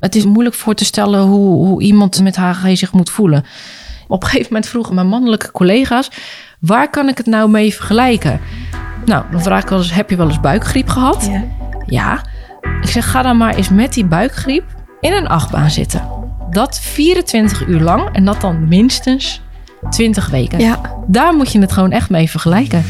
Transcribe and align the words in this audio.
Het 0.00 0.14
is 0.14 0.24
moeilijk 0.24 0.56
voor 0.56 0.74
te 0.74 0.84
stellen 0.84 1.20
hoe, 1.20 1.66
hoe 1.66 1.82
iemand 1.82 2.22
met 2.22 2.36
HG 2.36 2.76
zich 2.76 2.92
moet 2.92 3.10
voelen. 3.10 3.44
Op 4.08 4.22
een 4.22 4.28
gegeven 4.28 4.52
moment 4.52 4.70
vroegen 4.70 4.94
mijn 4.94 5.06
mannelijke 5.06 5.50
collega's: 5.50 6.10
waar 6.60 6.90
kan 6.90 7.08
ik 7.08 7.16
het 7.16 7.26
nou 7.26 7.50
mee 7.50 7.74
vergelijken? 7.74 8.40
Nou, 9.04 9.24
dan 9.30 9.42
vraag 9.42 9.62
ik 9.62 9.68
wel 9.68 9.78
eens: 9.78 9.92
heb 9.92 10.10
je 10.10 10.16
wel 10.16 10.28
eens 10.28 10.40
buikgriep 10.40 10.88
gehad? 10.88 11.28
Ja. 11.30 11.44
Ja. 11.86 12.22
Ik 12.80 12.88
zeg: 12.88 13.10
ga 13.10 13.22
dan 13.22 13.36
maar 13.36 13.54
eens 13.54 13.68
met 13.68 13.92
die 13.92 14.04
buikgriep 14.04 14.64
in 15.00 15.12
een 15.12 15.28
achtbaan 15.28 15.70
zitten. 15.70 16.08
Dat 16.50 16.80
24 16.80 17.66
uur 17.66 17.80
lang 17.80 18.08
en 18.12 18.24
dat 18.24 18.40
dan 18.40 18.68
minstens 18.68 19.42
20 19.90 20.30
weken. 20.30 20.58
Ja. 20.58 20.80
Daar 21.06 21.34
moet 21.34 21.52
je 21.52 21.60
het 21.60 21.72
gewoon 21.72 21.90
echt 21.90 22.10
mee 22.10 22.30
vergelijken. 22.30 22.84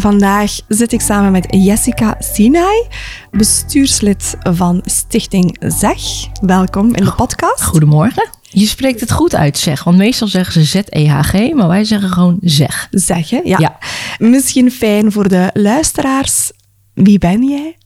Vandaag 0.00 0.60
zit 0.68 0.92
ik 0.92 1.00
samen 1.00 1.32
met 1.32 1.46
Jessica 1.50 2.16
Sinai, 2.18 2.86
bestuurslid 3.30 4.36
van 4.42 4.80
Stichting 4.84 5.56
Zeg. 5.60 6.00
Welkom 6.40 6.94
in 6.94 7.04
de 7.04 7.12
podcast. 7.12 7.62
Goedemorgen. 7.62 8.28
Je 8.42 8.66
spreekt 8.66 9.00
het 9.00 9.12
goed 9.12 9.34
uit, 9.34 9.58
zeg. 9.58 9.84
Want 9.84 9.96
meestal 9.96 10.28
zeggen 10.28 10.52
ze 10.52 10.64
Z-E-H-G, 10.64 11.52
maar 11.52 11.68
wij 11.68 11.84
zeggen 11.84 12.10
gewoon 12.10 12.38
zeg. 12.40 12.88
Zeggen, 12.90 13.46
ja. 13.46 13.58
Ja. 13.58 13.78
Misschien 14.18 14.70
fijn 14.70 15.12
voor 15.12 15.28
de 15.28 15.50
luisteraars. 15.52 16.50
Wie 16.94 17.18
ben 17.18 17.48
jij? 17.48 17.76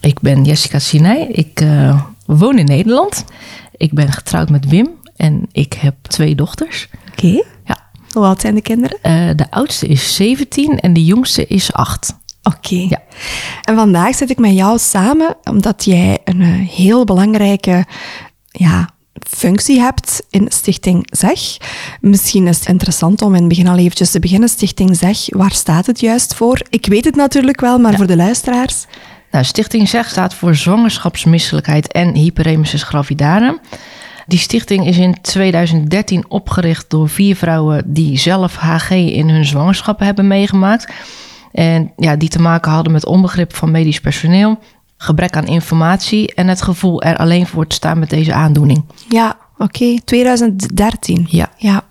Ik 0.00 0.20
ben 0.20 0.44
Jessica 0.44 0.78
Sinay. 0.78 1.20
Ik 1.20 1.60
eh, 1.60 2.02
woon 2.26 2.58
in 2.58 2.66
Nederland. 2.66 3.24
Ik 3.76 3.92
ben 3.92 4.12
getrouwd 4.12 4.50
met 4.50 4.68
Wim 4.68 4.88
en 5.16 5.48
ik 5.52 5.72
heb 5.72 5.94
twee 6.02 6.34
dochters. 6.34 6.88
Oké. 7.12 7.42
Hoe 8.12 8.24
oud 8.24 8.40
zijn 8.40 8.54
de 8.54 8.62
kinderen? 8.62 8.98
Eh, 9.02 9.30
de 9.36 9.50
oudste 9.50 9.86
is 9.86 10.14
17 10.14 10.78
en 10.78 10.92
de 10.92 11.04
jongste 11.04 11.46
is 11.46 11.72
8. 11.72 12.18
Oké. 12.42 12.86
Ja. 12.88 13.02
En 13.62 13.74
vandaag 13.74 14.14
zit 14.14 14.30
ik 14.30 14.38
met 14.38 14.54
jou 14.54 14.78
samen 14.78 15.36
omdat 15.44 15.84
jij 15.84 16.18
een 16.24 16.40
eh, 16.40 16.68
heel 16.68 17.04
belangrijke 17.04 17.86
ja, 18.50 18.88
functie 19.28 19.80
hebt 19.80 20.26
in 20.30 20.46
Stichting 20.48 21.06
Zeg. 21.10 21.56
Misschien 22.00 22.46
is 22.46 22.58
het 22.58 22.68
interessant 22.68 23.22
om 23.22 23.34
in 23.34 23.40
het 23.40 23.48
begin 23.48 23.68
al 23.68 23.78
eventjes 23.78 24.10
te 24.10 24.20
beginnen. 24.20 24.48
Stichting 24.48 24.96
Zeg, 24.96 25.18
waar 25.28 25.52
staat 25.52 25.86
het 25.86 26.00
juist 26.00 26.34
voor? 26.34 26.60
Ik 26.70 26.86
weet 26.86 27.04
het 27.04 27.16
natuurlijk 27.16 27.60
wel, 27.60 27.78
maar 27.78 27.94
voor 27.94 28.06
de 28.06 28.16
luisteraars... 28.16 28.86
Nou, 29.30 29.44
Stichting 29.44 29.88
ZEG 29.88 30.08
staat 30.08 30.34
voor 30.34 30.54
Zwangerschapsmisselijkheid 30.54 31.92
en 31.92 32.14
Hyperemesis 32.14 32.82
gravidarum. 32.82 33.58
Die 34.30 34.38
stichting 34.38 34.86
is 34.86 34.98
in 34.98 35.20
2013 35.20 36.24
opgericht 36.28 36.90
door 36.90 37.08
vier 37.08 37.36
vrouwen 37.36 37.82
die 37.86 38.18
zelf 38.18 38.56
HG 38.56 38.90
in 38.90 39.28
hun 39.28 39.44
zwangerschap 39.44 39.98
hebben 39.98 40.26
meegemaakt. 40.26 40.92
En 41.52 41.92
ja, 41.96 42.16
die 42.16 42.28
te 42.28 42.40
maken 42.40 42.72
hadden 42.72 42.92
met 42.92 43.06
onbegrip 43.06 43.54
van 43.54 43.70
medisch 43.70 44.00
personeel, 44.00 44.58
gebrek 44.96 45.36
aan 45.36 45.46
informatie 45.46 46.34
en 46.34 46.48
het 46.48 46.62
gevoel 46.62 47.02
er 47.02 47.16
alleen 47.16 47.46
voor 47.46 47.66
te 47.66 47.74
staan 47.74 47.98
met 47.98 48.10
deze 48.10 48.32
aandoening. 48.32 48.84
Ja, 49.08 49.36
oké. 49.60 49.96
2013. 50.04 51.26
Ja. 51.28 51.48
ja. 51.56 51.82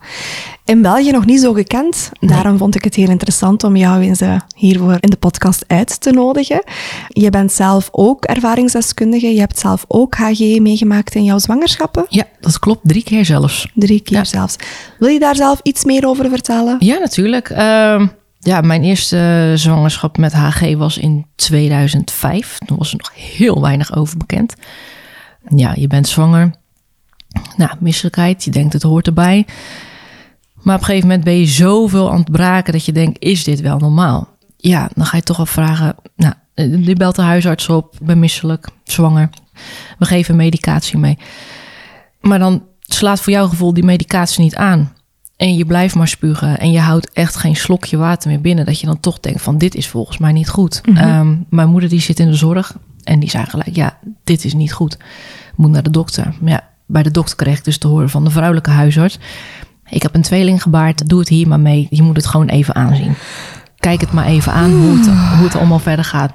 In 0.66 0.81
België 0.81 1.12
nog 1.12 1.25
niet 1.25 1.39
zo 1.42 1.53
gekend. 1.53 2.11
Daarom 2.20 2.58
vond 2.58 2.76
ik 2.76 2.84
het 2.84 2.95
heel 2.95 3.09
interessant 3.09 3.64
om 3.64 3.76
jou 3.76 4.02
eens 4.02 4.22
eh, 4.22 4.36
hiervoor 4.56 4.98
in 5.00 5.09
de 5.09 5.17
podcast 5.17 5.64
uit 5.67 6.02
te 6.02 6.11
nodigen. 6.11 6.64
Je 7.08 7.30
bent 7.30 7.52
zelf 7.52 7.89
ook 7.92 8.26
ervaringsdeskundige. 8.26 9.34
Je 9.34 9.39
hebt 9.39 9.59
zelf 9.59 9.86
ook 9.88 10.16
HG 10.16 10.39
meegemaakt 10.59 11.16
in 11.16 11.23
jouw 11.23 11.38
zwangerschappen. 11.38 12.06
Ja, 12.09 12.23
dat 12.39 12.59
klopt. 12.59 12.80
Drie 12.84 13.03
keer 13.03 13.26
zelfs. 13.26 13.67
Drie 13.73 14.00
keer 14.00 14.17
Ja. 14.17 14.23
zelfs. 14.23 14.55
Wil 14.99 15.10
je 15.10 15.20
daar 15.20 15.36
zelf 15.36 15.60
iets 15.64 15.83
meer 15.83 16.08
over 16.08 16.30
vertellen? 16.30 16.76
Ja, 16.80 16.98
natuurlijk. 16.98 17.49
Ehm, 17.49 18.08
ja, 18.39 18.61
mijn 18.61 18.83
eerste 18.83 19.52
zwangerschap 19.55 20.17
met 20.17 20.33
HG 20.33 20.76
was 20.77 20.98
in 20.98 21.26
2005. 21.36 22.58
Toen 22.65 22.77
was 22.77 22.92
er 22.92 22.98
nog 22.98 23.11
heel 23.15 23.61
weinig 23.61 23.95
over 23.95 24.17
bekend. 24.17 24.54
Ja, 25.55 25.73
je 25.76 25.88
bent 25.88 26.08
zwanger. 26.08 26.52
Nou, 27.58 27.72
misselijkheid, 27.80 28.44
je 28.44 28.52
denkt 28.52 28.73
het 28.73 28.82
hoort 28.82 29.08
erbij. 29.08 29.45
Maar 30.62 30.76
op 30.76 30.82
een 30.82 30.88
gegeven 30.88 31.08
moment 31.08 31.26
ben 31.26 31.40
je 31.40 31.45
zoveel 31.45 32.12
aan 32.12 32.20
het 32.20 32.32
braken 32.32 32.73
dat 32.73 32.86
je 32.86 32.92
denkt, 32.92 33.20
is 33.20 33.44
dit 33.44 33.62
wel 33.62 33.78
normaal? 33.78 34.28
Ja, 34.58 34.90
dan 34.95 35.06
ga 35.06 35.17
je 35.17 35.23
toch 35.23 35.39
afvragen, 35.39 35.95
nou, 36.16 36.34
je 36.84 36.95
belt 36.95 37.16
de 37.16 37.22
huisarts 37.22 37.70
op, 37.70 37.95
ben 38.02 38.20
misselijk, 38.20 38.68
zwanger. 38.84 39.30
We 39.98 40.06
geven 40.06 40.36
medicatie 40.36 40.98
mee. 40.98 41.18
Maar 42.22 42.39
dan 42.39 42.64
slaat 42.82 43.22
voor 43.22 43.34
jouw 43.34 43.48
gevoel 43.48 43.73
die 43.73 43.84
medicatie 43.84 44.44
niet 44.44 44.56
aan. 44.56 44.94
En 45.36 45.56
je 45.56 45.66
blijft 45.66 45.95
maar 45.95 46.08
spugen 46.08 46.60
en 46.60 46.72
je 46.72 46.80
houdt 46.80 47.12
echt 47.12 47.36
geen 47.36 47.56
slokje 47.56 47.98
water 47.98 48.30
meer 48.30 48.42
binnen. 48.42 48.66
Dat 48.66 48.80
je 48.80 48.86
dan 48.86 49.00
toch 49.00 49.20
denkt 49.20 49.42
van 49.42 49.58
dit 49.58 49.76
is 49.76 49.88
volgens 49.88 50.18
mij 50.18 50.32
niet 50.32 50.50
goed. 50.50 50.82
Ehm, 50.95 51.36
mijn 51.50 51.70
moeder 51.70 51.89
die 51.89 52.02
zit 52.02 52.20
in 52.20 52.30
de 52.30 52.36
zorg 52.36 52.76
en 53.04 53.20
die 53.20 53.30
zei 53.30 53.45
gelijk 53.45 53.76
ja, 53.76 53.98
dit 54.23 54.45
is 54.45 54.54
niet 54.54 54.73
goed. 54.73 54.98
Moet 55.56 55.72
naar 55.72 55.84
de 55.84 55.89
dokter. 55.89 56.34
Maar 56.42 56.52
ja, 56.52 56.69
bij 56.89 57.04
de 57.04 57.11
dokter 57.11 57.36
kreeg 57.36 57.58
ik 57.58 57.64
dus 57.64 57.77
te 57.77 57.88
horen 57.88 58.10
van 58.10 58.23
de 58.23 58.30
vrouwelijke 58.30 58.70
huisarts. 58.70 59.20
Ik 59.89 60.02
heb 60.02 60.16
een 60.16 60.22
tweeling 60.22 60.61
gebaard, 60.61 61.10
doe 61.10 61.20
het 61.20 61.30
hier 61.30 61.48
maar 61.48 61.60
mee. 61.60 61.88
Je 61.89 62.02
moet 62.02 62.16
het 62.16 62.26
gewoon 62.26 62.48
even 62.48 62.76
aanzien. 62.76 63.14
Kijk 63.80 64.02
het 64.02 64.11
maar 64.11 64.26
even 64.26 64.52
aan 64.52 64.72
hoe 64.72 64.98
het, 64.98 65.05
hoe 65.08 65.45
het 65.45 65.55
allemaal 65.55 65.80
verder 65.80 66.05
gaat. 66.05 66.32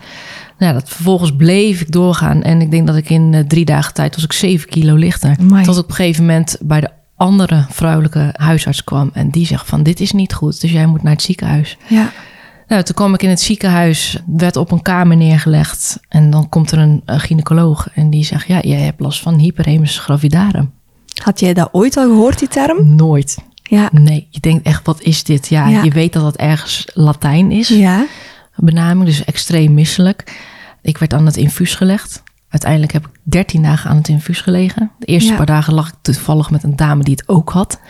Nou, 0.59 0.73
dat, 0.73 0.89
vervolgens 0.89 1.37
bleef 1.37 1.81
ik 1.81 1.93
doorgaan. 1.93 2.43
En 2.43 2.61
ik 2.61 2.71
denk 2.71 2.87
dat 2.87 2.97
ik 2.97 3.11
in 3.11 3.35
eh, 3.35 3.41
drie 3.41 3.65
dagen 3.65 3.95
tijd 3.95 4.15
was 4.15 4.25
ik 4.25 4.33
zeven 4.33 4.69
kilo 4.69 4.95
lichter. 4.95 5.37
Amai. 5.41 5.65
Tot 5.65 5.79
op 5.79 5.89
een 5.89 5.95
gegeven 5.95 6.25
moment 6.25 6.57
bij 6.61 6.81
de 6.81 6.91
andere 7.17 7.67
vrouwelijke 7.69 8.35
huisarts 8.37 8.85
kwam. 8.85 9.11
En 9.13 9.31
die 9.31 9.47
zegt 9.47 9.67
van 9.67 9.83
dit 9.83 10.01
is 10.01 10.13
niet 10.13 10.35
goed, 10.35 10.61
dus 10.61 10.73
jij 10.73 10.87
moet 10.87 11.03
naar 11.03 11.13
het 11.13 11.23
ziekenhuis. 11.23 11.77
Ja. 11.87 12.13
Nou, 12.69 12.83
toen 12.83 12.95
kwam 12.95 13.15
ik 13.15 13.23
in 13.23 13.29
het 13.29 13.41
ziekenhuis, 13.41 14.19
werd 14.27 14.57
op 14.57 14.71
een 14.71 14.83
kamer 14.83 15.17
neergelegd. 15.17 16.01
En 16.09 16.31
dan 16.31 16.49
komt 16.49 16.71
er 16.71 16.79
een, 16.79 17.03
een 17.05 17.21
gynaecoloog 17.21 17.89
en 17.95 18.11
die 18.11 18.25
zegt... 18.25 18.47
ja, 18.47 18.61
jij 18.61 18.81
hebt 18.81 19.01
last 19.01 19.21
van 19.21 19.39
hyperemesis 19.39 19.99
gravidarum. 19.99 20.73
Had 21.23 21.41
jij 21.41 21.55
dat 21.55 21.69
ooit 21.73 21.97
al 21.97 22.05
gehoord, 22.09 22.39
die 22.39 22.49
term? 22.49 22.95
Nooit. 22.95 23.39
Ja. 23.63 23.89
Nee, 23.93 24.27
je 24.31 24.41
denkt 24.41 24.67
echt, 24.67 24.87
wat 24.87 25.03
is 25.03 25.25
dit? 25.25 25.49
Ja, 25.49 25.69
Ja. 25.69 25.83
je 25.83 25.91
weet 25.91 26.13
dat 26.13 26.23
dat 26.23 26.37
ergens 26.37 26.89
Latijn 26.95 27.51
is. 27.51 27.69
Ja. 27.69 28.07
benaming, 28.57 29.07
dus 29.07 29.25
extreem 29.25 29.75
misselijk. 29.75 30.41
Ik 30.83 30.99
werd 30.99 31.15
aan 31.15 31.27
het 31.27 31.37
infuus 31.37 31.75
gelegd. 31.75 32.23
Uiteindelijk 32.49 32.93
heb 32.93 33.07
ik 33.07 33.11
13 33.23 33.63
dagen 33.63 33.91
aan 33.91 33.97
het 33.97 34.09
infuus 34.09 34.41
gelegen. 34.41 34.91
De 34.99 35.07
eerste 35.07 35.31
Ja. 35.31 35.37
paar 35.37 35.47
dagen 35.47 35.75
lag 35.75 35.89
ik 35.89 35.95
toevallig 36.03 36.51
met 36.51 36.63
een 36.63 36.77
dame 36.77 37.03
die 37.03 37.15
het 37.15 37.29
ook 37.29 37.51
had. 37.51 37.81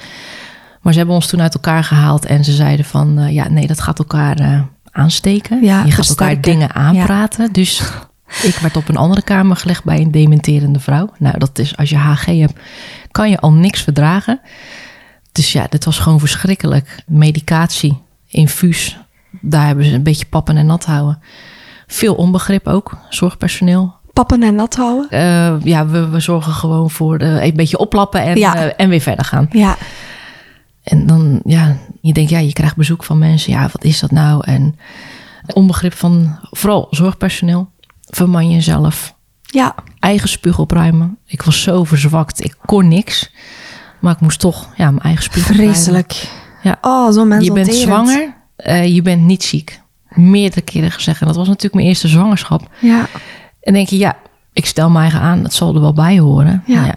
Maar 0.84 0.92
ze 0.92 0.98
hebben 0.98 1.16
ons 1.16 1.26
toen 1.26 1.42
uit 1.42 1.54
elkaar 1.54 1.84
gehaald 1.84 2.24
en 2.24 2.44
ze 2.44 2.52
zeiden 2.52 2.84
van... 2.84 3.18
eh, 3.18 3.32
ja, 3.32 3.48
nee, 3.48 3.66
dat 3.66 3.80
gaat 3.80 3.98
elkaar 3.98 4.38
eh, 4.38 4.60
aansteken. 4.90 5.62
Ja, 5.64 5.84
je 5.84 5.90
gaat 5.90 6.08
elkaar 6.08 6.40
dingen 6.40 6.74
aanpraten. 6.74 7.52
Dus 7.52 7.82
ik 8.42 8.54
werd 8.54 8.76
op 8.76 8.88
een 8.88 8.96
andere 8.96 9.22
kamer 9.22 9.56
gelegd 9.56 9.84
bij 9.84 10.00
een 10.00 10.10
dementerende 10.10 10.80
vrouw. 10.80 11.10
Nou, 11.18 11.38
dat 11.38 11.58
is 11.58 11.76
als 11.76 11.90
je 11.90 11.96
HG 11.96 12.24
hebt, 12.24 12.58
kan 13.10 13.30
je 13.30 13.38
al 13.38 13.52
niks 13.52 13.82
verdragen. 13.82 14.40
Dus 15.32 15.52
ja, 15.52 15.66
dit 15.68 15.84
was 15.84 15.98
gewoon 15.98 16.18
verschrikkelijk. 16.20 17.02
Medicatie, 17.06 17.98
infuus, 18.28 18.98
daar 19.40 19.66
hebben 19.66 19.84
ze 19.84 19.92
een 19.94 20.02
beetje 20.02 20.26
pappen 20.26 20.56
en 20.56 20.66
nat 20.66 20.84
houden. 20.84 21.18
Veel 21.86 22.14
onbegrip 22.14 22.66
ook, 22.68 22.96
zorgpersoneel. 23.08 23.94
Pappen 24.12 24.42
en 24.42 24.54
nat 24.54 24.74
houden. 24.76 25.10
Eh, 25.10 25.54
ja, 25.64 25.86
we, 25.86 26.08
we 26.08 26.20
zorgen 26.20 26.52
gewoon 26.52 26.90
voor 26.90 27.20
een 27.20 27.54
beetje 27.54 27.78
oplappen 27.78 28.22
en, 28.22 28.36
Ja. 28.38 28.54
en 28.68 28.88
weer 28.88 29.00
verder 29.00 29.24
gaan. 29.24 29.48
Ja. 29.50 29.76
En 30.84 31.06
dan, 31.06 31.40
ja, 31.44 31.76
je 32.00 32.12
denkt, 32.12 32.30
ja, 32.30 32.38
je 32.38 32.52
krijgt 32.52 32.76
bezoek 32.76 33.04
van 33.04 33.18
mensen. 33.18 33.52
Ja, 33.52 33.62
wat 33.72 33.84
is 33.84 34.00
dat 34.00 34.10
nou? 34.10 34.44
En 34.46 34.78
onbegrip 35.54 35.92
van 35.94 36.38
vooral 36.50 36.86
zorgpersoneel. 36.90 37.70
Verman 38.00 38.50
jezelf. 38.50 39.14
Ja. 39.42 39.74
Eigen 39.98 40.28
spuug 40.28 40.58
opruimen. 40.58 41.18
Ik 41.26 41.42
was 41.42 41.62
zo 41.62 41.84
verzwakt. 41.84 42.44
Ik 42.44 42.54
kon 42.64 42.88
niks. 42.88 43.30
Maar 44.00 44.12
ik 44.12 44.20
moest 44.20 44.40
toch 44.40 44.68
ja, 44.76 44.90
mijn 44.90 45.02
eigen 45.02 45.22
spuug 45.22 45.42
opruimen. 45.42 45.74
Vreselijk. 45.74 46.28
Ja. 46.62 46.78
Oh, 46.80 47.12
zo 47.12 47.24
mensen 47.24 47.54
Je 47.54 47.64
bent 47.64 47.74
zwanger, 47.74 48.34
eh, 48.56 48.94
je 48.94 49.02
bent 49.02 49.22
niet 49.22 49.42
ziek. 49.42 49.80
Meerdere 50.08 50.62
keren 50.62 50.90
gezegd. 50.90 51.20
En 51.20 51.26
dat 51.26 51.36
was 51.36 51.46
natuurlijk 51.46 51.74
mijn 51.74 51.86
eerste 51.86 52.08
zwangerschap. 52.08 52.68
Ja. 52.80 53.06
En 53.60 53.72
denk 53.72 53.88
je, 53.88 53.98
ja, 53.98 54.16
ik 54.52 54.66
stel 54.66 54.90
me 54.90 54.98
eigen 55.00 55.20
aan. 55.20 55.42
Dat 55.42 55.54
zal 55.54 55.74
er 55.74 55.80
wel 55.80 55.92
bij 55.92 56.18
horen. 56.18 56.62
Ja. 56.66 56.80
Nou 56.80 56.94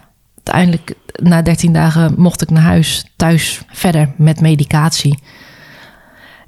uiteindelijk, 0.50 0.94
na 1.22 1.42
13 1.42 1.72
dagen, 1.72 2.14
mocht 2.16 2.42
ik 2.42 2.50
naar 2.50 2.62
huis. 2.62 3.04
Thuis 3.16 3.62
verder 3.68 4.12
met 4.16 4.40
medicatie. 4.40 5.18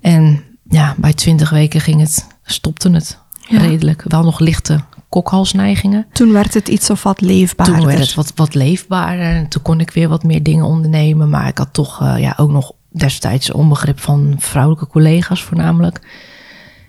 En 0.00 0.43
ja, 0.69 0.94
bij 0.97 1.12
20 1.12 1.50
weken 1.50 1.81
ging 1.81 2.00
het, 2.00 2.26
stopte 2.44 2.91
het 2.91 3.19
Ja. 3.49 3.58
redelijk. 3.58 4.02
Wel 4.06 4.23
nog 4.23 4.38
lichte 4.38 4.81
kokhalsneigingen. 5.08 6.06
Toen 6.12 6.32
werd 6.32 6.55
het 6.55 6.69
iets 6.69 6.91
of 6.91 7.02
wat 7.02 7.20
leefbaarder. 7.20 7.76
Toen 7.76 7.87
werd 7.87 7.99
het 7.99 8.14
wat, 8.14 8.32
wat 8.35 8.55
leefbaarder. 8.55 9.26
En 9.26 9.49
toen 9.49 9.62
kon 9.62 9.81
ik 9.81 9.91
weer 9.91 10.08
wat 10.08 10.23
meer 10.23 10.43
dingen 10.43 10.64
ondernemen. 10.64 11.29
Maar 11.29 11.49
ik 11.49 11.58
had 11.58 11.73
toch 11.73 12.00
eh, 12.03 12.19
ja, 12.19 12.35
ook 12.37 12.50
nog 12.50 12.73
destijds 12.93 13.53
onbegrip 13.53 14.00
van 14.00 14.35
vrouwelijke 14.38 14.87
collega's 14.87 15.43
voornamelijk. 15.43 16.00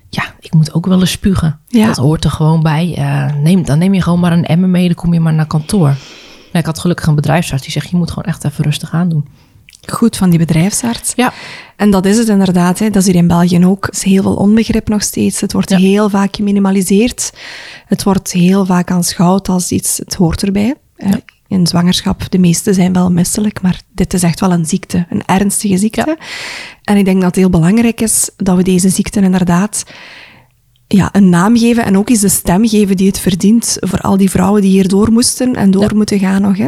ja, 0.10 0.24
ik 0.40 0.54
moet 0.54 0.74
ook 0.74 0.86
wel 0.86 1.00
eens 1.00 1.12
spugen. 1.12 1.60
Ja. 1.68 1.86
Dat 1.86 1.98
hoort 1.98 2.24
er 2.24 2.32
gewoon 2.32 2.62
bij. 2.64 2.94
Eh, 2.98 3.34
neem, 3.36 3.66
dan 3.66 3.78
neem 3.78 3.94
je 3.94 4.02
gewoon 4.02 4.20
maar 4.20 4.32
een 4.32 4.46
emmer 4.46 4.70
mee, 4.70 4.86
dan 4.86 4.96
kom 4.96 5.14
je 5.14 5.20
maar 5.20 5.34
naar 5.34 5.48
kantoor. 5.48 5.96
Nou, 6.52 6.58
ik 6.60 6.66
had 6.66 6.80
gelukkig 6.80 7.06
een 7.08 7.16
bedrijfsarts 7.16 7.64
die 7.64 7.72
zegt, 7.72 7.90
je 7.90 7.96
moet 7.96 8.10
gewoon 8.10 8.24
echt 8.26 8.44
even 8.44 8.64
rustig 8.64 8.92
aan 8.94 9.10
doen. 9.10 9.28
Goed 9.90 10.18
van 10.18 10.30
die 10.30 10.40
bedrijfsarts. 10.40 11.14
Ja, 11.16 11.34
En 11.76 11.92
dat 11.92 12.06
is 12.06 12.18
het 12.18 12.28
inderdaad. 12.28 12.80
Hè. 12.80 12.90
Dat 12.90 13.02
is 13.02 13.08
hier 13.08 13.16
in 13.16 13.28
België 13.28 13.66
ook. 13.66 13.86
Er 13.88 13.94
is 13.94 14.04
heel 14.04 14.22
veel 14.22 14.36
onbegrip 14.36 14.88
nog 14.88 15.02
steeds. 15.04 15.42
Het 15.42 15.54
wordt 15.54 15.70
Ja. 15.70 15.78
heel 15.78 16.10
vaak 16.10 16.36
geminimaliseerd. 16.36 17.34
Het 17.86 18.04
wordt 18.04 18.32
heel 18.32 18.66
vaak 18.66 18.92
aanschouwd 18.92 19.50
als 19.50 19.72
iets, 19.72 19.98
het 19.98 20.14
hoort 20.14 20.44
erbij. 20.44 20.76
hè. 20.96 21.16
In 21.48 21.68
zwangerschap, 21.68 22.32
de 22.32 22.38
meesten 22.38 22.74
zijn 22.74 22.94
wel 22.94 23.12
misselijk, 23.12 23.62
maar 23.62 23.82
dit 23.92 24.14
is 24.14 24.24
echt 24.24 24.40
wel 24.40 24.52
een 24.52 24.66
ziekte, 24.66 25.06
een 25.10 25.26
ernstige 25.26 25.78
ziekte. 25.78 26.18
En 26.84 26.98
ik 26.98 27.06
denk 27.06 27.18
dat 27.18 27.26
het 27.26 27.36
heel 27.36 27.50
belangrijk 27.50 28.02
is 28.02 28.30
dat 28.38 28.56
we 28.56 28.64
deze 28.64 28.90
ziekte 28.90 29.22
inderdaad 29.22 29.84
ja, 30.92 31.10
een 31.12 31.30
naam 31.30 31.58
geven 31.58 31.84
en 31.84 31.98
ook 31.98 32.10
eens 32.10 32.20
de 32.20 32.30
stem 32.30 32.68
geven 32.68 32.96
die 32.96 33.08
het 33.08 33.20
verdient 33.20 33.78
voor 33.80 34.00
al 34.00 34.18
die 34.18 34.30
vrouwen 34.30 34.62
die 34.62 34.72
hierdoor 34.72 35.12
moesten 35.12 35.56
en 35.56 35.72
door 35.72 35.96
moeten 35.96 36.20
gaan 36.20 36.42
nog. 36.42 36.58
Hè. 36.58 36.68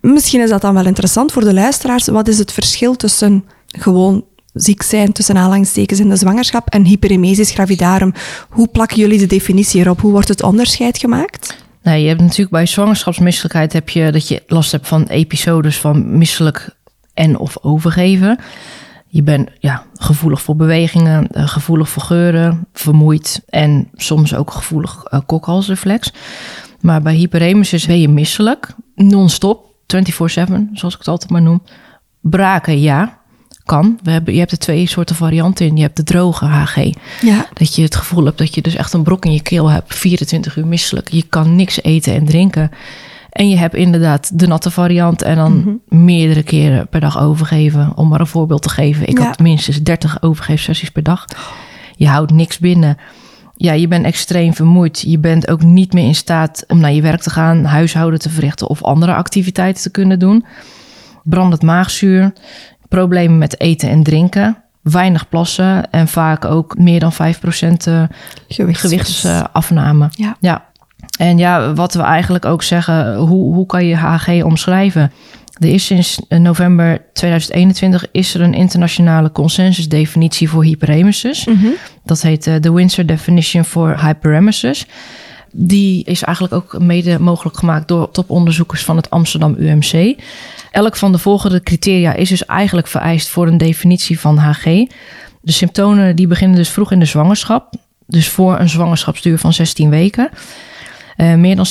Misschien 0.00 0.40
is 0.40 0.50
dat 0.50 0.60
dan 0.60 0.74
wel 0.74 0.86
interessant 0.86 1.32
voor 1.32 1.44
de 1.44 1.54
luisteraars. 1.54 2.06
Wat 2.06 2.28
is 2.28 2.38
het 2.38 2.52
verschil 2.52 2.96
tussen 2.96 3.44
gewoon 3.66 4.24
ziek 4.52 4.82
zijn, 4.82 5.12
tussen 5.12 5.36
aanhalingstekens 5.36 6.00
in 6.00 6.08
de 6.08 6.16
zwangerschap, 6.16 6.68
en 6.68 6.84
hyperemesis 6.84 7.50
gravidarum? 7.50 8.12
Hoe 8.48 8.68
plakken 8.68 8.96
jullie 8.96 9.18
de 9.18 9.26
definitie 9.26 9.80
erop? 9.80 10.00
Hoe 10.00 10.12
wordt 10.12 10.28
het 10.28 10.42
onderscheid 10.42 10.98
gemaakt? 10.98 11.56
Nee, 11.82 12.02
je 12.02 12.08
hebt 12.08 12.20
natuurlijk 12.20 12.50
bij 12.50 12.66
zwangerschapsmisselijkheid 12.66 13.72
heb 13.72 13.88
je 13.88 14.12
dat 14.12 14.28
je 14.28 14.42
last 14.46 14.72
hebt 14.72 14.88
van 14.88 15.06
episodes 15.06 15.78
van 15.78 16.18
misselijk 16.18 16.76
en 17.14 17.38
of 17.38 17.56
overgeven. 17.62 18.38
Je 19.08 19.22
bent 19.22 19.50
ja, 19.58 19.84
gevoelig 19.94 20.42
voor 20.42 20.56
bewegingen, 20.56 21.28
eh, 21.28 21.48
gevoelig 21.48 21.88
voor 21.88 22.02
geuren, 22.02 22.66
vermoeid 22.72 23.42
en 23.48 23.88
soms 23.94 24.34
ook 24.34 24.50
gevoelig 24.50 25.04
uh, 25.10 25.20
kokhalsreflex. 25.26 26.12
Maar 26.80 27.02
bij 27.02 27.14
hyperemesis 27.14 27.86
ben 27.86 28.00
je 28.00 28.08
misselijk, 28.08 28.74
non-stop, 28.94 29.66
24/7, 29.86 30.70
zoals 30.72 30.94
ik 30.94 30.98
het 30.98 31.08
altijd 31.08 31.30
maar 31.30 31.42
noem. 31.42 31.62
Braken, 32.20 32.80
ja, 32.80 33.18
kan. 33.68 33.98
We 34.02 34.10
hebben, 34.10 34.32
je 34.32 34.38
hebt 34.38 34.52
er 34.52 34.58
twee 34.58 34.86
soorten 34.86 35.16
varianten 35.16 35.66
in. 35.66 35.76
Je 35.76 35.82
hebt 35.82 35.96
de 35.96 36.02
droge 36.02 36.44
HG. 36.44 36.76
Ja. 37.20 37.46
Dat 37.52 37.74
je 37.74 37.82
het 37.82 37.96
gevoel 37.96 38.24
hebt 38.24 38.38
dat 38.38 38.54
je 38.54 38.62
dus 38.62 38.74
echt 38.74 38.92
een 38.92 39.02
brok 39.02 39.24
in 39.24 39.32
je 39.32 39.42
keel 39.42 39.70
hebt. 39.70 39.94
24 39.94 40.56
uur 40.56 40.66
misselijk. 40.66 41.08
Je 41.08 41.22
kan 41.22 41.56
niks 41.56 41.82
eten 41.82 42.14
en 42.14 42.24
drinken. 42.24 42.70
En 43.38 43.48
je 43.48 43.56
hebt 43.56 43.74
inderdaad 43.74 44.38
de 44.38 44.46
natte 44.46 44.70
variant. 44.70 45.22
En 45.22 45.36
dan 45.36 45.80
meerdere 45.88 46.42
keren 46.42 46.88
per 46.88 47.00
dag 47.00 47.20
overgeven. 47.20 47.92
Om 47.96 48.08
maar 48.08 48.20
een 48.20 48.26
voorbeeld 48.26 48.62
te 48.62 48.68
geven. 48.68 49.08
Ik 49.08 49.18
Ja. 49.18 49.24
had 49.24 49.38
minstens 49.38 49.82
30 49.82 50.22
overgeefsessies 50.22 50.90
per 50.90 51.02
dag. 51.02 51.24
Je 51.96 52.08
houdt 52.08 52.32
niks 52.32 52.58
binnen. 52.58 52.96
Ja, 53.56 53.72
je 53.72 53.88
bent 53.88 54.04
extreem 54.04 54.54
vermoeid. 54.54 55.00
Je 55.06 55.18
bent 55.18 55.48
ook 55.50 55.62
niet 55.62 55.92
meer 55.92 56.04
in 56.04 56.14
staat 56.14 56.64
om 56.68 56.78
naar 56.80 56.92
je 56.92 57.02
werk 57.02 57.20
te 57.20 57.30
gaan, 57.30 57.64
huishouden 57.64 58.18
te 58.20 58.30
verrichten 58.30 58.68
of 58.68 58.82
andere 58.82 59.14
activiteiten 59.14 59.82
te 59.82 59.90
kunnen 59.90 60.18
doen. 60.18 60.44
Brandend 61.24 61.62
maagzuur, 61.62 62.32
problemen 62.88 63.38
met 63.38 63.60
eten 63.60 63.88
en 63.90 64.02
drinken, 64.02 64.56
weinig 64.82 65.28
plassen 65.28 65.90
en 65.90 66.08
vaak 66.08 66.44
ook 66.44 66.78
meer 66.78 67.00
dan 67.00 67.12
5% 67.12 67.86
eh, 67.86 68.02
Gewichts- 68.48 68.80
gewichtsafname. 68.80 70.08
Ja. 70.10 70.36
ja. 70.40 70.66
En 71.18 71.38
ja, 71.38 71.72
wat 71.74 71.94
we 71.94 72.02
eigenlijk 72.02 72.44
ook 72.44 72.62
zeggen, 72.62 73.16
hoe, 73.16 73.54
hoe 73.54 73.66
kan 73.66 73.86
je 73.86 73.96
HG 73.96 74.42
omschrijven? 74.44 75.12
Er 75.58 75.68
is 75.68 75.86
sinds 75.86 76.20
november 76.28 77.02
2021 77.12 78.06
is 78.12 78.34
er 78.34 78.40
een 78.40 78.54
internationale 78.54 79.32
consensusdefinitie 79.32 80.48
voor 80.48 80.64
hyperemesis. 80.64 81.46
Dat 82.04 82.22
heet 82.22 82.46
eh, 82.46 82.54
de 82.60 82.72
Windsor 82.72 83.06
Definition 83.06 83.64
for 83.64 84.04
Hyperemesis. 84.04 84.86
Die 85.52 86.04
is 86.04 86.22
eigenlijk 86.22 86.54
ook 86.54 86.78
mede 86.82 87.18
mogelijk 87.18 87.56
gemaakt 87.56 87.88
door 87.88 88.10
toponderzoekers 88.10 88.84
van 88.84 88.96
het 88.96 89.10
Amsterdam 89.10 89.54
UMC. 89.58 90.16
Elk 90.70 90.96
van 90.96 91.12
de 91.12 91.18
volgende 91.18 91.62
criteria 91.62 92.14
is 92.14 92.28
dus 92.28 92.46
eigenlijk 92.46 92.86
vereist 92.86 93.28
voor 93.28 93.46
een 93.46 93.58
definitie 93.58 94.20
van 94.20 94.38
HG. 94.38 94.64
De 95.40 95.52
symptomen 95.52 96.16
die 96.16 96.26
beginnen 96.26 96.56
dus 96.56 96.68
vroeg 96.68 96.92
in 96.92 96.98
de 96.98 97.04
zwangerschap. 97.04 97.74
Dus 98.06 98.28
voor 98.28 98.58
een 98.58 98.68
zwangerschapsduur 98.68 99.38
van 99.38 99.52
16 99.52 99.90
weken. 99.90 100.30
Uh, 101.18 101.34
meer 101.34 101.56
dan 101.56 101.66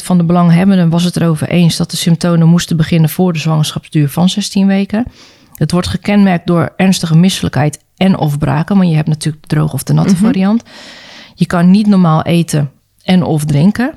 70% 0.00 0.04
van 0.04 0.18
de 0.18 0.24
belanghebbenden 0.24 0.88
was 0.88 1.04
het 1.04 1.16
erover 1.16 1.48
eens 1.48 1.76
dat 1.76 1.90
de 1.90 1.96
symptomen 1.96 2.48
moesten 2.48 2.76
beginnen 2.76 3.10
voor 3.10 3.32
de 3.32 3.38
zwangerschapsduur 3.38 4.08
van 4.08 4.28
16 4.28 4.66
weken. 4.66 5.04
Het 5.54 5.70
wordt 5.70 5.88
gekenmerkt 5.88 6.46
door 6.46 6.72
ernstige 6.76 7.16
misselijkheid 7.16 7.84
en 7.96 8.18
of 8.18 8.38
braken, 8.38 8.76
maar 8.76 8.86
je 8.86 8.94
hebt 8.94 9.08
natuurlijk 9.08 9.42
de 9.42 9.54
droge 9.54 9.72
of 9.74 9.82
de 9.82 9.92
natte 9.92 10.16
variant. 10.16 10.62
Je 11.34 11.46
kan 11.46 11.70
niet 11.70 11.86
normaal 11.86 12.22
eten 12.22 12.70
en 13.02 13.22
of 13.22 13.44
drinken. 13.44 13.94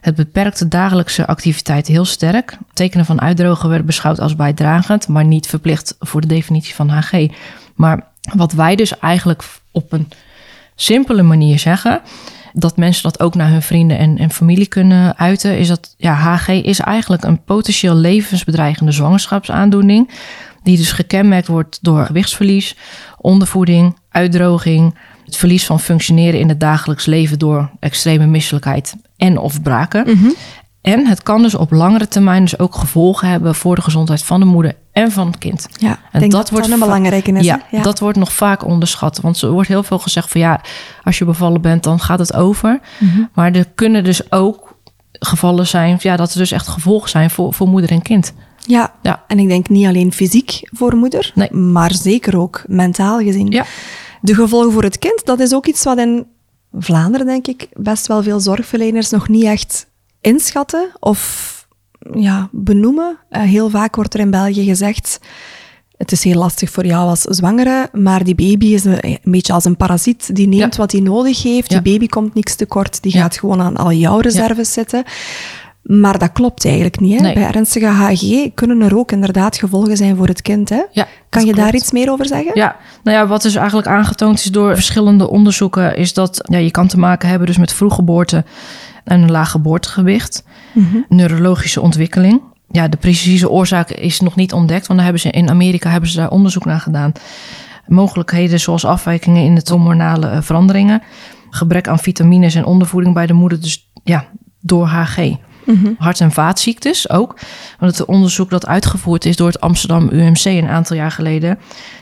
Het 0.00 0.14
beperkt 0.14 0.58
de 0.58 0.68
dagelijkse 0.68 1.26
activiteit 1.26 1.86
heel 1.86 2.04
sterk. 2.04 2.58
Tekenen 2.72 3.04
van 3.04 3.20
uitdrogen 3.20 3.68
werden 3.68 3.86
beschouwd 3.86 4.20
als 4.20 4.36
bijdragend, 4.36 5.08
maar 5.08 5.24
niet 5.24 5.46
verplicht 5.46 5.96
voor 5.98 6.20
de 6.20 6.26
definitie 6.26 6.74
van 6.74 6.88
HG. 6.88 7.28
Maar 7.74 8.06
wat 8.34 8.52
wij 8.52 8.76
dus 8.76 8.98
eigenlijk 8.98 9.42
op 9.70 9.92
een 9.92 10.08
simpele 10.74 11.22
manier 11.22 11.58
zeggen, 11.58 12.00
dat 12.52 12.76
mensen 12.76 13.02
dat 13.02 13.20
ook 13.20 13.34
naar 13.34 13.50
hun 13.50 13.62
vrienden 13.62 13.98
en, 13.98 14.18
en 14.18 14.30
familie 14.30 14.66
kunnen 14.66 15.18
uiten, 15.18 15.58
is 15.58 15.68
dat 15.68 15.94
ja, 15.96 16.14
HG 16.14 16.48
is 16.48 16.80
eigenlijk 16.80 17.24
een 17.24 17.44
potentieel 17.44 17.94
levensbedreigende 17.94 18.92
zwangerschapsaandoening. 18.92 20.10
Die 20.62 20.76
dus 20.76 20.92
gekenmerkt 20.92 21.46
wordt 21.46 21.78
door 21.82 22.06
gewichtsverlies, 22.06 22.76
ondervoeding, 23.18 23.96
uitdroging, 24.10 24.94
het 25.24 25.36
verlies 25.36 25.66
van 25.66 25.80
functioneren 25.80 26.40
in 26.40 26.48
het 26.48 26.60
dagelijks 26.60 27.06
leven 27.06 27.38
door 27.38 27.70
extreme 27.80 28.26
misselijkheid 28.26 28.94
en 29.16 29.38
of 29.38 29.62
braken. 29.62 30.04
En 30.80 31.06
het 31.06 31.22
kan 31.22 31.42
dus 31.42 31.54
op 31.54 31.70
langere 31.70 32.08
termijn 32.08 32.42
dus 32.42 32.58
ook 32.58 32.74
gevolgen 32.74 33.28
hebben 33.28 33.54
voor 33.54 33.74
de 33.74 33.82
gezondheid 33.82 34.22
van 34.22 34.40
de 34.40 34.46
moeder 34.46 34.76
en 35.00 35.12
van 35.12 35.26
het 35.26 35.38
kind. 35.38 35.68
Ja, 35.78 35.98
en 36.12 36.28
dat 36.28 36.48
dat 36.48 36.68
een 36.70 36.78
belangrijke 36.78 37.32
is, 37.32 37.44
Ja, 37.44 37.60
hè? 37.68 37.76
Ja. 37.76 37.82
dat 37.82 37.98
wordt 37.98 38.18
nog 38.18 38.32
vaak 38.32 38.64
onderschat. 38.64 39.20
Want 39.20 39.42
er 39.42 39.50
wordt 39.50 39.68
heel 39.68 39.82
veel 39.82 39.98
gezegd 39.98 40.30
van 40.30 40.40
ja, 40.40 40.60
als 41.04 41.18
je 41.18 41.24
bevallen 41.24 41.60
bent, 41.60 41.82
dan 41.82 42.00
gaat 42.00 42.18
het 42.18 42.34
over. 42.34 42.80
Mhm. 42.98 43.22
Maar 43.34 43.52
er 43.52 43.66
kunnen 43.74 44.04
dus 44.04 44.32
ook 44.32 44.78
gevallen 45.12 45.66
zijn, 45.66 45.96
ja, 46.00 46.16
dat 46.16 46.32
er 46.32 46.38
dus 46.38 46.52
echt 46.52 46.68
gevolgen 46.68 47.10
zijn 47.10 47.30
voor, 47.30 47.54
voor 47.54 47.68
moeder 47.68 47.90
en 47.90 48.02
kind. 48.02 48.32
Ja. 48.66 48.92
Ja. 49.02 49.24
en 49.26 49.38
ik 49.38 49.48
denk 49.48 49.68
niet 49.68 49.86
alleen 49.86 50.12
fysiek 50.12 50.60
voor 50.64 50.96
moeder, 50.96 51.32
Nee. 51.34 51.52
maar 51.52 51.94
zeker 51.94 52.38
ook 52.38 52.62
mentaal 52.66 53.18
gezien. 53.18 53.50
Ja. 53.50 53.64
De 54.20 54.34
gevolgen 54.34 54.72
voor 54.72 54.82
het 54.82 54.98
kind, 54.98 55.22
dat 55.24 55.40
is 55.40 55.54
ook 55.54 55.66
iets 55.66 55.84
wat 55.84 55.98
in 55.98 56.26
Vlaanderen, 56.72 57.26
denk 57.26 57.46
ik, 57.46 57.68
best 57.72 58.06
wel 58.06 58.22
veel 58.22 58.40
zorgverleners 58.40 59.10
nog 59.10 59.28
niet 59.28 59.44
echt 59.44 59.86
inschatten 60.20 60.90
of 60.98 61.59
ja, 62.14 62.48
benoemen. 62.52 63.18
Eh, 63.28 63.42
heel 63.42 63.70
vaak 63.70 63.96
wordt 63.96 64.14
er 64.14 64.20
in 64.20 64.30
België 64.30 64.64
gezegd, 64.64 65.20
het 65.96 66.12
is 66.12 66.24
heel 66.24 66.38
lastig 66.38 66.70
voor 66.70 66.86
jou 66.86 67.08
als 67.08 67.20
zwangere, 67.20 67.88
maar 67.92 68.24
die 68.24 68.34
baby 68.34 68.66
is 68.66 68.84
een, 68.84 68.98
een 69.06 69.18
beetje 69.24 69.52
als 69.52 69.64
een 69.64 69.76
parasiet. 69.76 70.34
Die 70.36 70.48
neemt 70.48 70.74
Ja. 70.74 70.80
wat 70.80 70.92
hij 70.92 71.00
nodig 71.00 71.42
heeft. 71.42 71.70
Ja. 71.72 71.80
Die 71.80 71.92
baby 71.92 72.06
komt 72.06 72.34
niks 72.34 72.54
tekort. 72.54 73.02
Die 73.02 73.12
gaat 73.12 73.38
gewoon 73.38 73.60
aan 73.60 73.76
al 73.76 73.92
jouw 73.92 74.18
reserves 74.18 74.72
zitten. 74.72 75.02
Maar 75.82 76.18
dat 76.18 76.32
klopt 76.32 76.64
eigenlijk 76.64 77.00
niet. 77.00 77.16
Hè? 77.16 77.22
Nee. 77.22 77.34
Bij 77.34 77.42
ernstige 77.46 77.86
HG 77.86 78.54
kunnen 78.54 78.80
er 78.80 78.96
ook 78.96 79.12
inderdaad 79.12 79.56
gevolgen 79.56 79.96
zijn 79.96 80.16
voor 80.16 80.26
het 80.26 80.42
kind. 80.42 80.68
Hè? 80.68 80.82
Ja, 80.92 81.06
kan 81.28 81.44
je 81.46 81.54
daar 81.54 81.74
iets 81.74 81.90
meer 81.90 82.10
over 82.10 82.26
zeggen? 82.26 82.50
Ja, 82.54 82.76
nou 83.02 83.16
ja, 83.16 83.26
wat 83.26 83.42
dus 83.42 83.54
eigenlijk 83.54 83.86
aangetoond 83.88 84.38
is 84.38 84.44
door 84.44 84.74
verschillende 84.74 85.30
onderzoeken, 85.30 85.96
is 85.96 86.14
dat 86.14 86.40
ja, 86.50 86.58
je 86.58 86.70
kan 86.70 86.86
te 86.86 86.98
maken 86.98 87.28
hebben 87.28 87.46
dus 87.46 87.58
met 87.58 87.72
vroeggeboorte 87.72 88.44
en 89.04 89.22
een 89.22 89.30
laag 89.30 89.50
geboortegewicht, 89.50 90.44
neurologische 91.08 91.80
ontwikkeling. 91.80 92.40
Ja, 92.70 92.88
de 92.88 92.96
precieze 92.96 93.50
oorzaak 93.50 93.90
is 93.90 94.20
nog 94.20 94.36
niet 94.36 94.52
ontdekt, 94.52 94.86
want 94.86 94.98
daar 94.98 95.08
hebben 95.08 95.22
ze 95.22 95.30
in 95.30 95.50
Amerika 95.50 95.90
hebben 95.90 96.10
ze 96.10 96.16
daar 96.16 96.30
onderzoek 96.30 96.64
naar 96.64 96.80
gedaan. 96.80 97.12
Mogelijkheden 97.86 98.60
zoals 98.60 98.84
afwijkingen 98.84 99.44
in 99.44 99.54
de 99.54 99.62
hormonale 99.64 100.26
eh, 100.26 100.42
veranderingen, 100.42 101.02
gebrek 101.50 101.88
aan 101.88 101.98
vitamines 101.98 102.54
en 102.54 102.64
ondervoeding 102.64 103.14
bij 103.14 103.26
de 103.26 103.32
moeder, 103.32 103.60
dus 103.60 103.90
ja, 104.04 104.24
door 104.60 104.86
HG. 104.86 105.36
Hart- 105.98 106.20
en 106.20 106.32
vaatziektes 106.32 107.10
ook. 107.10 107.38
Want 107.78 107.98
het 107.98 108.06
onderzoek 108.06 108.50
dat 108.50 108.66
uitgevoerd 108.66 109.24
is 109.24 109.36
door 109.36 109.46
het 109.46 109.60
Amsterdam 109.60 110.08
UMC 110.12 110.44
een 110.44 110.68
aantal 110.68 110.96
jaar 110.96 111.10
geleden, 111.10 111.58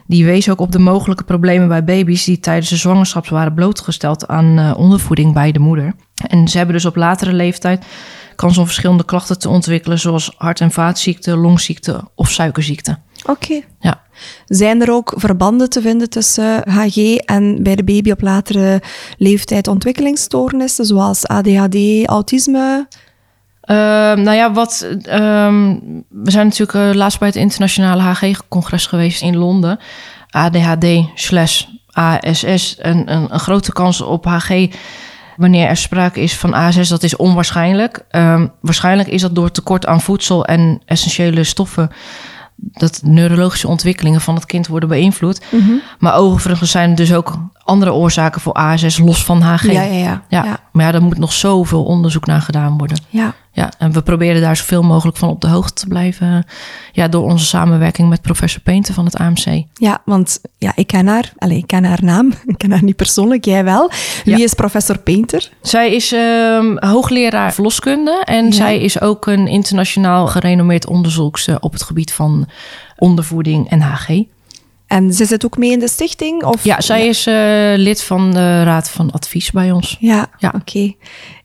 die 0.07 0.25
wees 0.25 0.51
ook 0.51 0.61
op 0.61 0.73
de 0.73 0.79
mogelijke 0.79 1.25
problemen 1.25 1.69
bij 1.69 1.85
baby's 1.85 2.25
die 2.25 2.41
tijdens 2.41 2.69
de 2.69 2.77
zwangerschap 2.77 3.29
waren 3.29 3.55
blootgesteld 3.55 4.29
aan 4.29 4.59
eh, 4.59 4.75
ondervoeding 4.77 5.33
bij 5.33 5.53
de 5.53 5.59
moeder. 5.59 5.95
En 6.27 6.49
ze 6.49 6.57
hebben 6.57 6.75
dus 6.75 6.85
op 6.85 6.97
latere 6.97 7.33
leeftijd 7.33 7.85
kans 8.37 8.59
om 8.59 8.65
verschillende 8.65 9.05
klachten 9.05 9.39
te 9.39 9.49
ontwikkelen, 9.49 9.99
zoals 9.99 10.35
hart- 10.37 10.61
en 10.61 10.71
vaatziekten, 10.71 11.39
longziekte 11.39 12.05
of 12.15 12.31
suikerziekte. 12.31 12.99
Oké. 13.27 13.61
Ja. 13.81 14.01
Zijn 14.47 14.83
er 14.83 14.93
ook 14.93 15.15
verbanden 15.17 15.71
te 15.71 15.81
vinden 15.81 16.11
tussen 16.11 16.71
HG 16.71 17.17
en 17.17 17.63
bij 17.63 17.77
de 17.77 17.85
baby 17.85 18.11
op 18.11 18.21
latere 18.21 18.83
leeftijd 19.17 19.69
ontwikkelingsstoornissen, 19.69 20.85
zoals 20.85 21.27
ADHD, 21.27 22.07
autisme? 22.07 22.89
Ehm, 23.61 24.23
nou 24.23 24.37
ja, 24.37 24.53
wat. 24.53 24.87
ehm, 25.03 25.77
we 26.09 26.31
zijn 26.31 26.47
natuurlijk 26.47 26.91
eh, 26.91 26.95
laatst 26.95 27.19
bij 27.19 27.29
het 27.29 27.37
internationale 27.37 28.03
HG-congres 28.03 28.87
geweest 28.87 29.23
in 29.23 29.37
Londen. 29.37 29.79
ADHD 30.31 30.87
slash 31.15 31.65
ASS 31.93 32.77
een, 32.79 33.13
een, 33.13 33.33
een 33.33 33.41
grote 33.41 33.73
kans 33.73 34.01
op 34.01 34.25
HG 34.25 34.69
wanneer 35.39 35.67
er 35.67 35.77
sprake 35.77 36.21
is 36.21 36.37
van 36.37 36.55
ASS, 36.55 36.89
dat 36.89 37.03
is 37.03 37.17
onwaarschijnlijk. 37.17 38.05
Ehm, 38.11 38.47
waarschijnlijk 38.61 39.09
is 39.09 39.21
dat 39.21 39.35
door 39.35 39.51
tekort 39.51 39.87
aan 39.87 40.01
voedsel 40.01 40.45
en 40.45 40.81
essentiële 40.85 41.45
stoffen 41.45 41.91
dat 42.57 43.01
neurologische 43.05 43.69
ontwikkelingen 43.69 44.21
van 44.21 44.35
het 44.35 44.47
kind 44.47 44.67
worden 44.67 44.89
beïnvloed. 44.89 45.41
Mhm. 45.51 45.73
Maar 45.99 46.15
overigens 46.15 46.71
zijn 46.71 46.91
er 46.91 46.97
dus 46.97 47.15
ook 47.15 47.39
andere 47.65 47.93
oorzaken 47.93 48.41
voor 48.41 48.53
ASS 48.53 48.99
los 48.99 49.25
van 49.25 49.43
HG. 49.43 49.73
Ja, 49.73 49.83
ja, 49.83 49.93
ja. 49.93 50.23
Ja, 50.29 50.45
ja. 50.45 50.61
Maar 50.79 50.87
ja, 50.87 50.93
daar 50.93 51.03
moet 51.09 51.19
nog 51.19 51.33
zoveel 51.33 51.85
onderzoek 51.85 52.27
naar 52.27 52.41
gedaan 52.41 52.79
worden. 52.79 52.99
ja. 53.11 53.35
Ja, 53.53 53.73
en 53.79 53.93
we 53.93 54.03
proberen 54.03 54.41
daar 54.41 54.57
zoveel 54.57 54.83
mogelijk 54.83 55.17
van 55.17 55.29
op 55.29 55.41
de 55.41 55.47
hoogte 55.49 55.73
te 55.81 55.87
blijven. 55.87 56.45
Ja, 56.93 57.09
door 57.09 57.23
onze 57.23 57.45
samenwerking 57.47 58.09
met 58.09 58.23
professor 58.23 58.61
Painter 58.63 58.95
van 58.95 59.05
het 59.05 59.17
AMC. 59.17 59.63
Ja, 59.75 60.03
want 60.05 60.41
ja, 60.59 60.73
ik 60.75 60.87
ken 60.87 61.07
haar. 61.07 61.33
Allee, 61.39 61.59
ik 61.59 61.67
ken 61.67 61.85
haar 61.85 62.05
naam. 62.05 62.33
Ik 62.47 62.59
ken 62.59 62.71
haar 62.71 62.83
niet 62.85 62.97
persoonlijk, 62.97 63.45
jij 63.45 63.65
wel. 63.65 63.91
Wie 64.25 64.37
Ja. 64.39 64.45
is 64.45 64.55
professor 64.55 64.99
Painter? 64.99 65.51
Zij 65.63 65.95
is 65.95 66.13
ehm, 66.13 66.77
hoogleraar 66.77 67.53
verloskunde 67.53 68.23
en 68.25 68.45
Ja. 68.47 68.53
zij 68.53 68.79
is 68.81 69.01
ook 69.01 69.27
een 69.27 69.47
internationaal 69.49 70.27
gerenommeerd 70.27 70.87
onderzoeks 70.87 71.47
eh, 71.47 71.57
op 71.61 71.73
het 71.73 71.83
gebied 71.83 72.13
van 72.13 72.47
ondervoeding 72.97 73.71
en 73.71 73.81
HG. 73.81 74.09
En 74.89 75.13
ze 75.13 75.25
zit 75.25 75.45
ook 75.45 75.57
mee 75.57 75.71
in 75.71 75.79
de 75.79 75.89
stichting? 75.89 76.45
Of? 76.45 76.65
Ja, 76.65 76.81
zij 76.81 77.07
is 77.07 77.27
eh, 77.27 77.35
lid 77.77 78.03
van 78.03 78.33
de 78.33 78.63
Raad 78.63 78.91
van 78.91 79.11
Advies 79.11 79.51
bij 79.51 79.71
ons. 79.71 79.97
Ja, 80.01 80.27
Ja. 80.39 80.53
oké. 80.57 80.95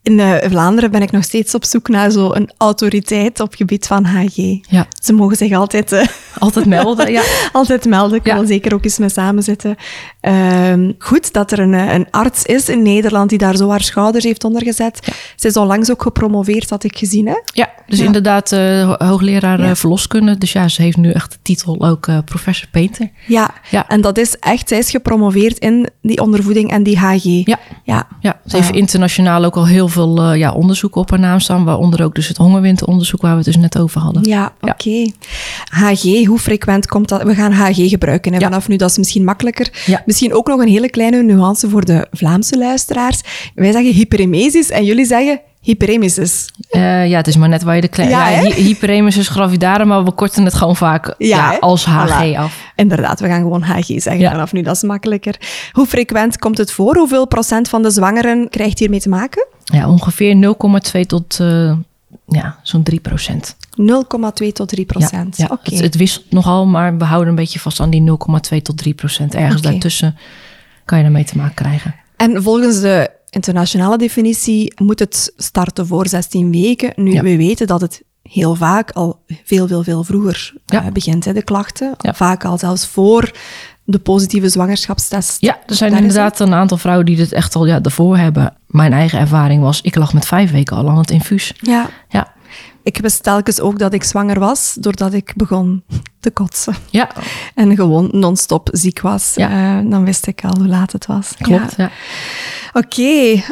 In 0.03 0.21
Vlaanderen 0.49 0.91
ben 0.91 1.01
ik 1.01 1.11
nog 1.11 1.23
steeds 1.23 1.55
op 1.55 1.65
zoek 1.65 1.87
naar 1.87 2.11
zo'n 2.11 2.49
autoriteit 2.57 3.39
op 3.39 3.53
gebied 3.55 3.87
van 3.87 4.05
HG. 4.05 4.35
Ja, 4.69 4.87
Ze 5.03 5.13
mogen 5.13 5.37
zich 5.37 5.53
altijd, 5.53 5.91
eh, 5.91 6.07
altijd 6.39 6.65
melden. 6.65 7.11
Ja. 7.11 7.21
altijd 7.53 7.85
melden. 7.85 8.17
Ik 8.17 8.25
Ja. 8.25 8.33
wil 8.33 8.45
zeker 8.47 8.73
ook 8.73 8.83
eens 8.83 8.97
mee 8.97 9.09
samenzitten. 9.09 9.75
Ehm, 10.21 10.91
goed 10.99 11.33
dat 11.33 11.51
er 11.51 11.59
een, 11.59 11.73
eh, 11.73 11.93
een 11.93 12.07
arts 12.11 12.43
is 12.43 12.69
in 12.69 12.81
Nederland 12.81 13.29
die 13.29 13.37
daar 13.37 13.55
zo 13.55 13.69
haar 13.69 13.81
schouders 13.81 14.23
heeft 14.23 14.43
ondergezet. 14.43 14.99
Ze 15.35 15.47
is 15.47 15.57
onlangs 15.57 15.91
ook 15.91 16.01
gepromoveerd, 16.01 16.69
had 16.69 16.83
ik 16.83 16.97
gezien. 16.97 17.27
Hè? 17.27 17.35
ja, 17.53 17.69
dus 17.87 17.99
Ja. 17.99 18.05
inderdaad 18.05 18.51
eh, 18.51 18.83
ho- 18.85 19.05
hoogleraar 19.07 19.77
verloskunde. 19.77 20.37
Dus 20.37 20.51
ja, 20.51 20.67
ze 20.67 20.81
heeft 20.81 20.97
nu 20.97 21.11
echt 21.11 21.31
de 21.31 21.37
titel 21.41 21.81
ook 21.81 22.07
professor 22.25 22.67
Painter. 22.71 23.09
Ja. 23.27 23.49
Ja. 23.69 23.87
en 23.87 24.01
dat 24.01 24.17
is 24.17 24.37
echt, 24.39 24.67
zij 24.69 24.77
is 24.77 24.89
gepromoveerd 24.89 25.57
in 25.59 25.89
die 26.01 26.21
ondervoeding 26.21 26.71
en 26.71 26.83
die 26.83 26.99
HG. 26.99 27.23
Ja. 27.23 27.59
ja. 27.83 28.07
Ja, 28.19 28.39
ze 28.47 28.55
heeft 28.55 28.69
Ah. 28.69 28.75
internationaal 28.75 29.43
ook 29.43 29.55
al 29.55 29.67
heel 29.67 29.87
veel 29.93 30.21
eh, 30.23 30.37
ja, 30.37 30.51
onderzoek 30.51 30.95
op 30.95 31.09
haar 31.09 31.19
naam 31.19 31.39
staan. 31.39 31.63
Waaronder 31.63 32.03
ook 32.03 32.15
dus 32.15 32.27
het 32.27 32.37
hongerwinteronderzoek 32.37 33.21
waar 33.21 33.31
we 33.31 33.37
het 33.37 33.45
dus 33.45 33.57
net 33.57 33.77
over 33.79 34.01
hadden. 34.01 34.23
Ja, 34.23 34.53
Ja. 34.61 34.71
oké. 34.71 35.11
HG, 35.69 36.25
hoe 36.25 36.39
frequent 36.39 36.87
komt 36.87 37.09
dat? 37.09 37.23
We 37.23 37.35
gaan 37.35 37.51
HG 37.51 37.89
gebruiken 37.89 38.33
Ja. 38.33 38.39
vanaf 38.39 38.67
nu, 38.67 38.75
dat 38.75 38.89
is 38.89 38.97
misschien 38.97 39.23
makkelijker. 39.23 39.83
Ja. 39.85 40.01
Misschien 40.05 40.33
ook 40.33 40.47
nog 40.47 40.59
een 40.61 40.67
hele 40.67 40.89
kleine 40.89 41.23
nuance 41.23 41.69
voor 41.69 41.85
de 41.85 42.07
Vlaamse 42.11 42.57
luisteraars. 42.57 43.21
Wij 43.55 43.71
zeggen 43.71 43.93
hyperemesis 43.93 44.69
en 44.69 44.85
jullie 44.85 45.05
zeggen 45.05 45.39
hyperemesis. 45.63 46.49
Eh, 46.69 47.07
ja, 47.07 47.17
het 47.17 47.27
is 47.27 47.35
maar 47.37 47.49
net 47.49 47.63
waar 47.63 47.75
je 47.75 47.81
de 47.81 47.87
kleine... 47.87 48.15
Ja, 48.15 48.29
Ja, 48.29 48.51
hyperemesis 48.53 49.27
gravidaire, 49.27 49.85
maar 49.85 50.03
we 50.03 50.11
korten 50.11 50.45
het 50.45 50.53
gewoon 50.53 50.75
vaak 50.75 51.15
ja, 51.17 51.57
als 51.59 51.85
HG 51.85 52.07
Voilà. 52.33 52.37
af. 52.37 52.71
Inderdaad, 52.75 53.19
we 53.19 53.27
gaan 53.27 53.41
gewoon 53.41 53.63
HG 53.63 53.85
zeggen 53.85 54.19
Ja. 54.19 54.31
vanaf 54.31 54.53
nu, 54.53 54.61
dat 54.61 54.75
is 54.75 54.81
makkelijker. 54.83 55.35
Hoe 55.71 55.85
frequent 55.85 56.37
komt 56.37 56.57
het 56.57 56.71
voor? 56.71 56.95
Hoeveel 56.97 57.27
procent 57.27 57.69
van 57.69 57.81
de 57.83 57.89
zwangeren 57.89 58.49
krijgt 58.49 58.79
hiermee 58.79 58.99
te 58.99 59.09
maken? 59.09 59.45
Ja, 59.63 59.89
ongeveer 59.89 60.55
0,2 60.95 61.01
tot 61.07 61.39
eh, 61.39 61.73
ja, 62.27 62.57
zo'n 62.63 62.83
3 62.83 62.99
procent. 62.99 63.55
0,2 64.43 64.47
tot 64.53 64.67
3 64.67 64.85
procent. 64.85 65.37
Ja, 65.37 65.47
Oké. 65.51 65.73
het, 65.75 65.83
het 65.83 65.95
wisselt 65.95 66.31
nogal, 66.31 66.65
maar 66.65 66.97
we 66.97 67.03
houden 67.03 67.29
een 67.29 67.35
beetje 67.35 67.59
vast 67.59 67.79
aan 67.79 67.89
die 67.89 68.09
0,2 68.55 68.61
tot 68.61 68.77
3 68.77 68.93
procent. 68.93 69.35
Ergens 69.35 69.61
daartussen 69.61 70.17
kan 70.85 70.97
je 70.99 71.03
ermee 71.05 71.23
te 71.23 71.37
maken 71.37 71.55
krijgen. 71.55 71.95
En 72.17 72.43
volgens 72.43 72.79
de 72.81 73.09
internationale 73.35 73.97
definitie 73.97 74.73
moet 74.81 74.99
het 74.99 75.33
starten 75.37 75.87
voor 75.87 76.07
16 76.07 76.51
weken. 76.51 76.93
Nu, 76.95 77.11
Ja. 77.13 77.21
we 77.21 77.37
weten 77.37 77.67
dat 77.67 77.81
het 77.81 78.03
heel 78.21 78.55
vaak 78.55 78.91
al 78.91 79.23
veel, 79.43 79.67
veel, 79.67 79.83
veel 79.83 80.03
vroeger 80.03 80.53
Ja. 80.65 80.83
eh, 80.85 80.91
begint, 80.91 81.25
hè, 81.25 81.33
de 81.33 81.43
klachten. 81.43 81.93
Ja. 81.97 82.13
Vaak 82.13 82.45
al 82.45 82.57
zelfs 82.57 82.87
voor 82.87 83.31
de 83.85 83.99
positieve 83.99 84.49
zwangerschapstest. 84.49 85.41
Ja, 85.41 85.57
er 85.65 85.75
zijn 85.75 85.91
Daar 85.91 85.99
inderdaad 86.01 86.39
een 86.39 86.53
aantal 86.53 86.77
vrouwen 86.77 87.05
die 87.05 87.15
dit 87.15 87.31
echt 87.31 87.55
al 87.55 87.65
ja, 87.65 87.79
ervoor 87.81 88.17
hebben. 88.17 88.53
Mijn 88.67 88.93
eigen 88.93 89.19
ervaring 89.19 89.61
was, 89.61 89.81
ik 89.81 89.95
lag 89.95 90.13
met 90.13 90.25
vijf 90.25 90.51
weken 90.51 90.77
al 90.77 90.89
aan 90.89 90.97
het 90.97 91.11
infuus. 91.11 91.53
Ja. 91.61 91.89
Ja, 92.09 92.32
Ik 92.83 92.97
wist 92.97 93.23
telkens 93.23 93.59
ook 93.59 93.79
dat 93.79 93.93
ik 93.93 94.03
zwanger 94.03 94.39
was, 94.39 94.75
doordat 94.79 95.13
ik 95.13 95.33
begon 95.35 95.83
te 96.19 96.31
kotsen. 96.31 96.75
ja 96.89 97.09
En 97.55 97.75
gewoon 97.75 98.09
non-stop 98.11 98.69
ziek 98.71 99.01
was. 99.01 99.33
Ja. 99.35 99.49
Eh, 99.49 99.89
dan 99.89 100.05
wist 100.05 100.27
ik 100.27 100.43
al 100.43 100.57
hoe 100.57 100.67
laat 100.67 100.91
het 100.91 101.05
was. 101.05 101.31
klopt. 101.41 101.73
Ja. 101.77 101.83
Ja. 101.83 101.91
Oké, 102.73 103.43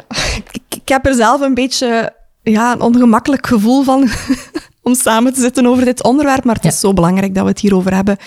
ik, 0.51 0.59
ik 0.69 0.89
heb 0.89 1.05
er 1.05 1.13
zelf 1.13 1.41
een 1.41 1.53
beetje 1.53 2.13
ja, 2.43 2.71
een 2.71 2.81
ongemakkelijk 2.81 3.47
gevoel 3.47 3.83
van 3.83 4.09
om 4.83 4.95
samen 4.95 5.33
te 5.33 5.41
zitten 5.41 5.65
over 5.65 5.85
dit 5.85 6.03
onderwerp, 6.03 6.43
maar 6.43 6.55
het 6.55 6.65
is 6.65 6.79
zo 6.79 6.93
belangrijk 6.93 7.33
dat 7.35 7.43
we 7.43 7.49
het 7.49 7.59
hierover 7.59 7.93
hebben. 7.93 8.17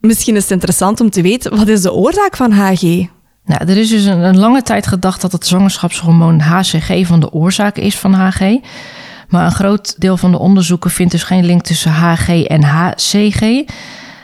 Misschien 0.00 0.36
is 0.36 0.42
het 0.42 0.50
interessant 0.50 1.00
om 1.00 1.10
te 1.10 1.22
weten, 1.22 1.56
wat 1.56 1.68
is 1.68 1.82
de 1.82 1.92
oorzaak 1.92 2.36
van 2.36 2.52
HG? 2.52 2.82
Nou, 3.44 3.60
er 3.66 3.76
is 3.76 3.88
dus 3.88 4.04
een, 4.04 4.20
een 4.20 4.38
lange 4.38 4.62
tijd 4.62 4.86
gedacht 4.86 5.20
dat 5.20 5.32
het 5.32 5.46
zwangerschapshormoon 5.46 6.40
HCG 6.40 7.06
van 7.06 7.20
de 7.20 7.32
oorzaak 7.32 7.76
is 7.76 7.98
van 7.98 8.12
HG. 8.12 8.40
Maar 9.28 9.44
een 9.44 9.52
groot 9.52 9.94
deel 10.00 10.16
van 10.16 10.30
de 10.30 10.38
onderzoeken 10.38 10.90
vindt 10.90 11.12
dus 11.12 11.22
geen 11.22 11.44
link 11.44 11.62
tussen 11.62 11.92
HG 11.92 12.28
en 12.28 12.62
HCG. 12.62 13.64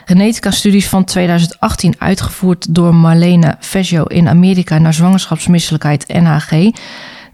Genetica-studies 0.05 0.87
van 0.87 1.03
2018 1.03 1.95
uitgevoerd 1.97 2.75
door 2.75 2.95
Marlene 2.95 3.55
Veggio 3.59 4.03
in 4.03 4.27
Amerika 4.27 4.77
naar 4.77 4.93
zwangerschapsmisselijkheid 4.93 6.05
en 6.05 6.25
HG. 6.25 6.71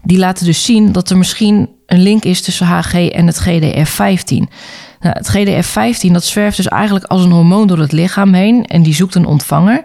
Die 0.02 0.18
laten 0.18 0.46
dus 0.46 0.64
zien 0.64 0.92
dat 0.92 1.10
er 1.10 1.18
misschien 1.18 1.68
een 1.86 2.02
link 2.02 2.24
is 2.24 2.42
tussen 2.42 2.66
HG 2.66 2.94
en 2.94 3.26
het 3.26 3.40
GDF-15. 3.40 4.54
Nou, 5.00 5.18
het 5.18 5.28
GDF-15 5.36 6.12
dat 6.12 6.24
zwerft 6.24 6.56
dus 6.56 6.68
eigenlijk 6.68 7.04
als 7.04 7.24
een 7.24 7.30
hormoon 7.30 7.66
door 7.66 7.78
het 7.78 7.92
lichaam 7.92 8.32
heen 8.32 8.64
en 8.64 8.82
die 8.82 8.94
zoekt 8.94 9.14
een 9.14 9.26
ontvanger. 9.26 9.82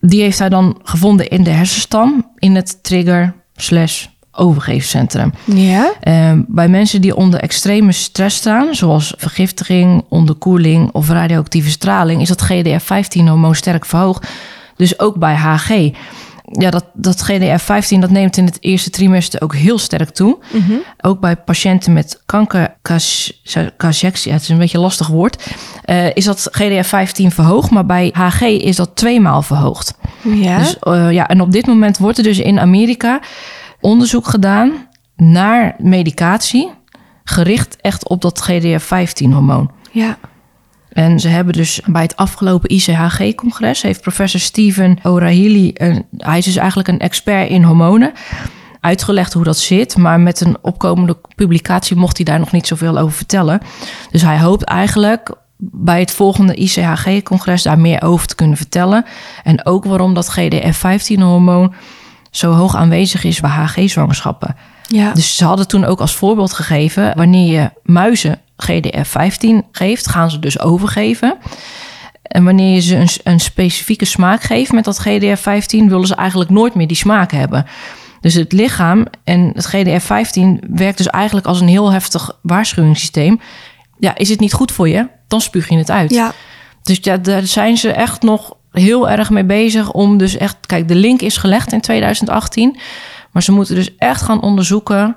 Die 0.00 0.22
heeft 0.22 0.38
hij 0.38 0.48
dan 0.48 0.80
gevonden 0.82 1.28
in 1.28 1.42
de 1.42 1.50
hersenstam 1.50 2.32
in 2.38 2.54
het 2.54 2.82
trigger 2.82 3.34
slash 3.56 4.06
overgeefcentrum. 4.36 5.32
Ja? 5.44 5.92
Ehm, 6.00 6.42
bij 6.46 6.68
mensen 6.68 7.00
die 7.00 7.16
onder 7.16 7.40
extreme 7.40 7.92
stress 7.92 8.36
staan, 8.36 8.74
zoals 8.74 9.14
vergiftiging, 9.16 10.04
onderkoeling 10.08 10.90
of 10.92 11.08
radioactieve 11.08 11.70
straling, 11.70 12.20
is 12.20 12.28
dat 12.28 12.42
GDF-15-hormoon 12.42 13.54
sterk 13.54 13.86
verhoogd. 13.86 14.28
Dus 14.76 14.98
ook 14.98 15.16
bij 15.16 15.34
HG. 15.34 15.90
Ja, 16.46 16.70
dat, 16.70 16.84
dat 16.92 17.30
GDF-15 17.30 17.98
dat 17.98 18.10
neemt 18.10 18.36
in 18.36 18.44
het 18.44 18.56
eerste 18.60 18.90
trimester 18.90 19.42
ook 19.42 19.54
heel 19.54 19.78
sterk 19.78 20.10
toe. 20.10 20.38
Ook 21.00 21.20
bij 21.20 21.36
patiënten 21.36 21.92
met 21.92 22.22
kankercachexie, 22.26 24.32
het 24.32 24.42
is 24.42 24.48
een 24.48 24.58
beetje 24.58 24.76
een 24.76 24.82
lastig 24.82 25.06
woord, 25.06 25.46
eh, 25.84 26.14
is 26.14 26.24
dat 26.24 26.48
GDF-15 26.50 27.30
verhoogd, 27.30 27.70
maar 27.70 27.86
bij 27.86 28.12
HG 28.12 28.40
is 28.40 28.76
dat 28.76 28.90
tweemaal 28.94 29.42
verhoogd. 29.42 29.94
Ja? 30.22 30.58
Dus, 30.58 30.78
eh, 30.78 31.12
ja, 31.12 31.28
en 31.28 31.40
op 31.40 31.52
dit 31.52 31.66
moment 31.66 31.98
wordt 31.98 32.18
er 32.18 32.24
dus 32.24 32.38
in 32.38 32.60
Amerika 32.60 33.20
onderzoek 33.84 34.26
gedaan 34.28 34.72
naar 35.16 35.74
medicatie, 35.78 36.70
gericht 37.24 37.76
echt 37.80 38.08
op 38.08 38.20
dat 38.22 38.40
GDF-15-hormoon. 38.50 39.70
ja. 39.92 40.18
En 40.92 41.20
ze 41.20 41.28
hebben 41.28 41.52
dus 41.54 41.80
bij 41.86 42.02
het 42.02 42.16
afgelopen 42.16 42.70
ICHG-congres... 42.74 43.82
heeft 43.82 44.00
professor 44.00 44.40
Steven 44.40 44.98
O'Reilly... 45.02 45.70
een- 45.74 46.04
hij 46.16 46.38
is 46.38 46.44
dus 46.44 46.56
eigenlijk 46.56 46.88
een 46.88 46.98
expert 46.98 47.48
in 47.50 47.62
hormonen... 47.62 48.12
uitgelegd 48.80 49.32
hoe 49.32 49.44
dat 49.44 49.58
zit. 49.58 49.96
Maar 49.96 50.20
met 50.20 50.40
een 50.40 50.56
opkomende 50.60 51.16
publicatie 51.34 51.96
mocht 51.96 52.16
hij 52.16 52.24
daar 52.24 52.38
nog 52.38 52.52
niet 52.52 52.66
zoveel 52.66 52.98
over 52.98 53.16
vertellen. 53.16 53.60
Dus 54.10 54.22
hij 54.22 54.38
hoopt 54.38 54.62
eigenlijk 54.62 55.34
bij 55.58 56.00
het 56.00 56.10
volgende 56.12 56.54
ICHG-congres... 56.54 57.62
daar 57.62 57.78
meer 57.78 58.02
over 58.02 58.26
te 58.26 58.34
kunnen 58.34 58.56
vertellen. 58.56 59.04
En 59.44 59.66
ook 59.66 59.84
waarom 59.84 60.14
dat 60.14 60.28
GDF-15-hormoon 60.38 61.74
zo 62.36 62.52
hoog 62.52 62.76
aanwezig 62.76 63.24
is 63.24 63.40
bij 63.40 63.50
HG-zwangerschappen. 63.50 64.56
ja. 64.86 65.12
Dus 65.12 65.36
ze 65.36 65.44
hadden 65.44 65.68
toen 65.68 65.84
ook 65.84 66.00
als 66.00 66.14
voorbeeld 66.14 66.52
gegeven... 66.52 67.12
wanneer 67.16 67.52
je 67.52 67.70
muizen 67.82 68.40
GDF-15 68.56 69.70
geeft, 69.70 70.08
gaan 70.08 70.30
ze 70.30 70.38
dus 70.38 70.60
overgeven. 70.60 71.36
En 72.22 72.44
wanneer 72.44 72.74
je 72.74 72.80
ze 72.80 72.96
een, 72.96 73.08
een 73.24 73.40
specifieke 73.40 74.04
smaak 74.04 74.42
geeft 74.42 74.72
met 74.72 74.84
dat 74.84 75.00
GDF-15... 75.00 75.66
willen 75.68 76.06
ze 76.06 76.14
eigenlijk 76.14 76.50
nooit 76.50 76.74
meer 76.74 76.86
die 76.86 76.96
smaak 76.96 77.32
hebben. 77.32 77.66
Dus 78.20 78.34
het 78.34 78.52
lichaam 78.52 79.06
en 79.24 79.52
het 79.54 79.66
GDF-15 79.66 80.68
werkt 80.70 80.98
dus 80.98 81.06
eigenlijk 81.06 81.46
als 81.46 81.60
een 81.60 81.68
heel 81.68 81.92
heftig 81.92 82.38
waarschuwingssysteem. 82.42 83.40
Ja, 83.98 84.16
is 84.16 84.28
het 84.28 84.40
niet 84.40 84.52
goed 84.52 84.72
voor 84.72 84.88
je, 84.88 85.08
dan 85.28 85.40
spuug 85.40 85.68
je 85.68 85.76
het 85.76 85.90
uit. 85.90 86.10
ja. 86.10 86.32
Dus 86.82 86.98
ja, 87.02 87.16
daar 87.16 87.46
zijn 87.46 87.76
ze 87.76 87.92
echt 87.92 88.22
nog 88.22 88.56
heel 88.82 89.08
erg 89.08 89.30
mee 89.30 89.44
bezig 89.44 89.92
om 89.92 90.18
dus 90.18 90.36
echt... 90.36 90.56
Kijk, 90.66 90.88
de 90.88 90.94
link 90.94 91.20
is 91.20 91.36
gelegd 91.36 91.72
in 91.72 91.80
2018. 91.80 92.76
Maar 93.32 93.42
ze 93.42 93.52
moeten 93.52 93.74
dus 93.74 93.96
echt 93.96 94.22
gaan 94.22 94.42
onderzoeken 94.42 95.16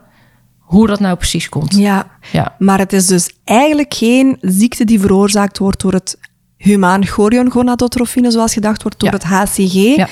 hoe 0.59 0.87
dat 0.87 0.99
nou 0.99 1.15
precies 1.15 1.49
komt. 1.49 1.75
ja. 1.77 2.07
Ja, 2.31 2.55
Maar 2.59 2.79
het 2.79 2.93
is 2.93 3.05
dus 3.07 3.29
eigenlijk 3.43 3.93
geen 3.93 4.37
ziekte 4.41 4.85
die 4.85 4.99
veroorzaakt 4.99 5.57
wordt 5.57 5.81
door 5.81 5.93
het 5.93 6.17
humaan 6.57 7.05
chorion-gonadotrofine, 7.05 8.31
zoals 8.31 8.53
gedacht 8.53 8.81
wordt, 8.83 8.99
door 8.99 9.09
Ja. 9.09 9.15
het 9.15 9.23
HCG. 9.23 9.73
Ja. 9.95 10.07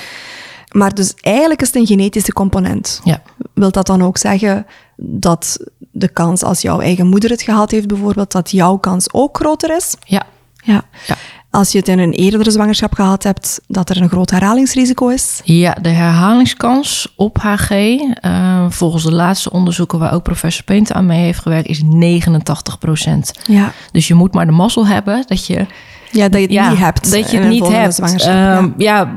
Maar 0.70 0.94
dus 0.94 1.14
eigenlijk 1.20 1.60
is 1.60 1.66
het 1.66 1.76
een 1.76 1.86
genetische 1.86 2.32
component. 2.32 3.00
Ja. 3.04 3.22
Wilt 3.54 3.74
dat 3.74 3.86
dan 3.86 4.02
ook 4.02 4.18
zeggen 4.18 4.66
dat 4.96 5.58
de 5.78 6.08
kans 6.08 6.42
als 6.42 6.60
jouw 6.62 6.80
eigen 6.80 7.06
moeder 7.06 7.30
het 7.30 7.42
gehad 7.42 7.70
heeft 7.70 7.86
bijvoorbeeld, 7.88 8.32
dat 8.32 8.50
jouw 8.50 8.76
kans 8.76 9.12
ook 9.12 9.36
groter 9.36 9.76
is? 9.76 9.94
Ja. 10.04 10.22
Ja. 10.64 10.84
Ja. 11.06 11.16
Als 11.56 11.72
je 11.72 11.78
het 11.78 11.88
in 11.88 11.98
een 11.98 12.12
eerdere 12.12 12.50
zwangerschap 12.50 12.94
gehad 12.94 13.22
hebt, 13.22 13.60
dat 13.68 13.90
er 13.90 14.02
een 14.02 14.08
groot 14.08 14.30
herhalingsrisico 14.30 15.08
is? 15.08 15.40
Ja, 15.44 15.76
de 15.82 15.88
herhalingskans 15.88 17.12
op 17.14 17.38
HG, 17.38 17.70
eh, 17.70 18.66
volgens 18.68 19.02
de 19.02 19.12
laatste 19.12 19.50
onderzoeken 19.50 19.98
waar 19.98 20.12
ook 20.12 20.22
professor 20.22 20.64
Peente 20.64 20.92
aan 20.92 21.06
mee 21.06 21.22
heeft 21.22 21.38
gewerkt, 21.38 21.68
is 21.68 21.82
89% 21.82 23.32
Ja. 23.46 23.72
Dus 23.92 24.08
je 24.08 24.14
moet 24.14 24.34
maar 24.34 24.46
de 24.46 24.52
mazzel 24.52 24.86
hebben 24.86 25.24
dat 25.26 25.46
je 25.46 25.66
Ja, 26.10 26.28
dat 26.28 26.40
je 26.40 26.46
het 26.46 26.52
ja, 26.52 26.68
niet 26.68 26.78
hebt. 26.78 27.10
Dat 27.10 27.30
je 27.30 27.36
in 27.36 27.42
het 27.42 27.50
niet 27.50 27.68
hebt. 27.68 28.00
Ehm, 28.00 28.70
ja, 28.76 29.12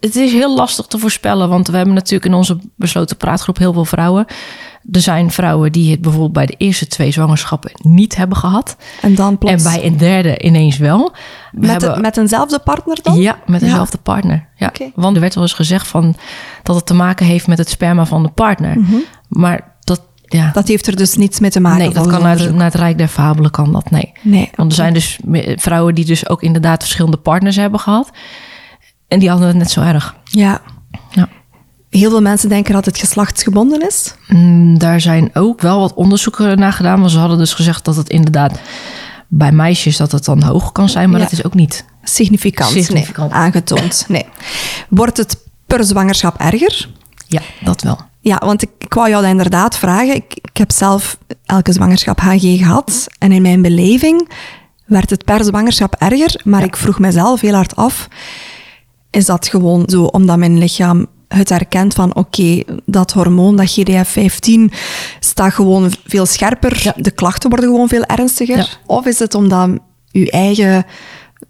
het 0.00 0.16
is 0.16 0.32
heel 0.32 0.54
lastig 0.54 0.86
te 0.86 0.98
voorspellen, 0.98 1.48
want 1.48 1.68
we 1.68 1.76
hebben 1.76 1.94
natuurlijk 1.94 2.24
in 2.24 2.34
onze 2.34 2.58
besloten 2.76 3.16
praatgroep 3.16 3.58
heel 3.58 3.72
veel 3.72 3.84
vrouwen. 3.84 4.26
Er 4.92 5.00
zijn 5.00 5.30
vrouwen 5.30 5.72
die 5.72 5.90
het 5.90 6.00
bijvoorbeeld 6.00 6.32
bij 6.32 6.46
de 6.46 6.54
eerste 6.56 6.86
twee 6.86 7.10
zwangerschappen 7.10 7.70
niet 7.82 8.16
hebben 8.16 8.36
gehad. 8.36 8.76
en 9.00 9.14
dan 9.14 9.38
plots. 9.38 9.54
En 9.54 9.62
bij 9.72 9.84
een 9.86 9.96
derde 9.96 10.38
ineens 10.38 10.78
wel. 10.78 11.12
We 11.52 11.66
met, 11.66 11.80
de- 11.80 11.98
met 12.00 12.16
eenzelfde 12.16 12.58
partner 12.58 12.98
dan? 13.02 13.20
Ja, 13.20 13.38
met 13.46 13.60
dezelfde 13.60 13.98
partner. 13.98 14.48
Ja. 14.56 14.72
Want 14.94 15.14
er 15.14 15.20
werd 15.20 15.34
wel 15.34 15.42
eens 15.42 15.52
gezegd 15.52 15.86
van, 15.88 16.14
dat 16.62 16.76
het 16.76 16.86
te 16.86 16.94
maken 16.94 17.26
heeft 17.26 17.46
met 17.46 17.58
het 17.58 17.68
sperma 17.70 18.06
van 18.06 18.22
de 18.22 18.28
partner. 18.28 18.76
Maar 19.28 19.74
dat, 19.80 20.02
ja, 20.24 20.44
Mhm. 20.44 20.52
Dat 20.54 20.68
heeft 20.68 20.86
er 20.86 20.96
dus 20.96 21.16
niets 21.16 21.40
mee 21.40 21.50
te 21.50 21.60
maken. 21.60 21.78
nee, 21.78 21.92
dat 21.92 22.06
kan 22.06 22.22
naar, 22.22 22.38
het- 22.38 22.54
naar 22.54 22.64
het 22.64 22.74
Rijk 22.74 22.98
der 22.98 23.08
Fabelen, 23.08 23.50
kan 23.50 23.72
dat, 23.72 23.90
nee. 23.90 24.12
Nee. 24.22 24.50
Want 24.54 24.70
er 24.70 24.76
zijn 24.76 24.92
dus 24.94 25.18
vrouwen 25.56 25.94
die 25.94 26.04
dus 26.04 26.28
ook 26.28 26.42
inderdaad 26.42 26.82
verschillende 26.82 27.16
partners 27.16 27.56
hebben 27.56 27.80
gehad. 27.80 28.10
En 29.08 29.18
die 29.18 29.28
hadden 29.28 29.48
het 29.48 29.56
net 29.56 29.70
zo 29.70 29.80
erg. 29.80 30.14
Ja. 30.24 30.60
Ja. 31.10 31.28
Heel 31.90 32.10
veel 32.10 32.20
mensen 32.20 32.48
denken 32.48 32.72
dat 32.74 32.84
het 32.84 32.98
geslachtsgebonden 32.98 33.86
is. 33.86 34.14
Mm, 34.28 34.78
daar 34.78 35.00
zijn 35.00 35.30
ook 35.34 35.60
wel 35.60 35.80
wat 35.80 35.94
onderzoeken 35.94 36.58
naar 36.58 36.72
gedaan. 36.72 36.98
Want 36.98 37.10
ze 37.10 37.18
hadden 37.18 37.38
dus 37.38 37.54
gezegd 37.54 37.84
dat 37.84 37.96
het 37.96 38.08
inderdaad 38.08 38.60
bij 39.28 39.52
meisjes 39.52 39.96
dat 39.96 40.12
het 40.12 40.24
dan 40.24 40.42
hoog 40.42 40.72
kan 40.72 40.88
zijn. 40.88 41.10
Maar 41.10 41.18
Ja. 41.18 41.24
dat 41.24 41.32
is 41.32 41.44
ook 41.44 41.54
niet. 41.54 41.84
Significant, 42.02 42.70
Significant. 42.70 43.30
Nee, 43.32 43.40
aangetoond. 43.40 44.04
Nee. 44.08 44.26
Wordt 44.88 45.16
het 45.16 45.36
per 45.66 45.84
zwangerschap 45.84 46.36
erger? 46.40 46.88
Ja, 47.26 47.40
dat 47.60 47.82
wel. 47.82 47.98
Ja, 48.20 48.42
want 48.44 48.62
ik, 48.62 48.70
ik 48.78 48.94
wou 48.94 49.08
jou 49.08 49.22
dat 49.22 49.30
inderdaad 49.30 49.76
vragen. 49.78 50.14
Ik, 50.14 50.34
ik 50.42 50.56
heb 50.56 50.70
zelf 50.70 51.18
elke 51.44 51.72
zwangerschap 51.72 52.20
HG 52.20 52.40
gehad. 52.58 53.06
En 53.18 53.32
in 53.32 53.42
mijn 53.42 53.62
beleving 53.62 54.30
werd 54.86 55.10
het 55.10 55.24
per 55.24 55.44
zwangerschap 55.44 55.94
erger. 55.94 56.40
Maar 56.44 56.62
ik 56.62 56.76
vroeg 56.76 56.98
mezelf 56.98 57.40
heel 57.40 57.54
hard 57.54 57.76
af... 57.76 58.08
Is 59.10 59.26
dat 59.26 59.48
gewoon 59.48 59.82
zo 59.88 60.04
omdat 60.04 60.38
mijn 60.38 60.58
lichaam 60.58 61.06
het 61.34 61.48
herkent 61.48 61.94
van... 61.94 62.14
Oké, 62.14 62.62
dat 62.86 63.12
hormoon, 63.12 63.56
dat 63.56 63.80
GDF-15, 63.80 64.74
staat 65.20 65.52
gewoon 65.52 65.92
veel 66.04 66.26
scherper. 66.26 66.80
Ja. 66.82 66.94
De 66.96 67.10
klachten 67.10 67.50
worden 67.50 67.68
gewoon 67.68 67.88
veel 67.88 68.04
ernstiger. 68.04 68.56
Ja. 68.56 68.66
Of 68.86 69.06
is 69.06 69.18
het 69.18 69.34
omdat 69.34 69.70
uw 70.12 70.26
eigen 70.26 70.84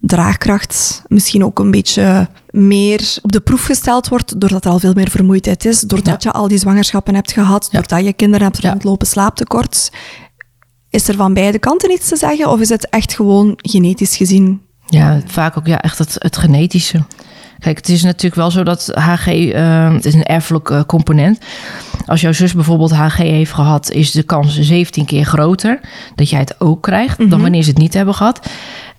draagkracht 0.01 1.03
misschien 1.07 1.45
ook 1.45 1.59
een 1.59 1.71
beetje 1.71 2.29
meer 2.51 3.19
op 3.23 3.33
de 3.33 3.41
proef 3.41 3.65
gesteld 3.65 4.09
wordt, 4.09 4.41
doordat 4.41 4.65
er 4.65 4.71
al 4.71 4.79
veel 4.79 4.93
meer 4.93 5.11
vermoeidheid 5.11 5.65
is, 5.65 5.81
doordat 5.81 6.23
je 6.23 6.31
al 6.31 6.49
die 6.49 6.59
zwangerschappen 6.59 7.15
hebt 7.15 7.33
gehad, 7.33 7.69
doordat 7.73 8.05
je 8.05 8.13
kinderen 8.13 8.47
hebt 8.47 8.59
rondlopen, 8.59 9.07
slaaptekort. 9.07 9.91
Is 10.91 11.09
er 11.09 11.15
van 11.15 11.35
beide 11.35 11.59
kanten 11.59 11.91
iets 11.91 12.09
te 12.09 12.17
zeggen, 12.17 12.51
of 12.51 12.61
is 12.61 12.69
het 12.69 12.89
echt 12.89 13.15
gewoon 13.15 13.53
genetisch 13.57 14.17
gezien? 14.17 14.63
Ja, 14.87 15.21
vaak 15.27 15.57
ook 15.57 15.67
ja, 15.67 15.81
echt 15.81 15.99
het, 15.99 16.17
het 16.19 16.37
genetische. 16.37 17.05
Kijk, 17.61 17.77
het 17.77 17.89
is 17.89 18.03
natuurlijk 18.03 18.35
wel 18.35 18.51
zo 18.51 18.63
dat 18.63 18.91
HG, 18.95 19.27
eh, 19.27 19.93
het 19.93 20.05
is 20.05 20.15
een 20.15 20.23
erfelijk 20.25 20.71
eh, 20.71 20.81
component. 20.87 21.39
Als 22.07 22.21
jouw 22.21 22.33
zus 22.33 22.55
bijvoorbeeld 22.55 22.93
HG 22.93 23.17
heeft 23.17 23.53
gehad, 23.53 23.91
is 23.91 24.11
de 24.11 24.23
kans 24.23 24.59
17 24.61 25.05
keer 25.05 25.25
groter 25.25 25.81
dat 26.15 26.31
jij 26.31 26.39
het 26.41 26.61
ook 26.61 26.83
krijgt 26.83 27.31
dan 27.31 27.41
wanneer 27.43 27.63
ze 27.63 27.69
het 27.71 27.79
niet 27.79 27.95
hebben 27.95 28.15
gehad. 28.15 28.49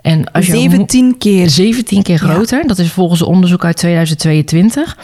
En 0.01 0.31
als 0.31 0.45
jouw 0.45 0.55
mo- 0.55 0.61
17 0.61 1.17
keer. 1.17 1.49
17 1.49 2.03
keer 2.03 2.25
Ja. 2.25 2.29
groter, 2.33 2.67
dat 2.67 2.77
is 2.79 2.91
volgens 2.91 3.19
een 3.21 3.25
onderzoek 3.27 3.65
uit 3.65 3.77
2022. 3.77 4.97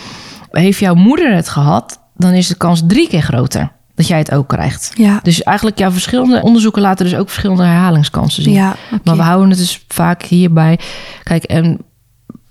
Heeft 0.52 0.80
jouw 0.80 0.96
moeder 0.96 1.36
het 1.36 1.50
gehad, 1.50 2.00
dan 2.15 2.32
is 2.34 2.48
de 2.48 2.56
kans 2.56 2.82
drie 2.88 3.08
keer 3.08 3.22
groter 3.22 3.72
dat 3.96 4.08
jij 4.08 4.17
het 4.17 4.32
ook 4.34 4.48
krijgt. 4.48 4.91
Ja. 4.96 5.20
Dus 5.24 5.43
eigenlijk, 5.43 5.78
ja, 5.80 5.91
verschillende 5.91 6.41
onderzoeken 6.41 6.82
laten 6.82 7.06
dus 7.06 7.15
ook 7.15 7.30
verschillende 7.30 7.63
herhalingskansen 7.63 8.43
zien. 8.43 8.54
Ja. 8.54 8.76
Maar 9.04 9.15
we 9.15 9.22
houden 9.22 9.50
het 9.50 9.60
dus 9.60 9.86
vaak 9.88 10.24
hierbij. 10.24 10.80
Kijk, 11.24 11.43
en 11.43 11.80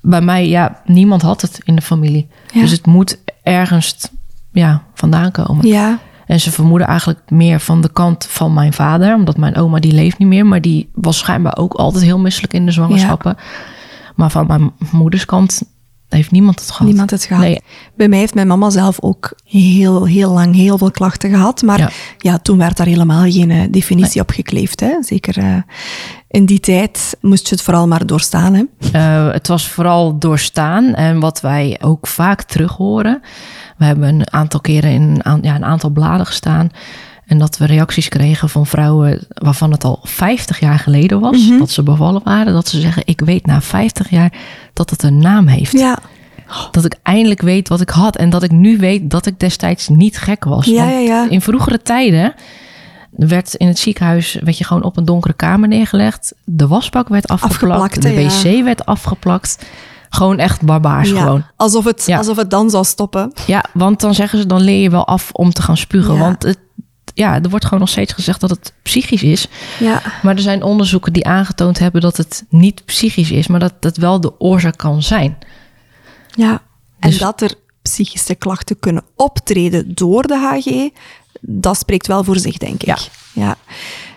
bij 0.08 0.20
mij, 0.20 0.48
ja, 0.48 0.80
niemand 0.84 1.22
had 1.22 1.40
het 1.40 1.60
in 1.64 1.76
de 1.76 1.82
familie. 1.82 2.28
Ja. 2.52 2.60
Dus 2.60 2.70
het 2.70 2.86
moet 2.86 3.18
ergens 3.42 4.08
ja, 4.52 4.82
vandaan 4.94 5.30
komen. 5.30 5.66
Ja, 5.66 5.98
En 6.26 6.40
ze 6.40 6.52
vermoeden 6.52 6.86
eigenlijk 6.86 7.20
meer 7.30 7.60
van 7.60 7.80
de 7.80 7.92
kant 7.92 8.26
van 8.26 8.54
mijn 8.54 8.72
vader. 8.72 9.14
Omdat 9.14 9.36
mijn 9.36 9.56
oma, 9.56 9.78
die 9.78 9.92
leeft 9.92 10.18
niet 10.18 10.28
meer. 10.28 10.46
Maar 10.46 10.60
die 10.60 10.88
was 10.94 11.18
schijnbaar 11.18 11.56
ook 11.56 11.74
altijd 11.74 12.04
heel 12.04 12.18
misselijk 12.18 12.52
in 12.52 12.66
de 12.66 12.72
zwangerschappen. 12.72 13.36
Maar 14.14 14.30
van 14.30 14.46
mijn 14.46 14.72
moeders 14.90 15.24
kant 15.24 15.62
heeft 16.08 16.30
niemand 16.30 16.60
het 16.60 16.70
gehad. 16.70 16.86
niemand 16.86 17.10
het 17.10 17.24
gehad. 17.24 17.42
Nee. 17.42 17.60
Bij 17.96 18.08
mij 18.08 18.18
heeft 18.18 18.34
mijn 18.34 18.46
mama 18.46 18.70
zelf 18.70 19.00
ook 19.00 19.32
heel, 19.44 20.04
heel 20.04 20.30
lang 20.32 20.54
heel 20.54 20.78
veel 20.78 20.90
klachten 20.90 21.30
gehad. 21.30 21.62
Maar 21.62 21.78
ja, 21.78 21.90
Ja. 22.18 22.38
toen 22.38 22.58
werd 22.58 22.76
daar 22.76 22.86
helemaal 22.86 23.30
geen 23.30 23.50
eh, 23.50 23.60
definitie 23.70 24.20
op 24.20 24.30
gekleefd. 24.30 24.80
Hè. 24.80 25.02
Zeker 25.02 25.38
eh, 25.38 25.56
in 26.28 26.46
die 26.46 26.60
tijd 26.60 27.16
moest 27.20 27.48
je 27.48 27.54
het 27.54 27.64
vooral 27.64 27.86
maar 27.88 28.06
doorstaan. 28.06 28.54
Hè. 28.54 28.62
Eh, 28.92 29.32
het 29.32 29.48
was 29.48 29.68
vooral 29.68 30.18
doorstaan. 30.18 30.94
En 30.94 31.20
wat 31.20 31.40
wij 31.40 31.78
ook 31.82 32.06
vaak 32.06 32.42
terug 32.42 32.72
horen. 32.72 33.20
We 33.78 33.84
hebben 33.84 34.08
een 34.08 34.32
aantal 34.32 34.60
keren 34.60 34.90
in 34.90 35.20
ja, 35.42 35.54
een 35.54 35.64
aantal 35.64 35.90
bladen 35.90 36.26
gestaan. 36.26 36.70
En 37.26 37.38
dat 37.38 37.56
we 37.58 37.66
reacties 37.66 38.08
kregen 38.08 38.48
van 38.48 38.66
vrouwen 38.66 39.26
waarvan 39.28 39.70
het 39.70 39.84
al 39.84 40.00
50 40.02 40.60
jaar 40.60 40.78
geleden 40.78 41.20
was. 41.20 41.48
Dat 41.58 41.70
ze 41.70 41.82
bevallen 41.82 42.20
waren. 42.24 42.52
Dat 42.52 42.68
ze 42.68 42.80
zeggen, 42.80 43.02
ik 43.06 43.20
weet 43.20 43.46
na 43.46 43.60
50 43.60 44.10
jaar 44.10 44.32
dat 44.72 44.90
het 44.90 45.02
een 45.02 45.18
naam 45.18 45.46
heeft. 45.46 45.72
Ja, 45.72 45.98
Dat 46.70 46.84
ik 46.84 46.96
eindelijk 47.02 47.40
weet 47.40 47.68
wat 47.68 47.80
ik 47.80 47.90
had. 47.90 48.16
En 48.16 48.30
dat 48.30 48.42
ik 48.42 48.50
nu 48.50 48.78
weet 48.78 49.10
dat 49.10 49.26
ik 49.26 49.40
destijds 49.40 49.88
niet 49.88 50.18
gek 50.18 50.44
was. 50.44 50.64
Ja, 50.66 50.74
Want 50.74 50.90
ja, 50.90 50.98
ja. 50.98 51.30
In 51.30 51.40
vroegere 51.40 51.82
tijden 51.82 52.34
werd 53.10 53.54
in 53.54 53.66
het 53.66 53.78
ziekenhuis 53.78 54.38
werd 54.44 54.58
je 54.58 54.64
gewoon 54.64 54.82
op 54.82 54.96
een 54.96 55.04
donkere 55.04 55.34
kamer 55.34 55.68
neergelegd. 55.68 56.34
De 56.44 56.66
wasbak 56.66 57.08
werd 57.08 57.28
afgeplakt. 57.28 57.82
Afgeplakt, 57.82 58.42
de 58.42 58.50
wc 58.54 58.64
werd 58.64 58.86
afgeplakt. 58.86 59.66
Gewoon 60.10 60.38
echt 60.38 60.62
barbaars 60.62 61.10
ja. 61.10 61.20
gewoon. 61.20 61.44
Alsof, 61.56 61.84
het, 61.84 62.02
Ja. 62.06 62.18
alsof 62.18 62.36
het 62.36 62.50
dan 62.50 62.70
zou 62.70 62.84
stoppen. 62.84 63.32
Ja, 63.46 63.64
want 63.72 64.00
dan 64.00 64.14
zeggen 64.14 64.38
ze, 64.38 64.46
dan 64.46 64.60
leer 64.60 64.82
je 64.82 64.90
wel 64.90 65.06
af 65.06 65.30
om 65.32 65.52
te 65.52 65.62
gaan 65.62 65.76
spugen. 65.76 66.14
Ja. 66.14 66.20
Want 66.20 66.42
het, 66.42 66.58
ja, 67.16 67.42
er 67.42 67.48
wordt 67.50 67.64
gewoon 67.64 67.80
nog 67.80 67.88
steeds 67.88 68.12
gezegd 68.12 68.40
dat 68.40 68.50
het 68.50 68.72
psychisch 68.82 69.22
is. 69.22 69.46
Ja, 69.78 70.02
Maar 70.22 70.34
er 70.34 70.40
zijn 70.40 70.62
onderzoeken 70.62 71.12
die 71.12 71.26
aangetoond 71.26 71.78
hebben 71.78 72.00
dat 72.00 72.16
het 72.16 72.44
niet 72.48 72.84
psychisch 72.84 73.30
is, 73.30 73.46
maar 73.46 73.60
dat 73.60 73.72
het 73.80 73.96
wel 73.96 74.20
de 74.20 74.40
oorzaak 74.40 74.76
kan 74.76 75.02
zijn. 75.02 75.38
ja. 76.34 76.62
En 76.98 77.10
Dus- 77.10 77.18
dat 77.18 77.40
er 77.40 77.54
psychische 77.82 78.34
klachten 78.34 78.78
kunnen 78.78 79.02
optreden 79.16 79.94
door 79.94 80.22
de 80.26 80.36
HG, 80.38 80.90
dat 81.40 81.78
spreekt 81.78 82.06
wel 82.06 82.24
voor 82.24 82.36
zich, 82.38 82.56
denk 82.58 82.82
ik. 82.82 82.86
Ja. 82.86 82.98
ja. 83.32 83.56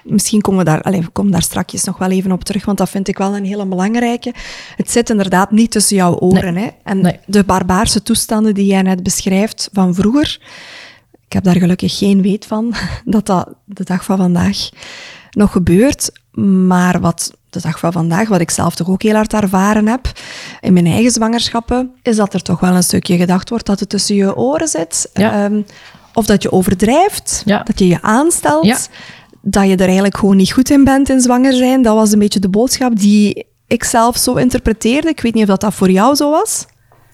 Misschien 0.03 0.41
komen 0.41 0.59
we 0.59 0.65
daar, 0.71 0.81
allez, 0.81 0.99
we 1.05 1.09
komen 1.09 1.31
daar 1.31 1.41
straks 1.41 1.83
nog 1.83 1.97
wel 1.97 2.09
even 2.11 2.31
op 2.31 2.43
terug, 2.43 2.65
want 2.65 2.77
dat 2.77 2.89
vind 2.89 3.07
ik 3.07 3.17
wel 3.17 3.35
een 3.35 3.45
hele 3.45 3.65
belangrijke. 3.65 4.33
Het 4.75 4.91
zit 4.91 5.09
inderdaad 5.09 5.51
niet 5.51 5.71
tussen 5.71 5.95
jouw 5.95 6.15
oren. 6.19 6.55
Hè? 6.55 6.67
En 6.83 7.01
Nee. 7.01 7.19
de 7.25 7.43
barbaarse 7.43 8.03
toestanden 8.03 8.53
die 8.53 8.65
jij 8.65 8.81
net 8.81 9.03
beschrijft 9.03 9.69
van 9.73 9.95
vroeger, 9.95 10.39
ik 11.29 11.35
heb 11.35 11.43
daar 11.43 11.57
gelukkig 11.57 11.97
geen 11.97 12.21
weet 12.21 12.45
van, 12.45 12.73
dat 13.05 13.25
dat 13.25 13.49
de 13.65 13.83
dag 13.83 14.03
van 14.03 14.17
vandaag 14.17 14.69
nog 15.31 15.51
gebeurt. 15.51 16.11
Maar 16.67 16.99
wat 16.99 17.33
de 17.49 17.61
dag 17.61 17.79
van 17.79 17.91
vandaag, 17.91 18.27
wat 18.27 18.39
ik 18.39 18.49
zelf 18.51 18.75
toch 18.75 18.89
ook 18.89 19.01
heel 19.01 19.15
hard 19.15 19.33
ervaren 19.33 19.87
heb 19.87 20.11
in 20.59 20.73
mijn 20.73 20.85
eigen 20.85 21.11
zwangerschappen, 21.11 21.91
is 22.01 22.15
dat 22.15 22.33
er 22.33 22.41
toch 22.41 22.59
wel 22.59 22.73
een 22.75 22.83
stukje 22.83 23.17
gedacht 23.17 23.49
wordt 23.49 23.65
dat 23.65 23.79
het 23.79 23.89
tussen 23.89 24.15
je 24.15 24.35
oren 24.35 24.67
zit. 24.67 25.09
Ja. 25.13 25.43
Ehm, 25.45 25.61
of 26.13 26.25
dat 26.25 26.41
je 26.41 26.51
overdrijft, 26.51 27.41
Ja. 27.45 27.63
dat 27.63 27.79
je 27.79 27.87
je 27.87 28.01
aanstelt. 28.01 28.65
Ja. 28.65 28.77
Dat 29.41 29.67
je 29.67 29.75
er 29.75 29.85
eigenlijk 29.85 30.17
gewoon 30.17 30.35
niet 30.35 30.51
goed 30.51 30.69
in 30.69 30.83
bent 30.83 31.09
in 31.09 31.21
zwanger 31.21 31.53
zijn. 31.53 31.81
Dat 31.81 31.95
was 31.95 32.11
een 32.11 32.19
beetje 32.19 32.39
de 32.39 32.49
boodschap 32.49 32.99
die 32.99 33.45
ik 33.67 33.83
zelf 33.83 34.17
zo 34.17 34.33
interpreteerde. 34.35 35.09
Ik 35.09 35.21
weet 35.21 35.33
niet 35.33 35.43
of 35.43 35.49
dat, 35.49 35.61
dat 35.61 35.73
voor 35.73 35.91
jou 35.91 36.15
zo 36.15 36.31
was. 36.31 36.65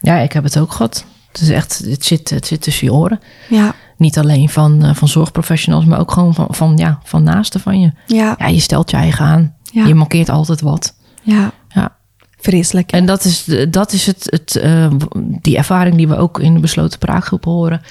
Ja, 0.01 0.17
ik 0.17 0.31
heb 0.33 0.43
het 0.43 0.59
ook 0.59 0.71
gehad. 0.71 1.05
Het, 1.39 1.41
is 1.43 1.49
echt, 1.55 1.81
het, 1.85 2.05
zit, 2.05 2.29
het 2.29 2.45
zit 2.47 2.61
tussen 2.61 2.87
je 2.87 2.93
oren. 2.93 3.19
Ja, 3.49 3.73
Niet 3.97 4.17
alleen 4.17 4.49
van, 4.49 4.83
eh, 4.83 4.95
van 4.95 5.07
zorgprofessionals, 5.07 5.85
maar 5.85 5.99
ook 5.99 6.11
gewoon 6.11 6.33
van, 6.33 6.47
van, 6.49 6.77
ja, 6.77 6.99
van 7.03 7.23
naasten 7.23 7.59
van 7.59 7.79
je. 7.79 7.91
ja, 8.07 8.35
Ja, 8.39 8.47
je 8.47 8.59
stelt 8.59 8.91
je 8.91 8.97
eigen 8.97 9.25
aan. 9.25 9.55
Ja. 9.63 9.85
Je 9.85 9.95
mankeert 9.95 10.29
altijd 10.29 10.61
wat. 10.61 10.95
ja. 11.21 11.51
Ja. 11.69 11.95
Vreselijk. 12.39 12.91
En 12.91 13.05
dat 13.05 13.23
is, 13.25 13.43
de- 13.43 13.69
dat 13.69 13.91
is 13.91 14.05
het, 14.05 14.27
het, 14.29 14.55
eh, 14.55 14.87
die 15.41 15.57
ervaring 15.57 15.95
die 15.95 16.07
we 16.07 16.15
ook 16.17 16.39
in 16.39 16.53
de 16.53 16.59
besloten 16.59 16.99
praatgroep 16.99 17.43
horen. 17.45 17.81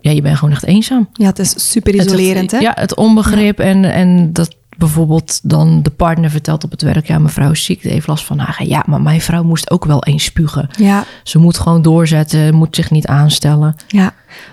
Ja, 0.00 0.10
je 0.10 0.22
bent 0.22 0.38
gewoon 0.38 0.54
echt 0.54 0.64
eenzaam. 0.64 1.08
Ja, 1.12 1.26
het 1.26 1.38
is 1.38 1.70
super 1.70 1.94
isolerend, 1.94 2.50
het, 2.50 2.60
hè? 2.60 2.66
Ja, 2.66 2.72
het 2.74 2.94
onbegrip 2.96 3.58
en, 3.58 3.84
en 3.84 4.32
dat 4.32 4.56
bijvoorbeeld 4.86 5.40
dan 5.42 5.82
de 5.82 5.90
partner 5.90 6.30
vertelt 6.30 6.64
op 6.64 6.70
het 6.70 6.82
werk... 6.82 7.06
ja, 7.06 7.18
mijn 7.18 7.32
vrouw 7.32 7.50
is 7.50 7.64
ziek, 7.64 7.82
heeft 7.82 8.06
last 8.06 8.24
van 8.24 8.38
haar. 8.38 8.64
Ja, 8.66 8.82
maar 8.86 9.00
mijn 9.00 9.20
vrouw 9.20 9.42
moest 9.42 9.70
ook 9.70 9.84
wel 9.84 10.04
eens 10.04 10.24
spugen. 10.24 10.68
Ja, 10.78 11.04
Ze 11.22 11.38
moet 11.38 11.58
gewoon 11.58 11.82
doorzetten, 11.82 12.54
moet 12.54 12.76
zich 12.76 12.90
niet 12.90 13.06
aanstellen. 13.06 13.76
ja. 13.88 14.12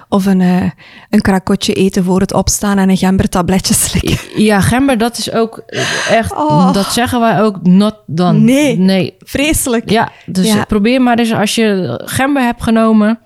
Of 0.10 0.26
een, 0.26 0.42
eh, 0.42 0.62
een 1.10 1.22
krakotje 1.22 1.74
eten 1.74 2.04
voor 2.04 2.20
het 2.20 2.34
opstaan 2.34 2.78
en 2.78 2.90
een 2.90 2.98
gembertabletje 2.98 3.74
slikken. 3.74 4.18
Ja, 4.44 4.62
gember, 4.62 4.98
dat 4.98 5.18
is 5.18 5.32
ook 5.32 5.64
echt... 6.10 6.32
Oh. 6.32 6.74
Dat 6.74 6.86
zeggen 6.94 7.20
wij 7.20 7.42
ook 7.42 7.64
not 7.64 7.96
dan. 8.06 8.44
Nee. 8.44 8.78
Nee, 8.78 9.14
Vreselijk. 9.20 9.90
Ja, 9.90 10.10
dus 10.26 10.48
Ja. 10.54 10.64
probeer 10.66 11.02
maar 11.02 11.20
eens 11.20 11.34
als 11.34 11.56
je 11.56 12.02
gember 12.06 12.44
hebt 12.44 12.64
genomen. 12.64 13.20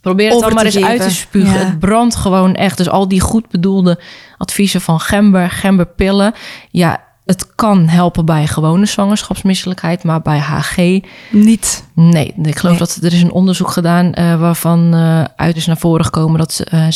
Probeer 0.00 0.30
het 0.30 0.54
maar 0.54 0.64
eens 0.64 0.82
uit 0.84 1.02
te 1.02 1.10
spugen. 1.10 1.52
Ja. 1.58 1.64
Het 1.66 1.78
brandt 1.78 2.14
gewoon 2.16 2.54
echt. 2.54 2.76
Dus 2.76 2.88
al 2.88 3.08
die 3.08 3.20
goed 3.20 3.48
bedoelde 3.48 4.00
adviezen 4.38 4.80
van 4.80 5.00
gember, 5.00 5.50
gemberpillen. 5.50 6.34
Ja, 6.70 7.00
het 7.24 7.54
kan 7.54 7.88
helpen 7.88 8.24
bij 8.24 8.46
gewone 8.46 8.86
zwangerschapsmisselijkheid. 8.86 10.04
Maar 10.04 10.22
bij 10.22 10.38
HG, 10.38 11.00
Niet. 11.30 11.84
nee. 11.94 12.34
Ik 12.42 12.58
geloof 12.58 12.78
Nee. 12.78 12.86
dat 12.86 12.98
er 13.02 13.12
is 13.12 13.22
een 13.22 13.32
onderzoek 13.32 13.70
gedaan... 13.70 14.12
eh, 14.14 14.40
waarvan 14.40 14.94
eh, 14.94 15.24
uit 15.36 15.56
is 15.56 15.66
naar 15.66 15.78
voren 15.78 16.04
gekomen... 16.04 16.38
dat 16.38 16.60
eh 16.70 16.86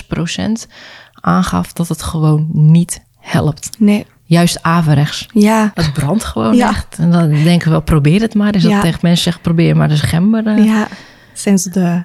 87,6 0.00 0.06
procent 0.08 0.68
aangaf 1.20 1.72
dat 1.72 1.88
het 1.88 2.02
gewoon 2.02 2.48
niet 2.52 3.02
helpt. 3.20 3.70
Nee. 3.78 4.06
Juist 4.24 4.62
averechts. 4.62 5.26
Ja. 5.34 5.70
Het 5.74 5.92
brandt 5.92 6.24
gewoon 6.24 6.54
Ja. 6.56 6.68
echt. 6.68 6.96
En 6.98 7.10
dan 7.10 7.28
denken 7.30 7.64
we 7.64 7.70
wel, 7.70 7.80
probeer 7.82 8.20
het 8.20 8.34
maar. 8.34 8.52
Dus 8.52 8.62
dat 8.62 8.80
tegen 8.80 8.98
mensen 9.02 9.22
zeggen, 9.22 9.42
probeer 9.42 9.76
maar 9.76 9.88
de 9.88 9.96
gember. 9.96 10.62
Ja. 10.62 10.88
Zijn 11.38 11.58
ze 11.58 11.70
de, 11.70 11.80
Ja. 11.80 12.02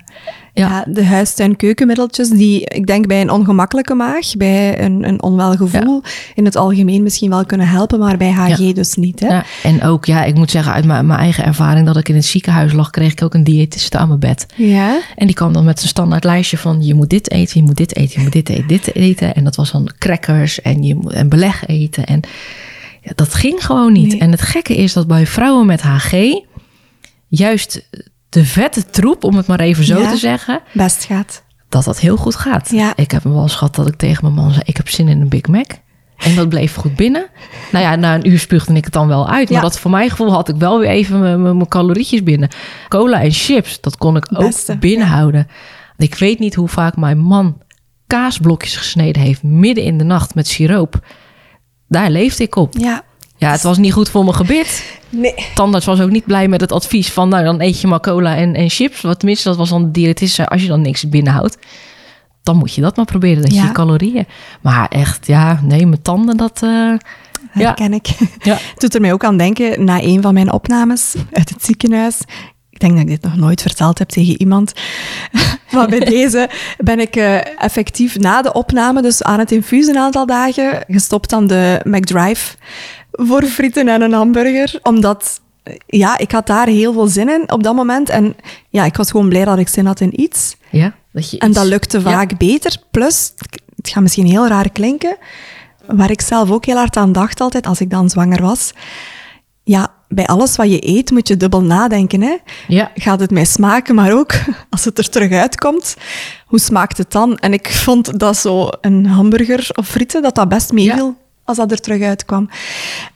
ja. 0.53 0.85
de 0.87 1.05
huistuin-keukenmiddeltjes 1.05 2.29
die, 2.29 2.65
ik 2.65 2.87
denk, 2.87 3.07
bij 3.07 3.21
een 3.21 3.31
ongemakkelijke 3.31 3.93
maag, 3.93 4.35
bij 4.37 4.81
een, 4.83 5.07
een 5.07 5.21
onwel 5.21 5.55
gevoel, 5.55 6.01
in 6.35 6.45
het 6.45 6.55
algemeen 6.55 7.03
misschien 7.03 7.29
wel 7.29 7.45
kunnen 7.45 7.67
helpen, 7.67 7.99
maar 7.99 8.17
bij 8.17 8.31
HG 8.31 8.73
dus 8.73 8.95
niet. 8.95 9.19
Hè? 9.19 9.27
Ja, 9.27 9.45
en 9.63 9.83
ook, 9.83 10.05
ja, 10.05 10.23
ik 10.23 10.35
moet 10.35 10.51
zeggen, 10.51 10.73
uit 10.73 10.85
mijn, 10.85 11.05
mijn 11.05 11.19
eigen 11.19 11.45
ervaring 11.45 11.85
dat 11.85 11.97
ik 11.97 12.09
in 12.09 12.15
het 12.15 12.25
ziekenhuis 12.25 12.73
lag, 12.73 12.89
kreeg 12.89 13.11
ik 13.11 13.23
ook 13.23 13.33
een 13.33 13.43
diëtiste 13.43 13.97
aan 13.97 14.07
mijn 14.07 14.19
bed. 14.19 14.45
Ja. 14.55 14.99
En 15.15 15.25
die 15.25 15.35
kwam 15.35 15.53
dan 15.53 15.65
met 15.65 15.81
een 15.81 15.87
standaard 15.87 16.23
lijstje 16.23 16.57
van, 16.57 16.85
je 16.85 16.93
moet 16.93 17.09
dit 17.09 17.31
eten, 17.31 17.59
je 17.59 17.65
moet 17.65 17.77
dit 17.77 17.95
eten, 17.95 18.13
je 18.17 18.23
moet 18.23 18.33
dit 18.33 18.49
eten, 18.49 18.67
dit 18.67 18.95
eten. 18.95 19.35
En 19.35 19.43
dat 19.43 19.55
was 19.55 19.71
dan 19.71 19.89
crackers 19.97 20.61
en, 20.61 20.83
je 20.83 20.95
moet, 20.95 21.13
en 21.13 21.29
beleg 21.29 21.67
eten. 21.67 22.05
En 22.05 22.21
ja, 23.01 23.11
dat 23.15 23.33
ging 23.33 23.65
gewoon 23.65 23.93
niet. 23.93 24.11
Nee. 24.11 24.19
En 24.19 24.31
het 24.31 24.41
gekke 24.41 24.75
is 24.75 24.93
dat 24.93 25.07
bij 25.07 25.27
vrouwen 25.27 25.65
met 25.65 25.81
HG, 25.81 26.13
juist 27.27 27.87
de 28.31 28.45
vette 28.45 28.85
troep, 28.85 29.23
om 29.23 29.35
het 29.35 29.47
maar 29.47 29.59
even 29.59 29.83
zo 29.83 29.99
Ja. 29.99 30.09
te 30.11 30.17
zeggen, 30.17 30.59
Best 30.73 31.03
gaat. 31.05 31.43
dat 31.69 31.83
dat 31.83 31.99
heel 31.99 32.17
goed 32.17 32.35
gaat. 32.35 32.69
Ja. 32.71 32.93
Ik 32.95 33.11
heb 33.11 33.23
wel 33.23 33.41
eens 33.41 33.55
gehad 33.55 33.75
dat 33.75 33.87
ik 33.87 33.95
tegen 33.95 34.23
mijn 34.23 34.35
man 34.35 34.51
zei... 34.51 34.61
ik 34.65 34.77
heb 34.77 34.89
zin 34.89 35.07
in 35.07 35.21
een 35.21 35.29
Big 35.29 35.47
Mac. 35.47 35.71
En 36.17 36.35
dat 36.35 36.49
bleef 36.49 36.75
goed 36.75 36.95
binnen. 36.95 37.25
Nou 37.71 37.85
ja, 37.85 37.95
na 37.95 38.15
een 38.15 38.27
uur 38.29 38.39
spuugde 38.39 38.73
ik 38.73 38.83
het 38.83 38.93
dan 38.93 39.07
wel 39.07 39.29
uit. 39.29 39.49
Maar 39.49 39.57
Ja. 39.61 39.63
dat 39.67 39.79
voor 39.79 39.91
mijn 39.91 40.09
gevoel 40.09 40.31
had 40.31 40.49
ik 40.49 40.55
wel 40.55 40.79
weer 40.79 40.89
even 40.89 41.41
mijn- 41.41 41.67
calorietjes 41.67 42.23
binnen. 42.23 42.49
Cola 42.87 43.21
en 43.21 43.31
chips, 43.31 43.81
dat 43.81 43.97
kon 43.97 44.15
ik 44.15 44.27
ook 44.33 44.79
binnenhouden. 44.79 45.47
Ik 45.97 46.15
weet 46.15 46.39
niet 46.39 46.55
hoe 46.55 46.67
vaak 46.67 46.95
mijn 46.97 47.17
man 47.19 47.61
kaasblokjes 48.07 48.75
gesneden 48.75 49.21
heeft... 49.21 49.43
midden 49.43 49.83
in 49.83 49.97
de 49.97 50.03
nacht 50.03 50.35
met 50.35 50.47
siroop. 50.47 51.05
Daar 51.87 52.09
leefde 52.09 52.43
ik 52.43 52.55
op. 52.55 52.77
Ja. 52.77 53.03
Ja, 53.41 53.51
het 53.51 53.63
was 53.63 53.77
niet 53.77 53.93
goed 53.93 54.09
voor 54.09 54.23
mijn 54.23 54.35
gebit. 54.35 54.99
Nee. 55.09 55.33
Tandarts 55.53 55.85
was 55.85 56.01
ook 56.01 56.09
niet 56.09 56.25
blij 56.25 56.47
met 56.47 56.61
het 56.61 56.71
advies 56.71 57.11
van... 57.11 57.29
nou, 57.29 57.43
dan 57.43 57.61
eet 57.61 57.81
je 57.81 57.87
maar 57.87 57.99
cola 57.99 58.35
en, 58.35 58.55
en 58.55 58.69
chips. 58.69 59.01
Wat 59.01 59.19
tenminste, 59.19 59.47
dat 59.47 59.57
was 59.57 59.69
dan 59.69 59.83
de 59.83 59.91
diëtist. 59.91 60.45
Als 60.45 60.61
je 60.61 60.67
dan 60.67 60.81
niks 60.81 61.09
binnenhoudt, 61.09 61.57
dan 62.43 62.57
moet 62.57 62.73
je 62.73 62.81
dat 62.81 62.95
maar 62.95 63.05
proberen. 63.05 63.41
Dat 63.41 63.51
je 63.51 63.57
Ja. 63.57 63.65
je 63.65 63.71
calorieën... 63.71 64.27
Maar 64.61 64.87
echt, 64.87 65.27
ja, 65.27 65.59
nee, 65.63 65.85
mijn 65.87 66.01
tanden, 66.01 66.37
dat... 66.37 66.59
ja, 66.61 66.97
Herken 67.49 67.93
ik. 67.93 68.07
ja. 68.43 68.53
Het 68.53 68.79
doet 68.79 68.95
er 68.95 69.01
mij 69.01 69.13
ook 69.13 69.23
aan 69.23 69.37
denken, 69.37 69.83
na 69.85 70.01
een 70.01 70.21
van 70.21 70.33
mijn 70.33 70.51
opnames 70.51 71.15
uit 71.31 71.49
het 71.49 71.63
ziekenhuis. 71.63 72.17
Ik 72.69 72.79
denk 72.79 72.93
dat 72.93 73.01
ik 73.01 73.07
dit 73.07 73.23
nog 73.23 73.35
nooit 73.35 73.61
verteld 73.61 73.99
heb 73.99 74.09
tegen 74.09 74.39
iemand. 74.39 74.73
Maar 75.71 75.87
bij 75.87 75.99
deze 76.19 76.49
ben 76.77 76.99
ik 76.99 77.15
eh, 77.15 77.63
effectief 77.63 78.17
na 78.17 78.41
de 78.41 78.53
opname, 78.53 79.01
dus 79.01 79.23
aan 79.23 79.39
het 79.39 79.51
infuus 79.51 79.87
een 79.87 79.97
aantal 79.97 80.25
dagen, 80.25 80.83
gestopt 80.87 81.33
aan 81.33 81.47
de 81.47 81.79
McDrive 81.83 82.55
voor 83.11 83.43
frieten 83.43 83.87
en 83.87 84.01
een 84.01 84.13
hamburger. 84.13 84.79
Omdat, 84.83 85.41
ja, 85.85 86.17
ik 86.17 86.31
had 86.31 86.47
daar 86.47 86.67
heel 86.67 86.93
veel 86.93 87.07
zin 87.07 87.29
in 87.29 87.51
op 87.51 87.63
dat 87.63 87.75
moment. 87.75 88.09
En 88.09 88.35
ja, 88.69 88.85
ik 88.85 88.95
was 88.95 89.11
gewoon 89.11 89.29
blij 89.29 89.45
dat 89.45 89.57
ik 89.57 89.67
zin 89.67 89.85
had 89.85 89.99
in 89.99 90.21
iets. 90.21 90.55
ja 90.69 90.93
dat 91.13 91.29
je 91.31 91.37
En 91.39 91.51
dat 91.51 91.65
lukte 91.65 91.97
Ja. 91.97 92.03
vaak 92.03 92.37
beter. 92.37 92.77
Plus, 92.91 93.33
het 93.75 93.89
gaat 93.89 94.01
misschien 94.03 94.25
heel 94.25 94.47
raar 94.47 94.69
klinken, 94.69 95.17
waar 95.87 96.11
ik 96.11 96.21
zelf 96.21 96.51
ook 96.51 96.65
heel 96.65 96.77
hard 96.77 96.97
aan 96.97 97.11
dacht 97.11 97.41
altijd 97.41 97.67
als 97.67 97.81
ik 97.81 97.89
dan 97.89 98.09
zwanger 98.09 98.41
was. 98.41 98.71
Ja, 99.63 99.93
bij 100.07 100.25
alles 100.25 100.55
wat 100.55 100.71
je 100.71 100.87
eet 100.87 101.11
moet 101.11 101.27
je 101.27 101.37
dubbel 101.37 101.61
nadenken. 101.61 102.21
Hè? 102.21 102.37
Ja, 102.67 102.91
Gaat 102.95 103.19
het 103.19 103.31
mij 103.31 103.45
smaken, 103.45 103.95
maar 103.95 104.13
ook 104.13 104.31
als 104.69 104.85
het 104.85 104.97
er 104.97 105.09
terug 105.09 105.31
uitkomt, 105.31 105.95
hoe 106.45 106.59
smaakt 106.59 106.97
het 106.97 107.11
dan? 107.11 107.37
En 107.37 107.53
ik 107.53 107.71
vond 107.71 108.19
dat 108.19 108.37
zo 108.37 108.67
een 108.81 109.05
hamburger 109.05 109.69
of 109.75 109.87
frieten, 109.87 110.21
dat 110.21 110.35
dat 110.35 110.49
best 110.49 110.71
meeviel 110.71 111.15
als 111.43 111.57
dat 111.57 111.71
er 111.71 111.79
terug 111.79 112.01
uitkwam. 112.01 112.49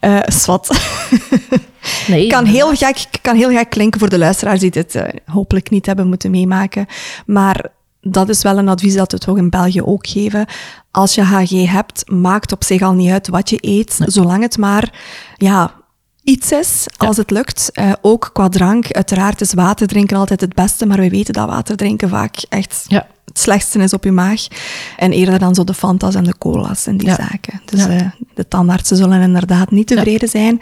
Eh 0.00 0.18
swat. 0.26 0.78
nee. 2.08 2.26
kan 2.26 2.44
heel, 2.44 2.74
gek, 2.74 3.06
kan 3.22 3.36
heel 3.36 3.50
gek 3.50 3.70
klinken 3.70 4.00
voor 4.00 4.08
de 4.08 4.18
luisteraars 4.18 4.60
die 4.60 4.70
dit 4.70 4.94
eh, 4.94 5.08
hopelijk 5.26 5.70
niet 5.70 5.86
hebben 5.86 6.08
moeten 6.08 6.30
meemaken. 6.30 6.86
Maar 7.26 7.70
dat 8.00 8.28
is 8.28 8.42
wel 8.42 8.58
een 8.58 8.68
advies 8.68 8.94
dat 8.94 9.12
we 9.12 9.18
toch 9.18 9.36
in 9.36 9.50
België 9.50 9.82
ook 9.82 10.06
geven. 10.06 10.46
Als 10.90 11.14
je 11.14 11.22
HG 11.22 11.70
hebt, 11.70 12.10
maakt 12.10 12.52
op 12.52 12.64
zich 12.64 12.82
al 12.82 12.92
niet 12.92 13.10
uit 13.10 13.28
wat 13.28 13.50
je 13.50 13.58
eet, 13.60 13.98
zolang 13.98 14.42
het 14.42 14.58
maar 14.58 14.92
ja, 15.36 15.74
iets 16.26 16.52
is, 16.52 16.86
als 16.96 17.16
het 17.16 17.30
lukt. 17.30 17.70
Eh, 17.72 17.92
ook 18.02 18.30
qua 18.32 18.48
drank, 18.48 18.92
uiteraard 18.92 19.40
is 19.40 19.54
water 19.54 19.86
drinken 19.86 20.16
altijd 20.16 20.40
het 20.40 20.54
beste, 20.54 20.86
maar 20.86 20.98
we 20.98 21.08
weten 21.10 21.34
dat 21.34 21.48
water 21.48 21.76
drinken 21.76 22.08
vaak 22.08 22.44
echt 22.48 22.84
Ja. 22.88 23.06
het 23.24 23.38
slechtste 23.38 23.78
is 23.78 23.92
op 23.92 24.04
je 24.04 24.10
maag. 24.12 24.46
En 24.96 25.12
eerder 25.12 25.38
dan 25.38 25.54
zo 25.54 25.64
de 25.64 25.74
Fantas 25.74 26.14
en 26.14 26.24
de 26.24 26.38
cola's 26.38 26.86
en 26.86 26.96
die 26.96 27.08
Ja. 27.08 27.14
zaken. 27.14 27.60
Dus 27.64 27.80
Ja. 27.84 27.88
eh, 27.88 28.06
de 28.34 28.48
tandartsen 28.48 28.96
zullen 28.96 29.20
inderdaad 29.20 29.70
niet 29.70 29.86
tevreden 29.86 30.28
zijn. 30.28 30.60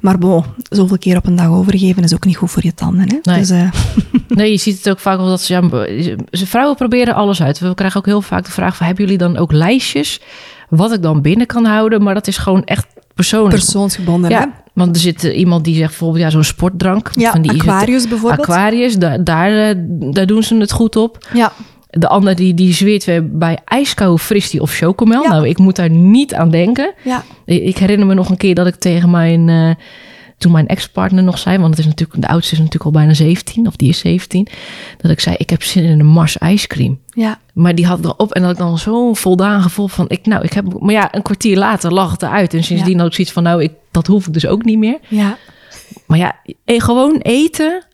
Maar 0.00 0.18
bon, 0.18 0.44
zoveel 0.70 0.98
keer 0.98 1.16
op 1.16 1.26
een 1.26 1.36
dag 1.36 1.48
overgeven 1.48 2.02
is 2.04 2.14
ook 2.14 2.24
niet 2.24 2.36
goed 2.36 2.50
voor 2.50 2.64
je 2.64 2.74
tanden. 2.74 3.08
Hè? 3.08 3.18
Nee. 3.22 3.38
Dus 3.38 3.50
eh, 3.50 3.70
Nee, 4.28 4.50
je 4.50 4.56
ziet 4.58 4.76
het 4.76 4.88
ook 4.88 4.98
vaak 5.00 5.18
dat 5.18 5.40
ze, 5.40 5.52
ja, 5.52 6.46
vrouwen 6.46 6.76
proberen 6.76 7.14
alles 7.14 7.42
uit. 7.42 7.58
We 7.58 7.74
krijgen 7.74 7.98
ook 8.00 8.06
heel 8.06 8.22
vaak 8.22 8.44
de 8.44 8.50
vraag 8.50 8.76
van, 8.76 8.86
hebben 8.86 9.04
jullie 9.04 9.18
dan 9.18 9.36
ook 9.36 9.52
lijstjes 9.52 10.20
wat 10.68 10.92
ik 10.92 11.02
dan 11.02 11.20
binnen 11.22 11.46
kan 11.46 11.64
houden? 11.64 12.02
Maar 12.02 12.14
dat 12.14 12.26
is 12.26 12.36
gewoon 12.38 12.64
echt 12.64 12.86
persoonlijk. 13.14 13.54
persoonsgebonden. 13.54 14.32
hè? 14.32 14.44
Want 14.76 14.96
er 14.96 15.02
zit 15.02 15.24
eh, 15.24 15.38
iemand 15.38 15.64
die 15.64 15.74
zegt 15.74 15.88
bijvoorbeeld, 15.88 16.22
ja, 16.24 16.30
zo'n 16.30 16.44
sportdrank. 16.44 17.10
Ja, 17.14 17.30
van 17.30 17.42
die 17.42 17.50
Aquarius 17.50 18.08
bijvoorbeeld. 18.08 18.48
Aquarius, 18.48 18.96
daar, 18.98 19.24
daar, 19.24 19.68
eh, 19.68 19.74
daar 19.88 20.26
doen 20.26 20.42
ze 20.42 20.56
het 20.56 20.72
goed 20.72 20.96
op. 20.96 21.28
Ja, 21.32 21.52
De 21.90 22.08
ander 22.08 22.36
die, 22.36 22.54
die 22.54 22.72
zweert 22.74 23.04
weer 23.04 23.38
bij 23.38 23.58
ijskou, 23.64 24.18
fristie 24.18 24.60
of 24.60 24.72
chocomel. 24.72 25.22
Ja. 25.22 25.28
Nou, 25.28 25.48
ik 25.48 25.58
moet 25.58 25.76
daar 25.76 25.90
niet 25.90 26.34
aan 26.34 26.50
denken. 26.50 26.94
ja, 27.04 27.24
Ik 27.44 27.62
ik 27.62 27.76
herinner 27.78 28.06
me 28.06 28.14
nog 28.14 28.28
een 28.30 28.36
keer 28.36 28.54
dat 28.54 28.66
ik 28.66 28.74
tegen 28.74 29.10
mijn... 29.10 29.48
eh, 29.48 29.70
toen 30.38 30.52
mijn 30.52 30.66
ex-partner 30.66 31.22
nog 31.22 31.38
zei... 31.38 31.58
want 31.58 31.70
het 31.70 31.78
is 31.78 31.86
natuurlijk, 31.86 32.20
de 32.20 32.28
oudste 32.28 32.52
is 32.52 32.58
natuurlijk 32.58 32.84
al 32.84 32.90
bijna 32.90 33.14
17... 33.14 33.66
of 33.66 33.76
die 33.76 33.88
is 33.88 33.98
17... 33.98 34.48
dat 34.98 35.10
ik 35.10 35.20
zei, 35.20 35.36
ik 35.38 35.50
heb 35.50 35.62
zin 35.62 35.84
in 35.84 36.00
een 36.00 36.06
Mars 36.06 36.38
ijscream. 36.38 36.98
ja, 37.08 37.38
Maar 37.52 37.74
die 37.74 37.86
had 37.86 38.04
erop 38.04 38.32
en 38.32 38.42
dat 38.42 38.50
ik 38.50 38.56
dan 38.56 38.78
zo'n 38.78 39.16
voldaan 39.16 39.62
gevoel 39.62 39.88
van... 39.88 40.04
Ik, 40.08 40.26
nou, 40.26 40.44
ik 40.44 40.52
heb, 40.52 40.80
maar 40.80 40.94
ja, 40.94 41.14
een 41.14 41.22
kwartier 41.22 41.56
later 41.56 41.92
lag 41.92 42.10
het 42.10 42.22
eruit. 42.22 42.54
En 42.54 42.64
sindsdien 42.64 42.98
had 42.98 43.06
ik 43.06 43.14
zoiets 43.14 43.32
van... 43.32 43.42
nou, 43.42 43.62
ik, 43.62 43.72
dat 43.90 44.06
hoef 44.06 44.26
ik 44.26 44.32
dus 44.32 44.46
ook 44.46 44.64
niet 44.64 44.78
meer. 44.78 44.98
ja, 45.08 45.36
Maar 46.06 46.18
ja, 46.18 46.36
eh, 46.64 46.80
gewoon 46.80 47.18
eten... 47.18 47.84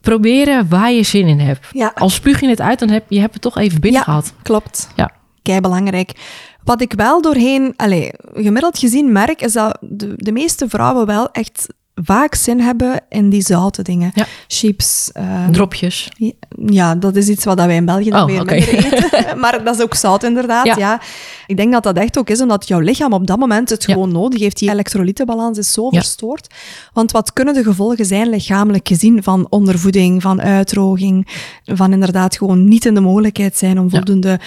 proberen 0.00 0.68
waar 0.68 0.92
je 0.92 1.02
zin 1.02 1.28
in 1.28 1.40
hebt. 1.40 1.66
Ja. 1.72 1.92
Al 1.94 2.08
spuug 2.08 2.40
je 2.40 2.48
het 2.48 2.60
uit, 2.60 2.78
dan 2.78 2.90
heb 2.90 3.04
je 3.08 3.20
hebt 3.20 3.32
het 3.32 3.42
toch 3.42 3.58
even 3.58 3.80
binnen 3.80 4.00
ja, 4.00 4.04
gehad. 4.04 4.34
klopt. 4.42 4.88
Ja. 4.96 5.10
Kei 5.42 5.60
belangrijk. 5.60 6.12
Wat 6.66 6.80
ik 6.80 6.92
wel 6.92 7.22
doorheen, 7.22 7.74
allez, 7.76 8.10
gemiddeld 8.34 8.78
gezien 8.78 9.12
merk, 9.12 9.42
is 9.42 9.52
dat 9.52 9.78
de, 9.80 10.12
de 10.16 10.32
meeste 10.32 10.68
vrouwen 10.68 11.06
wel 11.06 11.30
echt 11.30 11.66
vaak 12.02 12.34
zin 12.34 12.60
hebben 12.60 13.00
in 13.08 13.30
die 13.30 13.42
zoute 13.42 13.82
dingen. 13.82 14.10
Ja. 14.14 14.26
Chips. 14.46 15.10
eh, 15.12 15.48
Dropjes. 15.48 16.08
Ja, 16.66 16.94
dat 16.94 17.16
is 17.16 17.28
iets 17.28 17.44
wat 17.44 17.56
wij 17.56 17.76
in 17.76 17.84
België 17.84 18.10
dan 18.10 18.20
Oh, 18.20 18.26
weer 18.26 18.44
minder 18.44 18.74
eten. 18.94 19.38
maar 19.38 19.64
dat 19.64 19.76
is 19.76 19.82
ook 19.82 19.94
zout 19.94 20.22
inderdaad, 20.22 20.66
ja. 20.66 20.76
Ja. 20.78 21.00
Ik 21.46 21.56
denk 21.56 21.72
dat 21.72 21.82
dat 21.82 21.96
echt 21.96 22.18
ook 22.18 22.28
is, 22.30 22.40
omdat 22.40 22.68
jouw 22.68 22.78
lichaam 22.80 23.12
op 23.12 23.26
dat 23.26 23.38
moment 23.38 23.70
het 23.70 23.84
Ja. 23.84 23.92
gewoon 23.92 24.12
nodig 24.12 24.40
heeft. 24.40 24.58
Die 24.58 24.70
elektrolytenbalans 24.70 25.58
is 25.58 25.72
zo 25.72 25.88
verstoord. 25.90 26.54
Want 26.92 27.10
wat 27.12 27.32
kunnen 27.32 27.54
de 27.54 27.62
gevolgen 27.62 28.06
zijn, 28.06 28.28
lichamelijk 28.28 28.88
gezien, 28.88 29.22
van 29.22 29.46
ondervoeding, 29.50 30.22
van 30.22 30.40
uitdroging, 30.42 31.26
van 31.64 31.92
inderdaad 31.92 32.36
gewoon 32.36 32.68
niet 32.68 32.84
in 32.84 32.94
de 32.94 33.00
mogelijkheid 33.00 33.56
zijn 33.56 33.78
om 33.80 33.90
voldoende 33.90 34.40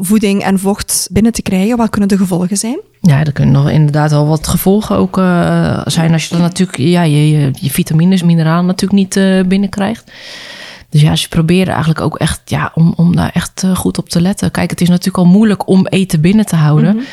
voeding 0.00 0.42
en 0.42 0.58
vocht 0.58 1.08
binnen 1.12 1.32
te 1.32 1.42
krijgen? 1.42 1.76
Wat 1.76 1.90
kunnen 1.90 2.08
de 2.08 2.16
gevolgen 2.16 2.56
zijn? 2.56 2.80
Ja, 3.00 3.24
er 3.24 3.32
kunnen 3.32 3.54
nog 3.54 3.70
inderdaad 3.70 4.10
wel 4.10 4.26
wat 4.26 4.46
gevolgen 4.46 4.96
ook 4.96 5.18
eh, 5.18 5.80
zijn 5.84 6.12
als 6.12 6.24
je 6.24 6.34
dan 6.34 6.40
natuurlijk 6.40 6.78
ja, 6.78 7.02
je, 7.02 7.50
je, 7.60 7.70
vitamines, 7.70 8.22
mineralen 8.22 8.66
natuurlijk 8.66 9.00
niet 9.00 9.16
eh, 9.16 9.42
binnenkrijgt. 9.44 10.12
Dus 10.88 11.00
ja, 11.00 11.16
ze 11.16 11.28
proberen 11.28 11.68
eigenlijk 11.72 12.00
ook 12.00 12.18
echt 12.18 12.40
ja, 12.44 12.70
om, 12.74 12.92
om 12.96 13.16
daar 13.16 13.30
echt 13.34 13.62
eh, 13.62 13.76
goed 13.76 13.98
op 13.98 14.08
te 14.08 14.20
letten. 14.20 14.50
Kijk, 14.50 14.70
het 14.70 14.80
is 14.80 14.88
natuurlijk 14.88 15.16
al 15.16 15.24
moeilijk 15.24 15.68
om 15.68 15.86
eten 15.86 16.20
binnen 16.20 16.46
te 16.46 16.56
houden. 16.56 16.94
Mhm. 16.96 17.04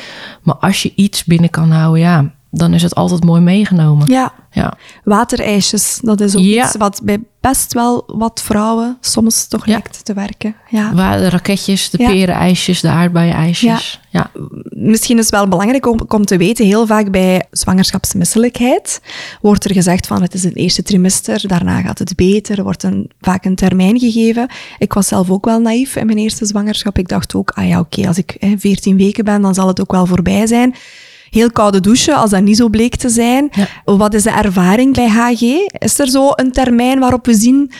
Maar 0.43 0.55
als 0.55 0.83
je 0.83 0.91
iets 0.95 1.23
binnen 1.23 1.49
kan 1.49 1.71
houden, 1.71 2.01
ja, 2.01 2.31
dan 2.51 2.73
is 2.73 2.81
het 2.81 2.95
altijd 2.95 3.23
mooi 3.23 3.41
meegenomen. 3.41 4.07
Ja, 4.12 4.33
Ja, 4.51 4.73
waterijsjes, 5.03 5.99
dat 6.01 6.21
is 6.21 6.35
ook 6.35 6.43
Ja. 6.43 6.65
iets 6.65 6.75
wat 6.77 7.01
bij 7.03 7.19
best 7.41 7.73
wel 7.73 8.03
wat 8.07 8.41
vrouwen 8.41 8.97
soms 9.01 9.47
toch 9.47 9.65
Ja. 9.65 9.71
lijkt 9.71 10.05
te 10.05 10.13
werken. 10.13 10.55
Ja. 10.69 10.93
Waar 10.93 11.17
de 11.17 11.29
raketjes, 11.29 11.89
de 11.89 11.97
perenijsjes, 11.97 12.81
de 12.81 12.88
aardbeienijsjes. 12.89 13.99
Ja. 14.09 14.31
Misschien 14.69 15.17
is 15.17 15.23
het 15.23 15.33
wel 15.33 15.47
belangrijk 15.47 15.85
om, 15.88 15.99
om 16.07 16.25
te 16.25 16.38
weten, 16.38 16.65
heel 16.65 16.85
vaak 16.88 17.12
bij 17.12 17.43
zwangerschapsmisselijkheid 17.51 19.01
wordt 19.41 19.63
er 19.65 19.73
gezegd 19.73 20.07
van 20.07 20.21
het 20.21 20.33
is 20.33 20.43
het 20.43 20.55
eerste 20.55 20.83
trimester, 20.83 21.47
daarna 21.47 21.81
gaat 21.81 21.99
het 21.99 22.15
beter, 22.15 22.57
er 22.57 22.63
wordt 22.63 22.83
een, 22.83 23.09
vaak 23.21 23.45
een 23.45 23.55
termijn 23.55 23.99
gegeven. 23.99 24.49
Ik 24.77 24.93
was 24.93 25.07
zelf 25.07 25.29
ook 25.29 25.45
wel 25.45 25.59
naïef 25.59 25.95
in 25.95 26.05
mijn 26.05 26.17
eerste 26.17 26.45
zwangerschap. 26.45 26.97
Ik 26.97 27.07
dacht 27.07 27.35
ook, 27.35 27.49
ah 27.51 27.67
ja, 27.67 27.79
oké, 27.79 28.07
als 28.07 28.17
ik 28.17 28.35
hè, 28.39 28.53
14 28.57 28.97
weken 28.97 29.25
ben, 29.25 29.41
dan 29.41 29.53
zal 29.53 29.67
het 29.67 29.81
ook 29.81 29.91
wel 29.91 30.05
voorbij 30.05 30.47
zijn. 30.47 30.75
Heel 31.29 31.51
koude 31.51 31.79
douchen, 31.79 32.15
als 32.15 32.29
dat 32.29 32.41
niet 32.41 32.57
zo 32.57 32.69
bleek 32.69 32.95
te 32.95 33.09
zijn. 33.09 33.51
Wat 33.85 34.13
is 34.13 34.23
de 34.23 34.31
ervaring 34.31 34.95
bij 34.95 35.09
HG? 35.09 35.41
Is 35.77 35.99
er 35.99 36.07
zo 36.07 36.29
een 36.35 36.51
termijn 36.51 36.99
waarop 36.99 37.25
we 37.25 37.33
zien, 37.33 37.71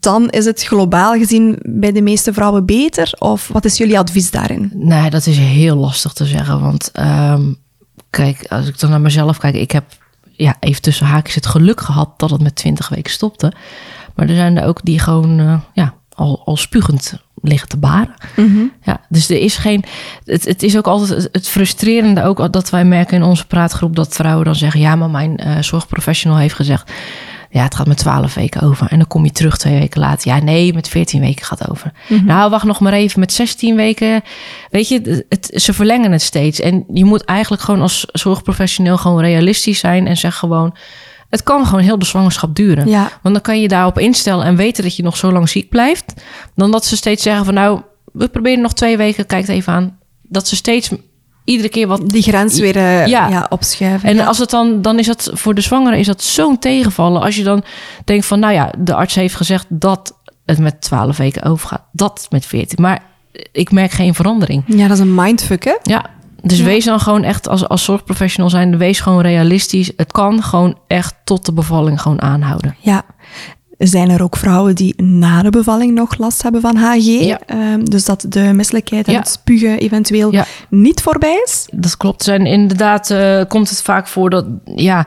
dan 0.00 0.30
is 0.30 0.44
het 0.44 0.62
globaal 0.62 1.12
gezien 1.12 1.58
bij 1.62 1.92
de 1.92 2.02
meeste 2.02 2.32
vrouwen 2.32 2.66
beter? 2.66 3.14
Of 3.18 3.48
wat 3.48 3.64
is 3.64 3.76
jullie 3.76 3.98
advies 3.98 4.30
daarin? 4.30 4.70
Nee, 4.74 5.10
dat 5.10 5.26
is 5.26 5.38
heel 5.38 5.76
lastig 5.76 6.12
te 6.12 6.24
zeggen. 6.24 6.60
Want 6.60 6.90
ehm, 6.92 7.52
kijk, 8.10 8.46
als 8.48 8.68
ik 8.68 8.78
dan 8.80 8.90
naar 8.90 9.00
mezelf 9.00 9.38
kijk, 9.38 9.54
ik 9.54 9.70
heb 9.70 9.84
ja, 10.36 10.56
even 10.60 10.82
tussen 10.82 11.06
haakjes 11.06 11.34
het 11.34 11.46
geluk 11.46 11.80
gehad 11.80 12.18
dat 12.18 12.30
het 12.30 12.42
met 12.42 12.56
20 12.56 12.88
weken 12.88 13.12
stopte. 13.12 13.52
Maar 14.14 14.28
er 14.28 14.34
zijn 14.34 14.56
er 14.56 14.66
ook 14.66 14.80
die 14.82 14.98
gewoon 14.98 15.40
eh, 15.40 15.60
ja, 15.72 15.94
al, 16.14 16.42
al 16.44 16.56
spugend 16.56 17.23
liggen 17.48 17.68
te 17.68 17.76
baren. 17.76 18.14
Ja, 18.82 19.00
dus 19.08 19.30
er 19.30 19.38
is 19.40 19.56
geen. 19.56 19.84
Het, 20.24 20.44
het 20.44 20.62
is 20.62 20.76
ook 20.76 20.86
altijd 20.86 21.28
het- 21.32 21.48
frustrerende 21.48 22.22
ook 22.24 22.52
dat 22.52 22.70
wij 22.70 22.84
merken 22.84 23.16
in 23.16 23.22
onze 23.22 23.46
praatgroep 23.46 23.96
dat 23.96 24.14
vrouwen 24.14 24.44
dan 24.44 24.54
zeggen: 24.54 24.80
ja, 24.80 24.96
maar 24.96 25.10
mijn 25.10 25.36
eh, 25.36 25.58
zorgprofessional 25.60 26.38
heeft 26.38 26.54
gezegd. 26.54 26.92
Ja, 27.50 27.62
het 27.62 27.74
gaat 27.74 27.86
met 27.86 27.96
12 27.96 28.34
weken 28.34 28.60
over. 28.60 28.86
En 28.90 28.98
dan 28.98 29.06
kom 29.06 29.24
je 29.24 29.32
terug 29.32 29.56
twee 29.56 29.78
weken 29.78 30.00
later. 30.00 30.28
Ja, 30.34 30.42
nee, 30.42 30.72
met 30.74 30.88
14 30.88 31.20
weken 31.20 31.44
gaat 31.44 31.58
het 31.58 31.70
over. 31.70 31.92
Nou, 32.24 32.50
wacht 32.50 32.64
nog 32.64 32.80
maar 32.80 32.92
even. 32.92 33.20
Met 33.20 33.32
16 33.32 33.76
weken. 33.76 34.22
Weet 34.70 34.88
je, 34.88 35.24
het, 35.28 35.50
ze 35.54 35.72
verlengen 35.72 36.12
het 36.12 36.22
steeds. 36.22 36.60
En 36.60 36.84
je 36.92 37.04
moet 37.04 37.24
eigenlijk 37.24 37.62
gewoon 37.62 37.80
als 37.80 38.06
zorgprofessioneel 38.12 38.96
gewoon 38.96 39.20
realistisch 39.20 39.78
zijn. 39.78 40.06
En 40.06 40.16
zeg 40.16 40.36
gewoon: 40.36 40.74
het 41.34 41.42
kan 41.42 41.66
gewoon 41.66 41.84
heel 41.84 41.98
de 41.98 42.04
zwangerschap 42.04 42.54
duren. 42.54 42.88
Ja. 42.88 43.10
Want 43.22 43.34
dan 43.34 43.40
kan 43.42 43.60
je 43.60 43.68
daarop 43.68 43.98
instellen 43.98 44.44
en 44.46 44.56
weten 44.56 44.82
dat 44.82 44.96
je 44.96 45.02
nog 45.02 45.16
zo 45.16 45.32
lang 45.32 45.48
ziek 45.48 45.68
blijft. 45.68 46.14
Dan 46.54 46.70
dat 46.70 46.84
ze 46.84 46.96
steeds 46.96 47.22
zeggen 47.22 47.44
van 47.44 47.54
nou, 47.54 47.80
we 48.12 48.28
proberen 48.28 48.60
nog 48.60 48.72
twee 48.72 48.96
weken, 48.96 49.26
kijk 49.26 49.46
het 49.46 49.50
even 49.56 49.72
aan. 49.72 49.98
Dat 50.22 50.48
ze 50.48 50.56
steeds 50.56 50.90
iedere 51.44 51.68
keer 51.68 51.86
wat... 51.86 52.08
Die 52.08 52.22
grens 52.22 52.58
weer 52.58 52.76
eh, 52.76 53.06
Ja. 53.06 53.28
ja. 53.28 53.46
opschuiven. 53.48 54.08
En 54.08 54.16
ja. 54.16 54.24
als 54.24 54.38
het 54.38 54.50
dan, 54.50 54.82
dan 54.82 54.98
is 54.98 55.06
dat 55.06 55.30
voor 55.32 55.54
de 55.54 55.60
zwangere 55.60 55.98
is 55.98 56.06
dat 56.06 56.22
zo'n 56.22 56.58
tegenvallen. 56.58 57.22
Als 57.22 57.36
je 57.36 57.42
dan 57.42 57.64
denkt 58.04 58.26
van, 58.26 58.38
nou 58.40 58.52
ja, 58.52 58.72
de 58.78 58.94
arts 58.94 59.14
heeft 59.14 59.34
gezegd 59.34 59.66
dat 59.68 60.18
het 60.44 60.58
met 60.58 60.80
12 60.80 61.16
weken 61.16 61.42
overgaat. 61.42 61.82
Dat 61.92 62.26
met 62.30 62.46
14. 62.46 62.82
Maar 62.82 63.02
ik 63.52 63.70
merk 63.72 63.90
geen 63.90 64.14
verandering. 64.14 64.62
Ja, 64.66 64.88
dat 64.88 64.96
is 64.96 65.02
een 65.02 65.14
mindfuck, 65.14 65.64
hè? 65.64 65.74
Ja, 65.82 66.04
dus 66.44 66.58
Ja. 66.58 66.64
wees 66.64 66.84
dan 66.84 67.00
gewoon 67.00 67.22
echt 67.24 67.48
als, 67.48 67.68
als 67.68 67.84
zorgprofessional 67.84 68.50
zijn, 68.50 68.78
wees 68.78 69.00
gewoon 69.00 69.20
realistisch. 69.20 69.90
Het 69.96 70.12
kan 70.12 70.42
gewoon 70.42 70.78
echt 70.86 71.14
tot 71.24 71.44
de 71.46 71.52
bevalling 71.52 72.00
gewoon 72.00 72.22
aanhouden. 72.22 72.76
Ja. 72.80 73.02
Zijn 73.78 74.10
er 74.10 74.22
ook 74.22 74.36
vrouwen 74.36 74.74
die 74.74 75.02
na 75.02 75.42
de 75.42 75.50
bevalling 75.50 75.94
nog 75.94 76.18
last 76.18 76.42
hebben 76.42 76.60
van 76.60 76.76
HG? 76.76 77.04
Ja. 77.24 77.40
Ehm, 77.46 77.84
dus 77.84 78.04
dat 78.04 78.24
de 78.28 78.40
misselijkheid 78.52 79.06
en 79.06 79.12
Ja. 79.12 79.18
het 79.18 79.28
spugen 79.28 79.78
eventueel 79.78 80.32
Ja. 80.32 80.44
niet 80.70 81.02
voorbij 81.02 81.40
is? 81.44 81.68
Dat 81.72 81.96
klopt. 81.96 82.22
Zijn 82.22 82.46
inderdaad 82.46 83.10
eh, 83.10 83.40
komt 83.48 83.70
het 83.70 83.82
vaak 83.82 84.06
voor 84.08 84.30
dat, 84.30 84.46
ja, 84.64 85.06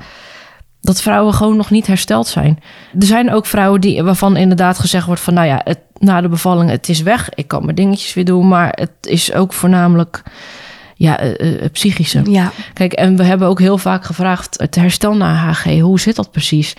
dat 0.82 1.02
vrouwen 1.02 1.34
gewoon 1.34 1.58
nog 1.58 1.70
niet 1.70 1.88
hersteld 1.88 2.28
zijn. 2.28 2.60
Er 3.00 3.06
zijn 3.06 3.32
ook 3.32 3.46
vrouwen 3.46 3.82
die, 3.82 4.04
waarvan 4.04 4.38
inderdaad 4.38 4.80
gezegd 4.80 5.06
wordt 5.06 5.22
van... 5.22 5.34
nou 5.34 5.48
ja, 5.48 5.62
het, 5.64 5.80
na 5.98 6.22
de 6.22 6.30
bevalling, 6.30 6.70
het 6.70 6.90
is 6.90 7.02
weg. 7.02 7.30
Ik 7.34 7.48
kan 7.48 7.64
mijn 7.64 7.76
dingetjes 7.76 8.14
weer 8.14 8.26
doen. 8.26 8.48
Maar 8.48 8.70
het 8.72 8.92
is 9.02 9.34
ook 9.34 9.54
voornamelijk 9.54 10.24
ja, 10.98 11.20
eh, 11.20 11.64
eh, 11.64 11.72
psychische. 11.72 12.22
Ja. 12.32 12.52
Kijk, 12.74 12.94
en 12.94 13.16
we 13.16 13.24
hebben 13.24 13.48
ook 13.48 13.60
heel 13.60 13.78
vaak 13.78 14.06
gevraagd... 14.06 14.60
het 14.60 14.76
herstel 14.76 15.16
na 15.16 15.36
HG, 15.36 15.80
hoe 15.80 16.00
zit 16.00 16.16
dat 16.16 16.32
precies? 16.32 16.74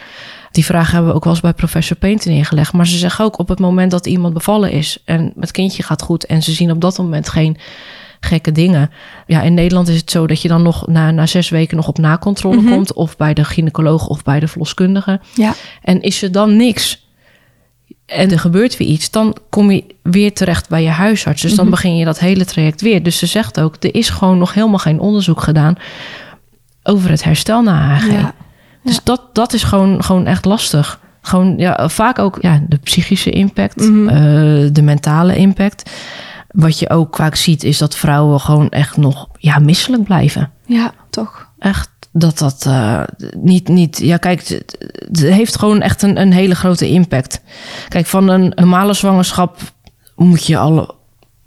Die 0.50 0.64
vraag 0.64 0.90
hebben 0.90 1.11
we 1.11 1.16
ook 1.16 1.24
wel 1.24 1.33
eens 1.33 1.42
bij 1.42 1.52
professor 1.52 1.96
Painter 1.96 2.31
neergelegd. 2.31 2.72
Maar 2.72 2.87
ze 2.87 2.96
zeggen 2.96 3.24
ook 3.24 3.38
op 3.38 3.48
het 3.48 3.59
moment 3.59 3.90
dat 3.90 4.07
iemand 4.07 4.35
bevallen 4.35 4.70
is... 4.70 4.98
en 5.04 5.33
het 5.40 5.50
kindje 5.50 5.83
gaat 5.83 6.02
goed 6.02 6.26
en 6.26 6.42
ze 6.42 6.52
zien 6.52 6.70
op 6.70 6.81
dat 6.81 6.98
moment 6.98 7.28
geen 7.28 7.57
gekke 8.20 8.52
dingen. 8.52 8.90
Ja, 9.26 9.42
in 9.42 9.54
Nederland 9.54 9.88
is 9.88 9.96
het 9.96 10.11
zo 10.11 10.26
dat 10.26 10.42
je 10.42 10.48
dan 10.48 10.62
nog 10.62 10.87
na, 10.87 11.11
na 11.11 11.26
zes 11.26 11.48
weken 11.48 11.76
nog 11.76 11.88
op 11.88 11.98
nakontrole 11.98 12.62
komt... 12.70 12.92
of 12.92 13.16
bij 13.16 13.35
de 13.35 13.44
gynaecoloog 13.44 14.07
of 14.07 14.22
bij 14.22 14.40
de 14.40 14.48
verloskundige. 14.48 15.20
Ja. 15.35 15.54
En 15.83 16.00
is 16.00 16.22
er 16.22 16.33
dan 16.33 16.57
niks 16.57 17.07
en 18.09 18.31
er 18.31 18.38
gebeurt 18.38 18.77
weer 18.77 18.88
iets, 18.88 19.11
dan 19.11 19.37
kom 19.51 19.71
je 19.71 19.85
weer 20.03 20.33
terecht 20.33 20.68
bij 20.68 20.83
je 20.83 20.88
huisarts. 20.88 21.42
Dus 21.42 21.55
dan 21.55 21.71
begin 21.71 21.97
je 21.97 22.05
dat 22.05 22.18
hele 22.18 22.44
traject 22.44 22.81
weer. 22.81 23.03
Dus 23.03 23.18
ze 23.18 23.27
zegt 23.27 23.61
ook, 23.61 23.77
er 23.81 23.94
is 23.94 24.11
gewoon 24.11 24.38
nog 24.38 24.55
helemaal 24.55 24.79
geen 24.79 25.01
onderzoek 25.01 25.40
gedaan 25.40 25.77
over 26.83 27.11
het 27.11 27.25
herstel 27.25 27.62
na. 27.62 27.99
Ja. 28.05 28.35
Dus 28.83 29.01
dat, 29.05 29.23
dat 29.33 29.53
is 29.53 29.62
gewoon, 29.62 30.05
gewoon 30.05 30.27
echt 30.27 30.44
lastig. 30.44 31.01
Gewoon 31.23 31.59
ja, 31.59 31.88
vaak 31.88 32.18
ook 32.18 32.38
ja, 32.40 32.62
de 32.68 32.77
psychische 32.77 33.31
impact, 33.31 33.81
eh, 33.81 33.88
de 34.73 34.83
mentale 34.83 35.37
impact. 35.37 35.90
Wat 36.49 36.79
je 36.79 36.90
ook 36.90 37.16
vaak 37.16 37.35
ziet, 37.35 37.64
is 37.64 37.79
dat 37.79 37.97
vrouwen 37.97 38.40
gewoon 38.40 38.68
echt 38.68 38.97
nog 38.97 39.29
ja, 39.38 39.59
misselijk 39.59 40.05
blijven 40.05 40.51
Ja, 40.66 40.92
toch. 41.11 41.49
echt 41.59 41.90
dat 42.18 42.38
dat 42.38 42.64
eh, 42.66 43.00
niet, 43.37 43.68
niet. 43.68 43.98
Ja, 43.98 44.16
kijk, 44.16 44.48
het, 44.48 45.20
heeft 45.20 45.59
gewoon 45.59 45.81
echt 45.83 46.02
een, 46.02 46.20
een 46.20 46.33
hele 46.33 46.54
grote 46.54 46.88
impact. 46.90 47.40
Kijk, 47.88 48.07
van 48.07 48.28
een 48.28 48.52
normale 48.54 48.94
zwangerschap 48.94 49.57
moet 50.16 50.46
je 50.46 50.59
al 50.59 50.94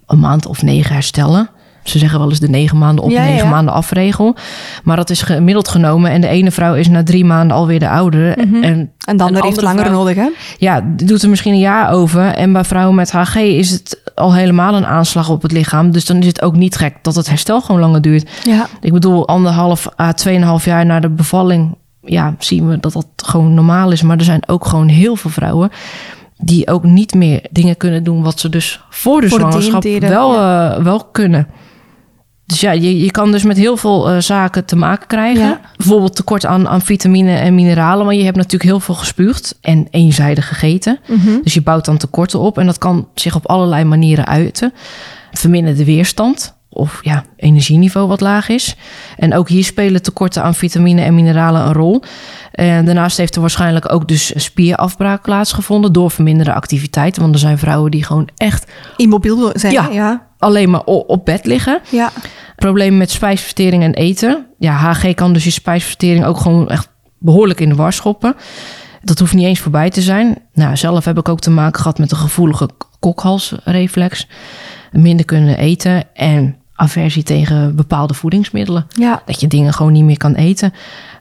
een 0.07 0.19
maand 0.19 0.45
of 0.45 0.61
negen 0.61 0.93
herstellen. 0.93 1.49
Ze 1.83 1.97
zeggen 1.99 2.19
wel 2.19 2.29
eens 2.29 2.39
de 2.39 2.49
negen 2.49 2.77
maanden 2.77 3.03
op, 3.03 3.11
Ja, 3.11 3.23
negen 3.23 3.43
ja. 3.43 3.49
maanden 3.49 3.73
afregel. 3.73 4.35
Maar 4.83 4.95
dat 4.95 5.09
is 5.09 5.21
gemiddeld 5.21 5.67
genomen. 5.67 6.11
En 6.11 6.21
de 6.21 6.27
ene 6.27 6.51
vrouw 6.51 6.73
is 6.75 6.87
na 6.87 7.03
drie 7.03 7.25
maanden 7.25 7.57
alweer 7.57 7.79
de 7.79 7.89
oudere. 7.89 8.31
En 8.31 8.53
En 8.63 8.91
de 9.05 9.11
Een 9.11 9.19
ander 9.21 9.43
heeft 9.43 9.61
langer 9.61 9.85
vrouw- 9.85 9.97
nodig, 9.97 10.15
hè? 10.15 10.29
ja, 10.57 10.81
die 10.95 11.07
doet 11.07 11.21
er 11.23 11.29
misschien 11.29 11.53
een 11.53 11.59
jaar 11.59 11.91
over. 11.91 12.25
En 12.25 12.53
bij 12.53 12.63
vrouwen 12.63 12.95
met 12.95 13.11
HG 13.11 13.35
is 13.35 13.69
het 13.71 14.00
al 14.21 14.33
helemaal 14.33 14.73
een 14.73 14.85
aanslag 14.85 15.29
op 15.29 15.41
het 15.41 15.51
lichaam. 15.51 15.91
Dus 15.91 16.05
dan 16.05 16.17
is 16.17 16.25
het 16.25 16.41
ook 16.41 16.55
niet 16.55 16.75
gek 16.75 16.95
dat 17.01 17.15
het 17.15 17.29
herstel 17.29 17.61
gewoon 17.61 17.81
langer 17.81 18.01
duurt. 18.01 18.29
Ja. 18.43 18.67
Ik 18.81 18.93
bedoel, 18.93 19.27
anderhalf 19.27 19.87
à 19.99 20.13
tweeënhalf 20.13 20.65
jaar 20.65 20.85
na 20.85 20.99
de 20.99 21.09
bevalling... 21.09 21.75
ja, 22.01 22.35
zien 22.39 22.67
we 22.67 22.79
dat 22.79 22.93
dat 22.93 23.07
gewoon 23.15 23.53
normaal 23.53 23.91
is. 23.91 24.01
Maar 24.01 24.17
er 24.17 24.23
zijn 24.23 24.47
ook 24.47 24.65
gewoon 24.65 24.87
heel 24.87 25.15
veel 25.15 25.29
vrouwen... 25.29 25.69
die 26.37 26.67
ook 26.67 26.83
niet 26.83 27.13
meer 27.13 27.45
dingen 27.51 27.77
kunnen 27.77 28.03
doen... 28.03 28.23
wat 28.23 28.39
ze 28.39 28.49
dus 28.49 28.81
voor 28.89 29.21
de 29.21 29.29
Voordien 29.29 29.49
zwangerschap 29.51 29.81
deden, 29.81 30.09
wel, 30.09 30.35
eh, 30.35 30.83
wel 30.83 31.05
kunnen. 31.11 31.47
Dus 32.51 32.61
ja, 32.61 32.71
je, 32.71 32.99
je 32.99 33.11
kan 33.11 33.31
dus 33.31 33.43
met 33.43 33.57
heel 33.57 33.77
veel 33.77 34.09
eh, 34.09 34.17
zaken 34.19 34.65
te 34.65 34.75
maken 34.75 35.07
krijgen. 35.07 35.45
Ja. 35.45 35.61
Bijvoorbeeld 35.77 36.15
tekort 36.15 36.45
aan, 36.45 36.67
aan 36.67 36.81
vitamine 36.81 37.35
en 37.35 37.55
mineralen. 37.55 38.05
Want 38.05 38.17
je 38.17 38.23
hebt 38.23 38.37
natuurlijk 38.37 38.63
heel 38.63 38.79
veel 38.79 38.95
gespuugd 38.95 39.57
en 39.61 39.87
eenzijdig 39.91 40.47
gegeten. 40.47 40.99
Dus 41.43 41.53
je 41.53 41.61
bouwt 41.61 41.85
dan 41.85 41.97
tekorten 41.97 42.39
op. 42.39 42.57
En 42.57 42.65
dat 42.65 42.77
kan 42.77 43.07
zich 43.15 43.35
op 43.35 43.47
allerlei 43.47 43.83
manieren 43.83 44.27
uiten. 44.27 44.73
Verminderde 45.31 45.85
weerstand 45.85 46.55
of 46.69 46.99
ja, 47.01 47.23
energieniveau 47.35 48.07
wat 48.07 48.21
laag 48.21 48.49
is. 48.49 48.75
En 49.17 49.33
ook 49.33 49.49
hier 49.49 49.63
spelen 49.63 50.01
tekorten 50.01 50.43
aan 50.43 50.55
vitamine 50.55 51.01
en 51.01 51.15
mineralen 51.15 51.65
een 51.65 51.73
rol. 51.73 52.03
En 52.51 52.85
daarnaast 52.85 53.17
heeft 53.17 53.35
er 53.35 53.41
waarschijnlijk 53.41 53.93
ook 53.93 54.07
dus 54.07 54.33
spierafbraak 54.35 55.21
plaatsgevonden... 55.21 55.93
door 55.93 56.11
verminderde 56.11 56.53
activiteiten. 56.53 57.21
Want 57.21 57.33
er 57.33 57.39
zijn 57.39 57.57
vrouwen 57.57 57.91
die 57.91 58.03
gewoon 58.03 58.29
echt 58.37 58.71
Immobiel 58.97 59.49
zijn, 59.53 59.73
Ja. 59.73 59.89
ja. 59.91 60.29
Alleen 60.41 60.69
maar 60.69 60.83
op 60.83 61.25
bed 61.25 61.45
liggen. 61.45 61.79
ja. 61.89 62.11
Problemen 62.55 62.97
met 62.97 63.11
spijsvertering 63.11 63.83
en 63.83 63.93
eten. 63.93 64.45
Ja, 64.57 64.73
HG 64.75 65.13
kan 65.13 65.33
dus 65.33 65.43
je 65.43 65.49
spijsvertering 65.49 66.25
ook 66.25 66.37
gewoon 66.37 66.69
echt 66.69 66.89
behoorlijk 67.19 67.59
in 67.59 67.69
de 67.69 67.75
war 67.75 67.93
schoppen. 67.93 68.35
Dat 69.03 69.19
hoeft 69.19 69.33
niet 69.33 69.45
eens 69.45 69.59
voorbij 69.59 69.89
te 69.89 70.01
zijn. 70.01 70.37
Nou, 70.53 70.77
zelf 70.77 71.05
heb 71.05 71.17
ik 71.17 71.29
ook 71.29 71.39
te 71.39 71.49
maken 71.49 71.81
gehad 71.81 71.97
met 71.97 72.11
een 72.11 72.17
gevoelige 72.17 72.69
kokhalsreflex. 72.99 74.27
Minder 74.91 75.25
kunnen 75.25 75.57
eten 75.57 76.03
en 76.13 76.55
aversie 76.75 77.23
tegen 77.23 77.75
bepaalde 77.75 78.13
voedingsmiddelen. 78.13 78.87
Ja. 78.89 79.21
Dat 79.25 79.39
je 79.39 79.47
dingen 79.47 79.73
gewoon 79.73 79.91
niet 79.91 80.03
meer 80.03 80.17
kan 80.17 80.33
eten. 80.35 80.73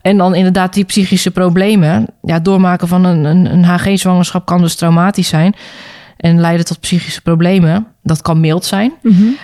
En 0.03 0.17
dan 0.17 0.35
inderdaad 0.35 0.75
die 0.75 0.85
psychische 0.85 1.31
problemen. 1.31 2.07
Ja, 2.23 2.39
doormaken 2.39 2.89
van 2.89 3.05
een, 3.05 3.25
een, 3.25 3.53
een 3.53 3.65
HG-zwangerschap 3.65 4.47
kan 4.47 4.61
dus 4.61 4.75
traumatisch 4.75 5.29
zijn. 5.29 5.55
En 6.21 6.41
leiden 6.41 6.67
tot 6.67 6.81
psychische 6.81 7.21
problemen. 7.23 7.87
Dat 8.03 8.23
kan 8.23 8.41
mild 8.41 8.65
zijn. 8.65 8.93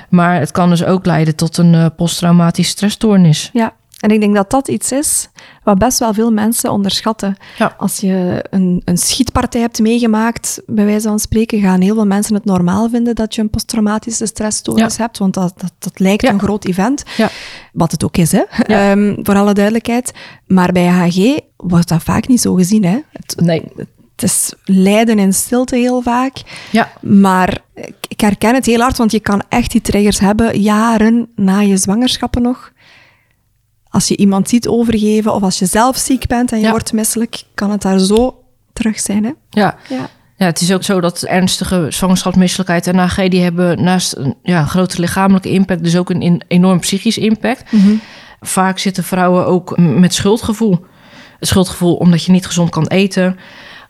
Maar 0.08 0.40
het 0.40 0.50
kan 0.50 0.68
dus 0.68 0.84
ook 0.84 1.06
leiden 1.06 1.36
tot 1.36 1.56
een 1.56 1.74
eh, 1.74 1.86
posttraumatische 1.96 2.70
stressstoornis. 2.70 3.50
Ja. 3.52 3.74
En 3.96 4.10
ik 4.10 4.20
denk 4.20 4.34
dat 4.34 4.50
dat 4.50 4.68
iets 4.68 4.92
is 4.92 5.28
wat 5.62 5.78
best 5.78 5.98
wel 5.98 6.14
veel 6.14 6.32
mensen 6.32 6.70
onderschatten. 6.70 7.36
Ja. 7.58 7.74
Als 7.78 7.96
je 7.98 8.44
een, 8.50 8.82
een 8.84 8.98
schietpartij 8.98 9.60
hebt 9.60 9.78
meegemaakt, 9.80 10.62
bij 10.66 10.84
wijze 10.84 11.08
van 11.08 11.18
spreken, 11.18 11.60
gaan 11.60 11.80
heel 11.80 11.94
veel 11.94 12.06
mensen 12.06 12.34
het 12.34 12.44
normaal 12.44 12.88
vinden 12.88 13.14
dat 13.14 13.34
je 13.34 13.40
een 13.40 13.50
posttraumatische 13.50 14.26
stressstoornis 14.26 14.96
Ja. 14.96 15.02
hebt, 15.02 15.18
want 15.18 15.34
dat, 15.34 15.52
dat, 15.56 15.72
dat 15.78 15.98
lijkt 15.98 16.22
Ja. 16.22 16.30
een 16.30 16.40
groot 16.40 16.64
event. 16.64 17.02
Ja. 17.16 17.28
Wat 17.72 17.90
het 17.92 18.04
ook 18.04 18.16
is, 18.16 18.32
hè? 18.32 18.42
Ehm, 18.62 19.14
voor 19.22 19.34
alle 19.36 19.54
duidelijkheid. 19.54 20.12
Maar 20.46 20.72
bij 20.72 20.86
HG 20.86 21.38
wordt 21.56 21.88
dat 21.88 22.02
vaak 22.02 22.28
niet 22.28 22.40
zo 22.40 22.54
gezien. 22.54 22.84
Hè? 22.84 22.98
Het, 23.12 23.34
Nee. 23.40 23.62
het 23.76 23.88
is 24.22 24.52
lijden 24.64 25.18
in 25.18 25.32
stilte 25.32 25.76
heel 25.76 26.02
vaak. 26.02 26.42
Ja. 26.70 26.92
Maar 27.00 27.58
ik 28.08 28.20
herken 28.20 28.54
het 28.54 28.66
heel 28.66 28.80
hard, 28.80 28.96
want 28.96 29.10
je 29.12 29.20
kan 29.20 29.42
echt 29.48 29.70
die 29.70 29.80
triggers 29.80 30.18
hebben 30.18 30.60
jaren 30.60 31.28
na 31.34 31.60
je 31.60 31.76
zwangerschappen 31.76 32.42
nog. 32.42 32.72
Als 33.88 34.08
je 34.08 34.16
iemand 34.16 34.48
ziet 34.48 34.68
overgeven 34.68 35.34
of 35.34 35.42
als 35.42 35.58
je 35.58 35.66
zelf 35.66 35.96
ziek 35.96 36.26
bent 36.26 36.52
en 36.52 36.58
je 36.58 36.64
Ja. 36.64 36.70
wordt 36.70 36.92
misselijk, 36.92 37.42
kan 37.54 37.70
het 37.70 37.82
daar 37.82 37.98
zo 37.98 38.44
terug 38.72 39.00
zijn. 39.00 39.24
Hè? 39.24 39.30
Ja. 39.50 39.76
Ja. 39.88 40.08
Ja, 40.38 40.46
het 40.46 40.60
is 40.60 40.72
ook 40.72 40.82
zo 40.82 41.00
dat 41.00 41.22
ernstige 41.22 41.86
zwangerschapsmisselijkheid 41.88 42.86
en 42.86 42.98
AG... 42.98 43.28
die 43.28 43.42
hebben 43.42 43.82
naast 43.82 44.16
een 44.16 44.34
ja, 44.42 44.64
grote 44.64 45.00
lichamelijke 45.00 45.48
impact... 45.48 45.84
dus 45.84 45.96
ook 45.96 46.10
een, 46.10 46.22
een 46.22 46.42
enorm 46.48 46.80
psychisch 46.80 47.18
impact. 47.18 47.70
Vaak 48.40 48.78
zitten 48.78 49.04
vrouwen 49.04 49.46
ook 49.46 49.78
met 49.78 50.14
schuldgevoel. 50.14 50.84
Het 51.38 51.48
schuldgevoel 51.48 51.94
omdat 51.94 52.24
je 52.24 52.32
niet 52.32 52.46
gezond 52.46 52.70
kan 52.70 52.86
eten... 52.86 53.38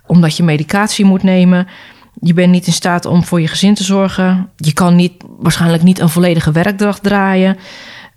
omdat 0.06 0.36
je 0.36 0.42
medicatie 0.42 1.04
moet 1.04 1.22
nemen... 1.22 1.66
Je 2.20 2.34
bent 2.34 2.52
niet 2.52 2.66
in 2.66 2.72
staat 2.72 3.06
om 3.06 3.24
voor 3.24 3.40
je 3.40 3.48
gezin 3.48 3.74
te 3.74 3.84
zorgen. 3.84 4.50
Je 4.56 4.72
kan 4.72 4.96
niet, 4.96 5.12
waarschijnlijk 5.38 5.82
niet 5.82 5.98
een 5.98 6.08
volledige 6.08 6.52
werkdag 6.52 6.98
draaien. 6.98 7.56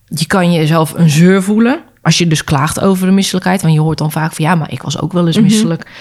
Je 0.06 0.26
kan 0.26 0.54
jezelf 0.54 0.94
een 0.94 1.10
zeur 1.10 1.44
voelen. 1.44 1.80
Als 2.02 2.18
je 2.18 2.28
dus 2.28 2.44
klaagt 2.44 2.80
over 2.80 3.08
de 3.08 3.14
misselijkheid. 3.14 3.62
Want 3.62 3.74
je 3.74 3.80
hoort 3.80 3.98
dan 3.98 4.12
vaak 4.12 4.34
van 4.34 4.46
ja, 4.46 4.56
maar 4.56 4.72
ik 4.72 4.82
was 4.82 5.00
ook 5.00 5.14
wel 5.14 5.28
eens 5.28 5.40
misselijk. 5.40 5.92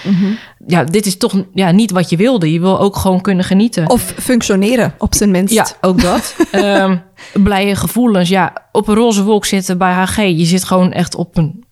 Ja, 0.67 0.83
dit 0.83 1.05
is 1.05 1.17
toch 1.17 1.43
ja, 1.53 1.71
niet 1.71 1.91
wat 1.91 2.09
je 2.09 2.17
wilde. 2.17 2.51
Je 2.51 2.59
wil 2.59 2.79
ook 2.79 2.95
gewoon 2.95 3.21
kunnen 3.21 3.45
genieten. 3.45 3.89
Of 3.89 4.13
functioneren, 4.17 4.93
op 4.97 5.15
zijn 5.15 5.31
minst. 5.31 5.53
Ja, 5.53 5.67
ook 5.81 6.01
dat. 6.01 6.35
Ehm 6.51 6.95
blije 7.33 7.75
gevoelens. 7.75 8.29
Ja, 8.29 8.53
op 8.71 8.87
een 8.87 8.95
roze 8.95 9.23
wolk 9.23 9.45
zitten 9.45 9.77
bij 9.77 9.93
HG. 9.93 10.15
Je 10.15 10.45
zit 10.45 10.63
gewoon 10.63 10.91
echt 10.91 11.15
op 11.15 11.37
een 11.37 11.63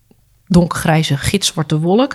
donkergrijze, 0.46 1.16
gitzwarte 1.16 1.78
wolk. 1.78 2.14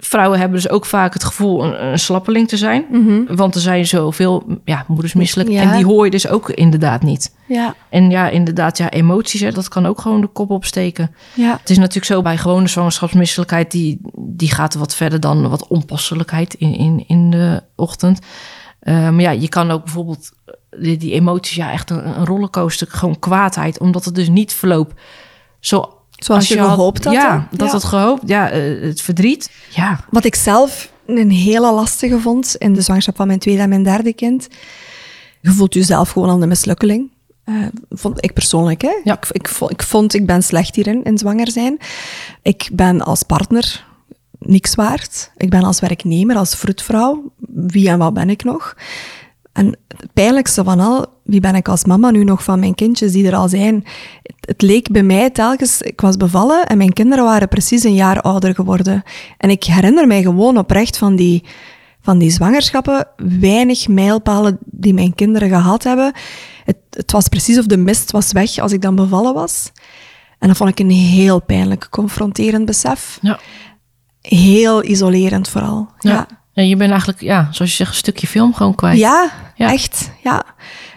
Vrouwen 0.00 0.38
hebben 0.38 0.60
dus 0.60 0.70
ook 0.70 0.86
vaak 0.86 1.12
het 1.12 1.24
gevoel 1.24 1.64
een, 1.64 1.86
een 1.86 1.98
slappeling 1.98 2.48
te 2.48 2.56
zijn. 2.56 2.84
Want 3.28 3.54
er 3.54 3.60
zijn 3.60 3.86
zoveel 3.86 4.60
ja, 4.64 4.84
moeders 4.88 5.14
misselijk. 5.14 5.48
Ja. 5.48 5.62
En 5.62 5.76
die 5.76 5.84
hoor 5.84 6.04
je 6.04 6.10
dus 6.10 6.28
ook 6.28 6.50
inderdaad 6.50 7.02
niet. 7.02 7.34
Ja, 7.46 7.74
En 7.88 8.10
ja, 8.10 8.28
inderdaad, 8.28 8.78
ja, 8.78 8.90
emoties, 8.90 9.40
hè, 9.40 9.50
dat 9.52 9.68
kan 9.68 9.86
ook 9.86 10.00
gewoon 10.00 10.20
de 10.20 10.26
kop 10.26 10.50
opsteken. 10.50 11.14
ja. 11.34 11.58
Het 11.60 11.70
is 11.70 11.78
natuurlijk 11.78 12.06
zo 12.06 12.22
bij 12.22 12.36
gewone 12.36 12.68
zwangerschapsmisselijkheid, 12.68 13.70
die, 13.70 14.00
die 14.14 14.50
gaat 14.50 14.74
wat 14.74 14.94
verder 14.94 15.20
dan 15.20 15.48
wat 15.48 15.66
onpasselijkheid 15.66 16.54
in, 16.54 16.74
in, 16.74 17.04
in 17.06 17.30
de 17.30 17.62
ochtend. 17.76 18.18
Eh, 18.80 18.94
maar 18.94 19.20
ja, 19.20 19.30
je 19.30 19.48
kan 19.48 19.70
ook 19.70 19.84
bijvoorbeeld 19.84 20.30
die, 20.78 20.96
die 20.96 21.12
emoties, 21.12 21.56
ja, 21.56 21.72
echt 21.72 21.90
een, 21.90 22.06
een 22.06 22.26
rollercoaster, 22.26 22.86
gewoon 22.90 23.18
kwaadheid, 23.18 23.78
omdat 23.78 24.04
het 24.04 24.14
dus 24.14 24.28
niet 24.28 24.52
verloopt. 24.52 25.00
Zo, 25.60 25.97
Zoals 26.18 26.40
als 26.40 26.48
je 26.58 26.64
gehoopt 26.64 27.04
had, 27.04 27.12
Ja, 27.14 27.48
dat 27.50 27.68
Ja. 27.68 27.74
het 27.74 27.84
gehoopt, 27.84 28.22
ja, 28.28 28.50
eh, 28.50 28.82
het 28.82 29.00
verdriet. 29.00 29.50
Ja, 29.74 30.00
Wat 30.10 30.24
ik 30.24 30.34
zelf 30.34 30.92
een 31.06 31.30
hele 31.30 31.72
lastige 31.72 32.18
vond 32.20 32.56
in 32.58 32.72
de 32.74 32.80
zwangerschap 32.80 33.16
van 33.16 33.26
mijn 33.26 33.38
tweede 33.38 33.62
en 33.62 33.68
mijn 33.68 33.82
derde 33.82 34.12
kind. 34.12 34.48
Je 35.40 35.50
voelt 35.50 35.74
jezelf 35.74 36.10
gewoon 36.10 36.28
al 36.28 36.38
de 36.38 36.46
mislukkeling. 36.46 37.10
Eh, 37.44 37.54
vond 37.90 38.24
ik 38.24 38.32
persoonlijk, 38.32 38.82
hè? 38.82 39.00
Ja. 39.04 39.18
Ik, 39.32 39.48
ik 39.68 39.82
vond, 39.82 40.14
ik 40.14 40.26
ben 40.26 40.42
slecht 40.42 40.74
hierin, 40.74 41.04
in 41.04 41.18
zwanger 41.18 41.50
zijn. 41.50 41.78
Ik 42.42 42.68
ben 42.72 43.00
als 43.02 43.22
partner 43.22 43.86
niks 44.38 44.74
waard. 44.74 45.30
Ik 45.36 45.50
ben 45.50 45.62
als 45.62 45.80
werknemer, 45.80 46.36
als 46.36 46.54
vroedvrouw. 46.54 47.32
Wie 47.54 47.88
en 47.88 47.98
wat 47.98 48.14
ben 48.14 48.30
ik 48.30 48.44
nog? 48.44 48.76
En 49.58 49.76
het 49.88 50.12
pijnlijkste 50.12 50.64
van 50.64 50.80
al, 50.80 51.06
wie 51.22 51.40
ben 51.40 51.54
ik 51.54 51.68
als 51.68 51.84
mama 51.84 52.10
nu 52.10 52.24
nog 52.24 52.42
van 52.42 52.58
mijn 52.58 52.74
kindjes 52.74 53.12
die 53.12 53.26
er 53.26 53.34
al 53.34 53.48
zijn? 53.48 53.74
Het, 54.22 54.36
het 54.40 54.62
leek 54.62 54.90
bij 54.90 55.02
mij 55.02 55.30
telkens, 55.30 55.82
ik 55.82 56.00
was 56.00 56.16
bevallen 56.16 56.66
en 56.66 56.78
mijn 56.78 56.92
kinderen 56.92 57.24
waren 57.24 57.48
precies 57.48 57.84
een 57.84 57.94
jaar 57.94 58.20
ouder 58.20 58.54
geworden. 58.54 59.02
En 59.38 59.50
ik 59.50 59.64
herinner 59.64 60.06
mij 60.06 60.22
gewoon 60.22 60.58
oprecht 60.58 60.98
van 60.98 61.16
die, 61.16 61.44
van 62.00 62.18
die 62.18 62.30
zwangerschappen 62.30 63.06
weinig 63.40 63.88
mijlpalen 63.88 64.58
die 64.64 64.94
mijn 64.94 65.14
kinderen 65.14 65.48
gehad 65.48 65.82
hebben. 65.82 66.12
Het, 66.64 66.76
het 66.90 67.12
was 67.12 67.28
precies 67.28 67.58
of 67.58 67.66
de 67.66 67.76
mist 67.76 68.10
was 68.10 68.32
weg 68.32 68.58
als 68.58 68.72
ik 68.72 68.82
dan 68.82 68.94
bevallen 68.94 69.34
was. 69.34 69.72
En 70.38 70.48
dat 70.48 70.56
vond 70.56 70.70
ik 70.70 70.78
een 70.78 70.90
heel 70.90 71.42
pijnlijk, 71.42 71.86
confronterend 71.90 72.64
besef. 72.64 73.18
ja. 73.22 73.38
Heel 74.20 74.84
isolerend 74.84 75.48
vooral. 75.48 75.88
ja. 76.00 76.10
ja. 76.10 76.38
Ja, 76.58 76.64
je 76.64 76.76
bent 76.76 76.90
eigenlijk, 76.90 77.20
ja, 77.20 77.48
zoals 77.50 77.70
je 77.70 77.76
zegt, 77.76 77.90
een 77.90 77.96
stukje 77.96 78.26
film 78.26 78.54
gewoon 78.54 78.74
kwijt. 78.74 78.98
Ja, 78.98 79.30
Ja. 79.58 79.72
echt. 79.72 80.10
Ja. 80.22 80.42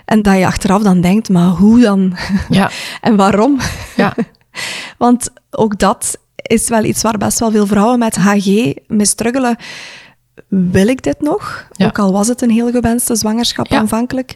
En 0.06 0.22
dat 0.22 0.38
je 0.38 0.46
achteraf 0.46 0.82
dan 0.82 1.02
denkt, 1.02 1.30
maar 1.30 1.48
hoe 1.48 1.80
dan? 1.80 2.18
Ja, 2.50 2.70
en 3.02 3.16
waarom? 3.16 3.60
ja, 3.96 4.16
Want 4.98 5.30
ook 5.50 5.80
dat 5.80 6.18
is 6.36 6.70
wel 6.70 6.84
iets 6.84 7.02
waar 7.02 7.18
best 7.18 7.40
wel 7.40 7.52
veel 7.52 7.68
vrouwen 7.68 8.00
met 8.00 8.16
HG 8.16 8.74
mee 8.88 9.06
struggelen. 9.06 9.56
Wil 10.48 10.88
ik 10.88 11.04
dit 11.04 11.22
nog? 11.22 11.68
Ja. 11.72 11.86
Ook 11.86 12.00
al 12.00 12.12
was 12.12 12.28
het 12.28 12.42
een 12.42 12.50
heel 12.50 12.72
gewenste 12.72 13.16
zwangerschap 13.16 13.68
aanvankelijk. 13.72 14.36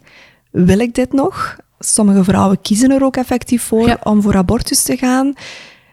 Wil 0.52 0.80
ik 0.80 0.96
dit 0.96 1.14
nog? 1.14 1.56
Sommige 1.80 2.24
vrouwen 2.24 2.62
kiezen 2.62 2.92
er 2.92 3.04
ook 3.04 3.16
effectief 3.18 3.64
voor 3.64 3.98
om 4.04 4.22
voor 4.22 4.36
abortus 4.36 4.84
te 4.84 4.98
gaan. 4.98 5.28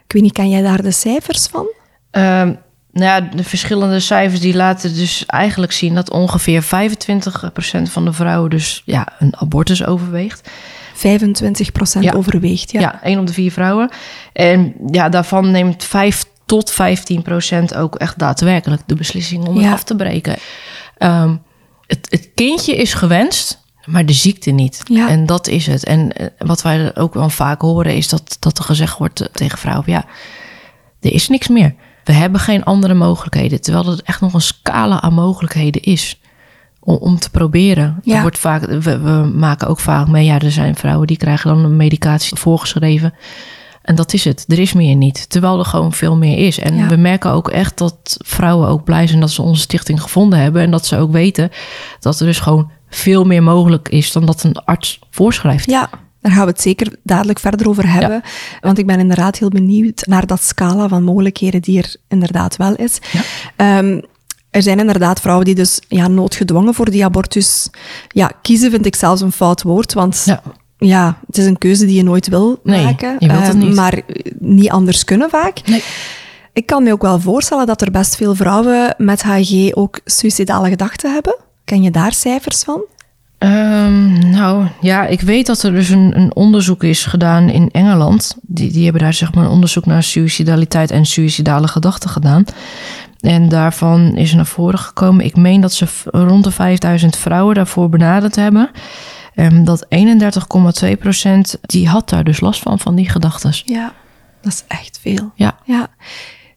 Ik 0.05 0.13
weet 0.13 0.21
niet, 0.21 0.33
kan 0.33 0.49
jij 0.49 0.61
daar 0.61 0.81
de 0.81 0.91
cijfers 0.91 1.47
van? 1.47 1.67
Ehm, 2.11 2.53
nou 2.93 3.05
ja, 3.05 3.35
de 3.35 3.43
verschillende 3.43 3.99
cijfers 3.99 4.41
die 4.41 4.55
laten 4.55 4.95
dus 4.95 5.25
eigenlijk 5.25 5.71
zien 5.71 5.95
dat 5.95 6.11
ongeveer 6.11 6.63
25% 6.63 6.67
van 7.83 8.05
de 8.05 8.13
vrouwen 8.13 8.49
dus 8.49 8.81
ja, 8.85 9.07
een 9.19 9.37
abortus 9.37 9.85
overweegt. 9.85 10.49
25% 10.95 11.99
Ja. 11.99 12.13
overweegt, 12.13 12.71
ja. 12.71 12.79
Ja, 12.79 13.03
één 13.03 13.19
op 13.19 13.27
de 13.27 13.33
vier 13.33 13.51
vrouwen. 13.51 13.89
En 14.33 14.73
ja, 14.91 15.09
daarvan 15.09 15.51
neemt 15.51 15.83
5 15.83 16.25
tot 16.45 16.73
15% 16.73 16.75
ook 17.77 17.95
echt 17.95 18.19
daadwerkelijk 18.19 18.81
de 18.85 18.95
beslissing 18.95 19.47
om 19.47 19.57
het 19.57 19.73
af 19.73 19.83
te 19.83 19.95
breken. 19.95 20.35
Ehm, 20.97 21.35
het, 21.87 22.07
het 22.09 22.29
kindje 22.35 22.75
is 22.75 22.93
gewenst, 22.93 23.61
maar 23.85 24.05
de 24.05 24.13
ziekte 24.13 24.51
niet. 24.51 24.81
Ja. 24.83 25.09
En 25.09 25.25
dat 25.25 25.47
is 25.47 25.67
het. 25.67 25.85
En 25.85 26.11
eh, 26.11 26.27
wat 26.37 26.61
wij 26.61 26.95
ook 26.95 27.13
wel 27.13 27.29
vaak 27.29 27.61
horen 27.61 27.95
is 27.95 28.09
dat, 28.09 28.37
dat 28.39 28.57
er 28.57 28.63
gezegd 28.63 28.97
wordt 28.97 29.29
tegen 29.33 29.57
vrouwen... 29.57 29.91
ja, 29.91 30.05
er 31.01 31.13
is 31.13 31.29
niks 31.29 31.47
meer. 31.47 31.75
We 32.03 32.13
hebben 32.13 32.39
geen 32.39 32.63
andere 32.63 32.93
mogelijkheden. 32.93 33.61
Terwijl 33.61 33.91
er 33.91 34.01
echt 34.03 34.21
nog 34.21 34.33
een 34.33 34.41
scala 34.41 35.01
aan 35.01 35.13
mogelijkheden 35.13 35.81
is 35.81 36.19
om, 36.79 36.95
om 36.95 37.19
te 37.19 37.29
proberen. 37.29 37.99
Ja. 38.03 38.15
Er 38.15 38.21
wordt 38.21 38.39
vaak, 38.39 38.65
we, 38.65 38.99
we 38.99 39.31
maken 39.35 39.67
ook 39.67 39.79
vaak 39.79 40.07
mee, 40.07 40.25
ja, 40.25 40.39
er 40.39 40.51
zijn 40.51 40.75
vrouwen 40.75 41.07
die 41.07 41.17
krijgen 41.17 41.49
dan 41.55 41.63
een 41.63 41.75
medicatie 41.75 42.37
voorgeschreven. 42.37 43.13
En 43.81 43.95
dat 43.95 44.13
is 44.13 44.23
het. 44.23 44.45
Er 44.47 44.59
is 44.59 44.73
meer 44.73 44.95
niet. 44.95 45.29
Terwijl 45.29 45.59
er 45.59 45.65
gewoon 45.65 45.93
veel 45.93 46.15
meer 46.17 46.37
is. 46.37 46.59
En 46.59 46.75
Ja. 46.75 46.87
we 46.87 46.95
merken 46.95 47.31
ook 47.31 47.49
echt 47.49 47.77
dat 47.77 48.17
vrouwen 48.25 48.67
ook 48.67 48.83
blij 48.83 49.07
zijn 49.07 49.19
dat 49.19 49.31
ze 49.31 49.41
onze 49.41 49.61
stichting 49.61 50.01
gevonden 50.01 50.39
hebben. 50.39 50.61
En 50.61 50.71
dat 50.71 50.85
ze 50.85 50.97
ook 50.97 51.11
weten 51.11 51.49
dat 51.99 52.19
er 52.19 52.25
dus 52.25 52.39
gewoon 52.39 52.71
veel 52.89 53.23
meer 53.23 53.43
mogelijk 53.43 53.89
is 53.89 54.11
dan 54.11 54.25
dat 54.25 54.43
een 54.43 54.55
arts 54.65 54.99
voorschrijft. 55.09 55.69
Ja, 55.69 55.89
daar 56.23 56.31
gaan 56.31 56.45
we 56.45 56.51
het 56.51 56.61
zeker 56.61 56.95
dadelijk 57.03 57.39
verder 57.39 57.67
over 57.69 57.91
hebben. 57.91 58.21
Want 58.61 58.77
ik 58.77 58.85
ben 58.85 58.99
inderdaad 58.99 59.37
heel 59.37 59.49
benieuwd 59.49 60.05
naar 60.05 60.25
dat 60.25 60.43
scala 60.43 60.87
van 60.87 61.03
mogelijkheden 61.03 61.61
die 61.61 61.77
er 61.77 61.95
inderdaad 62.07 62.55
wel 62.55 62.75
is. 62.75 62.99
Ehm, 63.55 64.01
er 64.49 64.61
zijn 64.61 64.79
inderdaad 64.79 65.19
vrouwen 65.19 65.45
die 65.45 65.55
dus 65.55 65.79
ja, 65.87 66.07
noodgedwongen 66.07 66.73
voor 66.73 66.91
die 66.91 67.05
abortus 67.05 67.69
ja, 68.07 68.31
kiezen, 68.41 68.71
vind 68.71 68.85
ik 68.85 68.95
zelfs 68.95 69.21
een 69.21 69.31
fout 69.31 69.61
woord. 69.61 69.93
Want 69.93 70.21
ja. 70.25 70.41
Ja. 70.77 71.17
het 71.27 71.37
is 71.37 71.45
een 71.45 71.57
keuze 71.57 71.85
die 71.85 71.95
je 71.95 72.03
nooit 72.03 72.27
wil 72.27 72.59
Nee, 72.63 72.83
maken. 72.83 73.15
je 73.19 73.27
wilt 73.27 73.47
het 73.47 73.55
ehm. 73.55 73.73
Maar 73.73 74.01
niet 74.39 74.69
anders 74.69 75.03
kunnen 75.03 75.29
vaak. 75.29 75.67
Nee. 75.67 75.83
Ik 76.53 76.65
kan 76.65 76.83
me 76.83 76.91
ook 76.91 77.01
wel 77.01 77.19
voorstellen 77.19 77.65
dat 77.65 77.81
er 77.81 77.91
best 77.91 78.15
veel 78.15 78.35
vrouwen 78.35 78.95
met 78.97 79.21
HG 79.21 79.73
ook 79.73 79.99
suicidale 80.05 80.69
gedachten 80.69 81.13
hebben. 81.13 81.35
Ken 81.63 81.81
je 81.81 81.91
daar 81.91 82.13
cijfers 82.13 82.63
van? 82.63 82.81
Ehm, 83.43 84.29
nou 84.29 84.67
ja, 84.81 85.05
ik 85.05 85.21
weet 85.21 85.45
dat 85.45 85.63
er 85.63 85.71
dus 85.71 85.89
een, 85.89 86.11
een 86.15 86.35
onderzoek 86.35 86.83
is 86.83 87.05
gedaan 87.05 87.49
in 87.49 87.69
Engeland. 87.71 88.37
Die, 88.41 88.71
die 88.71 88.83
hebben 88.83 89.01
daar 89.01 89.13
zeg 89.13 89.33
maar 89.33 89.43
een 89.43 89.49
onderzoek 89.49 89.85
naar 89.85 90.03
suicidaliteit 90.03 90.91
en 90.91 91.05
suicidale 91.05 91.67
gedachten 91.67 92.09
gedaan. 92.09 92.45
En 93.19 93.49
daarvan 93.49 94.15
is 94.15 94.29
er 94.29 94.35
naar 94.35 94.45
voren 94.45 94.79
gekomen. 94.79 95.25
Ik 95.25 95.35
meen 95.35 95.61
dat 95.61 95.73
ze 95.73 95.87
rond 96.03 96.43
de 96.43 96.51
5000 96.51 97.15
vrouwen 97.17 97.55
daarvoor 97.55 97.89
benaderd 97.89 98.35
hebben. 98.35 98.69
En 99.33 99.63
dat 99.63 99.85
31,2% 99.89 101.59
die 101.61 101.87
had 101.87 102.09
daar 102.09 102.23
dus 102.23 102.39
last 102.39 102.61
van, 102.61 102.79
van 102.79 102.95
die 102.95 103.09
gedachten. 103.09 103.51
Ja, 103.65 103.93
dat 104.41 104.53
is 104.53 104.63
echt 104.67 104.99
veel. 105.01 105.31
Ja, 105.35 105.57
Ja. 105.65 105.87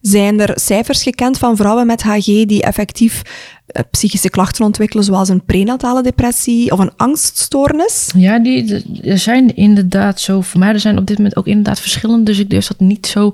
Zijn 0.07 0.41
er 0.41 0.61
cijfers 0.61 1.03
gekend 1.03 1.39
van 1.39 1.57
vrouwen 1.57 1.87
met 1.87 2.03
HG 2.03 2.25
die 2.25 2.63
effectief 2.63 3.23
eh, 3.67 3.83
psychische 3.91 4.31
klachten 4.31 4.65
ontwikkelen, 4.65 5.05
zoals 5.05 5.29
een 5.29 5.45
prenatale 5.45 6.03
depressie 6.03 6.73
of 6.73 6.79
een 6.79 6.97
angststoornis? 6.97 8.11
Ja, 8.17 8.39
die, 8.39 8.85
er 9.03 9.19
zijn 9.19 9.57
inderdaad 9.57 10.21
zo, 10.21 10.43
maar 10.55 10.75
er 10.75 10.81
zijn 10.81 10.99
op 10.99 11.07
dit 11.07 11.17
moment 11.17 11.37
ook 11.37 11.47
inderdaad 11.47 11.81
verschillende, 11.81 12.25
dus 12.25 12.39
ik 12.39 12.51
durf 12.51 12.67
dat 12.67 12.81
niet 12.81 13.07
zo 13.07 13.33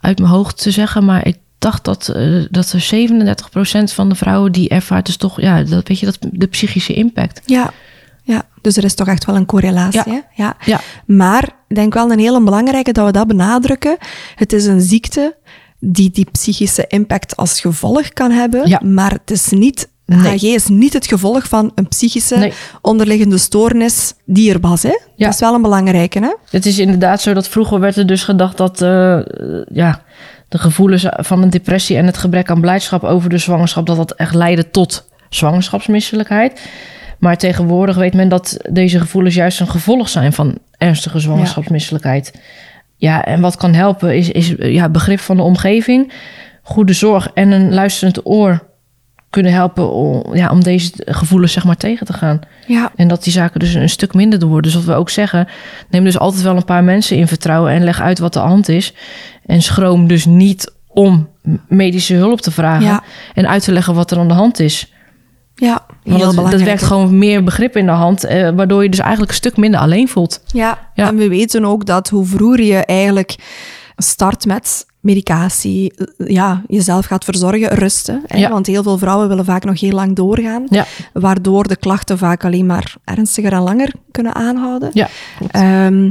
uit 0.00 0.18
mijn 0.18 0.30
hoofd 0.30 0.62
te 0.62 0.70
zeggen, 0.70 1.04
maar 1.04 1.26
ik 1.26 1.36
dacht 1.58 1.84
dat, 1.84 2.12
uh, 2.16 2.44
dat 2.50 2.72
er 2.72 2.80
37% 3.90 3.94
van 3.94 4.08
de 4.08 4.14
vrouwen 4.14 4.52
die 4.52 4.68
ervaart 4.68 5.06
dus 5.06 5.16
toch, 5.16 5.40
ja, 5.40 5.62
dat 5.62 5.88
weet 5.88 5.98
je, 5.98 6.06
dat 6.06 6.18
de 6.20 6.46
psychische 6.46 6.94
impact. 6.94 7.40
Ja, 7.44 7.72
ja. 8.22 8.42
dus 8.60 8.76
er 8.76 8.84
is 8.84 8.94
toch 8.94 9.08
echt 9.08 9.24
wel 9.24 9.36
een 9.36 9.46
correlatie. 9.46 10.02
Ja. 10.04 10.12
Hè? 10.12 10.42
Ja. 10.42 10.56
Ja. 10.64 10.80
Maar 11.06 11.44
ik 11.68 11.76
denk 11.76 11.94
wel 11.94 12.10
een 12.10 12.18
hele 12.18 12.42
belangrijke 12.42 12.92
dat 12.92 13.06
we 13.06 13.12
dat 13.12 13.26
benadrukken. 13.26 13.96
Het 14.34 14.52
is 14.52 14.66
een 14.66 14.80
ziekte 14.80 15.36
die 15.84 16.10
die 16.10 16.26
psychische 16.32 16.84
impact 16.88 17.36
als 17.36 17.60
gevolg 17.60 18.08
kan 18.08 18.30
hebben, 18.30 18.68
Ja. 18.68 18.80
maar 18.84 19.10
het 19.10 19.30
is 19.30 19.48
niet. 19.48 19.90
Nee. 20.06 20.18
HG 20.38 20.42
is 20.42 20.66
niet 20.68 20.92
het 20.92 21.06
gevolg 21.06 21.48
van 21.48 21.72
een 21.74 21.88
psychische 21.88 22.36
Nee. 22.36 22.52
onderliggende 22.82 23.38
stoornis 23.38 24.14
die 24.24 24.52
er 24.52 24.60
was. 24.60 24.82
Hè? 24.82 24.88
Ja. 24.88 25.24
Dat 25.24 25.34
is 25.34 25.40
wel 25.40 25.54
een 25.54 25.62
belangrijke. 25.62 26.18
Hè? 26.18 26.34
Het 26.50 26.66
is 26.66 26.78
inderdaad 26.78 27.20
zo 27.22 27.32
dat 27.34 27.48
vroeger 27.48 27.80
werd 27.80 27.96
er 27.96 28.06
dus 28.06 28.24
gedacht 28.24 28.56
dat 28.56 28.82
eh, 28.82 29.18
ja, 29.72 30.02
de 30.48 30.58
gevoelens 30.58 31.06
van 31.10 31.42
een 31.42 31.50
depressie 31.50 31.96
en 31.96 32.06
het 32.06 32.16
gebrek 32.16 32.50
aan 32.50 32.60
blijdschap 32.60 33.04
over 33.04 33.30
de 33.30 33.38
zwangerschap, 33.38 33.86
dat 33.86 33.96
dat 33.96 34.12
echt 34.12 34.34
leidde 34.34 34.70
tot 34.70 35.08
zwangerschapsmisselijkheid. 35.28 36.60
Maar 37.18 37.36
tegenwoordig 37.36 37.96
weet 37.96 38.14
men 38.14 38.28
dat 38.28 38.56
deze 38.70 39.00
gevoelens 39.00 39.34
juist 39.34 39.60
een 39.60 39.68
gevolg 39.68 40.08
zijn 40.08 40.32
van 40.32 40.58
ernstige 40.78 41.18
zwangerschapsmisselijkheid. 41.20 42.30
Ja, 42.34 42.40
en 43.08 43.40
wat 43.40 43.56
kan 43.56 43.74
helpen 43.74 44.16
is, 44.16 44.30
is 44.30 44.54
ja, 44.58 44.88
begrip 44.88 45.20
van 45.20 45.36
de 45.36 45.42
omgeving, 45.42 46.12
goede 46.62 46.92
zorg 46.92 47.30
en 47.34 47.50
een 47.50 47.74
luisterend 47.74 48.26
oor 48.26 48.70
kunnen 49.30 49.52
helpen 49.52 49.92
om, 49.92 50.34
ja, 50.34 50.50
om 50.50 50.62
deze 50.62 50.90
gevoelens 50.96 51.52
zeg 51.52 51.64
maar 51.64 51.76
tegen 51.76 52.06
te 52.06 52.12
gaan. 52.12 52.40
Ja. 52.66 52.92
En 52.96 53.08
dat 53.08 53.24
die 53.24 53.32
zaken 53.32 53.60
dus 53.60 53.74
een 53.74 53.88
stuk 53.88 54.14
minder 54.14 54.46
worden. 54.46 54.62
Dus 54.62 54.74
wat 54.74 54.94
we 54.94 55.00
ook 55.00 55.10
zeggen, 55.10 55.48
neem 55.90 56.04
dus 56.04 56.18
altijd 56.18 56.42
wel 56.42 56.56
een 56.56 56.64
paar 56.64 56.84
mensen 56.84 57.16
in 57.16 57.28
vertrouwen 57.28 57.72
en 57.72 57.84
leg 57.84 58.00
uit 58.00 58.18
wat 58.18 58.32
de 58.32 58.38
hand 58.38 58.68
is. 58.68 58.94
En 59.46 59.62
schroom 59.62 60.06
dus 60.06 60.24
niet 60.24 60.72
om 60.88 61.28
medische 61.68 62.14
hulp 62.14 62.40
te 62.40 62.50
vragen 62.50 62.84
Ja. 62.86 63.02
en 63.34 63.48
uit 63.48 63.64
te 63.64 63.72
leggen 63.72 63.94
wat 63.94 64.10
er 64.10 64.18
aan 64.18 64.28
de 64.28 64.34
hand 64.34 64.60
is. 64.60 64.92
Ja, 65.64 65.86
Want 66.04 66.50
dat, 66.50 66.62
werkt 66.62 66.82
gewoon 66.82 67.18
meer 67.18 67.44
begrip 67.44 67.76
in 67.76 67.86
de 67.86 67.92
hand, 67.92 68.24
eh, 68.24 68.50
waardoor 68.50 68.82
je 68.82 68.88
dus 68.88 68.98
eigenlijk 68.98 69.30
een 69.30 69.36
stuk 69.36 69.56
minder 69.56 69.80
alleen 69.80 70.08
voelt. 70.08 70.40
Ja. 70.46 70.90
Ja. 70.94 71.06
en 71.08 71.16
we 71.16 71.28
weten 71.28 71.64
ook 71.64 71.86
dat 71.86 72.08
hoe 72.08 72.24
vroeger 72.26 72.62
je 72.64 72.76
eigenlijk 72.84 73.36
start 73.96 74.46
met 74.46 74.86
medicatie, 75.00 75.92
eh, 75.94 76.26
ja, 76.28 76.62
jezelf 76.66 77.06
gaat 77.06 77.24
verzorgen, 77.24 77.68
rusten. 77.68 78.22
Hè? 78.26 78.38
Ja. 78.38 78.48
Want 78.50 78.66
heel 78.66 78.82
veel 78.82 78.98
vrouwen 78.98 79.28
willen 79.28 79.44
vaak 79.44 79.64
nog 79.64 79.80
heel 79.80 79.92
lang 79.92 80.16
doorgaan, 80.16 80.66
Ja, 80.68 80.86
waardoor 81.12 81.68
de 81.68 81.76
klachten 81.76 82.18
vaak 82.18 82.44
alleen 82.44 82.66
maar 82.66 82.94
ernstiger 83.04 83.52
en 83.52 83.62
langer 83.62 83.92
kunnen 84.10 84.34
aanhouden. 84.34 84.90
ja. 84.92 85.08
Ehm, 85.50 86.10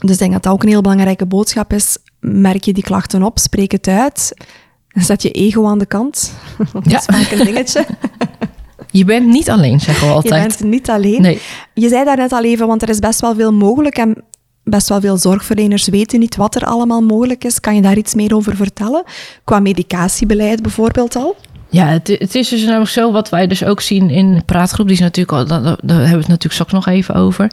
dus 0.00 0.10
ik 0.12 0.18
denk 0.18 0.32
dat 0.32 0.42
dat 0.42 0.52
ook 0.52 0.62
een 0.62 0.68
heel 0.68 0.80
belangrijke 0.80 1.26
boodschap 1.26 1.72
is. 1.72 1.98
Merk 2.20 2.64
je 2.64 2.72
die 2.72 2.82
klachten 2.82 3.22
op, 3.22 3.38
spreek 3.38 3.72
het 3.72 3.88
uit. 3.88 4.32
Zet 4.88 5.22
je 5.22 5.30
ego 5.30 5.66
aan 5.66 5.78
de 5.78 5.86
kant. 5.86 6.32
dat 6.72 6.90
Ja. 6.90 6.98
is 6.98 7.04
vaak 7.04 7.30
een 7.30 7.44
dingetje. 7.44 7.86
Je 8.90 9.04
bent 9.04 9.26
niet 9.26 9.50
alleen, 9.50 9.80
zeggen 9.80 10.02
we 10.06 10.08
Je 10.08 10.16
altijd. 10.16 10.46
bent 10.58 10.70
niet 10.70 10.90
alleen. 10.90 11.22
Nee. 11.22 11.40
Je 11.74 11.88
zei 11.88 12.04
daar 12.04 12.16
net 12.16 12.32
al 12.32 12.44
even, 12.44 12.66
want 12.66 12.82
er 12.82 12.88
is 12.88 12.98
best 12.98 13.20
wel 13.20 13.34
veel 13.34 13.52
mogelijk 13.52 13.96
en 13.96 14.24
best 14.64 14.88
wel 14.88 15.00
veel 15.00 15.16
zorgverleners 15.16 15.88
weten 15.88 16.18
niet 16.18 16.36
wat 16.36 16.54
er 16.54 16.64
allemaal 16.64 17.00
mogelijk 17.00 17.44
is. 17.44 17.60
Kan 17.60 17.74
je 17.74 17.82
daar 17.82 17.96
iets 17.96 18.14
meer 18.14 18.34
over 18.34 18.56
vertellen? 18.56 19.02
Qua 19.44 19.60
medicatiebeleid 19.60 20.62
bijvoorbeeld 20.62 21.16
al? 21.16 21.36
Ja, 21.70 21.86
het, 21.86 22.08
het 22.08 22.34
is 22.34 22.48
dus 22.48 22.64
namelijk 22.64 22.90
zo 22.90 23.12
wat 23.12 23.28
wij 23.28 23.46
dus 23.46 23.64
ook 23.64 23.80
zien 23.80 24.10
in 24.10 24.34
de 24.34 24.42
praatgroep. 24.44 24.86
Die 24.86 24.96
is 24.96 25.02
natuurlijk 25.02 25.38
al, 25.38 25.46
daar, 25.46 25.62
daar 25.62 25.76
hebben 25.86 26.08
we 26.08 26.16
het 26.16 26.28
natuurlijk 26.28 26.52
straks 26.52 26.72
nog 26.72 26.86
even 26.86 27.14
over. 27.14 27.52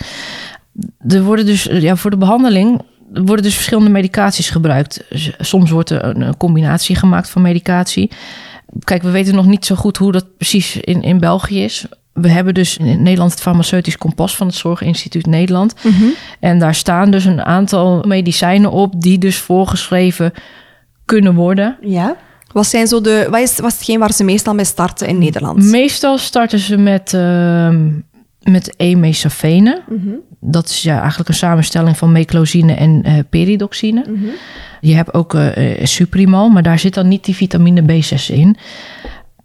Er 1.08 1.24
worden 1.24 1.46
dus 1.46 1.64
ja, 1.64 1.96
voor 1.96 2.12
de 2.12 2.18
behandeling 2.18 2.82
worden 3.14 3.44
dus 3.44 3.56
verschillende 3.56 3.90
medicaties 3.90 4.50
gebruikt. 4.50 5.04
Soms 5.40 5.70
wordt 5.70 5.90
er 5.90 6.04
een 6.04 6.38
combinatie 6.38 6.96
gemaakt 6.96 7.30
van 7.30 7.42
medicatie. 7.42 8.12
Kijk, 8.84 9.02
we 9.02 9.12
weten 9.12 9.36
nog 9.36 9.46
niet 9.46 9.66
zo 9.66 9.76
goed 9.76 9.98
hoe 9.98 10.12
dat 10.12 10.38
precies 10.38 10.78
in, 10.78 11.02
in 11.02 11.20
België 11.20 11.64
is. 11.64 11.86
We 12.14 12.30
hebben 12.30 12.54
dus 12.54 12.78
in 12.78 13.04
Nederland 13.04 13.32
het 13.32 13.42
farmaceutisch 13.42 13.98
kompas 13.98 14.36
van 14.36 14.48
het 14.48 14.56
Zorginstituut 14.56 15.26
Nederland. 15.26 15.76
En 16.40 16.60
daar 16.60 16.76
staan 16.76 17.12
dus 17.12 17.26
een 17.26 17.42
aantal 17.42 18.04
medicijnen 18.08 18.72
op 18.72 19.02
die 19.02 19.18
dus 19.18 19.38
voorgeschreven 19.38 20.32
kunnen 21.06 21.36
worden. 21.36 21.78
Ja. 21.82 22.16
Wat, 22.52 22.68
zijn 22.68 22.88
zo 22.88 23.02
de, 23.02 23.28
wat, 23.30 23.40
is, 23.40 23.60
wat 23.60 23.72
is 23.72 23.78
hetgeen 23.78 24.00
waar 24.00 24.14
ze 24.14 24.24
meestal 24.24 24.54
mee 24.54 24.66
starten 24.66 25.08
in 25.08 25.18
Nederland? 25.18 25.64
Meestal 25.64 26.18
starten 26.18 26.60
ze 26.60 26.78
met, 26.78 27.14
ehm 27.14 27.88
met 28.52 28.74
emesafene. 28.78 29.82
Dat 30.40 30.70
is 30.70 30.82
ja, 30.84 31.00
eigenlijk 31.00 31.30
een 31.30 31.36
samenstelling 31.36 31.98
van 31.98 32.12
meclozine 32.12 32.74
en 32.74 33.04
eh, 33.04 33.14
peridoxine. 33.30 34.06
Je 34.82 34.94
hebt 34.96 35.14
ook 35.14 35.34
eh, 35.34 35.86
Suprimal, 35.86 36.50
maar 36.50 36.64
daar 36.64 36.80
zit 36.80 36.94
dan 36.94 37.08
niet 37.08 37.26
die 37.26 37.36
vitamine 37.36 37.82
B6 37.82 38.34
in. 38.34 38.58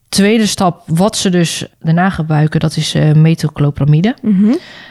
Tweede 0.08 0.46
stap, 0.46 0.82
wat 0.86 1.16
ze 1.16 1.30
dus 1.30 1.66
daarna 1.80 2.10
gebruiken, 2.10 2.60
dat 2.60 2.76
is 2.76 2.94
metoclopramide. 3.14 4.14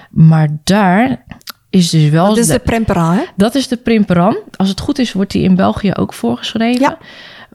Maar 0.09 0.47
daar 0.63 1.23
is 1.69 1.89
dus 1.89 2.09
wel... 2.09 2.27
dat 2.27 2.37
is 2.37 2.47
de- 2.47 2.53
de 2.53 2.59
Premperan, 2.59 3.13
hè? 3.13 3.23
dat 3.35 3.55
is 3.55 3.67
de 3.67 3.77
Primperan. 3.77 4.37
Als 4.55 4.69
het 4.69 4.79
goed 4.79 4.99
is, 4.99 5.13
wordt 5.13 5.31
die 5.31 5.43
in 5.43 5.55
België 5.55 5.91
ook 5.93 6.13
voorgeschreven. 6.13 6.81
Ja. 6.81 6.97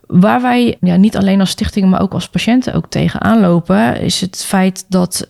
Waar 0.07 0.43
wij 0.43 0.77
ja, 0.81 0.97
niet 0.97 1.17
alleen 1.17 1.41
als 1.41 1.51
stichting, 1.51 1.91
maar 1.91 2.01
ook 2.01 2.13
als 2.13 2.29
patiënten 2.29 2.75
ook 2.75 2.87
tegenaan 2.89 3.41
lopen, 3.41 4.01
is 4.01 4.21
het 4.21 4.45
feit 4.47 4.85
dat 4.89 5.29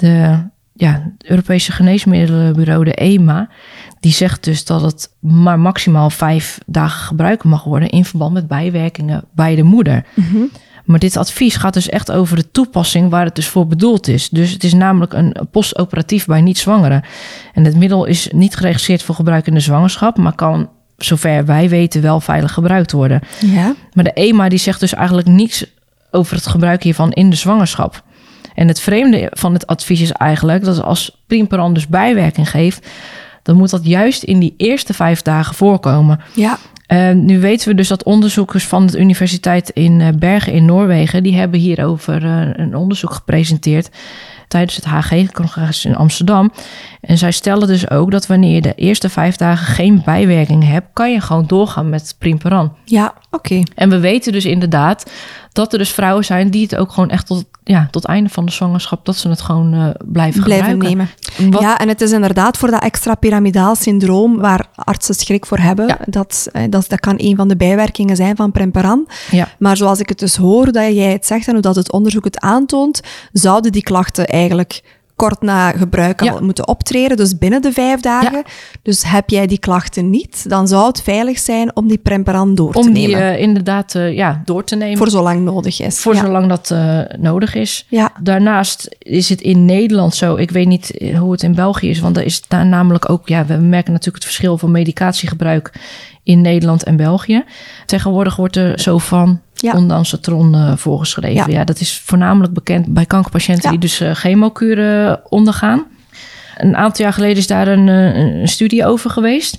de 0.00 0.48
ja, 0.72 0.92
het 0.92 1.30
Europese 1.30 1.72
Geneesmiddelenbureau, 1.72 2.84
de 2.84 2.94
EMA, 2.94 3.48
die 4.00 4.12
zegt 4.12 4.44
dus 4.44 4.64
dat 4.64 4.82
het 4.82 5.10
maar 5.18 5.58
maximaal 5.58 6.10
vijf 6.10 6.58
dagen 6.66 7.00
gebruikt 7.00 7.44
mag 7.44 7.64
worden 7.64 7.90
in 7.90 8.04
verband 8.04 8.32
met 8.32 8.48
bijwerkingen 8.48 9.24
bij 9.34 9.54
de 9.54 9.62
moeder. 9.62 10.04
Maar 10.84 10.98
dit 10.98 11.16
advies 11.16 11.56
gaat 11.56 11.74
dus 11.74 11.88
echt 11.88 12.12
over 12.12 12.36
de 12.36 12.50
toepassing 12.50 13.10
waar 13.10 13.24
het 13.24 13.34
dus 13.34 13.48
voor 13.48 13.66
bedoeld 13.66 14.08
is. 14.08 14.28
Dus 14.28 14.50
het 14.50 14.64
is 14.64 14.74
namelijk 14.74 15.12
een 15.12 15.36
postoperatief 15.50 16.26
bij 16.26 16.40
niet-zwangeren. 16.40 17.02
En 17.54 17.64
het 17.64 17.76
middel 17.76 18.04
is 18.04 18.28
niet 18.32 18.56
geregistreerd 18.56 19.02
voor 19.02 19.14
gebruik 19.14 19.46
in 19.46 19.54
de 19.54 19.60
zwangerschap, 19.60 20.16
maar 20.16 20.34
kan, 20.34 20.68
zover 20.96 21.44
wij 21.44 21.68
weten, 21.68 22.02
wel 22.02 22.20
veilig 22.20 22.52
gebruikt 22.52 22.92
worden. 22.92 23.20
Ja. 23.40 23.74
Maar 23.92 24.04
de 24.04 24.12
EMA 24.12 24.48
die 24.48 24.58
zegt 24.58 24.80
dus 24.80 24.94
eigenlijk 24.94 25.28
niets 25.28 25.66
over 26.10 26.36
het 26.36 26.46
gebruik 26.46 26.82
hiervan 26.82 27.12
in 27.12 27.30
de 27.30 27.36
zwangerschap. 27.36 28.02
En 28.54 28.68
het 28.68 28.80
vreemde 28.80 29.30
van 29.32 29.52
het 29.52 29.66
advies 29.66 30.00
is 30.00 30.12
eigenlijk 30.12 30.64
dat 30.64 30.82
als 30.82 31.22
Primperan 31.26 31.74
dus 31.74 31.86
bijwerking 31.86 32.50
geeft, 32.50 32.86
dan 33.42 33.56
moet 33.56 33.70
dat 33.70 33.86
juist 33.86 34.22
in 34.22 34.38
die 34.38 34.54
eerste 34.56 34.94
vijf 34.94 35.22
dagen 35.22 35.54
voorkomen. 35.54 36.20
Ja. 36.34 36.58
Nu 37.14 37.40
weten 37.40 37.68
we 37.68 37.74
dus 37.74 37.88
dat 37.88 38.02
onderzoekers 38.02 38.66
van 38.66 38.86
de 38.86 38.98
universiteit 38.98 39.70
in 39.70 40.00
eh, 40.00 40.08
Bergen 40.18 40.52
in 40.52 40.64
Noorwegen, 40.64 41.22
die 41.22 41.36
hebben 41.36 41.60
hierover 41.60 42.24
eh, 42.24 42.48
een 42.52 42.76
onderzoek 42.76 43.12
gepresenteerd 43.12 43.90
tijdens 44.48 44.76
het 44.76 44.84
HG-congres 44.84 45.84
in 45.84 45.96
Amsterdam. 45.96 46.52
En 47.00 47.18
zij 47.18 47.30
stellen 47.30 47.66
dus 47.66 47.90
ook 47.90 48.10
dat 48.10 48.26
wanneer 48.26 48.54
je 48.54 48.60
de 48.60 48.74
eerste 48.74 49.08
vijf 49.08 49.36
dagen 49.36 49.66
geen 49.66 50.02
bijwerking 50.04 50.64
hebt, 50.66 50.86
kan 50.92 51.12
je 51.12 51.20
gewoon 51.20 51.46
doorgaan 51.46 51.88
met 51.88 52.14
Primperan. 52.18 52.76
Ja, 52.84 53.14
oké. 53.30 53.62
En 53.74 53.90
we 53.90 53.98
weten 53.98 54.32
dus 54.32 54.44
inderdaad 54.44 55.10
dat 55.52 55.72
er 55.72 55.78
dus 55.78 55.90
vrouwen 55.90 56.24
zijn 56.24 56.50
die 56.50 56.62
het 56.62 56.76
ook 56.76 56.92
gewoon 56.92 57.10
echt 57.10 57.26
tot, 57.26 57.44
ja, 57.64 57.88
tot 57.90 58.04
einde 58.04 58.30
van 58.30 58.46
de 58.46 58.52
zwangerschap, 58.52 59.04
dat 59.04 59.16
ze 59.16 59.28
het 59.28 59.40
gewoon 59.40 59.74
eh, 59.74 59.88
blijven, 60.04 60.42
Blijven 60.42 60.70
gebruiken. 60.70 60.78
nemen. 61.36 61.52
Wat- 61.52 61.60
Ja, 61.60 61.78
en 61.78 61.88
het 61.88 62.00
is 62.00 62.12
inderdaad 62.12 62.56
voor 62.56 62.70
dat 62.70 62.82
extrapyramidaal 62.82 63.74
syndroom 63.74 64.36
waar 64.38 64.66
artsen 64.74 65.14
schrik 65.14 65.46
voor 65.46 65.58
hebben. 65.58 65.86
Ja. 65.86 65.98
Dat, 66.06 66.48
eh, 66.52 66.62
dat, 66.70 66.88
dat 66.88 67.00
kan 67.00 67.14
een 67.16 67.36
van 67.36 67.48
de 67.48 67.56
bijwerkingen 67.56 68.16
zijn 68.16 68.36
van 68.36 68.50
Premperan. 68.52 69.08
Ja. 69.30 69.48
Maar 69.58 69.76
zoals 69.76 69.98
ik 70.00 70.08
het 70.08 70.18
dus 70.18 70.36
hoor, 70.36 70.72
dat 70.72 70.94
jij 70.94 71.12
het 71.12 71.26
zegt 71.26 71.46
en 71.46 71.52
hoe 71.52 71.62
dat 71.62 71.76
het 71.76 71.92
onderzoek 71.92 72.24
het 72.24 72.40
aantoont, 72.40 73.00
zouden 73.32 73.72
die 73.72 73.82
klachten 73.82 74.26
eigenlijk 74.26 74.98
kort 75.20 75.42
na 75.42 75.70
gebruik 75.70 76.22
Ja. 76.24 76.32
al 76.32 76.40
moeten 76.40 76.68
optreden, 76.68 77.16
dus 77.16 77.38
binnen 77.38 77.62
de 77.62 77.72
vijf 77.72 78.00
dagen. 78.00 78.42
Dus 78.82 79.02
heb 79.06 79.30
jij 79.30 79.46
die 79.46 79.58
klachten 79.58 80.10
niet, 80.10 80.48
dan 80.48 80.68
zou 80.68 80.86
het 80.86 81.02
veilig 81.02 81.38
zijn 81.38 81.76
om 81.76 81.88
die 81.88 81.98
Premperan 81.98 82.54
door 82.54 82.72
te 82.72 82.78
Om 82.78 82.92
die 82.92 83.06
nemen. 83.08 83.22
eh, 83.34 83.40
inderdaad 83.40 83.94
eh, 83.94 84.14
ja, 84.14 84.42
door 84.44 84.64
te 84.64 84.76
nemen. 84.76 84.98
voor 84.98 85.10
zolang 85.10 85.40
nodig 85.44 85.80
is. 85.80 85.98
Voor 86.00 86.14
ja. 86.14 86.20
zolang 86.20 86.48
dat 86.48 86.70
eh, 86.70 86.98
nodig 87.18 87.54
is. 87.54 87.86
Ja. 87.88 88.12
Daarnaast 88.22 88.96
is 88.98 89.28
het 89.28 89.40
in 89.40 89.64
Nederland 89.64 90.14
zo. 90.14 90.36
Ik 90.36 90.50
weet 90.50 90.66
niet 90.66 91.12
hoe 91.18 91.32
het 91.32 91.42
in 91.42 91.54
België 91.54 91.90
is. 91.90 92.00
Want 92.00 92.14
daar 92.14 92.24
is 92.24 92.42
daar 92.48 92.66
namelijk 92.66 93.10
ook. 93.10 93.28
Ja, 93.28 93.46
we 93.46 93.54
merken 93.54 93.92
natuurlijk 93.92 94.24
het 94.24 94.32
verschil 94.34 94.58
van 94.58 94.70
medicatiegebruik 94.70 95.72
in 96.22 96.40
Nederland 96.40 96.82
en 96.82 96.96
België. 96.96 97.44
Tegenwoordig 97.86 98.36
wordt 98.36 98.56
er 98.56 98.80
zo 98.80 98.98
van 98.98 99.40
Ja. 99.60 99.72
ondansetron 99.76 100.54
eh 100.54 100.76
voorgeschreven. 100.76 101.50
Ja. 101.52 101.58
Ja. 101.58 101.64
dat 101.64 101.80
is 101.80 101.98
voornamelijk 102.04 102.52
bekend 102.52 102.86
bij 102.86 103.06
kankerpatiënten 103.06 103.64
Ja. 103.64 103.70
die 103.70 103.78
dus 103.78 104.00
eh, 104.00 104.14
chemokuren 104.14 105.20
ondergaan. 105.30 105.84
Een 106.56 106.76
aantal 106.76 107.04
jaar 107.04 107.12
geleden 107.12 107.36
is 107.36 107.46
daar 107.46 107.68
een, 107.68 107.88
eh, 107.88 108.16
een 108.40 108.48
studie 108.48 108.86
over 108.86 109.10
geweest. 109.10 109.58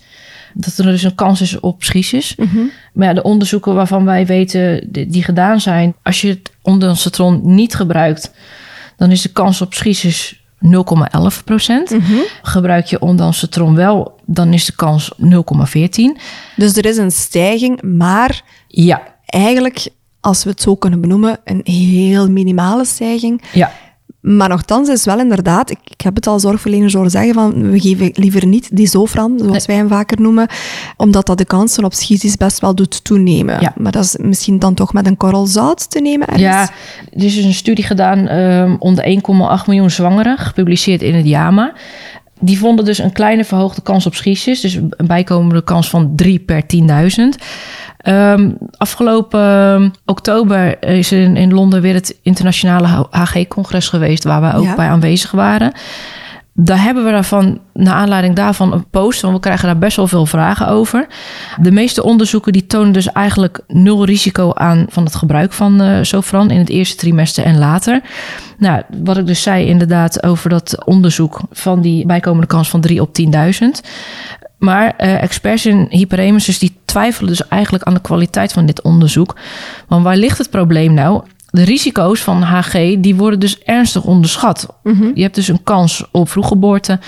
Dat 0.54 0.78
er 0.78 0.84
dus 0.86 1.04
een 1.04 1.16
kans 1.16 1.42
is 1.42 1.60
op 1.60 1.84
schisis. 1.84 2.36
Mhm. 2.36 2.60
Maar 2.94 3.08
ja, 3.08 3.14
de 3.14 3.24
onderzoeken 3.24 3.74
waarvan 3.74 4.06
wij 4.06 4.26
weten 4.26 4.88
die, 4.92 5.08
die 5.08 5.24
gedaan 5.24 5.62
zijn, 5.62 5.96
als 6.04 6.22
je 6.22 6.28
het 6.28 6.52
ondansetron 6.62 7.42
niet 7.44 7.76
gebruikt, 7.76 8.32
dan 8.98 9.12
is 9.12 9.22
de 9.22 9.30
kans 9.30 9.62
op 9.62 9.74
schisis 9.74 10.44
0,11 10.60 11.44
procent. 11.46 11.90
Mhm. 11.90 12.14
Gebruik 12.42 12.86
je 12.86 13.00
ondansetron 13.02 13.76
wel, 13.76 14.20
dan 14.26 14.54
is 14.54 14.66
de 14.66 14.76
kans 14.76 15.12
0,14. 15.18 16.18
Dus 16.56 16.76
er 16.78 16.86
is 16.86 16.98
een 16.98 17.12
stijging, 17.12 17.82
maar 17.82 18.42
Ja, 18.68 19.02
eigenlijk, 19.32 19.88
als 20.20 20.44
we 20.44 20.50
het 20.50 20.62
zo 20.62 20.76
kunnen 20.76 21.02
benoemen, 21.02 21.40
een 21.44 21.62
heel 21.64 22.30
minimale 22.30 22.86
stijging. 22.86 23.42
ja, 23.54 23.72
Maar 24.22 24.50
nogthans 24.50 24.90
is 24.90 25.06
wel 25.06 25.20
inderdaad, 25.20 25.70
ik, 25.70 25.80
ik 25.84 26.02
heb 26.02 26.16
het 26.16 26.28
al 26.28 26.40
zorgverleners 26.40 26.94
horen 26.94 27.12
zeggen, 27.12 27.34
van 27.34 27.72
we 27.72 27.80
geven 27.80 28.12
liever 28.14 28.46
niet 28.46 28.70
die 28.78 28.88
zofran, 28.88 29.40
zoals 29.44 29.66
wij 29.66 29.76
hem 29.76 29.88
vaker 29.88 30.22
noemen, 30.22 30.48
omdat 30.98 31.26
dat 31.26 31.38
de 31.38 31.46
kansen 31.46 31.84
op 31.84 31.94
schisis 31.94 32.36
best 32.36 32.60
wel 32.60 32.76
doet 32.76 33.04
toenemen. 33.04 33.62
Ja. 33.62 33.74
Maar 33.78 33.92
dat 33.92 34.04
is 34.04 34.18
misschien 34.18 34.60
dan 34.60 34.74
toch 34.74 34.94
met 34.94 35.08
een 35.08 35.18
korrel 35.18 35.46
zout 35.46 35.90
te 35.90 36.00
nemen 36.00 36.28
ergens? 36.28 36.44
Ja, 36.44 36.62
er 37.14 37.24
is 37.24 37.36
dus 37.36 37.44
een 37.44 37.54
studie 37.54 37.86
gedaan 37.86 38.28
ehm, 38.28 38.76
onder 38.80 39.04
1,8 39.04 39.66
miljoen 39.66 39.90
zwangeren, 39.90 40.38
gepubliceerd 40.38 41.02
in 41.02 41.16
het 41.16 41.28
JAMA. 41.28 41.74
Die 42.44 42.58
vonden 42.58 42.86
dus 42.86 42.98
een 42.98 43.12
kleine 43.12 43.44
verhoogde 43.44 43.82
kans 43.82 44.06
op 44.06 44.16
schisis, 44.16 44.62
dus 44.62 44.74
een 44.74 45.08
bijkomende 45.08 45.64
kans 45.64 45.90
van 45.90 46.16
3 46.16 46.40
per 46.40 46.64
10.000. 46.64 47.44
Ehm, 48.02 48.50
afgelopen 48.78 49.40
ehm, 49.40 49.90
oktober 50.06 50.84
is 50.84 51.12
er 51.12 51.22
in, 51.22 51.38
in 51.38 51.54
Londen 51.54 51.82
weer 51.82 51.94
het 51.94 52.18
internationale 52.22 53.08
HG-congres 53.10 53.90
geweest, 53.90 54.24
waar 54.24 54.42
wij 54.42 54.54
ook 54.54 54.64
Ja. 54.64 54.76
bij 54.76 54.88
aanwezig 54.88 55.32
waren. 55.32 55.72
Daar 56.54 56.82
hebben 56.82 57.06
we 57.06 57.12
daarvan, 57.12 57.60
naar 57.74 57.94
aanleiding 57.94 58.36
daarvan, 58.36 58.74
een 58.74 58.90
post. 58.90 59.22
Want 59.22 59.34
we 59.34 59.40
krijgen 59.40 59.66
daar 59.68 59.78
best 59.78 59.96
wel 59.98 60.08
veel 60.08 60.26
vragen 60.26 60.68
over. 60.68 61.08
De 61.62 61.72
meeste 61.72 62.04
onderzoeken 62.04 62.54
die 62.54 62.68
tonen 62.68 62.92
dus 62.94 63.12
eigenlijk 63.12 63.60
nul 63.68 64.06
risico 64.06 64.54
aan 64.54 64.86
van 64.90 65.04
het 65.04 65.16
gebruik 65.16 65.54
van 65.54 65.82
eh 65.82 65.98
Sofran 66.02 66.52
in 66.52 66.60
het 66.60 66.70
eerste 66.70 66.96
trimester 66.96 67.44
en 67.44 67.58
later. 67.58 68.02
Nou, 68.58 68.82
wat 69.04 69.18
ik 69.18 69.26
dus 69.28 69.42
zei 69.42 69.66
inderdaad 69.66 70.24
over 70.24 70.50
dat 70.50 70.86
onderzoek 70.86 71.40
van 71.52 71.82
die 71.82 72.06
bijkomende 72.06 72.48
kans 72.48 72.70
van 72.70 72.82
3 72.82 73.02
op 73.02 73.10
10.000. 73.14 73.82
Maar 74.58 74.94
eh, 74.98 75.22
experts 75.24 75.66
in 75.66 75.86
hyperemesis 75.90 76.60
die 76.60 76.80
twijfelen 76.92 77.30
dus 77.30 77.48
eigenlijk 77.48 77.84
aan 77.84 77.94
de 77.94 78.02
kwaliteit 78.02 78.54
van 78.54 78.66
dit 78.66 78.82
onderzoek. 78.82 79.36
Want 79.88 80.04
waar 80.04 80.16
ligt 80.18 80.38
het 80.38 80.50
probleem 80.50 80.94
nou? 80.94 81.24
De 81.50 81.64
risico's 81.64 82.20
van 82.22 82.42
HG 82.42 82.72
die 83.00 83.16
worden 83.16 83.40
dus 83.40 83.60
ernstig 83.60 84.04
onderschat. 84.04 84.68
Je 85.16 85.22
hebt 85.22 85.36
dus 85.36 85.48
een 85.48 85.64
kans 85.64 86.06
op 86.12 86.30
vroeggeboorte, 86.30 87.00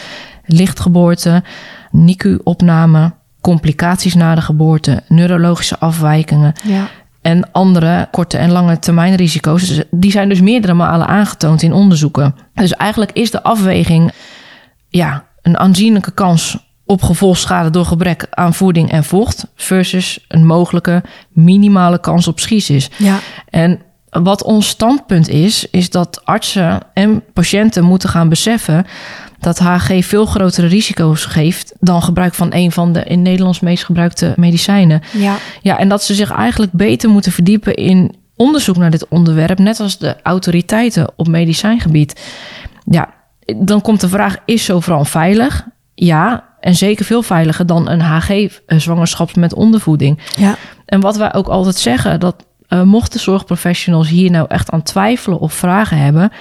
lichtgeboorte, 0.46 1.44
NICU-opname, 1.92 3.14
complicaties 3.42 4.14
na 4.16 4.36
de 4.36 4.42
geboorte, 4.42 5.04
neurologische 5.08 5.80
afwijkingen 5.80 6.54
Ja. 6.64 6.88
en 7.22 7.52
andere 7.52 8.08
korte 8.12 8.38
en 8.38 8.52
lange 8.52 8.80
termijn 8.80 9.16
risico's. 9.16 9.68
Dus 9.68 9.84
Die 9.92 10.12
zijn 10.12 10.30
dus 10.30 10.42
meerdere 10.42 10.74
malen 10.74 11.08
aangetoond 11.08 11.62
in 11.62 11.74
onderzoeken. 11.74 12.36
Dus 12.54 12.74
eigenlijk 12.74 13.12
is 13.12 13.32
de 13.32 13.44
afweging 13.44 14.12
ja, 14.90 15.24
een 15.42 15.58
aanzienlijke 15.58 16.12
kans 16.12 16.72
op 16.86 17.02
gevolgschade 17.02 17.70
door 17.70 17.86
gebrek 17.86 18.28
aan 18.30 18.54
voeding 18.54 18.92
en 18.92 19.04
vocht 19.04 19.46
versus 19.56 20.26
een 20.28 20.46
mogelijke 20.46 21.04
minimale 21.30 22.00
kans 22.00 22.28
op 22.28 22.40
schisis. 22.40 22.90
Ja. 22.98 23.20
En 23.50 23.82
wat 24.10 24.44
ons 24.44 24.68
standpunt 24.68 25.30
is, 25.30 25.70
is 25.70 25.90
dat 25.90 26.26
artsen 26.26 26.80
en 26.94 27.24
patiënten 27.34 27.84
moeten 27.84 28.10
gaan 28.10 28.30
beseffen 28.30 28.86
dat 29.40 29.60
HG 29.60 30.06
veel 30.06 30.26
grotere 30.26 30.68
risico's 30.68 31.26
geeft 31.26 31.74
dan 31.80 32.02
gebruik 32.02 32.34
van 32.34 32.54
een 32.54 32.72
van 32.72 32.94
de 32.94 33.04
in 33.04 33.22
Nederlands 33.22 33.60
meest 33.60 33.84
gebruikte 33.84 34.34
medicijnen. 34.36 35.02
Ja. 35.12 35.36
Ja, 35.62 35.78
en 35.78 35.90
dat 35.90 36.04
ze 36.04 36.14
zich 36.14 36.32
eigenlijk 36.32 36.72
beter 36.72 37.10
moeten 37.10 37.32
verdiepen 37.32 37.74
in 37.74 38.16
onderzoek 38.36 38.78
naar 38.78 38.92
dit 38.92 39.08
onderwerp, 39.08 39.60
net 39.60 39.80
als 39.80 39.98
de 39.98 40.16
autoriteiten 40.24 41.12
op 41.16 41.28
medicijngebied. 41.28 42.22
Ja, 42.86 43.14
dan 43.58 43.82
komt 43.82 44.02
de 44.02 44.10
vraag: 44.10 44.38
is 44.46 44.64
Sofran 44.64 45.06
veilig? 45.06 45.66
Ja, 45.96 46.53
en 46.64 46.76
zeker 46.76 47.06
veel 47.06 47.22
veiliger 47.22 47.66
dan 47.66 47.90
een 47.90 48.02
HG-zwangerschap 48.02 49.36
met 49.36 49.54
ondervoeding. 49.54 50.20
Ja. 50.38 50.56
En 50.86 51.00
wat 51.00 51.18
wij 51.18 51.34
ook 51.34 51.48
altijd 51.48 51.76
zeggen, 51.76 52.20
dat 52.20 52.36
eh, 52.68 52.82
mochten 52.82 53.20
zorgprofessionals 53.20 54.10
hier 54.10 54.32
nou 54.32 54.46
echt 54.50 54.70
aan 54.72 54.82
twijfelen 54.84 55.40
of 55.40 55.54
vragen 55.54 55.98
hebben, 55.98 56.32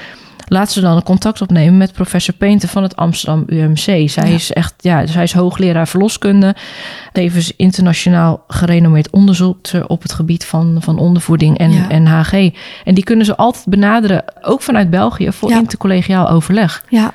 laten 0.46 0.72
ze 0.72 0.80
dan 0.80 0.96
een 0.96 1.02
contact 1.02 1.40
opnemen 1.42 1.76
met 1.76 1.92
professor 1.92 2.34
Peenter 2.34 2.68
van 2.68 2.82
het 2.82 2.96
Amsterdam 2.96 3.42
UMC. 3.46 3.76
Zij 4.08 4.08
Ja. 4.10 4.22
is 4.24 4.52
echt, 4.52 4.74
ja, 4.78 5.06
zij 5.06 5.22
is 5.22 5.32
hoogleraar 5.32 5.88
verloskunde, 5.88 6.54
tevens 7.12 7.52
internationaal 7.56 8.44
gerenommeerd 8.48 9.10
onderzoeker 9.10 9.86
op 9.86 10.02
het 10.02 10.12
gebied 10.12 10.44
van, 10.44 10.76
van 10.80 10.98
ondervoeding 10.98 11.58
en, 11.58 11.72
Ja. 11.72 11.88
en 11.88 12.06
HG. 12.06 12.32
En 12.84 12.94
die 12.94 13.04
kunnen 13.04 13.26
ze 13.26 13.36
altijd 13.36 13.64
benaderen, 13.66 14.24
ook 14.40 14.62
vanuit 14.62 14.90
België, 14.90 15.32
voor 15.32 15.48
Ja. 15.50 15.58
intercollegiaal 15.58 16.28
overleg. 16.28 16.84
Ja. 16.88 17.12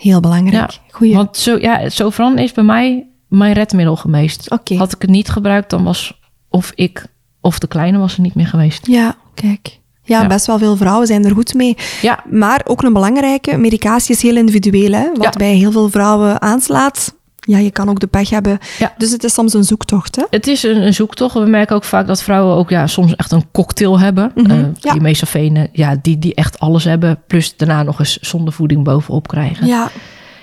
Heel 0.00 0.20
belangrijk. 0.20 0.78
Goeie. 0.90 1.14
Want 1.14 1.36
zo, 1.36 1.56
ja, 1.58 1.88
Sofran 1.88 2.38
is 2.38 2.52
bij 2.52 2.64
mij 2.64 3.06
mijn 3.28 3.52
redmiddel 3.52 3.96
geweest. 3.96 4.50
Oké. 4.50 4.74
Had 4.76 4.92
ik 4.94 5.00
het 5.02 5.10
niet 5.10 5.28
gebruikt, 5.28 5.70
dan 5.70 5.84
was 5.84 6.20
of 6.48 6.72
ik 6.74 7.06
of 7.40 7.58
de 7.58 7.66
kleine 7.66 7.98
was 7.98 8.14
er 8.14 8.20
niet 8.20 8.34
meer 8.34 8.46
geweest. 8.46 8.86
Ja, 8.86 9.14
kijk. 9.34 9.78
Ja, 10.02 10.20
Ja. 10.20 10.26
best 10.26 10.46
wel 10.46 10.58
veel 10.58 10.76
vrouwen 10.76 11.06
zijn 11.06 11.24
er 11.24 11.30
goed 11.34 11.54
mee. 11.54 11.76
Ja, 12.02 12.24
Maar 12.30 12.60
ook 12.64 12.82
een 12.82 12.92
belangrijke, 12.92 13.56
medicatie 13.56 14.14
is 14.14 14.22
heel 14.22 14.36
individueel. 14.36 14.92
Hè? 14.92 15.08
Wat 15.14 15.22
Ja. 15.24 15.30
bij 15.38 15.54
heel 15.54 15.72
veel 15.72 15.88
vrouwen 15.90 16.40
aanslaat, 16.42 17.14
ja, 17.40 17.58
je 17.58 17.70
kan 17.70 17.88
ook 17.88 18.00
de 18.00 18.06
pech 18.06 18.30
hebben. 18.30 18.58
Ja. 18.78 18.94
Dus 18.96 19.10
het 19.10 19.24
is 19.24 19.34
soms 19.34 19.54
een 19.54 19.64
zoektocht. 19.64 20.16
Hè? 20.16 20.22
het 20.30 20.46
is 20.46 20.62
een, 20.62 20.82
een 20.82 20.94
zoektocht. 20.94 21.34
We 21.34 21.46
merken 21.46 21.76
ook 21.76 21.84
vaak 21.84 22.06
dat 22.06 22.22
vrouwen 22.22 22.56
ook 22.56 22.70
ja, 22.70 22.86
soms 22.86 23.16
echt 23.16 23.32
een 23.32 23.44
cocktail 23.52 24.00
hebben. 24.00 24.32
Mhm, 24.34 24.50
Eh, 24.50 24.64
ja. 24.74 24.92
Die 24.92 25.00
mesafenen, 25.00 25.68
ja, 25.72 25.96
die, 26.02 26.18
die 26.18 26.34
echt 26.34 26.60
alles 26.60 26.84
hebben. 26.84 27.22
Plus 27.26 27.56
daarna 27.56 27.82
nog 27.82 27.98
eens 27.98 28.18
zonder 28.20 28.52
voeding 28.52 28.84
bovenop 28.84 29.28
krijgen. 29.28 29.66
Ja, 29.66 29.90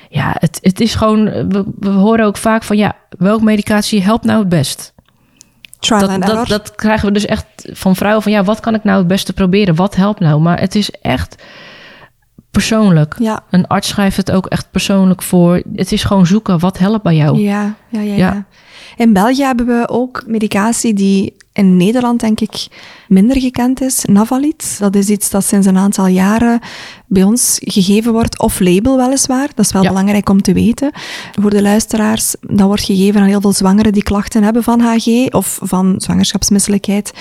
Ja, 0.10 0.36
het, 0.39 0.60
het 0.62 0.80
is 0.80 0.95
gewoon... 0.95 1.24
We, 1.24 1.64
we 1.80 1.89
horen 1.89 2.26
ook 2.26 2.38
vaak 2.38 2.64
van 2.64 2.78
ja, 2.78 2.95
welke 3.18 3.43
medicatie 3.43 4.04
helpt 4.04 4.26
nou 4.26 4.39
het 4.39 4.50
best? 4.50 4.93
trial 5.80 6.00
Dat, 6.00 6.10
and 6.10 6.24
error. 6.24 6.38
dat, 6.38 6.48
dat 6.48 6.76
krijgen 6.76 7.08
we 7.08 7.14
dus 7.14 7.26
echt 7.26 7.45
van 7.56 7.95
vrouwen 7.95 8.24
van 8.24 8.32
ja, 8.32 8.43
wat 8.43 8.60
kan 8.60 8.76
ik 8.76 8.84
nou 8.84 8.98
het 8.98 9.08
beste 9.08 9.34
proberen? 9.34 9.76
Wat 9.76 9.95
helpt 9.95 10.20
nou? 10.20 10.41
Maar 10.41 10.60
het 10.60 10.76
is 10.76 10.91
echt 10.91 11.36
persoonlijk. 12.52 13.16
ja. 13.20 13.43
Een 13.50 13.68
arts 13.68 13.88
schrijft 13.88 14.18
het 14.18 14.32
ook 14.32 14.45
echt 14.45 14.72
persoonlijk 14.72 15.22
voor. 15.22 15.62
Het 15.76 15.91
is 15.91 16.04
gewoon 16.04 16.26
zoeken, 16.26 16.60
wat 16.60 16.78
helpt 16.78 17.04
bij 17.04 17.16
jou? 17.16 17.39
Ja, 17.39 17.76
ja, 17.89 18.00
ja, 18.00 18.16
Ja. 18.16 18.16
ja. 18.34 18.45
In 18.96 19.14
België 19.14 19.44
hebben 19.44 19.66
we 19.66 19.90
ook 19.90 20.24
medicatie 20.28 20.94
die 20.94 21.36
in 21.54 21.78
Nederland 21.78 22.20
denk 22.20 22.40
ik 22.40 22.68
minder 23.08 23.40
gekend 23.40 23.82
is. 23.82 24.06
Navalid. 24.06 24.76
Dat 24.80 24.96
is 24.96 25.10
iets 25.10 25.30
dat 25.30 25.44
sinds 25.46 25.68
een 25.68 25.78
aantal 25.78 26.08
jaren 26.08 26.60
bij 27.08 27.24
ons 27.24 27.58
gegeven 27.64 28.12
wordt. 28.12 28.40
Off-label 28.40 28.98
weliswaar. 28.98 29.48
Dat 29.56 29.66
is 29.66 29.72
wel 29.72 29.82
Ja. 29.84 29.88
belangrijk 29.90 30.30
om 30.30 30.42
te 30.42 30.54
weten. 30.54 30.92
Voor 31.42 31.50
de 31.50 31.62
luisteraars. 31.62 32.36
Dat 32.42 32.68
wordt 32.68 32.84
gegeven 32.84 33.22
aan 33.22 33.28
heel 33.28 33.42
veel 33.42 33.54
zwangeren 33.54 33.94
die 33.94 34.04
klachten 34.04 34.44
hebben 34.44 34.64
van 34.64 34.80
HG 34.80 35.08
of 35.34 35.60
van 35.62 35.94
zwangerschapsmisselijkheid. 35.98 37.12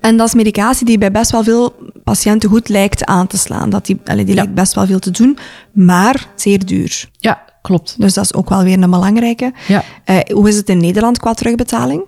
En 0.00 0.16
dat 0.16 0.26
is 0.26 0.34
medicatie 0.34 0.86
die 0.86 0.98
bij 0.98 1.10
best 1.10 1.30
wel 1.30 1.42
veel 1.44 1.74
patiënten 2.04 2.48
goed 2.50 2.68
lijkt 2.68 3.04
aan 3.04 3.26
te 3.26 3.38
slaan. 3.38 3.70
Dat 3.70 3.86
die, 3.86 4.00
allee, 4.04 4.24
die 4.24 4.34
Ja. 4.34 4.40
lijkt 4.40 4.54
best 4.56 4.74
wel 4.74 4.86
veel 4.86 4.98
te 4.98 5.10
doen, 5.10 5.38
maar 5.72 6.26
zeer 6.34 6.66
duur. 6.66 7.08
Ja, 7.18 7.44
klopt. 7.68 7.94
Dus 7.98 8.14
dat 8.14 8.24
is 8.24 8.34
ook 8.34 8.48
wel 8.48 8.62
weer 8.62 8.82
een 8.82 8.90
belangrijke. 8.90 9.52
Ja. 9.66 9.82
Eh, 10.04 10.16
hoe 10.32 10.48
is 10.48 10.56
het 10.56 10.68
in 10.68 10.78
Nederland 10.78 11.18
qua 11.18 11.34
terugbetaling? 11.34 12.02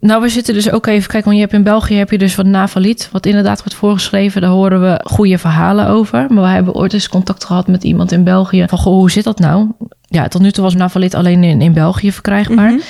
Nou, 0.00 0.22
we 0.22 0.28
zitten 0.28 0.54
dus 0.54 0.70
ook 0.70 0.86
even 0.86 1.08
kijken, 1.08 1.24
want 1.24 1.34
je 1.34 1.40
hebt 1.40 1.52
in 1.52 1.62
België 1.62 1.94
heb 1.94 2.10
je 2.10 2.18
dus 2.18 2.34
wat 2.34 2.46
Navalid, 2.46 3.08
wat 3.12 3.26
inderdaad 3.26 3.58
wordt 3.58 3.74
voorgeschreven. 3.74 4.40
Daar 4.40 4.50
horen 4.50 4.80
we 4.80 5.00
goede 5.04 5.38
verhalen 5.38 5.88
over. 5.88 6.26
Maar 6.28 6.42
we 6.42 6.48
hebben 6.48 6.74
ooit 6.74 6.92
eens 6.92 7.08
contact 7.08 7.44
gehad 7.44 7.66
met 7.66 7.84
iemand 7.84 8.12
in 8.12 8.24
België. 8.24 8.64
Van, 8.68 8.78
goh, 8.78 8.92
hoe 8.92 9.10
zit 9.10 9.24
dat 9.24 9.38
nou? 9.38 9.70
Ja, 10.02 10.28
tot 10.28 10.40
nu 10.40 10.50
toe 10.50 10.64
was 10.64 10.74
Navalid 10.74 11.14
alleen 11.14 11.44
in, 11.44 11.60
in 11.60 11.72
België 11.72 12.12
verkrijgbaar. 12.12 12.70
Mhm. 12.70 12.80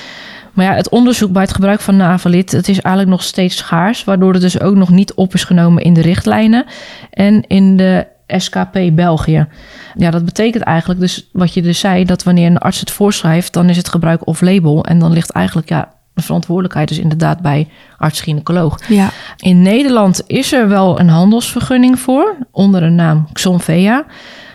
Maar 0.52 0.64
ja, 0.64 0.74
het 0.74 0.88
onderzoek 0.88 1.32
bij 1.32 1.42
het 1.42 1.54
gebruik 1.54 1.80
van 1.80 1.96
Navalid, 1.96 2.52
het 2.52 2.68
is 2.68 2.80
eigenlijk 2.80 3.08
nog 3.16 3.22
steeds 3.22 3.56
schaars. 3.56 4.04
Waardoor 4.04 4.32
het 4.32 4.42
dus 4.42 4.60
ook 4.60 4.74
nog 4.74 4.90
niet 4.90 5.14
op 5.14 5.34
is 5.34 5.44
genomen 5.44 5.82
in 5.82 5.94
de 5.94 6.00
richtlijnen 6.00 6.64
en 7.10 7.44
in 7.46 7.76
de 7.76 8.06
SKP 8.26 8.78
België. 8.92 9.46
Ja, 9.94 10.10
dat 10.10 10.24
betekent 10.24 10.62
eigenlijk 10.62 11.00
dus 11.00 11.28
wat 11.32 11.54
je 11.54 11.62
dus 11.62 11.78
zei, 11.78 12.04
dat 12.04 12.22
wanneer 12.22 12.46
een 12.46 12.58
arts 12.58 12.80
het 12.80 12.90
voorschrijft, 12.90 13.52
dan 13.52 13.68
is 13.68 13.76
het 13.76 13.88
gebruik 13.88 14.26
off-label. 14.26 14.84
En 14.84 14.98
dan 14.98 15.12
ligt 15.12 15.30
eigenlijk 15.30 15.68
ja, 15.68 15.92
de 16.14 16.22
verantwoordelijkheid 16.22 16.88
dus 16.88 16.98
inderdaad 16.98 17.40
bij 17.40 17.68
arts-gynaecoloog. 17.98 18.80
Ja. 18.88 19.10
In 19.36 19.62
Nederland 19.62 20.22
is 20.26 20.52
er 20.52 20.68
wel 20.68 21.00
een 21.00 21.08
handelsvergunning 21.08 21.98
voor, 21.98 22.36
onder 22.50 22.80
de 22.80 22.88
naam 22.88 23.28
Xonvea. 23.32 24.04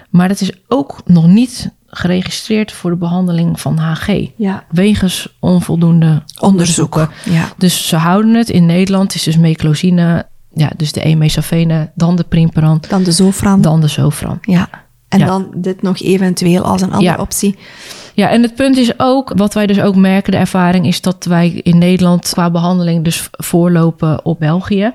Maar 0.10 0.28
dat 0.28 0.42
is 0.42 0.52
ook 0.68 1.02
nog 1.06 1.28
niet 1.28 1.72
geregistreerd 1.88 2.72
voor 2.72 2.90
de 2.90 2.96
behandeling 2.98 3.60
van 3.60 3.78
HG. 3.78 4.28
ja. 4.36 4.64
Wegens 4.70 5.38
onvoldoende 5.40 6.24
onderzoeken. 6.40 7.10
Ja. 7.26 7.50
Dus 7.58 7.88
ze 7.88 7.96
houden 7.96 8.34
het 8.34 8.50
in 8.50 8.66
Nederland. 8.66 9.16
Is 9.16 9.24
dus 9.24 9.38
meclozine, 9.38 10.26
ja, 10.54 10.70
dus 10.78 10.92
de 10.92 11.02
emesafene, 11.02 11.92
dan 11.96 12.16
de 12.16 12.24
primperan, 12.24 12.82
Dan 12.90 13.04
de 13.04 13.12
Zofran. 13.12 13.62
dan 13.62 13.82
de 13.82 13.88
Zofran. 13.88 14.38
Ja. 14.42 14.70
En 15.10 15.20
Ja. 15.20 15.26
dan 15.26 15.52
dit 15.56 15.82
nog 15.82 16.00
eventueel 16.02 16.64
als 16.64 16.82
een 16.82 16.92
andere 16.92 17.16
Ja. 17.16 17.22
optie. 17.22 17.56
Ja, 18.14 18.30
en 18.30 18.42
het 18.42 18.56
punt 18.56 18.78
is 18.78 19.00
ook, 19.00 19.32
wat 19.36 19.54
wij 19.54 19.68
dus 19.68 19.80
ook 19.82 19.96
merken, 19.96 20.32
de 20.32 20.38
ervaring 20.38 20.86
is 20.88 21.02
dat 21.02 21.26
wij 21.26 21.50
in 21.50 21.78
Nederland 21.78 22.30
qua 22.30 22.52
behandeling 22.52 23.04
dus 23.04 23.28
voorlopen 23.32 24.26
op 24.26 24.40
België. 24.40 24.92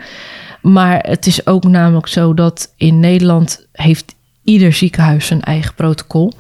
Maar 0.63 0.99
het 1.09 1.27
is 1.27 1.47
ook 1.47 1.65
namelijk 1.65 2.07
zo 2.07 2.35
dat 2.35 2.73
in 2.77 3.01
Nederland 3.01 3.67
heeft 3.73 4.15
ieder 4.45 4.73
ziekenhuis 4.73 5.27
zijn 5.27 5.43
eigen 5.43 5.75
protocol. 5.75 6.33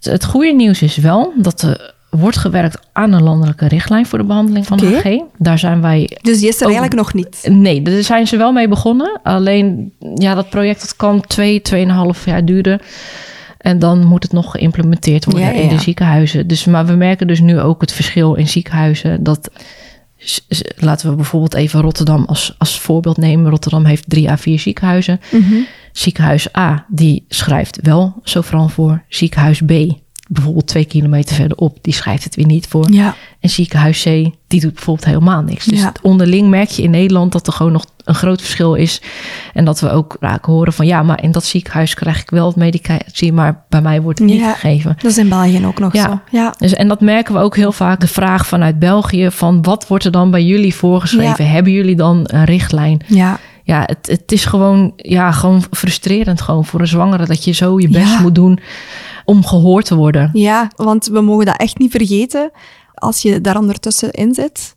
Het 0.00 0.24
goede 0.24 0.52
nieuws 0.52 0.82
is 0.82 0.96
wel 0.96 1.32
dat 1.36 1.62
er 1.62 1.93
wordt 2.18 2.36
gewerkt 2.36 2.78
aan 2.92 3.12
een 3.12 3.22
landelijke 3.22 3.68
richtlijn 3.68 4.06
voor 4.06 4.18
de 4.18 4.24
behandeling 4.24 4.66
van 4.66 4.80
Oké. 4.82 4.96
HG. 5.08 5.20
Daar 5.38 5.58
zijn 5.58 5.80
wij 5.80 6.18
Dus 6.22 6.38
die 6.38 6.48
is 6.48 6.56
er 6.60 6.66
Ook- 6.66 6.72
eigenlijk 6.72 6.94
nog 6.94 7.14
niet. 7.14 7.48
Nee, 7.50 7.82
daar 7.82 8.02
zijn 8.02 8.26
ze 8.26 8.36
wel 8.36 8.52
mee 8.52 8.68
begonnen. 8.68 9.20
Alleen, 9.22 9.92
ja, 10.14 10.34
dat 10.34 10.50
project 10.50 10.80
dat 10.80 10.96
kan 10.96 11.20
twee, 11.20 11.62
tweeënhalf 11.62 12.24
jaar 12.24 12.44
duren. 12.44 12.80
En 13.58 13.78
dan 13.78 14.04
moet 14.04 14.22
het 14.22 14.32
nog 14.32 14.50
geïmplementeerd 14.50 15.24
worden 15.24 15.42
Ja, 15.42 15.50
ja, 15.50 15.60
in 15.60 15.68
de 15.68 15.78
ziekenhuizen. 15.80 16.46
Dus, 16.46 16.64
maar 16.64 16.86
we 16.86 16.94
merken 16.94 17.26
dus 17.26 17.40
nu 17.40 17.60
ook 17.60 17.80
het 17.80 17.92
verschil 17.92 18.34
in 18.34 18.48
ziekenhuizen. 18.48 19.22
Dat, 19.22 19.50
laten 20.76 21.10
we 21.10 21.16
bijvoorbeeld 21.16 21.54
even 21.54 21.80
Rotterdam 21.80 22.24
als, 22.24 22.54
als 22.58 22.80
voorbeeld 22.80 23.16
nemen. 23.16 23.50
Rotterdam 23.50 23.84
heeft 23.84 24.04
drie 24.10 24.30
à 24.30 24.36
vier 24.36 24.58
ziekenhuizen. 24.58 25.20
Ziekenhuis 25.92 26.56
A, 26.56 26.84
die 26.88 27.24
schrijft 27.28 27.78
wel 27.82 28.14
Sofran 28.22 28.70
voor. 28.70 29.02
Ziekenhuis 29.08 29.60
B, 29.66 29.72
bijvoorbeeld 30.34 30.66
twee 30.66 30.84
kilometer 30.84 31.34
verderop, 31.36 31.78
die 31.82 31.92
schrijft 31.94 32.24
het 32.24 32.34
weer 32.34 32.46
niet 32.46 32.66
voor. 32.66 32.90
Ja. 32.92 33.14
En 33.40 33.50
ziekenhuis 33.50 34.02
C, 34.02 34.04
die 34.48 34.60
doet 34.60 34.74
bijvoorbeeld 34.74 35.06
helemaal 35.06 35.42
niks. 35.42 35.64
Dus 35.64 35.80
Ja. 35.80 35.92
onderling 36.02 36.48
merk 36.48 36.68
je 36.68 36.82
in 36.82 36.90
Nederland 36.90 37.32
dat 37.32 37.46
er 37.46 37.52
gewoon 37.52 37.72
nog 37.72 37.84
een 38.04 38.14
groot 38.14 38.40
verschil 38.40 38.74
is. 38.74 39.00
En 39.54 39.64
dat 39.64 39.80
we 39.80 39.90
ook 39.90 40.16
raak 40.20 40.44
horen 40.44 40.72
van 40.72 40.86
ja, 40.86 41.02
maar 41.02 41.22
in 41.22 41.32
dat 41.32 41.44
ziekenhuis 41.44 41.94
krijg 41.94 42.20
ik 42.20 42.30
wel 42.30 42.46
het 42.46 42.56
medicatie, 42.56 43.32
maar 43.32 43.64
bij 43.68 43.82
mij 43.82 44.02
wordt 44.02 44.18
het 44.18 44.28
niet 44.28 44.40
Ja. 44.40 44.52
gegeven. 44.52 44.96
Dat 45.02 45.10
is 45.10 45.18
in 45.18 45.28
België 45.28 45.66
ook 45.66 45.78
nog 45.78 45.92
Ja. 45.92 46.04
zo. 46.04 46.20
Ja. 46.36 46.54
Dus, 46.58 46.74
en 46.74 46.88
dat 46.88 47.00
merken 47.00 47.34
we 47.34 47.40
ook 47.40 47.56
heel 47.56 47.72
vaak. 47.72 48.00
De 48.00 48.08
vraag 48.08 48.46
vanuit 48.46 48.78
België 48.78 49.30
van 49.30 49.62
wat 49.62 49.86
wordt 49.86 50.04
er 50.04 50.10
dan 50.10 50.30
bij 50.30 50.44
jullie 50.44 50.74
voorgeschreven? 50.74 51.48
Hebben 51.50 51.72
jullie 51.72 51.96
dan 51.96 52.20
een 52.22 52.44
richtlijn? 52.44 53.00
Ja. 53.06 53.38
Ja, 53.66 53.82
het, 53.86 54.06
het 54.10 54.32
is 54.32 54.44
gewoon, 54.44 54.92
ja, 54.96 55.32
gewoon 55.32 55.62
frustrerend 55.70 56.40
gewoon 56.40 56.64
voor 56.64 56.80
een 56.80 56.86
zwangere 56.86 57.26
dat 57.26 57.44
je 57.44 57.52
zo 57.52 57.80
je 57.80 57.88
best 57.88 58.12
Ja. 58.12 58.20
moet 58.20 58.34
doen 58.34 58.58
om 59.24 59.44
gehoord 59.46 59.84
te 59.86 59.94
worden. 59.94 60.30
ja, 60.32 60.70
want 60.76 61.06
we 61.06 61.20
mogen 61.20 61.46
dat 61.46 61.56
echt 61.56 61.78
niet 61.78 61.90
vergeten. 61.90 62.50
Als 62.94 63.22
je 63.22 63.40
daar 63.40 63.58
ondertussen 63.58 64.10
in 64.10 64.34
zit, 64.34 64.76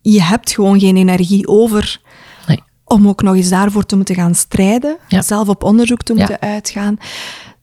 je 0.00 0.22
hebt 0.22 0.52
gewoon 0.52 0.80
geen 0.80 0.96
energie 0.96 1.46
over 1.48 2.00
Nee. 2.46 2.62
om 2.84 3.08
ook 3.08 3.22
nog 3.22 3.34
eens 3.34 3.48
daarvoor 3.48 3.84
te 3.86 3.96
moeten 3.96 4.14
gaan 4.14 4.34
strijden. 4.34 4.96
Ja. 5.08 5.22
Zelf 5.22 5.48
op 5.48 5.62
onderzoek 5.62 6.02
te 6.02 6.12
Ja. 6.12 6.18
moeten 6.18 6.40
uitgaan. 6.40 6.96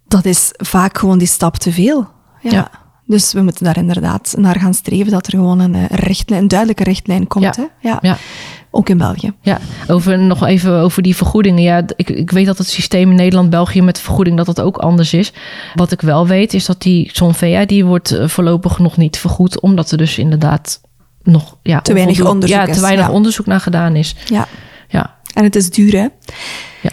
Dat 0.08 0.26
is 0.26 0.50
vaak 0.54 0.98
gewoon 0.98 1.18
die 1.18 1.28
stap 1.28 1.56
te 1.58 1.72
veel. 1.72 2.08
Ja. 2.42 2.70
Dus 3.08 3.34
we 3.34 3.42
moeten 3.42 3.66
daar 3.66 3.78
inderdaad 3.78 4.36
naar 4.38 4.60
gaan 4.60 4.74
streven 4.74 5.12
dat 5.12 5.26
er 5.26 5.32
gewoon 5.32 5.60
een, 5.60 5.76
eh, 5.76 5.84
richtlijn, 5.90 6.42
een 6.42 6.48
duidelijke 6.48 6.84
richtlijn 6.84 7.28
komt. 7.28 7.44
Ja. 7.44 7.54
Hè? 7.56 7.90
Ja. 7.90 8.00
Ja. 8.02 8.18
Ook 8.72 8.90
in 8.90 8.98
België. 8.98 9.34
Ja, 9.42 9.60
over, 9.88 10.20
nog 10.20 10.46
even 10.46 10.74
over 10.80 11.02
die 11.02 11.16
vergoedingen. 11.16 11.64
Ja, 11.64 11.84
ik, 11.96 12.10
ik 12.10 12.32
weet 12.32 12.46
dat 12.46 12.58
het 12.58 12.68
systeem 12.68 13.10
in 13.10 13.16
Nederland, 13.16 13.50
België 13.50 13.82
met 13.82 14.00
vergoeding 14.00 14.38
dat 14.38 14.46
dat 14.46 14.62
ook 14.62 14.78
anders 14.78 15.14
is. 15.14 15.34
Wat 15.76 15.92
ik 15.92 16.02
wel 16.02 16.28
weet 16.28 16.54
is 16.54 16.66
dat 16.66 16.82
die 16.82 17.10
Sonvea, 17.14 17.66
die 17.66 17.86
wordt 17.86 18.12
eh, 18.12 18.28
voorlopig 18.28 18.80
nog 18.80 18.98
niet 18.98 19.18
vergoed. 19.18 19.60
Omdat 19.60 19.92
er 19.92 19.98
dus 19.98 20.18
inderdaad 20.18 20.82
nog 21.24 21.58
ja, 21.62 21.82
Te 21.82 21.94
weinig 21.94 22.26
onderzoek 22.26 22.58
ja, 22.58 22.74
te 22.74 22.82
weinig 22.82 23.10
onderzoek 23.10 23.46
naar 23.46 23.60
gedaan 23.60 23.96
is. 23.96 24.16
Ja. 24.26 24.48
Ja, 24.88 25.16
En 25.34 25.44
het 25.44 25.56
is 25.56 25.70
duur, 25.70 25.92
hè? 25.92 26.08
Ja. 26.82 26.90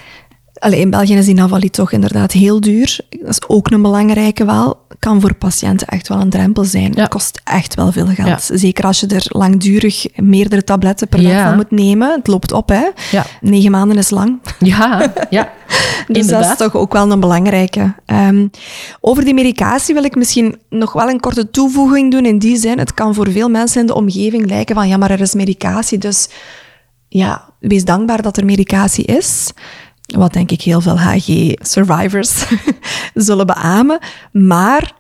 Allee, 0.63 0.81
in 0.81 0.91
België 0.91 1.15
is 1.15 1.27
die 1.27 1.71
toch 1.71 1.93
inderdaad 1.93 2.33
heel 2.33 2.61
duur. 2.61 2.99
Dat 3.09 3.29
is 3.29 3.41
ook 3.49 3.71
een 3.71 3.83
belangrijke 3.83 4.45
wel. 4.45 4.81
Kan 4.99 5.21
voor 5.21 5.35
patiënten 5.35 5.87
echt 5.87 6.09
wel 6.09 6.21
een 6.21 6.31
drempel 6.31 6.65
zijn. 6.65 6.93
Ja. 6.95 7.01
Het 7.01 7.11
kost 7.11 7.41
echt 7.45 7.75
wel 7.75 7.93
veel 7.93 8.07
geld. 8.07 8.47
Ja. 8.49 8.57
Zeker 8.57 8.85
als 8.85 9.01
je 9.01 9.07
er 9.07 9.25
langdurig 9.29 10.07
meerdere 10.17 10.65
tabletten 10.65 11.09
per 11.09 11.23
dag 11.23 11.31
Ja. 11.33 11.47
van 11.47 11.57
moet 11.57 11.71
nemen. 11.71 12.11
Het 12.17 12.27
loopt 12.27 12.53
op, 12.53 12.69
hè? 12.69 12.85
ja, 13.11 13.27
Negen 13.41 13.71
maanden 13.71 13.97
is 13.97 14.11
lang. 14.11 14.39
ja, 14.59 15.13
ja. 15.31 15.53
Dus 16.09 16.27
dat 16.27 16.45
is 16.45 16.57
toch 16.57 16.75
ook 16.75 16.93
wel 16.93 17.11
een 17.11 17.21
belangrijke. 17.21 17.95
Ehm, 18.07 18.47
over 19.01 19.25
die 19.25 19.35
medicatie 19.35 19.95
wil 19.95 20.05
ik 20.05 20.15
misschien 20.17 20.57
nog 20.71 20.93
wel 20.93 21.09
een 21.09 21.21
korte 21.21 21.51
toevoeging 21.51 22.11
doen. 22.11 22.27
In 22.27 22.39
die 22.39 22.57
zin, 22.57 22.79
het 22.79 22.95
kan 22.95 23.15
voor 23.15 23.31
veel 23.31 23.49
mensen 23.49 23.81
in 23.81 23.87
de 23.87 23.95
omgeving 23.95 24.47
lijken 24.47 24.75
van 24.75 24.89
ja, 24.89 24.97
maar 24.97 25.11
er 25.11 25.21
is 25.21 25.35
medicatie. 25.35 25.99
Dus 25.99 26.29
ja, 27.09 27.51
wees 27.59 27.85
dankbaar 27.85 28.23
dat 28.23 28.37
er 28.37 28.45
medicatie 28.45 29.05
is. 29.05 29.53
Wat 30.17 30.33
denk 30.33 30.51
ik 30.51 30.63
heel 30.63 30.81
veel 30.81 30.99
HG-survivors 30.99 32.45
zullen 33.15 33.47
beamen. 33.47 33.99
Maar 34.33 34.93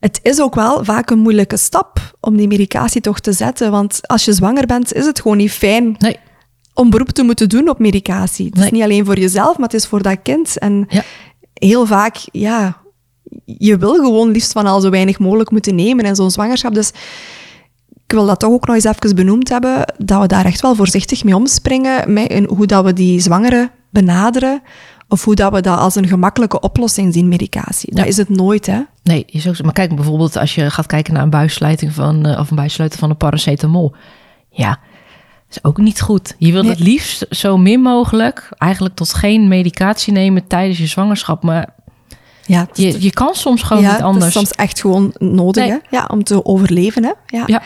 het 0.00 0.20
is 0.22 0.40
ook 0.40 0.54
wel 0.54 0.84
vaak 0.84 1.10
een 1.10 1.18
moeilijke 1.18 1.56
stap 1.56 2.16
om 2.20 2.36
die 2.36 2.48
medicatie 2.48 3.00
toch 3.00 3.20
te 3.20 3.32
zetten. 3.32 3.70
Want 3.70 4.00
als 4.08 4.24
je 4.24 4.32
zwanger 4.32 4.66
bent, 4.66 4.92
is 4.92 5.06
het 5.06 5.20
gewoon 5.20 5.36
niet 5.36 5.50
fijn 5.52 5.94
Nee, 5.98 6.16
om 6.74 6.90
beroep 6.90 7.10
te 7.10 7.22
moeten 7.22 7.48
doen 7.48 7.68
op 7.68 7.78
medicatie. 7.78 8.46
Het 8.54 8.64
is 8.64 8.70
niet 8.70 8.82
alleen 8.82 9.04
voor 9.04 9.18
jezelf, 9.18 9.56
maar 9.56 9.68
het 9.68 9.74
is 9.74 9.86
voor 9.86 10.02
dat 10.02 10.18
kind. 10.22 10.58
En 10.58 10.84
Ja. 10.88 11.02
heel 11.54 11.86
vaak, 11.86 12.16
ja, 12.32 12.76
je 13.44 13.76
wil 13.76 13.94
gewoon 13.94 14.30
liefst 14.30 14.52
van 14.52 14.66
al 14.66 14.80
zo 14.80 14.90
weinig 14.90 15.18
mogelijk 15.18 15.50
moeten 15.50 15.74
nemen 15.74 16.04
in 16.04 16.14
zo'n 16.14 16.30
zwangerschap. 16.30 16.74
Dus 16.74 16.92
ik 18.04 18.12
wil 18.16 18.26
dat 18.26 18.40
toch 18.40 18.50
ook 18.52 18.66
nog 18.66 18.74
eens 18.76 18.84
even 18.84 19.14
benoemd 19.14 19.48
hebben, 19.48 19.94
dat 19.98 20.20
we 20.20 20.26
daar 20.26 20.44
echt 20.44 20.60
wel 20.60 20.74
voorzichtig 20.74 21.24
mee 21.24 21.34
omspringen, 21.34 22.12
met 22.12 22.28
in 22.30 22.44
hoe 22.44 22.66
dat 22.66 22.84
we 22.84 22.92
die 22.92 23.20
zwangere 23.20 23.70
benaderen, 23.90 24.62
of 25.08 25.24
hoe 25.24 25.34
dat 25.34 25.52
we 25.52 25.60
dat 25.60 25.78
als 25.78 25.94
een 25.94 26.08
gemakkelijke 26.08 26.60
oplossing 26.60 27.12
zien, 27.12 27.28
medicatie. 27.28 27.90
Dat 27.94 28.04
Ja. 28.04 28.10
is 28.10 28.16
het 28.16 28.28
nooit, 28.28 28.66
hè. 28.66 28.80
nee, 29.02 29.24
is 29.26 29.48
ook 29.48 29.56
zo. 29.56 29.64
Maar 29.64 29.72
kijk 29.72 29.94
bijvoorbeeld 29.94 30.36
als 30.36 30.54
je 30.54 30.70
gaat 30.70 30.86
kijken 30.86 31.14
naar 31.14 31.22
een 31.22 31.30
buissluiting 31.30 31.92
van, 31.92 32.26
eh, 32.26 32.38
of 32.38 32.50
een 32.50 32.56
buissluiten 32.56 32.98
van 32.98 33.10
een 33.10 33.16
paracetamol. 33.16 33.94
Ja, 34.50 34.78
is 35.50 35.64
ook 35.64 35.78
niet 35.78 36.00
goed. 36.00 36.34
Je 36.38 36.52
wil 36.52 36.62
Nee. 36.62 36.70
het 36.70 36.80
liefst 36.80 37.26
zo 37.30 37.56
min 37.56 37.80
mogelijk, 37.80 38.48
eigenlijk 38.58 38.94
tot 38.94 39.14
geen 39.14 39.48
medicatie 39.48 40.12
nemen 40.12 40.46
tijdens 40.46 40.78
je 40.78 40.86
zwangerschap. 40.86 41.42
Maar 41.42 41.74
Ja, 42.50 42.68
je, 42.72 43.02
je 43.02 43.10
kan 43.10 43.34
soms 43.34 43.62
gewoon 43.62 43.82
ja, 43.82 43.92
niet 43.92 44.02
anders. 44.02 44.24
Het 44.24 44.34
is 44.34 44.40
soms 44.40 44.50
echt 44.50 44.80
gewoon 44.80 45.14
nodig 45.18 45.64
Nee. 45.64 45.72
hè? 45.72 45.96
Ja, 45.96 46.08
om 46.10 46.24
te 46.24 46.44
overleven. 46.44 47.04
Hè? 47.04 47.12
Ja. 47.26 47.42
Ja. 47.46 47.62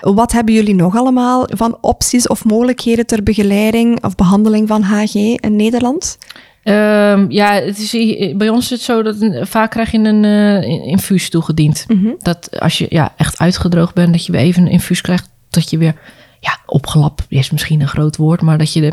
Wat 0.00 0.32
hebben 0.32 0.54
jullie 0.54 0.74
nog 0.74 0.96
allemaal 0.96 1.48
van 1.48 1.78
opties 1.80 2.28
of 2.28 2.44
mogelijkheden 2.44 3.06
ter 3.06 3.22
begeleiding 3.22 4.04
of 4.04 4.14
behandeling 4.14 4.68
van 4.68 4.82
HG 4.82 5.14
in 5.14 5.56
Nederland? 5.56 6.18
Ehm, 6.62 7.26
ja, 7.28 7.52
het 7.52 7.78
is, 7.78 7.90
bij 8.36 8.48
ons 8.48 8.64
is 8.64 8.70
het 8.70 8.80
zo 8.80 9.02
dat 9.02 9.16
vaak 9.48 9.70
krijg 9.70 9.90
je 9.90 9.98
een 9.98 10.24
eh, 10.24 10.86
infuus 10.86 11.30
toegediend. 11.30 11.86
Dat 12.18 12.60
als 12.60 12.78
je 12.78 12.86
ja, 12.88 13.12
echt 13.16 13.38
uitgedroogd 13.38 13.94
bent, 13.94 14.12
dat 14.12 14.26
je 14.26 14.32
weer 14.32 14.40
even 14.40 14.62
een 14.62 14.70
infuus 14.72 15.00
krijgt. 15.00 15.28
Dat 15.50 15.70
je 15.70 15.78
weer, 15.78 15.94
ja, 16.40 16.58
opgelapt 16.66 17.24
is 17.28 17.50
misschien 17.50 17.80
een 17.80 17.88
groot 17.88 18.16
woord, 18.16 18.42
maar 18.42 18.58
dat 18.58 18.72
je, 18.72 18.80
de, 18.80 18.92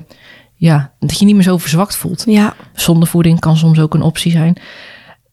ja, 0.56 0.92
dat 1.00 1.20
je 1.20 1.26
niet 1.26 1.36
meer 1.36 1.44
zo 1.44 1.58
verzwakt 1.58 1.96
voelt. 1.96 2.24
Ja, 2.28 2.54
Zondevoeding 2.74 3.40
kan 3.40 3.58
soms 3.58 3.80
ook 3.80 3.94
een 3.94 4.02
optie 4.02 4.32
zijn. 4.32 4.58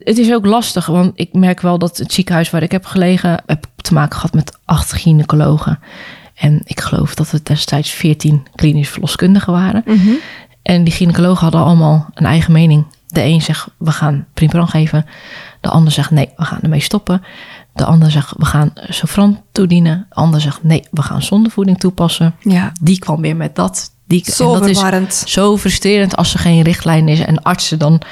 Het 0.04 0.18
is 0.18 0.32
ook 0.32 0.46
lastig, 0.46 0.86
want 0.86 1.12
ik 1.14 1.32
merk 1.32 1.60
wel 1.60 1.78
dat 1.78 1.98
het 1.98 2.12
ziekenhuis 2.12 2.50
waar 2.50 2.62
ik 2.62 2.72
heb 2.72 2.84
gelegen, 2.84 3.42
heb 3.46 3.66
te 3.76 3.94
maken 3.94 4.14
gehad 4.16 4.34
met 4.34 4.58
acht 4.64 4.92
gynaecologen. 4.92 5.78
En 6.34 6.60
ik 6.64 6.80
geloof 6.80 7.14
dat 7.14 7.30
het 7.30 7.46
destijds 7.46 7.90
14 7.90 8.46
klinisch 8.54 8.88
verloskundigen 8.88 9.52
waren. 9.52 9.84
En 10.62 10.84
die 10.84 10.92
gynaecologen 10.92 11.42
hadden 11.42 11.60
allemaal 11.60 12.10
een 12.14 12.26
eigen 12.26 12.52
mening. 12.52 12.86
De 13.06 13.22
een 13.22 13.42
zegt, 13.42 13.66
we 13.76 13.90
gaan 13.92 14.26
Primpran 14.34 14.68
geven. 14.68 15.06
De 15.60 15.68
ander 15.68 15.92
zegt, 15.92 16.10
nee, 16.10 16.28
we 16.36 16.44
gaan 16.44 16.60
ermee 16.62 16.80
stoppen. 16.80 17.22
De 17.74 17.84
ander 17.84 18.10
zegt, 18.10 18.34
we 18.36 18.44
gaan 18.44 18.72
Sofran 18.88 19.42
toedienen. 19.52 20.06
De 20.08 20.14
ander 20.14 20.40
zegt, 20.40 20.62
nee, 20.62 20.84
we 20.90 21.02
gaan 21.02 21.22
zondevoeding 21.22 21.78
toepassen. 21.78 22.34
ja. 22.40 22.72
Die 22.80 22.98
kwam 22.98 23.20
weer 23.20 23.36
met 23.36 23.56
dat. 23.56 23.90
Die, 24.06 24.32
Zo 24.32 24.54
en 24.54 24.60
dat 24.60 24.68
is 24.68 25.32
zo 25.32 25.56
frustrerend 25.56 26.16
als 26.16 26.34
er 26.34 26.40
geen 26.40 26.62
richtlijn 26.62 27.08
is 27.08 27.20
en 27.20 27.42
artsen 27.42 27.78
dan 27.78 28.02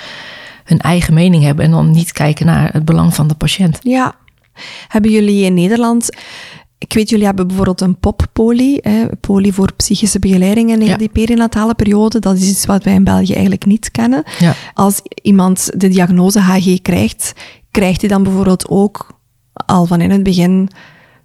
hun 0.68 0.78
eigen 0.78 1.14
mening 1.14 1.42
hebben 1.42 1.64
en 1.64 1.70
dan 1.70 1.90
niet 1.90 2.12
kijken 2.12 2.46
naar 2.46 2.72
het 2.72 2.84
belang 2.84 3.14
van 3.14 3.28
de 3.28 3.34
patiënt. 3.34 3.78
Ja. 3.82 4.14
Hebben 4.88 5.10
jullie 5.10 5.44
in 5.44 5.54
Nederland... 5.54 6.16
Ik 6.78 6.92
weet, 6.92 7.08
jullie 7.08 7.24
hebben 7.24 7.46
bijvoorbeeld 7.46 7.80
een 7.80 7.98
poppoli, 7.98 8.78
hè, 8.80 9.06
poli 9.20 9.52
voor 9.52 9.72
psychische 9.72 10.18
begeleiding 10.18 10.70
in 10.70 10.84
Ja. 10.84 10.96
die 10.96 11.08
perinatale 11.08 11.74
periode. 11.74 12.18
Dat 12.18 12.36
is 12.36 12.48
iets 12.50 12.66
wat 12.66 12.84
wij 12.84 12.94
in 12.94 13.04
België 13.04 13.32
eigenlijk 13.32 13.66
niet 13.66 13.90
kennen. 13.90 14.22
Ja. 14.38 14.54
Als 14.74 15.00
iemand 15.22 15.70
de 15.76 15.88
diagnose 15.88 16.40
HG 16.40 16.82
krijgt, 16.82 17.32
krijgt 17.70 18.00
hij 18.00 18.10
dan 18.10 18.22
bijvoorbeeld 18.22 18.68
ook 18.68 19.20
al 19.66 19.86
van 19.86 20.00
in 20.00 20.10
het 20.10 20.22
begin 20.22 20.68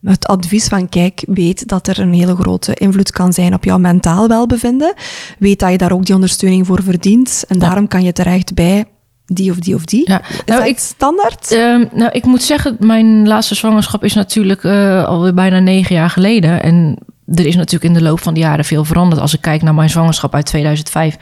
het 0.01 0.27
advies 0.27 0.67
van 0.67 0.89
kijk, 0.89 1.23
weet 1.27 1.67
dat 1.67 1.87
er 1.87 1.99
een 1.99 2.13
hele 2.13 2.35
grote 2.35 2.73
invloed 2.73 3.11
kan 3.11 3.33
zijn 3.33 3.53
op 3.53 3.63
jouw 3.63 3.77
mentaal 3.77 4.27
welbevinden. 4.27 4.93
Weet 5.39 5.59
dat 5.59 5.71
je 5.71 5.77
daar 5.77 5.91
ook 5.91 6.05
die 6.05 6.15
ondersteuning 6.15 6.65
voor 6.65 6.83
verdient. 6.83 7.43
En 7.47 7.59
daarom 7.59 7.87
kan 7.87 8.03
je 8.03 8.13
terecht 8.13 8.53
bij 8.53 8.85
die 9.25 9.51
of 9.51 9.57
die 9.59 9.75
of 9.75 9.85
die. 9.85 10.09
Ja. 10.09 10.21
Is 10.29 10.41
Nou, 10.45 10.59
dat 10.59 10.69
ik- 10.69 10.79
standaard? 10.79 11.51
Ehm, 11.51 11.85
nou, 11.93 12.11
ik 12.11 12.25
moet 12.25 12.43
zeggen, 12.43 12.75
mijn 12.79 13.27
laatste 13.27 13.55
zwangerschap 13.55 14.03
is 14.03 14.13
natuurlijk 14.13 14.63
eh, 14.63 15.03
alweer 15.05 15.33
bijna 15.33 15.59
negen 15.59 15.95
jaar 15.95 16.09
geleden. 16.09 16.63
En 16.63 16.97
er 17.33 17.45
is 17.45 17.55
natuurlijk 17.55 17.83
in 17.83 17.93
de 17.93 18.01
loop 18.09 18.19
van 18.19 18.33
de 18.33 18.39
jaren 18.39 18.65
veel 18.65 18.85
veranderd. 18.85 19.21
Als 19.21 19.33
ik 19.33 19.41
kijk 19.41 19.61
naar 19.61 19.73
mijn 19.73 19.89
zwangerschap 19.89 20.35
uit 20.35 20.45
2005 20.45 21.17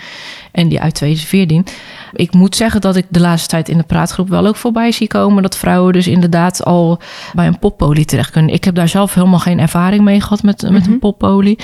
en 0.52 0.68
die 0.70 0.82
uit 0.82 0.94
2014. 0.94 1.66
Ik 2.14 2.34
moet 2.34 2.56
zeggen 2.56 2.82
dat 2.82 2.96
ik 2.96 3.06
de 3.10 3.20
laatste 3.20 3.48
tijd 3.50 3.70
in 3.70 3.78
de 3.78 3.84
praatgroep 3.84 4.30
wel 4.30 4.48
ook 4.48 4.56
voorbij 4.56 4.92
zie 4.92 5.08
komen. 5.08 5.44
Dat 5.44 5.58
vrouwen 5.58 5.94
dus 5.94 6.08
inderdaad 6.08 6.66
al 6.66 7.00
bij 7.34 7.48
een 7.48 7.60
poppolie 7.60 8.06
terecht 8.06 8.32
kunnen. 8.32 8.54
Ik 8.54 8.64
heb 8.64 8.76
daar 8.76 8.88
zelf 8.90 9.14
helemaal 9.14 9.40
geen 9.40 9.60
ervaring 9.60 10.04
mee 10.04 10.22
gehad 10.22 10.44
met, 10.44 10.70
met 10.70 10.88
een 10.88 11.00
poppolie. 11.00 11.60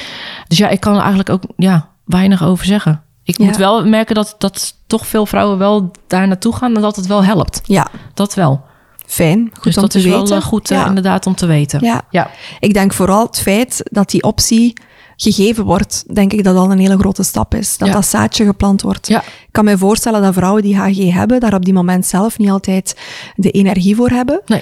Dus 0.48 0.58
ja, 0.58 0.70
ik 0.70 0.80
kan 0.80 0.94
er 0.94 1.00
eigenlijk 1.00 1.30
ook 1.30 1.44
ja, 1.56 1.90
weinig 2.06 2.44
over 2.44 2.66
zeggen. 2.66 3.02
Ik 3.28 3.38
Ja. 3.38 3.46
moet 3.46 3.58
wel 3.58 3.86
merken 3.86 4.16
dat, 4.16 4.36
dat 4.38 4.76
toch 4.88 5.08
veel 5.08 5.26
vrouwen 5.26 5.58
wel 5.58 5.92
daar 6.08 6.28
naartoe 6.28 6.56
gaan 6.56 6.76
en 6.76 6.82
dat 6.82 6.96
het 6.96 7.08
wel 7.08 7.24
helpt. 7.24 7.62
Ja, 7.64 7.88
Dat 8.14 8.34
wel. 8.34 8.66
fijn. 9.06 9.50
Goed 9.54 9.64
dus 9.64 9.76
om 9.76 9.82
dat 9.82 9.92
te 9.92 9.98
is 9.98 10.04
weten. 10.04 10.28
wel 10.28 10.38
eh, 10.38 10.44
goed 10.44 10.72
eh, 10.72 10.86
inderdaad 10.88 11.26
om 11.28 11.36
te 11.36 11.46
weten. 11.46 11.84
Ja. 11.84 12.02
ja. 12.10 12.30
Ik 12.60 12.74
denk 12.74 12.94
vooral 12.94 13.26
het 13.26 13.40
feit 13.42 13.82
dat 13.84 14.10
die 14.10 14.24
optie 14.24 14.74
gegeven 15.20 15.64
wordt, 15.66 16.04
denk 16.16 16.34
ik 16.34 16.44
dat 16.44 16.56
al 16.56 16.72
een 16.72 16.80
hele 16.80 16.98
grote 16.98 17.24
stap 17.24 17.56
is. 17.56 17.78
Dat 17.78 17.88
Ja. 17.88 17.94
dat 17.94 18.06
zaadje 18.06 18.46
geplant 18.46 18.82
wordt. 18.82 19.08
Ja. 19.08 19.22
Ik 19.22 19.64
kan 19.64 19.66
me 19.66 19.78
voorstellen 19.78 20.22
dat 20.22 20.34
vrouwen 20.34 20.62
die 20.62 20.76
HG 20.78 21.14
hebben, 21.14 21.40
daar 21.40 21.54
op 21.54 21.66
die 21.66 21.74
moment 21.74 22.06
zelf 22.06 22.38
niet 22.38 22.50
altijd 22.50 22.96
de 23.36 23.52
energie 23.52 23.96
voor 23.96 24.10
hebben. 24.10 24.42
Nee. 24.46 24.62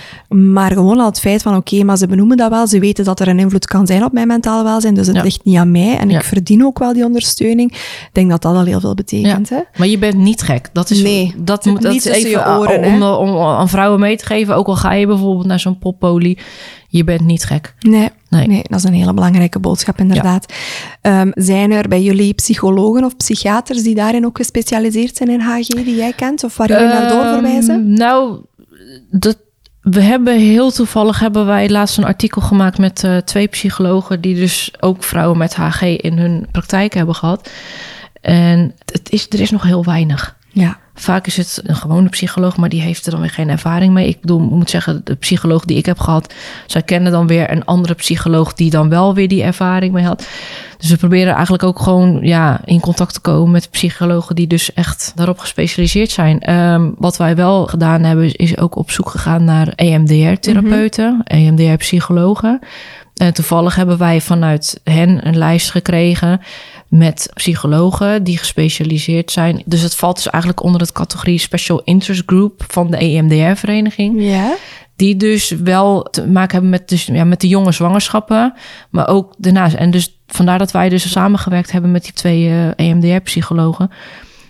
Maar 0.52 0.72
gewoon 0.72 1.00
al 1.00 1.06
het 1.06 1.20
feit 1.20 1.42
van, 1.42 1.56
oké, 1.56 1.84
maar 1.84 1.98
ze 1.98 2.08
benoemen 2.08 2.38
dat 2.38 2.50
wel. 2.50 2.68
Ze 2.68 2.80
weten 2.80 3.06
dat 3.06 3.20
er 3.20 3.28
een 3.28 3.40
invloed 3.40 3.66
kan 3.66 3.88
zijn 3.88 4.04
op 4.04 4.12
mijn 4.12 4.28
mentaal 4.28 4.64
welzijn. 4.64 4.94
Dus 4.94 5.08
het 5.08 5.16
Ja. 5.16 5.22
ligt 5.24 5.44
niet 5.44 5.58
aan 5.58 5.72
mij. 5.72 5.98
En 5.98 6.10
ik 6.10 6.24
verdien 6.24 6.66
ook 6.66 6.80
wel 6.80 6.94
die 6.94 7.06
ondersteuning. 7.06 7.72
Ik 7.72 8.10
denk 8.12 8.30
dat 8.30 8.42
dat 8.42 8.56
al 8.56 8.64
heel 8.66 8.80
veel 8.80 8.94
betekent. 8.96 9.50
Hè? 9.50 9.60
Maar 9.78 9.88
je 9.88 9.98
bent 9.98 10.16
niet 10.18 10.42
gek. 10.42 10.70
Dat 10.74 10.90
is, 10.90 11.02
Nee, 11.02 11.34
dat 11.38 11.66
moet 11.66 11.82
dat 11.82 11.94
is 11.94 12.06
even 12.06 12.30
je 12.30 12.48
oren, 12.58 13.18
om, 13.18 13.38
aan 13.40 13.70
vrouwen 13.70 14.00
mee 14.00 14.18
te 14.18 14.26
geven. 14.26 14.56
Ook 14.56 14.68
al 14.68 14.76
ga 14.76 14.94
je 14.94 15.08
bijvoorbeeld 15.08 15.46
naar 15.48 15.60
zo'n 15.60 15.78
poppolie. 15.80 16.38
Je 16.96 17.04
bent 17.04 17.22
niet 17.22 17.44
gek. 17.44 17.74
Nee, 17.80 18.10
nee. 18.30 18.48
Nee. 18.48 18.64
dat 18.70 18.80
is 18.80 18.84
een 18.84 18.94
hele 18.94 19.14
belangrijke 19.14 19.60
boodschap, 19.60 20.00
inderdaad. 20.00 20.54
Ehm, 21.02 21.32
zijn 21.34 21.72
er 21.72 21.88
bij 21.88 22.02
jullie 22.02 22.34
psychologen 22.34 23.04
of 23.04 23.18
psychiaters 23.18 23.84
die 23.84 23.96
daarin 23.96 24.26
ook 24.26 24.38
gespecialiseerd 24.38 25.16
zijn 25.16 25.30
in 25.30 25.40
HG, 25.40 25.68
die 25.68 25.96
jij 25.96 26.14
kent? 26.14 26.44
Of 26.44 26.58
waar 26.58 26.70
jullie 26.70 26.88
naar 26.88 27.10
doorverwijzen? 27.10 27.76
Ehm, 27.76 27.94
nou, 27.94 28.40
dat, 29.12 29.38
we 29.82 30.02
hebben 30.02 30.40
heel 30.40 30.72
toevallig 30.72 31.20
hebben 31.20 31.46
wij 31.46 31.70
laatst 31.70 31.98
een 31.98 32.06
artikel 32.06 32.42
gemaakt 32.42 32.78
met 32.78 33.04
eh, 33.04 33.18
twee 33.18 33.48
psychologen 33.48 34.22
die 34.22 34.36
dus 34.36 34.74
ook 34.80 35.04
vrouwen 35.04 35.38
met 35.38 35.56
HG 35.56 35.82
in 35.82 36.18
hun 36.18 36.48
praktijk 36.52 36.94
hebben 36.94 37.16
gehad. 37.16 37.50
En 38.22 38.76
het 38.86 39.12
is, 39.12 39.28
er 39.30 39.40
is 39.40 39.52
nog 39.52 39.64
heel 39.64 39.84
weinig. 39.84 40.38
Ja, 40.52 40.80
Vaak 40.98 41.28
is 41.28 41.38
het 41.38 41.62
een 41.64 41.76
gewone 41.76 42.10
psycholoog, 42.10 42.58
maar 42.58 42.70
die 42.70 42.82
heeft 42.82 43.06
er 43.06 43.12
dan 43.12 43.22
weer 43.22 43.30
geen 43.30 43.50
ervaring 43.50 43.94
mee. 43.94 44.08
Ik 44.08 44.22
bedoel, 44.22 44.44
ik 44.44 44.50
moet 44.50 44.70
zeggen, 44.70 45.02
de 45.04 45.16
psycholoog 45.16 45.66
die 45.66 45.78
ik 45.78 45.86
heb 45.86 46.00
gehad, 46.00 46.34
zij 46.66 46.82
kennen 46.82 47.12
dan 47.12 47.28
weer 47.28 47.52
een 47.52 47.66
andere 47.66 47.94
psycholoog 47.94 48.54
die 48.54 48.70
dan 48.70 48.90
wel 48.90 49.14
weer 49.14 49.28
die 49.28 49.44
ervaring 49.44 49.94
mee 49.94 50.06
had. 50.06 50.28
Dus 50.78 50.90
we 50.90 50.98
proberen 50.98 51.34
eigenlijk 51.34 51.64
ook 51.64 51.80
gewoon 51.80 52.20
ja, 52.22 52.62
in 52.66 52.80
contact 52.80 53.14
te 53.14 53.20
komen 53.20 53.52
met 53.52 53.70
psychologen 53.70 54.36
die 54.36 54.48
dus 54.48 54.74
echt 54.74 55.12
daarop 55.16 55.40
gespecialiseerd 55.40 56.12
zijn. 56.12 56.40
Ehm, 56.40 56.92
wat 56.98 57.18
wij 57.18 57.36
wel 57.36 57.66
gedaan 57.66 58.04
hebben, 58.04 58.36
is 58.36 58.58
ook 58.58 58.76
op 58.76 58.92
zoek 58.92 59.10
gegaan 59.10 59.44
naar 59.44 59.68
EMDR-therapeuten, 59.76 61.22
EMDR-psychologen. 61.24 62.60
En 63.16 63.34
toevallig 63.34 63.76
hebben 63.76 63.98
wij 63.98 64.22
vanuit 64.22 64.80
hen 64.84 65.28
een 65.28 65.38
lijst 65.38 65.72
gekregen 65.72 66.42
met 66.88 67.30
psychologen 67.34 68.24
die 68.24 68.38
gespecialiseerd 68.38 69.32
zijn. 69.32 69.64
Dus 69.66 69.82
het 69.82 69.96
valt 69.96 70.16
dus 70.16 70.30
eigenlijk 70.30 70.64
onder 70.64 70.82
het 70.82 70.92
categorie 70.92 71.38
Special 71.38 71.82
Interest 71.84 72.24
Group 72.26 72.64
van 72.68 72.92
de 72.92 73.04
E 73.04 73.18
EMDR-vereniging. 73.18 74.22
ja. 74.22 74.56
Die 74.96 75.16
dus 75.16 75.50
wel 75.50 76.04
te 76.04 76.28
maken 76.28 76.52
hebben 76.52 76.70
met, 76.70 76.90
dus, 76.90 77.06
ja, 77.06 77.24
met 77.24 77.42
de 77.42 77.48
jonge 77.48 77.72
zwangerschappen, 77.72 78.54
maar 78.90 79.08
ook 79.08 79.34
daarnaast. 79.38 79.76
En 79.76 79.92
dus 79.92 80.20
vandaar 80.28 80.58
dat 80.58 80.72
wij 80.72 80.90
dus 80.90 81.12
samengewerkt 81.12 81.72
hebben 81.72 81.92
met 81.92 82.04
die 82.04 82.14
twee 82.14 82.48
eh, 82.48 82.90
EMDR-psychologen. 82.90 83.90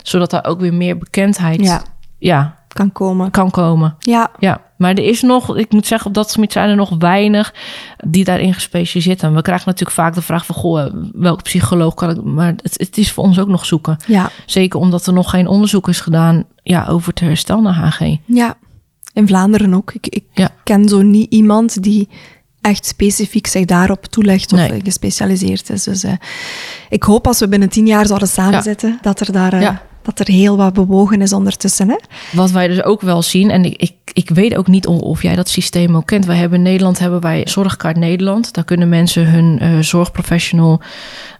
Zodat 0.02 0.30
daar 0.30 0.46
ook 0.46 0.60
weer 0.60 0.74
meer 0.74 0.98
bekendheid 0.98 1.62
ja, 1.64 1.84
ja, 2.18 2.64
kan 2.76 2.91
komen. 2.91 3.32
kan 3.32 3.51
komen. 3.51 3.95
Ja, 3.99 4.32
Ja, 4.39 4.61
maar 4.78 4.91
er 4.93 5.03
is 5.03 5.21
nog, 5.21 5.57
ik 5.57 5.71
moet 5.71 5.88
zeggen, 5.88 6.07
op 6.07 6.13
dat 6.13 6.32
gebied 6.32 6.51
zijn 6.51 6.69
er 6.69 6.76
nog 6.76 6.95
weinig 6.99 7.53
die 8.07 8.23
daarin 8.23 8.53
gespecialiseerd 8.53 9.19
zijn. 9.19 9.34
We 9.36 9.41
krijgen 9.41 9.65
natuurlijk 9.67 9.97
vaak 9.97 10.13
de 10.13 10.21
vraag 10.21 10.45
van, 10.45 10.55
goh, 10.55 10.86
welke 11.13 11.41
psycholoog 11.43 11.93
kan 11.93 12.09
ik... 12.09 12.23
Maar 12.23 12.47
het, 12.61 12.73
het 12.78 12.97
is 12.97 13.11
voor 13.11 13.23
ons 13.23 13.39
ook 13.39 13.47
nog 13.47 13.65
zoeken. 13.65 13.97
ja, 14.07 14.30
Zeker 14.45 14.80
omdat 14.80 15.05
er 15.07 15.13
nog 15.13 15.30
geen 15.30 15.47
onderzoek 15.47 15.88
is 15.88 15.99
gedaan 16.01 16.43
ja, 16.63 16.86
over 16.88 17.09
het 17.09 17.19
herstel 17.19 17.61
na 17.61 17.71
HG. 17.71 18.15
ja. 18.26 18.55
In 19.13 19.28
Vlaanderen 19.28 19.73
ook. 19.73 19.91
Ik, 19.93 20.07
ik 20.07 20.23
Ja. 20.34 20.49
ken 20.63 20.89
zo 20.89 21.01
niet 21.01 21.32
iemand 21.32 21.84
die 21.84 22.09
echt 22.61 22.86
specifiek 22.86 23.47
zich 23.47 23.65
daarop 23.65 24.05
toelegt 24.05 24.53
of 24.53 24.59
Nee. 24.59 24.71
eh, 24.71 24.80
gespecialiseerd 24.84 25.69
is. 25.69 25.84
Dus 25.84 26.03
eh, 26.03 26.11
ik 26.89 27.03
hoop 27.03 27.28
als 27.28 27.39
we 27.39 27.47
binnen 27.47 27.69
tien 27.69 27.86
jaar 27.88 28.05
zouden 28.05 28.28
samenzitten, 28.28 28.97
dat 29.01 29.19
er 29.19 29.32
daar... 29.32 29.53
eh, 29.53 29.61
Ja. 29.61 29.82
Dat 30.06 30.20
er 30.20 30.34
heel 30.34 30.58
wat 30.58 30.74
bewogen 30.74 31.22
is 31.22 31.34
ondertussen. 31.34 31.89
Hè? 31.89 31.95
Wat 32.32 32.51
wij 32.51 32.68
dus 32.68 32.84
ook 32.84 33.01
wel 33.01 33.22
zien, 33.22 33.49
en 33.51 33.66
ik, 33.66 33.76
ik, 33.76 33.93
ik 34.14 34.30
weet 34.30 34.56
ook 34.56 34.68
niet 34.68 34.88
of, 34.88 35.22
jij 35.22 35.36
dat 35.36 35.49
systeem 35.49 35.95
ook 35.95 36.06
kent. 36.06 36.26
Wij 36.26 36.36
hebben 36.36 36.58
in 36.58 36.64
Nederland 36.64 36.99
hebben 36.99 37.22
wij 37.22 37.41
Zorgkaart 37.45 37.97
Nederland. 37.97 38.53
Daar 38.53 38.64
kunnen 38.64 38.89
mensen 38.89 39.28
hun 39.28 39.60
eh, 39.60 39.80
zorgprofessional 39.80 40.82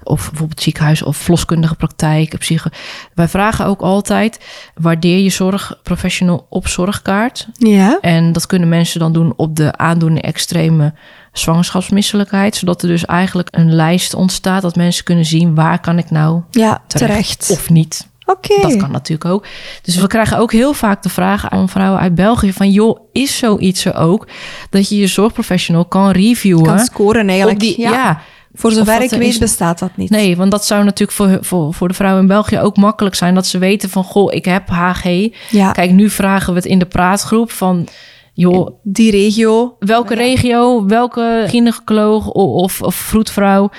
of 0.04 0.30
bijvoorbeeld 0.30 0.62
ziekenhuis 0.62 1.04
of 1.04 1.18
verloskundige 1.18 1.76
praktijk, 1.76 2.38
psycho. 2.38 2.70
Wij 3.14 3.28
vragen 3.28 3.66
ook 3.66 3.82
altijd: 3.82 4.40
waardeer 4.76 5.20
je 5.20 5.30
zorgprofessional 5.30 6.46
op 6.50 6.68
zorgkaart? 6.68 7.48
Ja. 7.54 7.98
En 8.02 8.32
dat 8.32 8.46
kunnen 8.46 8.70
mensen 8.70 9.00
dan 9.00 9.14
doen 9.14 9.34
op 9.36 9.56
de 9.56 9.78
aandoening 9.78 10.22
extreme 10.22 10.94
zwangerschapsmisselijkheid. 11.34 12.56
Zodat 12.56 12.82
er 12.82 12.88
dus 12.88 13.06
eigenlijk 13.06 13.48
een 13.52 13.74
lijst 13.74 14.14
ontstaat 14.14 14.62
dat 14.62 14.76
mensen 14.76 15.04
kunnen 15.04 15.26
zien 15.26 15.56
waar 15.56 15.80
kan 15.80 15.98
ik 15.98 16.10
nou 16.10 16.42
Ja, 16.52 16.84
terecht, 16.88 17.40
terecht. 17.40 17.50
of 17.52 17.70
niet. 17.70 18.08
Oké. 18.26 18.62
Dat 18.62 18.78
kan 18.78 18.92
natuurlijk 18.92 19.30
ook. 19.30 19.46
Dus 19.82 19.96
we 19.96 20.08
krijgen 20.08 20.38
ook 20.38 20.52
heel 20.52 20.74
vaak 20.74 21.04
de 21.04 21.10
vraag 21.10 21.50
aan 21.50 21.70
vrouwen 21.70 22.00
uit 22.00 22.16
België 22.16 22.54
van... 22.54 22.70
joh, 22.70 23.00
is 23.12 23.38
zoiets 23.38 23.86
er 23.86 23.96
ook 23.96 24.28
dat 24.70 24.90
je 24.90 24.98
je 24.98 25.08
zorgprofessional 25.08 25.86
kan 25.86 26.12
reviewen? 26.12 26.64
Kan 26.64 26.80
scoren 26.80 27.30
eigenlijk. 27.30 27.60
die, 27.60 27.82
ja. 27.82 27.92
ja. 27.92 28.22
Voor 28.54 28.72
zover 28.72 29.02
ik 29.02 29.10
weet 29.10 29.22
is. 29.22 29.38
bestaat 29.38 29.80
dat 29.80 29.98
niet. 29.98 30.10
Nee, 30.10 30.38
want 30.38 30.52
dat 30.52 30.66
zou 30.66 30.84
natuurlijk 30.84 31.18
voor, 31.18 31.38
voor, 31.42 31.74
voor 31.74 31.88
de 31.88 31.94
vrouwen 31.94 32.22
in 32.22 32.28
België 32.28 32.60
ook 32.60 32.78
makkelijk 32.78 33.16
zijn... 33.16 33.36
dat 33.36 33.48
ze 33.48 33.58
weten 33.58 33.90
van, 33.90 34.04
goh, 34.04 34.34
ik 34.34 34.46
heb 34.46 34.70
HG. 34.70 35.30
Ja. 35.50 35.72
Kijk, 35.72 35.92
nu 35.92 36.10
vragen 36.10 36.54
we 36.54 36.60
het 36.60 36.68
in 36.68 36.80
de 36.80 36.86
praatgroep 36.86 37.52
van... 37.52 37.88
joh, 38.34 38.70
Die 38.84 39.12
regio. 39.12 39.76
welke 39.80 40.16
regio, 40.16 40.86
welke 40.86 41.46
gynaecoloog 41.48 42.28
of, 42.30 42.82
of 42.82 42.96
vroedvrouw 42.96 43.70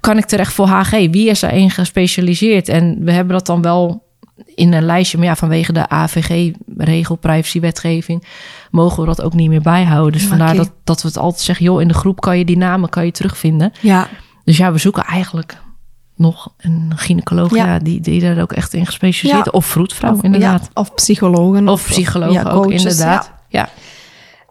kan 0.00 0.18
ik 0.18 0.24
terecht 0.24 0.52
voor 0.52 0.66
HG? 0.66 0.90
Wie 0.90 1.28
is 1.28 1.40
daarin 1.40 1.70
gespecialiseerd? 1.70 2.68
En 2.68 2.96
we 3.04 3.12
hebben 3.12 3.34
dat 3.34 3.46
dan 3.46 3.62
wel 3.62 4.08
in 4.54 4.72
een 4.72 4.84
lijstje, 4.84 5.18
maar 5.18 5.26
ja, 5.26 5.36
vanwege 5.36 5.72
de 5.72 5.88
AVG-regel, 5.88 7.16
privacywetgeving, 7.16 8.24
mogen 8.70 9.00
we 9.00 9.06
dat 9.06 9.22
ook 9.22 9.34
niet 9.34 9.48
meer 9.48 9.60
bijhouden. 9.60 10.12
Dus 10.12 10.26
vandaar 10.26 10.54
dat, 10.54 10.72
dat 10.84 11.02
we 11.02 11.08
het 11.08 11.16
altijd 11.18 11.42
zeggen, 11.42 11.64
joh, 11.64 11.80
in 11.80 11.88
de 11.88 11.94
groep 11.94 12.20
kan 12.20 12.38
je 12.38 12.44
die 12.44 12.56
namen 12.56 12.88
kan 12.88 13.04
je 13.04 13.10
terugvinden. 13.10 13.72
Ja. 13.80 14.08
Dus 14.44 14.56
ja, 14.56 14.72
we 14.72 14.78
zoeken 14.78 15.04
eigenlijk 15.04 15.58
nog 16.16 16.52
een 16.58 16.92
gynaecoloog 16.96 17.54
Ja. 17.54 17.66
ja. 17.66 17.78
die, 17.78 18.00
die 18.00 18.20
daar 18.20 18.40
ook 18.40 18.52
echt 18.52 18.74
in 18.74 18.86
gespecialiseerd 18.86 19.44
Ja. 19.44 19.52
Of 19.52 19.66
vroedvrouw, 19.66 20.12
Of, 20.12 20.22
inderdaad. 20.22 20.62
ja, 20.62 20.80
of 20.80 20.94
psychologen. 20.94 21.68
Of 21.68 21.84
psycholoog 21.86 22.32
ja, 22.32 22.42
ook, 22.42 22.62
coaches, 22.62 22.82
inderdaad. 22.82 23.32
Ja. 23.48 23.68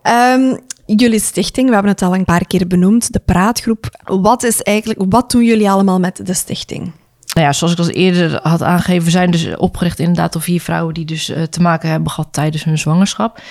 ja. 0.04 0.58
Jullie 0.96 1.20
stichting, 1.20 1.68
we 1.68 1.74
hebben 1.74 1.92
het 1.92 2.02
al 2.02 2.16
een 2.16 2.26
paar 2.26 2.48
keer 2.48 2.68
benoemd, 2.68 3.14
de 3.14 3.20
praatgroep. 3.20 4.00
Wat 4.04 4.44
is 4.44 4.62
eigenlijk, 4.62 5.02
wat 5.10 5.32
doen 5.32 5.44
jullie 5.44 5.70
allemaal 5.70 6.00
met 6.00 6.26
de 6.26 6.34
stichting? 6.34 6.92
Nou 7.34 7.48
ja, 7.48 7.54
zoals 7.54 7.74
ik 7.74 7.80
al 7.80 7.90
eerder 7.90 8.40
had 8.44 8.64
aangegeven, 8.64 9.04
we 9.04 9.12
zijn 9.12 9.32
dus 9.32 9.56
opgericht 9.56 10.00
inderdaad 10.00 10.34
door 10.34 10.42
vier 10.42 10.62
vrouwen 10.62 10.94
die 10.94 11.06
dus 11.06 11.30
eh, 11.30 11.44
te 11.44 11.62
maken 11.62 11.90
hebben 11.90 12.10
gehad 12.10 12.34
tijdens 12.34 12.64
hun 12.64 12.78
zwangerschap. 12.78 13.42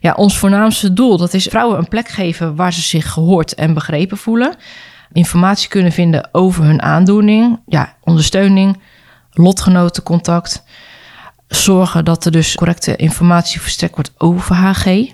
Ja, 0.00 0.12
ons 0.12 0.38
voornaamste 0.38 0.92
doel, 0.92 1.16
dat 1.16 1.34
is 1.34 1.46
vrouwen 1.46 1.78
een 1.78 1.88
plek 1.88 2.08
geven 2.08 2.54
waar 2.54 2.72
ze 2.72 2.80
zich 2.80 3.12
gehoord 3.12 3.54
en 3.54 3.74
begrepen 3.74 4.16
voelen. 4.16 4.54
Informatie 5.12 5.68
kunnen 5.68 5.92
vinden 5.92 6.28
over 6.32 6.64
hun 6.64 6.82
aandoening. 6.82 7.60
Ja, 7.66 7.94
ondersteuning, 8.02 8.80
lotgenotencontact. 9.30 10.64
Zorgen 11.48 12.04
dat 12.04 12.24
er 12.24 12.32
dus 12.32 12.54
correcte 12.54 12.96
informatie 12.96 13.60
verstrekt 13.60 13.94
wordt 13.94 14.12
over 14.16 14.54
HG. 14.54 15.12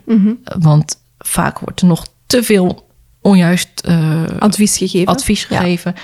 Want 0.58 1.00
vaak 1.26 1.58
wordt 1.58 1.80
er 1.80 1.86
nog 1.86 2.06
te 2.26 2.42
veel 2.42 2.90
onjuist 3.20 3.80
eh, 3.80 4.22
Advies 4.38 4.76
gegeven. 4.76 5.06
advies 5.14 5.46
Ja. 5.48 5.58
gegeven. 5.58 5.94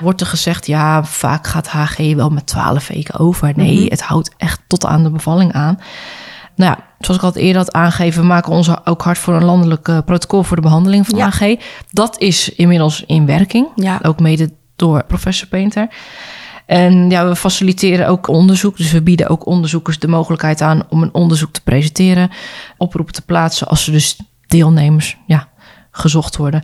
Wordt 0.00 0.20
er 0.20 0.26
gezegd, 0.26 0.66
ja, 0.66 1.04
vaak 1.04 1.46
gaat 1.46 1.68
HG 1.68 2.14
wel 2.14 2.30
met 2.30 2.46
12 2.46 2.88
weken 2.88 3.18
over. 3.18 3.52
Nee, 3.56 3.78
Mhm. 3.80 3.88
het 3.90 4.02
houdt 4.02 4.30
echt 4.36 4.60
tot 4.66 4.86
aan 4.86 5.02
de 5.02 5.10
bevalling 5.10 5.52
aan. 5.52 5.78
Nou 6.56 6.70
ja, 6.76 6.84
zoals 7.00 7.20
ik 7.20 7.26
al 7.26 7.40
eerder 7.40 7.56
had 7.62 7.72
aangegeven, 7.72 8.20
we 8.20 8.26
maken 8.26 8.52
ons 8.52 8.86
ook 8.86 9.02
hard 9.02 9.18
voor 9.18 9.34
een 9.34 9.44
landelijk 9.44 9.88
eh, 9.88 9.98
protocol 10.04 10.42
voor 10.42 10.56
de 10.56 10.62
behandeling 10.62 11.06
van 11.06 11.18
Ja. 11.18 11.28
HG. 11.30 11.56
Dat 11.90 12.18
is 12.20 12.48
inmiddels 12.54 13.04
in 13.06 13.26
werking. 13.26 13.66
Ja. 13.74 13.98
Ook 14.02 14.20
mede 14.20 14.50
door 14.76 15.04
professor 15.04 15.48
Painter. 15.48 15.88
En 16.66 17.10
ja, 17.10 17.28
we 17.28 17.36
faciliteren 17.36 18.08
ook 18.08 18.26
onderzoek. 18.28 18.76
Dus 18.76 18.92
we 18.92 19.02
bieden 19.02 19.28
ook 19.28 19.46
onderzoekers 19.46 19.98
de 19.98 20.08
mogelijkheid 20.08 20.60
aan 20.60 20.82
om 20.88 21.02
een 21.02 21.14
onderzoek 21.14 21.52
te 21.52 21.62
presenteren. 21.62 22.30
Oproepen 22.76 23.14
te 23.14 23.22
plaatsen 23.22 23.68
als 23.68 23.86
er 23.86 23.92
dus 23.92 24.16
deelnemers 24.48 25.16
ja, 25.26 25.48
gezocht 25.90 26.36
worden. 26.36 26.62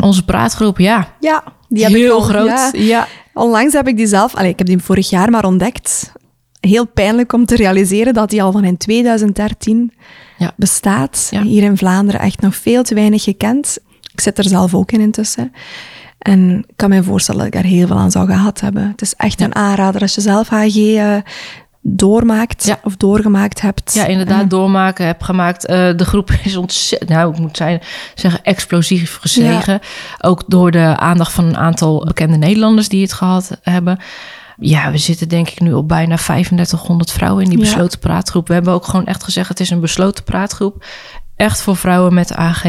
Onze 0.00 0.24
praatgroep, 0.24 0.78
ja, 0.78 1.08
Ja, 1.20 1.44
Die 1.68 1.82
heb 1.84 1.92
Heel 1.92 2.06
ik 2.06 2.12
al, 2.12 2.20
groot, 2.20 2.46
ja. 2.48 2.70
ja. 2.72 3.06
Onlangs 3.34 3.72
heb 3.72 3.88
ik 3.88 3.96
die 3.96 4.06
zelf... 4.06 4.34
Allee, 4.34 4.50
ik 4.50 4.58
heb 4.58 4.66
die 4.66 4.78
vorig 4.78 5.10
jaar 5.10 5.30
maar 5.30 5.44
ontdekt. 5.44 6.12
Heel 6.60 6.86
pijnlijk 6.86 7.32
om 7.32 7.44
te 7.46 7.56
realiseren 7.56 8.14
dat 8.14 8.30
die 8.30 8.42
al 8.42 8.52
van 8.52 8.64
in 8.64 8.76
2013 8.76 9.92
Ja. 10.38 10.52
bestaat. 10.56 11.28
Ja. 11.30 11.42
Hier 11.42 11.62
in 11.62 11.76
Vlaanderen 11.76 12.20
echt 12.20 12.40
nog 12.40 12.56
veel 12.56 12.82
te 12.82 12.94
weinig 12.94 13.22
gekend. 13.22 13.78
Ik 14.12 14.20
zit 14.20 14.38
er 14.38 14.44
zelf 14.48 14.74
ook 14.74 14.92
in 14.92 15.00
intussen. 15.00 15.52
En 16.18 16.64
ik 16.68 16.76
kan 16.76 16.88
me 16.90 17.02
voorstellen 17.02 17.38
dat 17.40 17.54
ik 17.54 17.62
daar 17.62 17.70
heel 17.70 17.86
veel 17.86 17.98
aan 17.98 18.10
zou 18.10 18.26
gehad 18.26 18.60
hebben. 18.60 18.88
Het 18.88 19.02
is 19.02 19.14
echt 19.14 19.40
een 19.40 19.54
aanrader 19.54 20.00
als 20.00 20.14
je 20.14 20.20
zelf 20.20 20.48
HG 20.48 20.76
doormaakt 21.96 22.64
Ja. 22.64 22.78
of 22.82 22.96
doorgemaakt 22.96 23.60
hebt. 23.60 23.94
Ja, 23.94 24.04
inderdaad, 24.06 24.42
Eh, 24.42 24.48
doormaken 24.48 25.06
heb 25.06 25.22
gemaakt. 25.22 25.66
Eh, 25.66 25.90
de 25.96 26.04
groep 26.04 26.30
is 26.44 26.56
ontzettend, 26.56 27.10
nou, 27.10 27.32
ik 27.32 27.38
moet 27.38 27.56
zijn, 27.56 27.80
zeggen, 28.14 28.42
explosief 28.42 29.18
gestegen. 29.20 29.80
Ook 30.20 30.42
door 30.46 30.70
de 30.70 30.96
aandacht 30.96 31.32
van 31.32 31.44
een 31.44 31.56
aantal 31.56 32.04
bekende 32.04 32.36
Nederlanders 32.36 32.88
die 32.88 33.02
het 33.02 33.12
gehad 33.12 33.50
hebben. 33.62 33.98
Ja, 34.60 34.90
we 34.90 34.98
zitten 34.98 35.28
denk 35.28 35.48
ik 35.48 35.60
nu 35.60 35.72
op 35.72 35.88
bijna 35.88 36.16
3500 36.16 37.12
vrouwen 37.12 37.42
in 37.44 37.48
die 37.50 37.58
Ja. 37.58 37.64
besloten 37.64 37.98
praatgroep. 37.98 38.48
We 38.48 38.54
hebben 38.54 38.72
ook 38.72 38.84
gewoon 38.86 39.06
echt 39.06 39.24
gezegd, 39.24 39.48
het 39.48 39.60
is 39.60 39.70
een 39.70 39.80
besloten 39.80 40.24
praatgroep. 40.24 40.84
Echt 41.38 41.62
voor 41.62 41.76
vrouwen 41.76 42.14
met 42.14 42.34
AG. 42.34 42.62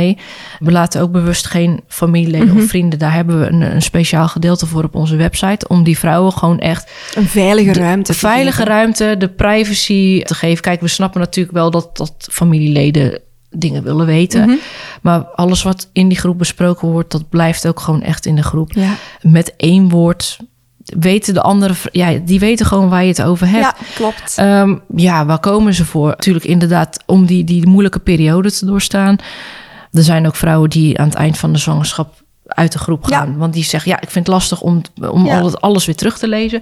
We 0.60 0.72
laten 0.72 1.02
ook 1.02 1.12
bewust 1.12 1.48
geen 1.48 1.80
familieleden 1.88 2.48
Mhm. 2.48 2.58
of 2.58 2.64
vrienden. 2.64 3.00
Daar 3.00 3.14
hebben 3.14 3.40
we 3.40 3.46
een, 3.48 3.62
een 3.62 3.82
speciaal 3.82 4.28
gedeelte 4.28 4.66
voor 4.66 4.84
op 4.84 4.96
onze 4.96 5.16
website. 5.16 5.68
Om 5.68 5.84
die 5.84 5.98
vrouwen 6.00 6.32
gewoon 6.34 6.60
echt 6.60 6.92
een 7.16 7.28
veilige 7.28 7.74
ruimte. 7.74 8.12
de 8.12 8.18
veilige 8.18 8.58
geven. 8.58 8.72
ruimte, 8.72 9.16
de 9.18 9.30
privacy 9.30 10.24
te 10.24 10.34
geven. 10.34 10.62
Kijk, 10.64 10.82
we 10.82 10.88
snappen 10.88 11.20
natuurlijk 11.20 11.56
wel 11.56 11.72
dat, 11.72 11.98
dat 11.98 12.14
familieleden 12.32 13.20
dingen 13.50 13.84
willen 13.84 14.06
weten. 14.06 14.42
Mhm. 14.42 14.56
Maar 15.02 15.20
alles 15.24 15.64
wat 15.64 15.90
in 15.94 16.08
die 16.08 16.18
groep 16.18 16.38
besproken 16.38 16.88
wordt, 16.88 17.12
dat 17.12 17.30
blijft 17.30 17.68
ook 17.68 17.80
gewoon 17.80 18.02
echt 18.02 18.26
in 18.26 18.36
de 18.36 18.44
groep. 18.44 18.72
Ja. 18.74 18.94
Met 19.22 19.54
één 19.58 19.90
woord 19.90 20.38
weten 21.00 21.34
de 21.34 21.42
andere, 21.42 21.74
ja, 21.92 22.12
die 22.26 22.40
weten 22.40 22.66
gewoon 22.66 22.90
waar 22.90 23.02
je 23.04 23.10
het 23.10 23.22
over 23.22 23.48
hebt. 23.48 23.64
ja, 23.64 23.76
klopt. 23.96 24.34
Ehm, 24.38 24.76
ja, 24.96 25.26
waar 25.26 25.40
komen 25.40 25.74
ze 25.74 25.86
voor? 25.86 26.08
Natuurlijk 26.10 26.46
inderdaad 26.46 27.04
om 27.06 27.26
die, 27.26 27.44
die 27.44 27.68
moeilijke 27.68 28.00
periode 28.00 28.52
te 28.52 28.66
doorstaan. 28.66 29.16
Er 29.92 30.04
zijn 30.04 30.28
ook 30.28 30.36
vrouwen 30.36 30.70
die 30.70 31.00
aan 31.00 31.06
het 31.08 31.16
eind 31.18 31.38
van 31.38 31.52
de 31.54 31.60
zwangerschap 31.60 32.14
uit 32.46 32.72
de 32.72 32.80
groep 32.80 33.08
Ja. 33.10 33.18
gaan. 33.18 33.38
Want 33.38 33.54
die 33.54 33.64
zeggen, 33.64 33.92
ja, 33.92 34.02
ik 34.02 34.10
vind 34.10 34.26
het 34.26 34.36
lastig 34.36 34.62
om, 34.62 34.82
om 35.12 35.26
Ja. 35.26 35.40
al 35.40 35.46
het, 35.46 35.62
alles 35.62 35.86
weer 35.86 35.96
terug 35.96 36.18
te 36.18 36.28
lezen. 36.28 36.62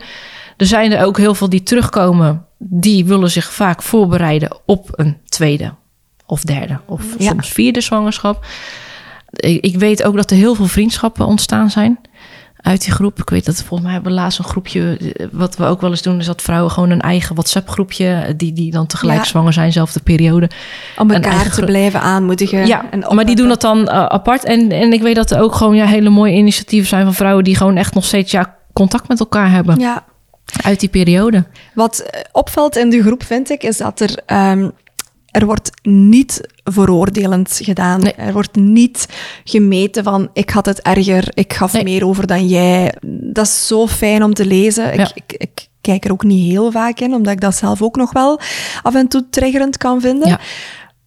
Er 0.58 0.66
zijn 0.66 0.92
er 0.92 1.06
ook 1.06 1.18
heel 1.18 1.36
veel 1.36 1.50
die 1.50 1.64
terugkomen. 1.64 2.46
Die 2.58 3.06
willen 3.06 3.32
zich 3.32 3.52
vaak 3.54 3.82
voorbereiden 3.84 4.58
op 4.66 4.90
een 4.92 5.18
tweede 5.26 5.74
of 6.26 6.42
derde 6.42 6.80
of 6.86 7.04
Ja. 7.18 7.30
soms 7.30 7.50
vierde 7.50 7.82
zwangerschap. 7.82 8.46
Ik, 9.30 9.64
ik 9.66 9.76
weet 9.76 10.04
ook 10.04 10.16
dat 10.16 10.32
er 10.32 10.38
heel 10.38 10.56
veel 10.56 10.66
vriendschappen 10.68 11.26
ontstaan 11.26 11.70
zijn 11.70 12.00
uit 12.68 12.84
die 12.84 12.94
groep. 12.94 13.20
Ik 13.20 13.30
weet 13.30 13.46
dat 13.46 13.56
volgens 13.56 13.82
mij 13.82 13.92
hebben 13.92 14.12
we 14.12 14.18
laatst 14.18 14.40
een 14.40 14.46
groepje. 14.46 14.98
eh, 14.98 15.28
Wat 15.32 15.56
we 15.56 15.66
ook 15.66 15.82
wel 15.82 15.90
eens 15.90 16.02
doen, 16.02 16.20
is 16.20 16.26
dat 16.26 16.42
vrouwen 16.42 16.72
gewoon 16.72 16.90
een 16.90 17.02
eigen 17.02 17.36
WhatsApp-groepje. 17.36 18.08
eh, 18.08 18.34
Die, 18.38 18.54
die 18.54 18.72
dan 18.72 18.86
tegelijk 18.88 19.18
Ja. 19.20 19.24
zwanger 19.26 19.54
zijn, 19.54 19.72
zelfde 19.72 20.00
periode. 20.00 20.50
Om 20.98 21.12
elkaar 21.12 21.52
te 21.52 21.66
blijven 21.66 22.02
aanmoedigen. 22.02 22.68
Ja, 22.68 22.86
en 22.92 23.16
maar 23.16 23.26
die 23.26 23.36
doen 23.36 23.48
dat 23.48 23.62
dan 23.62 23.88
eh, 23.88 24.06
apart. 24.06 24.44
En, 24.44 24.72
en 24.72 24.94
ik 24.94 25.02
weet 25.02 25.16
dat 25.16 25.32
er 25.32 25.42
ook 25.42 25.56
gewoon 25.56 25.76
ja, 25.76 25.86
hele 25.86 26.10
mooie 26.10 26.34
initiatieven 26.34 26.88
zijn 26.90 27.04
van 27.04 27.14
vrouwen 27.14 27.44
die 27.44 27.56
gewoon 27.56 27.78
echt 27.78 27.94
nog 27.94 28.06
steeds 28.06 28.32
ja, 28.32 28.56
contact 28.74 29.08
met 29.08 29.20
elkaar 29.20 29.52
hebben 29.52 29.80
Ja, 29.80 30.04
uit 30.64 30.80
die 30.80 30.90
periode. 30.90 31.46
Wat 31.74 32.06
opvalt 32.32 32.76
in 32.78 32.90
de 32.90 33.02
groep, 33.02 33.24
vind 33.24 33.50
ik, 33.50 33.64
is 33.64 33.78
dat 33.78 34.00
er, 34.00 34.20
ehm, 34.26 34.70
er 35.40 35.46
wordt 35.46 35.72
niet 35.82 36.42
veroordelend 36.64 37.60
gedaan. 37.64 38.00
Nee. 38.00 38.14
Er 38.14 38.34
wordt 38.34 38.56
niet 38.56 39.08
gemeten 39.44 40.04
van, 40.04 40.30
ik 40.34 40.50
had 40.50 40.66
het 40.66 40.82
erger, 40.82 41.28
ik 41.34 41.54
gaf 41.54 41.74
Nee. 41.74 41.84
meer 41.84 42.06
over 42.06 42.28
dan 42.28 42.48
jij. 42.48 42.94
Dat 43.08 43.46
is 43.46 43.68
zo 43.68 43.88
fijn 43.88 44.24
om 44.24 44.34
te 44.34 44.46
lezen. 44.46 44.94
Ik, 45.00 45.12
ik, 45.14 45.34
ik 45.38 45.68
kijk 45.82 46.06
er 46.06 46.12
ook 46.12 46.24
niet 46.24 46.52
heel 46.52 46.72
vaak 46.72 47.00
in, 47.00 47.14
omdat 47.14 47.34
ik 47.34 47.42
dat 47.42 47.56
zelf 47.56 47.82
ook 47.82 47.96
nog 47.96 48.12
wel 48.12 48.40
af 48.82 48.96
en 48.96 49.08
toe 49.08 49.26
triggerend 49.30 49.78
kan 49.78 50.02
vinden. 50.02 50.28
Ja. 50.28 50.40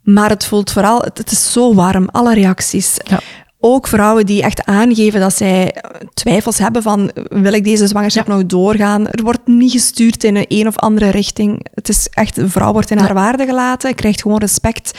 Maar 0.03 0.31
het 0.31 0.45
voelt 0.45 0.71
vooral, 0.73 1.01
het, 1.01 1.19
het 1.19 1.31
is 1.31 1.53
zo 1.53 1.75
warm, 1.75 2.09
alle 2.13 2.35
reacties. 2.35 2.97
Ja. 3.05 3.21
Ook 3.63 3.87
vrouwen 3.87 4.27
die 4.27 4.43
echt 4.43 4.65
aangeven 4.65 5.21
dat 5.21 5.35
zij 5.37 5.75
twijfels 6.15 6.59
hebben 6.59 6.83
van, 6.83 7.11
wil 7.29 7.53
ik 7.53 7.65
deze 7.65 7.87
zwangerschap 7.87 8.27
nog 8.27 8.47
doorgaan? 8.47 9.09
Er 9.09 9.23
wordt 9.23 9.47
niet 9.47 9.73
gestuurd 9.73 10.25
in 10.25 10.37
een 10.37 10.45
een 10.49 10.67
of 10.67 10.77
andere 10.77 11.11
richting. 11.11 11.67
Het 11.75 11.89
is 11.89 12.09
echt, 12.11 12.37
een 12.37 12.51
vrouw 12.51 12.73
wordt 12.73 12.91
in 12.91 12.99
haar 12.99 13.15
waarde 13.15 13.47
gelaten, 13.47 13.95
krijgt 13.95 14.23
gewoon 14.23 14.39
respect 14.39 14.99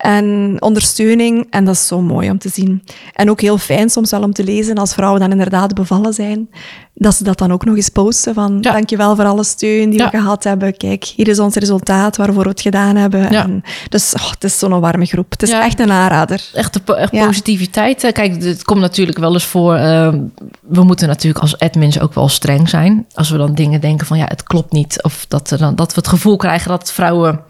en 0.00 0.56
ondersteuning. 0.58 1.46
En 1.50 1.64
dat 1.64 1.74
is 1.74 1.86
zo 1.86 2.00
mooi 2.00 2.30
om 2.30 2.38
te 2.38 2.48
zien. 2.48 2.82
En 3.12 3.30
ook 3.30 3.40
heel 3.40 3.58
fijn 3.58 3.90
soms 3.90 4.10
wel 4.10 4.22
om 4.22 4.32
te 4.32 4.44
lezen 4.44 4.74
als 4.76 4.94
vrouwen 4.94 5.20
dan 5.20 5.30
inderdaad 5.30 5.74
bevallen 5.74 6.12
zijn, 6.12 6.48
dat 6.94 7.14
ze 7.14 7.24
dat 7.24 7.38
dan 7.38 7.52
ook 7.52 7.64
nog 7.64 7.76
eens 7.76 7.88
posten 7.88 8.34
van, 8.34 8.58
Ja. 8.60 8.72
dankjewel 8.72 9.16
voor 9.16 9.24
alle 9.24 9.44
steun 9.44 9.90
die 9.90 9.98
Ja. 9.98 10.10
we 10.10 10.16
gehad 10.18 10.44
hebben. 10.44 10.76
Kijk, 10.76 11.04
hier 11.04 11.28
is 11.28 11.38
ons 11.38 11.54
resultaat 11.54 12.16
waarvoor 12.16 12.42
we 12.42 12.48
het 12.48 12.60
gedaan 12.60 12.96
hebben. 12.96 13.20
Ja. 13.32 13.42
En 13.42 13.62
dus 13.88 14.14
oh, 14.14 14.30
het 14.30 14.44
is 14.44 14.58
zo'n 14.58 14.80
warme 14.80 15.04
groep. 15.06 15.30
Het 15.30 15.42
is 15.42 15.50
echt 15.50 15.80
een 15.80 15.90
aanrader. 15.92 16.50
Echt, 16.54 16.86
de 16.86 16.94
echt 16.96 17.10
positiviteit. 17.26 18.10
Kijk, 18.12 18.42
het 18.42 18.64
komt 18.64 18.80
natuurlijk 18.80 19.18
wel 19.18 19.32
eens 19.32 19.44
voor. 19.44 19.74
eh, 19.74 20.14
we 20.60 20.82
moeten 20.84 21.08
natuurlijk 21.08 21.42
als 21.42 21.58
admins 21.58 22.00
ook 22.00 22.14
wel 22.14 22.28
streng 22.28 22.68
zijn. 22.68 23.06
Als 23.14 23.30
we 23.30 23.36
dan 23.36 23.54
dingen 23.54 23.80
denken 23.80 24.06
van 24.06 24.18
ja, 24.18 24.24
het 24.28 24.42
klopt 24.42 24.72
niet. 24.72 25.02
Of 25.02 25.24
dat, 25.28 25.50
er 25.50 25.58
dan, 25.58 25.74
dat 25.74 25.88
we 25.94 25.98
het 26.00 26.08
gevoel 26.08 26.36
krijgen 26.36 26.68
dat 26.68 26.92
vrouwen 26.92 27.40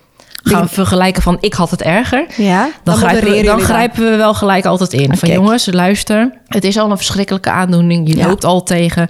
gaan 0.43 0.69
vergelijken 0.69 1.23
van 1.23 1.37
ik 1.41 1.53
had 1.55 1.71
het 1.71 1.83
erger. 1.83 2.27
Ja, 2.37 2.71
Dan, 2.85 2.97
grijpen, 2.97 3.31
we, 3.31 3.43
dan 3.43 3.61
grijpen 3.61 4.11
we 4.11 4.17
wel 4.17 4.35
gelijk 4.35 4.65
altijd 4.65 4.93
in. 4.93 5.17
Van 5.17 5.29
jongens, 5.31 5.69
luister. 5.73 6.33
Het 6.47 6.65
is 6.65 6.79
al 6.79 6.91
een 6.91 6.97
verschrikkelijke 6.97 7.51
aandoening. 7.51 8.09
Je 8.09 8.17
Ja. 8.17 8.27
loopt 8.27 8.45
al 8.45 8.63
tegen 8.63 9.09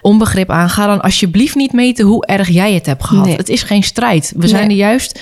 onbegrip 0.00 0.50
aan. 0.50 0.70
Ga 0.70 0.86
dan 0.86 1.00
alsjeblieft 1.00 1.54
niet 1.54 1.72
meten 1.72 2.04
hoe 2.06 2.26
erg 2.26 2.48
jij 2.48 2.72
het 2.72 2.86
hebt 2.86 3.04
gehad. 3.04 3.24
Nee. 3.26 3.36
Het 3.36 3.48
is 3.48 3.62
geen 3.62 3.82
strijd. 3.82 4.32
We 4.36 4.48
zijn 4.48 4.70
er 4.70 4.76
juist 4.76 5.20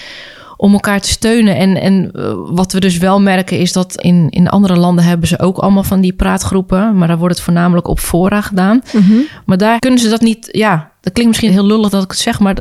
om 0.56 0.72
elkaar 0.72 1.00
te 1.00 1.08
steunen. 1.08 1.56
En, 1.56 1.80
en 1.80 2.10
eh, 2.12 2.32
wat 2.34 2.72
we 2.72 2.80
dus 2.80 2.98
wel 2.98 3.20
merken 3.20 3.58
is 3.58 3.72
dat 3.72 4.00
in, 4.00 4.26
in 4.30 4.48
andere 4.48 4.76
landen 4.76 5.04
hebben 5.04 5.28
ze 5.28 5.38
ook 5.40 5.58
allemaal 5.58 5.82
van 5.82 6.00
die 6.00 6.12
praatgroepen. 6.12 6.96
Maar 6.98 7.08
daar 7.08 7.18
wordt 7.18 7.34
het 7.34 7.44
voornamelijk 7.44 7.88
op 7.88 7.98
fora 8.00 8.40
gedaan. 8.40 8.82
Mhm. 8.92 9.12
Maar 9.46 9.58
daar 9.58 9.78
kunnen 9.78 9.98
ze 9.98 10.08
dat 10.08 10.20
niet... 10.20 10.48
Ja, 10.50 10.90
dat 11.00 11.12
klinkt 11.12 11.30
misschien 11.30 11.52
heel 11.52 11.66
lullig 11.66 11.90
dat 11.90 12.02
ik 12.04 12.10
het 12.10 12.18
zeg. 12.20 12.38
Maar 12.40 12.56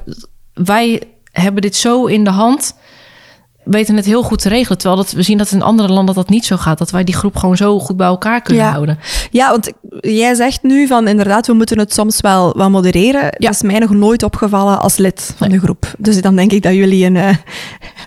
wij 0.53 1.01
hebben 1.31 1.61
dit 1.61 1.75
zo 1.75 2.05
in 2.05 2.23
de 2.23 2.29
hand 2.29 2.75
weten 3.69 3.95
het 3.95 4.05
heel 4.05 4.23
goed 4.23 4.41
te 4.41 4.49
regelen. 4.49 4.77
Terwijl 4.77 5.01
dat, 5.01 5.11
we 5.11 5.21
zien 5.21 5.37
dat 5.37 5.51
in 5.51 5.61
andere 5.61 5.93
landen 5.93 6.15
dat 6.15 6.29
niet 6.29 6.45
zo 6.45 6.57
gaat. 6.57 6.77
Dat 6.77 6.91
wij 6.91 7.03
die 7.03 7.15
groep 7.15 7.35
gewoon 7.35 7.57
zo 7.57 7.79
goed 7.79 7.97
bij 7.97 8.07
elkaar 8.07 8.41
kunnen 8.41 8.63
Ja. 8.63 8.71
houden. 8.71 8.99
Ja, 9.31 9.49
want 9.51 9.71
jij 9.99 10.33
zegt 10.35 10.63
nu 10.63 10.87
van 10.87 11.07
inderdaad, 11.07 11.47
we 11.47 11.53
moeten 11.53 11.79
het 11.79 11.93
soms 11.93 12.21
wel 12.21 12.53
wat 12.57 12.69
modereren. 12.69 13.29
Dat 13.37 13.51
is 13.53 13.61
mij 13.61 13.79
nog 13.79 13.89
nooit 13.89 14.23
opgevallen 14.23 14.79
als 14.81 14.97
lid 14.97 15.33
van 15.37 15.49
de 15.49 15.59
groep. 15.59 15.93
Dus 15.97 16.21
dan 16.21 16.35
denk 16.35 16.51
ik 16.51 16.61
dat 16.61 16.73
jullie 16.73 17.05
een, 17.05 17.15
eh, 17.15 17.35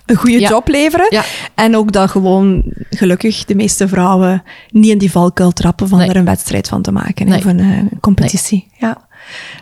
een 0.05 0.15
goede 0.15 0.39
Ja. 0.39 0.49
job 0.49 0.67
leveren. 0.67 1.05
Ja. 1.09 1.23
En 1.55 1.75
ook 1.75 1.91
dat 1.91 2.09
gewoon, 2.09 2.63
gelukkig, 2.89 3.45
de 3.45 3.55
meeste 3.55 3.87
vrouwen 3.87 4.43
niet 4.69 4.91
in 4.91 4.97
die 4.97 5.11
valkuil 5.11 5.51
trappen 5.51 5.87
van 5.87 5.97
Nee. 5.97 6.09
er 6.09 6.15
een 6.15 6.25
wedstrijd 6.25 6.67
van 6.67 6.81
te 6.81 6.91
maken. 6.91 7.27
Nee. 7.27 7.37
Of 7.37 7.45
een 7.45 7.59
eh, 7.59 7.99
competitie. 8.01 8.67
Ja. 8.77 8.97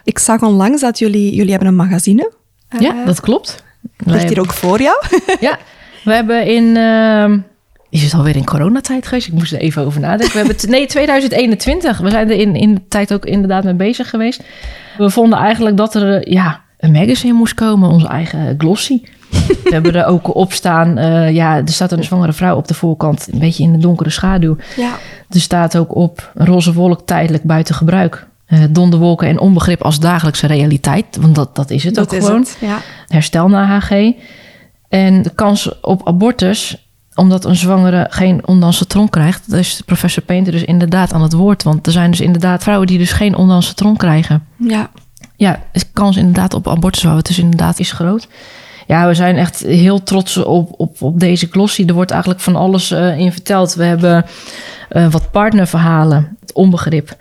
Ik 0.04 0.20
zag 0.20 0.42
onlangs 0.42 0.82
dat 0.82 1.00
jullie, 1.00 1.36
jullie 1.36 1.50
hebben 1.52 1.68
een 1.68 1.76
magazine. 1.76 2.32
Ja, 2.80 2.96
Eh, 3.00 3.06
dat 3.06 3.20
klopt. 3.20 3.64
Ligt 3.98 4.30
hier 4.30 4.40
ook 4.40 4.54
voor 4.54 4.82
jou? 4.82 5.04
Ja, 5.40 5.58
we 6.10 6.16
hebben 6.16 6.46
in... 6.46 6.78
ehm, 6.78 7.40
is 7.90 8.04
het 8.04 8.14
alweer 8.14 8.36
in 8.36 8.46
coronatijd 8.46 9.08
geweest? 9.08 9.28
Ik 9.28 9.34
moest 9.34 9.54
er 9.54 9.60
even 9.60 9.86
over 9.86 10.00
nadenken. 10.02 10.32
We 10.42 10.46
hebben 10.48 10.70
nee, 10.70 10.86
2021. 10.88 11.98
We 11.98 12.10
zijn 12.10 12.30
er 12.30 12.40
in, 12.40 12.56
in 12.56 12.74
de 12.76 12.82
tijd 12.88 13.14
ook 13.14 13.26
inderdaad 13.26 13.64
mee 13.64 13.74
bezig 13.74 14.10
geweest. 14.10 14.44
We 14.98 15.10
vonden 15.10 15.40
eigenlijk 15.40 15.78
dat 15.78 15.96
er 15.96 16.22
eh, 16.22 16.34
ja, 16.34 16.62
een 16.80 16.92
magazine 16.92 17.34
moest 17.34 17.54
komen. 17.54 17.90
Onze 17.90 18.08
eigen 18.08 18.56
glossy. 18.58 19.02
We 19.64 19.70
hebben 19.70 19.96
er 19.96 20.06
ook 20.06 20.36
op 20.36 20.54
staan. 20.54 20.98
eh, 20.98 21.32
ja, 21.34 21.56
er 21.58 21.68
staat 21.70 21.92
een 21.92 22.04
zwangere 22.04 22.34
vrouw 22.34 22.56
op 22.56 22.68
de 22.68 22.74
voorkant. 22.74 23.28
Een 23.32 23.40
beetje 23.40 23.64
in 23.64 23.72
de 23.72 23.78
donkere 23.78 24.10
schaduw. 24.10 24.56
Ja. 24.78 24.92
Er 25.30 25.40
staat 25.40 25.78
ook 25.78 25.96
op 25.96 26.32
roze 26.36 26.74
wolk 26.74 27.02
tijdelijk 27.06 27.44
buiten 27.44 27.76
gebruik. 27.76 28.28
Eh 28.46 28.60
donderwolken 28.70 29.28
en 29.28 29.40
onbegrip 29.40 29.84
als 29.84 30.00
dagelijkse 30.00 30.48
realiteit. 30.48 31.18
Want 31.22 31.36
dat, 31.36 31.56
dat 31.56 31.70
is 31.70 31.84
het 31.84 31.96
Dat 31.96 32.06
ook 32.06 32.20
is 32.20 32.26
gewoon. 32.26 32.40
het. 32.42 32.58
Ja. 32.62 32.78
Herstel 33.08 33.48
na 33.50 33.66
HG. 33.80 33.90
En 34.90 35.22
de 35.22 35.30
kans 35.30 35.80
op 35.82 36.08
abortus, 36.08 36.88
omdat 37.16 37.46
een 37.46 37.56
zwangere 37.56 38.08
geen 38.10 38.48
ondanse 38.48 38.88
tronk 38.88 39.12
krijgt. 39.12 39.50
Daar 39.50 39.60
is 39.60 39.82
professor 39.86 40.24
Painter 40.24 40.52
dus 40.52 40.64
inderdaad 40.64 41.14
aan 41.14 41.22
het 41.22 41.34
woord. 41.34 41.64
Want 41.64 41.86
er 41.86 41.92
zijn 41.92 42.12
dus 42.12 42.22
inderdaad 42.22 42.64
vrouwen 42.64 42.88
die 42.88 42.98
dus 42.98 43.12
geen 43.12 43.36
ondanse 43.36 43.74
tronk 43.74 43.98
krijgen. 43.98 44.46
ja. 44.58 44.90
Ja, 45.36 45.60
de 45.72 45.86
kans 45.94 46.18
inderdaad 46.18 46.54
op 46.54 46.68
abortus, 46.68 47.04
wat 47.04 47.26
dus 47.26 47.40
inderdaad 47.40 47.80
is 47.80 47.92
groot. 47.92 48.28
Ja, 48.88 49.08
we 49.08 49.14
zijn 49.14 49.38
echt 49.38 49.60
heel 49.60 50.04
trots 50.04 50.38
op, 50.38 50.74
op, 50.78 51.02
op 51.02 51.20
deze 51.20 51.48
glossy. 51.52 51.84
Er 51.88 51.94
wordt 51.94 52.12
eigenlijk 52.12 52.42
van 52.42 52.56
alles 52.56 52.92
eh, 52.92 53.20
in 53.20 53.32
verteld. 53.32 53.74
We 53.74 53.84
hebben 53.84 54.26
eh, 54.90 55.12
wat 55.12 55.32
partnerverhalen, 55.32 56.38
het 56.40 56.54
onbegrip, 56.54 57.18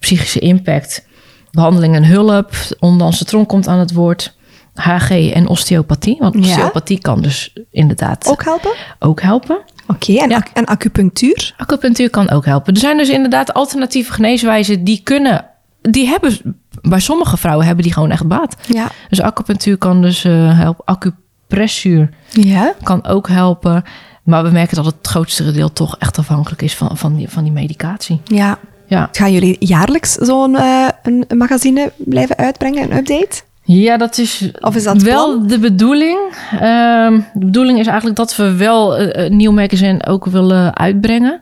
psychische 0.00 0.38
impact, 0.38 1.06
behandeling 1.50 1.94
en 1.94 2.04
hulp. 2.04 2.52
Ondanse 2.78 3.24
tronk 3.24 3.48
komt 3.48 3.68
aan 3.68 3.78
het 3.78 3.92
woord. 3.92 4.35
HG 4.78 5.10
en 5.32 5.46
osteopathie. 5.48 6.16
Want 6.18 6.34
Ja. 6.34 6.40
osteopathie 6.40 6.98
kan 7.00 7.22
dus 7.22 7.52
inderdaad 7.70 8.26
Ook 8.28 8.44
helpen? 8.44 8.70
ook 8.98 9.20
helpen. 9.20 9.58
Oké, 9.86 10.12
en, 10.12 10.28
Ja. 10.30 10.36
ac- 10.36 10.50
en 10.54 10.64
acupunctuur? 10.64 11.54
Acupunctuur 11.56 12.10
kan 12.10 12.30
ook 12.30 12.44
helpen. 12.44 12.74
Er 12.74 12.80
zijn 12.80 12.96
dus 12.96 13.08
inderdaad 13.08 13.52
alternatieve 13.54 14.12
geneeswijzen 14.12 14.84
die 14.84 15.00
kunnen... 15.04 15.44
Die 15.82 16.06
hebben, 16.06 16.56
bij 16.82 17.00
sommige 17.00 17.36
vrouwen 17.36 17.66
hebben 17.66 17.84
die 17.84 17.92
gewoon 17.92 18.10
echt 18.10 18.26
baat. 18.26 18.56
Ja. 18.68 18.88
Dus 19.08 19.20
acupunctuur 19.20 19.76
kan 19.76 20.02
dus 20.02 20.24
eh, 20.24 20.58
helpen. 20.58 20.84
Acupressuur 20.84 22.08
Ja? 22.30 22.74
kan 22.82 23.06
ook 23.06 23.28
helpen. 23.28 23.82
Maar 24.22 24.42
we 24.44 24.50
merken 24.50 24.76
dat 24.76 24.84
het 24.84 24.94
grootste 25.02 25.52
deel 25.52 25.72
toch 25.72 25.96
echt 25.98 26.18
afhankelijk 26.18 26.62
is 26.62 26.74
van, 26.76 26.96
van, 26.96 27.16
die, 27.16 27.28
van 27.28 27.42
die 27.42 27.52
medicatie. 27.52 28.20
Ja. 28.24 28.58
Ja. 28.86 29.08
Gaan 29.12 29.32
jullie 29.32 29.56
jaarlijks 29.58 30.12
zo'n 30.12 30.56
eh, 30.56 30.88
een 31.02 31.24
magazine 31.34 31.92
blijven 31.96 32.36
uitbrengen, 32.36 32.82
een 32.90 32.96
update? 32.96 33.42
Ja, 33.68 33.96
dat 33.96 34.18
is, 34.18 34.50
Of 34.60 34.76
is 34.76 34.84
dat 34.84 35.02
wel 35.02 35.26
plan? 35.34 35.46
de 35.46 35.58
bedoeling. 35.58 36.18
Ehm, 36.60 37.20
de 37.34 37.44
bedoeling 37.46 37.78
is 37.78 37.86
eigenlijk 37.86 38.16
dat 38.16 38.36
we 38.36 38.54
wel 38.56 38.96
eh, 38.96 39.24
een 39.24 39.36
nieuw 39.36 39.52
magazine 39.52 40.06
ook 40.06 40.24
willen 40.26 40.76
uitbrengen. 40.76 41.40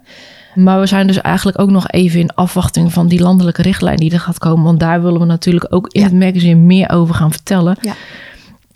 Maar 0.55 0.81
we 0.81 0.87
zijn 0.87 1.07
dus 1.07 1.21
eigenlijk 1.21 1.61
ook 1.61 1.71
nog 1.71 1.89
even 1.91 2.21
in 2.21 2.35
afwachting 2.35 2.93
van 2.93 3.09
die 3.09 3.21
landelijke 3.21 3.63
richtlijn 3.63 3.97
die 3.97 4.13
er 4.13 4.21
gaat 4.21 4.39
komen. 4.39 4.65
Want 4.65 4.81
daar 4.81 5.03
willen 5.03 5.21
we 5.21 5.27
natuurlijk 5.27 5.67
ook 5.69 5.89
in 5.89 6.01
Ja. 6.01 6.07
het 6.07 6.15
magazine 6.17 6.61
meer 6.61 6.91
over 6.91 7.15
gaan 7.15 7.31
vertellen. 7.33 7.77
Ja. 7.81 7.93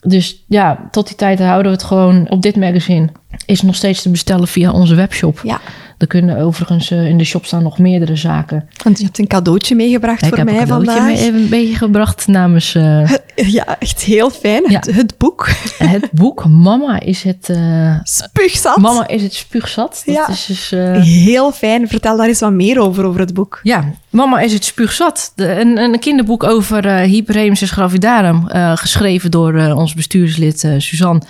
Dus 0.00 0.44
ja, 0.48 0.88
tot 0.90 1.06
die 1.06 1.16
tijd 1.16 1.38
houden 1.38 1.64
we 1.72 1.76
het 1.78 1.86
gewoon 1.86 2.30
op 2.30 2.42
dit 2.42 2.56
magazine. 2.56 3.08
Is 3.46 3.62
nog 3.62 3.74
steeds 3.74 4.02
te 4.02 4.10
bestellen 4.10 4.48
via 4.48 4.70
onze 4.72 4.94
webshop. 4.94 5.40
Ja. 5.42 5.60
Er 5.98 6.06
kunnen 6.06 6.38
overigens 6.38 6.90
eh, 6.90 7.06
in 7.08 7.18
de 7.18 7.24
shop 7.24 7.44
staan 7.46 7.62
nog 7.62 7.78
meerdere 7.78 8.16
zaken. 8.16 8.68
Want 8.84 8.98
je 8.98 9.04
hebt 9.04 9.18
een 9.18 9.26
cadeautje 9.26 9.74
meegebracht 9.74 10.22
ik 10.22 10.28
voor 10.28 10.36
heb 10.38 10.46
mij 10.46 10.54
een 10.56 10.60
cadeautje 10.60 10.92
vandaag. 10.92 11.06
mee 11.14 11.26
even 11.26 11.48
meegebracht 11.48 12.26
namens 12.26 12.74
eh, 12.74 13.10
Ja, 13.56 13.78
echt 13.78 14.00
heel 14.02 14.30
fijn. 14.30 14.62
Ja. 14.70 14.78
Het, 14.78 14.94
het 14.94 15.14
boek. 15.18 15.48
het 15.78 16.10
boek 16.12 16.44
Mama 16.48 17.00
is 17.00 17.22
het... 17.22 17.48
eh, 17.48 17.94
Spuugzat. 18.02 18.76
Mama 18.76 19.08
is 19.08 19.22
het 19.22 19.34
spuugzat. 19.34 20.02
Dat 20.06 20.14
Ja. 20.14 20.28
is 20.28 20.46
dus... 20.46 20.72
eh, 20.72 21.02
Heel 21.02 21.52
fijn. 21.52 21.88
Vertel 21.88 22.16
daar 22.16 22.28
eens 22.28 22.40
wat 22.40 22.52
meer 22.52 22.78
over, 22.80 23.04
over 23.04 23.20
het 23.20 23.34
boek. 23.34 23.60
ja, 23.62 23.84
Mama 24.10 24.40
is 24.40 24.52
het 24.52 24.64
spuugzat. 24.64 25.32
De, 25.34 25.60
een, 25.60 25.78
een 25.78 25.98
kinderboek 25.98 26.44
over 26.44 26.86
eh 26.86 27.00
hyperemesis 27.10 27.70
gravidarum. 27.70 28.48
eh, 28.48 28.76
geschreven 28.76 29.30
door 29.30 29.54
eh, 29.58 29.76
ons 29.78 29.94
bestuurslid 29.94 30.64
eh, 30.64 30.72
Suzanne. 30.78 31.22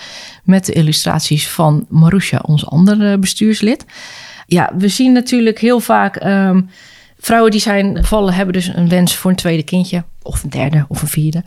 Met 0.44 0.66
de 0.66 0.72
illustraties 0.72 1.48
van 1.48 1.86
Marusha, 1.88 2.38
ons 2.46 2.66
andere 2.66 3.12
eh, 3.12 3.18
bestuurslid. 3.18 3.84
Ja, 4.48 4.72
we 4.78 4.88
zien 4.88 5.12
natuurlijk 5.12 5.58
heel 5.58 5.80
vaak... 5.80 6.16
ehm, 6.16 6.60
vrouwen 7.18 7.50
die 7.50 7.60
zijn 7.60 8.04
vallen 8.04 8.34
hebben 8.34 8.54
dus 8.54 8.70
een 8.74 8.88
wens 8.88 9.16
voor 9.16 9.30
een 9.30 9.36
tweede 9.36 9.62
kindje. 9.62 10.04
Of 10.22 10.42
een 10.42 10.50
derde 10.50 10.84
of 10.88 11.02
een 11.02 11.08
vierde. 11.08 11.42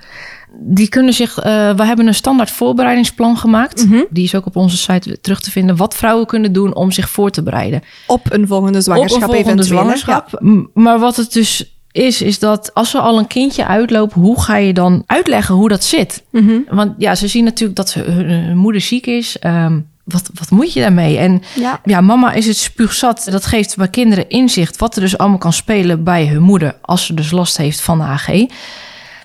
Die 0.60 0.90
kunnen 0.90 1.14
zich... 1.14 1.40
eh, 1.40 1.76
we 1.76 1.86
hebben 1.86 2.08
een 2.08 2.14
standaard 2.14 2.52
voorbereidingsplan 2.52 3.38
gemaakt. 3.38 3.86
Die 4.10 4.24
is 4.24 4.36
ook 4.36 4.46
op 4.46 4.56
onze 4.56 4.78
site 4.78 5.22
terug 5.22 5.42
te 5.42 5.52
vinden. 5.52 5.76
Wat 5.76 5.96
vrouwen 5.96 6.26
kunnen 6.26 6.54
doen 6.54 6.76
om 6.76 6.92
zich 6.92 7.10
voor 7.10 7.30
te 7.32 7.44
bereiden 7.44 7.82
Op 8.08 8.34
een 8.34 8.48
volgende 8.48 8.82
zwangerschap 8.82 9.22
op 9.24 9.30
een 9.30 9.36
volgende 9.36 9.64
zwangerschap. 9.64 10.42
Maar 10.74 11.00
wat 11.00 11.16
het 11.16 11.34
dus 11.34 11.76
is, 11.92 12.22
is 12.22 12.40
dat 12.40 12.74
als 12.74 12.92
we 12.92 13.00
al 13.00 13.18
een 13.18 13.28
kindje 13.28 13.66
uitlopen, 13.66 14.22
hoe 14.22 14.42
ga 14.42 14.58
je 14.58 14.74
dan 14.74 15.04
uitleggen 15.06 15.56
hoe 15.56 15.70
dat 15.70 15.84
zit? 15.84 16.24
Mhm. 16.30 16.60
Want 16.70 16.94
ja, 16.98 17.16
ze 17.16 17.28
zien 17.28 17.44
natuurlijk 17.44 17.76
dat 17.76 17.94
hun, 17.94 18.30
hun 18.30 18.58
moeder 18.58 18.82
ziek 18.82 19.06
is. 19.06 19.40
Ehm, 19.40 19.80
wat, 20.12 20.30
wat 20.34 20.50
moet 20.50 20.74
je 20.74 20.80
daarmee? 20.80 21.18
En 21.18 21.42
Ja. 21.56 21.80
ja, 21.84 22.02
mama 22.02 22.32
is 22.34 22.48
het 22.48 22.58
spuugzat. 22.58 23.28
Dat 23.32 23.46
geeft 23.46 23.78
bij 23.78 23.88
kinderen 23.88 24.30
inzicht 24.30 24.78
wat 24.78 24.96
er 24.96 25.02
dus 25.02 25.18
allemaal 25.18 25.38
kan 25.38 25.54
spelen 25.54 26.04
bij 26.04 26.28
hun 26.28 26.42
moeder 26.42 26.76
als 26.82 27.06
ze 27.06 27.14
dus 27.14 27.32
last 27.32 27.58
heeft 27.58 27.82
van 27.82 27.98
de 27.98 28.04
AG. 28.04 28.28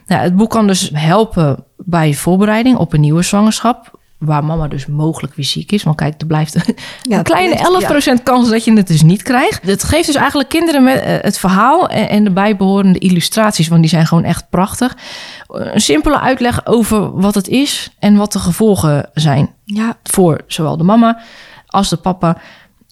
Nou, 0.06 0.22
het 0.22 0.36
boek 0.36 0.50
kan 0.50 0.66
dus 0.66 0.90
helpen 0.92 1.64
bij 1.76 2.14
voorbereiding 2.14 2.76
op 2.76 2.92
een 2.92 3.00
nieuwe 3.00 3.22
zwangerschap. 3.22 3.95
Waar 4.18 4.44
mama 4.44 4.68
dus 4.68 4.86
mogelijk 4.86 5.34
weer 5.34 5.44
ziek 5.44 5.72
is. 5.72 5.82
Want 5.82 5.96
kijk, 5.96 6.20
er 6.20 6.26
blijft 6.26 6.54
een 7.08 7.22
kleine 7.22 7.78
blijft- 7.78 8.08
11% 8.20 8.22
kans 8.22 8.50
dat 8.50 8.64
je 8.64 8.72
het 8.72 8.86
dus 8.86 9.02
niet 9.02 9.22
krijgt. 9.22 9.66
Het 9.66 9.84
geeft 9.84 10.06
dus 10.06 10.14
eigenlijk 10.14 10.48
kinderen 10.48 10.82
met 10.84 11.00
eh, 11.00 11.16
het 11.20 11.38
verhaal 11.38 11.88
en, 11.88 12.08
en 12.08 12.24
de 12.24 12.30
bijbehorende 12.30 12.98
illustraties. 12.98 13.68
Want 13.68 13.80
die 13.80 13.90
zijn 13.90 14.06
gewoon 14.06 14.24
echt 14.24 14.50
prachtig. 14.50 14.96
Een 15.48 15.80
simpele 15.80 16.20
uitleg 16.20 16.66
over 16.66 17.20
wat 17.20 17.34
het 17.34 17.48
is 17.48 17.90
en 17.98 18.16
wat 18.16 18.32
de 18.32 18.38
gevolgen 18.38 19.10
zijn 19.14 19.50
Ja. 19.64 19.96
voor 20.02 20.40
zowel 20.46 20.76
de 20.76 20.84
mama 20.84 21.20
als 21.66 21.88
de 21.88 21.96
papa 21.96 22.36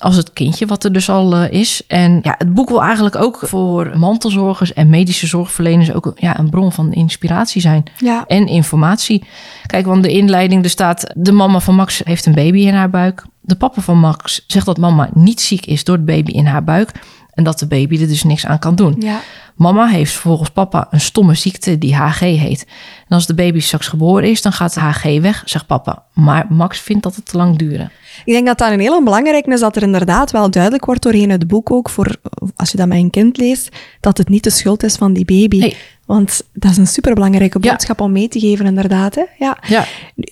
als 0.04 0.16
het 0.16 0.32
kindje 0.32 0.66
wat 0.66 0.84
er 0.84 0.92
dus 0.92 1.10
al 1.10 1.34
eh, 1.36 1.60
is. 1.60 1.82
En 1.86 2.18
ja, 2.22 2.34
het 2.38 2.54
boek 2.54 2.68
wil 2.68 2.82
eigenlijk 2.82 3.16
ook 3.16 3.38
voor 3.42 3.98
mantelzorgers 3.98 4.72
en 4.72 4.90
medische 4.90 5.26
zorgverleners 5.26 5.92
ook 5.92 6.12
ja, 6.16 6.38
een 6.38 6.50
bron 6.50 6.72
van 6.72 6.92
inspiratie 6.92 7.60
zijn 7.60 7.84
Ja. 7.98 8.24
en 8.26 8.46
informatie. 8.46 9.24
Kijk, 9.66 9.86
want 9.86 10.02
de 10.02 10.10
inleiding, 10.10 10.64
er 10.64 10.70
staat... 10.70 11.12
de 11.16 11.32
mama 11.32 11.60
van 11.60 11.74
Max 11.74 12.00
heeft 12.04 12.26
een 12.26 12.34
baby 12.34 12.58
in 12.58 12.74
haar 12.74 12.90
buik. 12.90 13.24
De 13.40 13.56
papa 13.56 13.80
van 13.80 13.98
Max 13.98 14.44
zegt 14.46 14.66
dat 14.66 14.78
mama 14.78 15.08
niet 15.14 15.40
ziek 15.40 15.66
is 15.66 15.84
door 15.84 15.96
het 15.96 16.04
baby 16.04 16.30
in 16.30 16.46
haar 16.46 16.64
buik... 16.64 16.90
en 17.30 17.44
dat 17.44 17.58
de 17.58 17.66
baby 17.66 18.00
er 18.00 18.08
dus 18.08 18.24
niks 18.24 18.46
aan 18.46 18.58
kan 18.58 18.74
doen. 18.74 18.96
Ja. 18.98 19.20
Mama 19.54 19.86
heeft 19.86 20.12
volgens 20.12 20.50
papa 20.50 20.86
een 20.90 21.00
stomme 21.00 21.34
ziekte 21.34 21.78
die 21.78 21.94
HG 21.96 22.18
heet. 22.18 22.66
En 23.08 23.14
als 23.14 23.26
de 23.26 23.34
baby 23.34 23.60
straks 23.60 23.88
geboren 23.88 24.30
is, 24.30 24.42
dan 24.42 24.52
gaat 24.52 24.74
de 24.74 24.80
HG 24.80 25.20
weg, 25.20 25.42
zegt 25.44 25.66
papa. 25.66 26.02
Maar 26.12 26.46
Max 26.48 26.78
vindt 26.80 27.02
dat 27.02 27.14
het 27.16 27.26
te 27.26 27.36
lang 27.36 27.58
duren. 27.58 27.90
Ik 28.24 28.32
denk 28.32 28.46
dat 28.46 28.58
dat 28.58 28.70
een 28.72 28.80
heel 28.80 29.02
belangrijk 29.04 29.46
is, 29.46 29.60
dat 29.60 29.76
er 29.76 29.82
inderdaad 29.82 30.30
wel 30.30 30.50
duidelijk 30.50 30.84
wordt 30.84 31.02
doorheen 31.02 31.30
het 31.30 31.48
boek 31.48 31.70
ook, 31.70 31.90
voor, 31.90 32.16
als 32.56 32.70
je 32.70 32.76
dat 32.76 32.86
met 32.88 32.98
een 32.98 33.10
kind 33.10 33.36
leest, 33.36 33.68
dat 34.00 34.18
het 34.18 34.28
niet 34.28 34.44
de 34.44 34.50
schuld 34.50 34.82
is 34.82 34.96
van 34.96 35.12
die 35.12 35.24
baby. 35.24 35.72
Want 36.06 36.42
dat 36.52 36.70
is 36.70 36.76
een 36.76 36.86
superbelangrijke 36.86 37.58
Ja. 37.60 37.70
boodschap 37.70 38.00
om 38.00 38.12
mee 38.12 38.28
te 38.28 38.38
geven, 38.40 38.66
inderdaad. 38.66 39.14
Hè? 39.14 39.22
Ja. 39.38 39.58
Ja. 39.68 39.84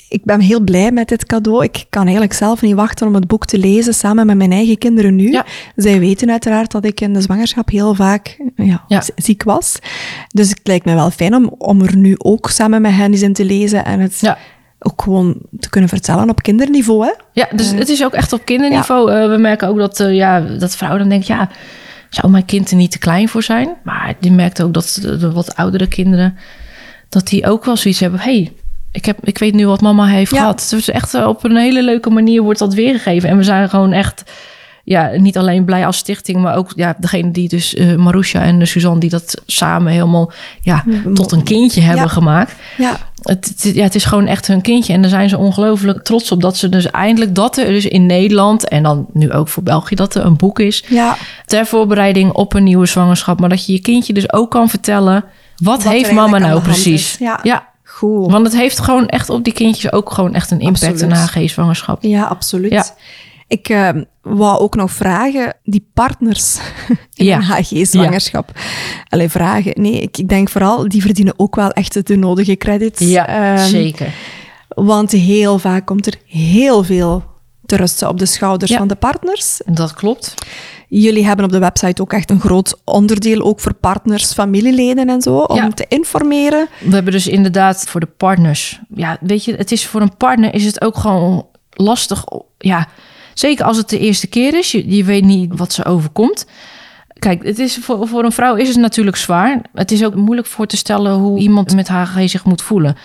Ik 0.09 0.25
ben 0.25 0.41
heel 0.41 0.61
blij 0.61 0.91
met 0.93 1.09
dit 1.09 1.27
cadeau. 1.27 1.65
Ik 1.65 1.85
kan 1.89 2.03
eigenlijk 2.03 2.33
zelf 2.33 2.63
niet 2.63 2.75
wachten 2.75 3.07
om 3.07 3.15
het 3.15 3.27
boek 3.27 3.45
te 3.47 3.59
lezen 3.59 3.95
samen 3.95 4.27
met 4.27 4.37
mijn 4.37 4.53
eigen 4.53 4.79
kinderen 4.79 5.17
nu. 5.17 5.31
Ja. 5.31 5.45
Zij 5.77 5.99
weten 6.01 6.31
uiteraard 6.31 6.71
dat 6.71 6.85
ik 6.85 7.01
in 7.01 7.13
de 7.13 7.21
zwangerschap 7.21 7.69
heel 7.71 7.95
vaak 7.95 8.37
ziek 9.17 9.43
was. 9.43 9.79
Dus 10.29 10.49
het 10.49 10.61
lijkt 10.63 10.85
me 10.85 10.95
wel 10.95 11.11
fijn 11.11 11.35
om, 11.35 11.55
om 11.59 11.83
er 11.83 11.97
nu 11.97 12.15
ook 12.19 12.51
samen 12.51 12.83
met 12.83 12.93
hen 12.93 13.11
eens 13.13 13.23
in 13.23 13.33
te 13.33 13.45
lezen 13.45 13.85
en 13.85 14.01
het 14.01 14.19
Ja. 14.21 14.39
Ook 14.83 15.03
gewoon 15.03 15.37
te 15.61 15.71
kunnen 15.71 15.89
vertellen 15.91 16.31
op 16.31 16.43
kinderniveau. 16.43 17.05
Hè? 17.05 17.13
Ja, 17.33 17.49
dus 17.55 17.71
het 17.71 17.89
is 17.89 18.05
ook 18.05 18.13
echt 18.13 18.33
op 18.33 18.45
kinderniveau. 18.45 19.13
Eh, 19.13 19.29
we 19.29 19.37
merken 19.37 19.69
ook 19.69 19.79
dat, 19.79 20.01
eh, 20.01 20.15
ja, 20.15 20.41
dat 20.41 20.77
vrouwen 20.77 21.01
dan 21.01 21.09
denken... 21.09 21.35
ja, 21.35 21.49
zou 22.11 22.31
mijn 22.33 22.45
kind 22.45 22.71
er 22.71 22.77
niet 22.77 22.91
te 22.91 22.99
klein 22.99 23.29
voor 23.29 23.43
zijn? 23.43 23.69
Maar 23.83 24.15
die 24.21 24.33
merkt 24.33 24.63
ook 24.63 24.75
dat 24.75 24.99
de, 25.03 25.17
de 25.17 25.33
wat 25.33 25.57
oudere 25.57 25.87
kinderen... 25.87 26.37
dat 27.09 27.27
die 27.27 27.47
ook 27.47 27.65
wel 27.65 27.77
zoiets 27.77 28.01
hebben... 28.01 28.21
hey, 28.21 28.53
ik, 28.93 29.05
heb, 29.05 29.19
ik 29.23 29.39
weet 29.39 29.55
nu 29.55 29.67
wat 29.67 29.81
mama 29.81 30.07
heeft 30.07 30.31
Ja. 30.31 30.39
gehad. 30.39 30.67
Dus 30.71 30.91
echt 30.91 31.15
eh, 31.15 31.27
op 31.27 31.45
een 31.45 31.57
hele 31.57 31.83
leuke 31.83 32.11
manier 32.11 32.43
wordt 32.43 32.59
dat 32.59 32.75
weergegeven. 32.75 33.29
En 33.29 33.37
we 33.37 33.43
zijn 33.43 33.69
gewoon 33.69 33.93
echt... 33.93 34.23
Ja, 34.85 35.11
niet 35.17 35.39
alleen 35.39 35.65
blij 35.65 35.87
als 35.87 35.97
stichting, 35.97 36.41
maar 36.41 36.57
ook 36.57 36.73
ja, 36.77 36.97
degene 36.99 37.31
die 37.31 37.49
dus 37.49 37.75
uh, 37.75 37.97
Marusha 37.97 38.43
en 38.43 38.67
Suzanne 38.67 39.01
die 39.01 39.11
dat 39.11 39.43
samen 39.47 39.93
helemaal 39.93 40.33
ja, 40.61 40.85
tot 41.15 41.33
een 41.33 41.43
kindje 41.43 41.81
hebben 41.81 42.05
Ja. 42.05 42.09
gemaakt. 42.11 42.55
Ja. 42.79 42.97
Het, 43.23 43.53
het- 43.63 43.75
ja, 43.75 43.83
het 43.83 43.95
is 43.95 44.05
gewoon 44.05 44.27
echt 44.27 44.47
hun 44.47 44.61
kindje. 44.61 44.93
En 44.93 45.01
daar 45.01 45.11
zijn 45.11 45.29
ze 45.29 45.39
ongelooflijk 45.39 46.03
trots 46.05 46.33
op 46.33 46.41
dat 46.41 46.57
ze 46.57 46.69
dus 46.69 46.91
eindelijk 46.91 47.35
dat 47.35 47.57
er 47.57 47.67
dus 47.67 47.87
in 47.87 48.07
Nederland 48.07 48.69
en 48.69 48.83
dan 48.83 49.07
nu 49.13 49.33
ook 49.33 49.49
voor 49.49 49.63
België 49.63 49.95
dat 49.95 50.15
er 50.15 50.25
een 50.25 50.37
boek 50.37 50.59
is 50.61 50.85
Ja. 50.89 51.17
ter 51.47 51.67
voorbereiding 51.67 52.33
op 52.33 52.55
een 52.55 52.65
nieuwe 52.65 52.87
zwangerschap. 52.87 53.41
Maar 53.41 53.49
dat 53.49 53.67
je 53.67 53.73
je 53.73 53.81
kindje 53.81 54.13
dus 54.13 54.33
ook 54.33 54.51
kan 54.51 54.69
vertellen 54.69 55.25
wat, 55.57 55.83
heeft 55.83 56.13
mama 56.13 56.39
nou 56.39 56.61
precies. 56.61 57.17
Ja. 57.19 57.41
ja, 57.43 57.67
Goed. 57.85 58.31
want 58.31 58.45
het 58.47 58.57
heeft 58.57 58.79
gewoon 58.81 59.07
echt 59.09 59.31
op 59.31 59.45
die 59.45 59.53
kindjes 59.53 59.93
ook 59.93 60.13
gewoon 60.13 60.35
echt 60.35 60.51
een 60.51 60.61
impact 60.61 61.03
Absoluut. 61.03 61.13
een 61.35 61.43
HG-zwangerschap. 61.43 62.03
Ja, 62.03 62.25
absoluut. 62.25 62.73
Ja. 62.73 62.85
Ik 63.53 63.69
eh, 63.69 63.89
wou 64.23 64.59
ook 64.59 64.75
nog 64.75 64.91
vragen, 64.93 65.55
die 65.65 65.89
partners 65.95 66.59
in 67.15 67.25
Ja. 67.25 67.41
HG-zwangerschap. 67.41 68.51
Allee, 69.09 69.29
vragen. 69.29 69.73
Nee, 69.83 70.01
ik, 70.01 70.19
ik 70.19 70.29
denk 70.29 70.49
vooral, 70.49 70.89
die 70.89 71.03
verdienen 71.03 71.35
ook 71.37 71.55
wel 71.57 71.71
echt 71.71 72.07
de 72.07 72.17
nodige 72.17 72.57
credits. 72.57 73.01
Ja, 73.01 73.27
Ehm, 73.57 73.67
zeker. 73.69 74.13
Want 74.69 75.11
heel 75.11 75.59
vaak 75.59 75.87
komt 75.87 76.07
er 76.07 76.15
heel 76.27 76.85
veel 76.85 77.25
te 77.67 77.77
rusten 77.77 78.09
op 78.09 78.19
de 78.19 78.27
schouders 78.27 78.71
Ja. 78.71 78.79
van 78.79 78.89
de 78.89 78.95
partners. 78.95 79.61
Dat 79.67 79.95
klopt. 79.95 80.35
Jullie 80.89 81.25
hebben 81.27 81.45
op 81.45 81.51
de 81.53 81.59
website 81.59 82.03
ook 82.03 82.13
echt 82.13 82.31
een 82.31 82.41
groot 82.41 82.81
onderdeel, 82.85 83.41
ook 83.41 83.61
voor 83.61 83.75
partners, 83.75 84.33
familieleden 84.33 85.09
en 85.09 85.23
zo, 85.23 85.39
om 85.39 85.57
Ja. 85.57 85.69
te 85.71 85.85
informeren. 85.89 86.69
We 86.81 86.95
hebben 86.95 87.13
dus 87.13 87.27
inderdaad 87.27 87.85
voor 87.89 88.01
de 88.01 88.07
partners. 88.17 88.81
Ja, 88.95 89.17
weet 89.21 89.45
je, 89.45 89.55
het 89.55 89.73
is 89.73 89.87
voor 89.87 90.01
een 90.01 90.17
partner 90.17 90.55
is 90.55 90.65
het 90.65 90.81
ook 90.85 90.97
gewoon 90.97 91.47
lastig. 91.71 92.25
Ja, 92.59 92.89
zeker 93.35 93.65
als 93.65 93.77
het 93.77 93.89
de 93.89 93.99
eerste 93.99 94.27
keer 94.27 94.59
is. 94.59 94.73
Je, 94.73 94.97
je 94.97 95.05
weet 95.05 95.25
niet 95.25 95.59
wat 95.59 95.73
ze 95.73 95.85
overkomt. 95.85 96.47
Kijk, 97.19 97.45
het 97.45 97.59
is 97.59 97.77
voor, 97.77 98.09
voor 98.09 98.25
een 98.25 98.33
vrouw 98.33 98.55
is 98.55 98.69
het 98.69 98.77
natuurlijk 98.77 99.17
zwaar. 99.17 99.61
Het 99.75 99.91
is 99.91 100.05
ook 100.05 100.15
moeilijk 100.15 100.49
voor 100.49 100.67
te 100.67 100.77
stellen 100.77 101.13
hoe 101.13 101.39
iemand 101.39 101.75
met 101.75 101.89
HGG 101.89 102.31
zich 102.31 102.45
moet 102.45 102.63
voelen. 102.63 102.97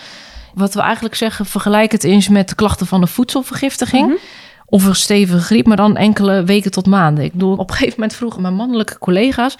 Wat 0.54 0.74
we 0.74 0.82
eigenlijk 0.82 1.16
zeggen, 1.16 1.46
vergelijk 1.46 1.92
het 1.92 2.04
eens 2.04 2.28
met 2.28 2.50
de 2.50 2.56
klachten 2.56 2.88
van 2.88 3.02
een 3.02 3.08
voedselvergiftiging. 3.08 4.20
Of 4.66 4.86
een 4.86 4.96
stevige 4.96 5.40
griep, 5.40 5.66
maar 5.68 5.78
dan 5.78 5.98
enkele 5.98 6.44
weken 6.44 6.72
tot 6.72 6.86
maanden. 6.86 7.24
Ik 7.24 7.32
bedoel, 7.32 7.58
op 7.58 7.70
een 7.70 7.76
gegeven 7.76 8.00
moment 8.00 8.18
vroegen 8.18 8.42
mijn 8.42 8.54
mannelijke 8.54 8.98
collega's... 8.98 9.58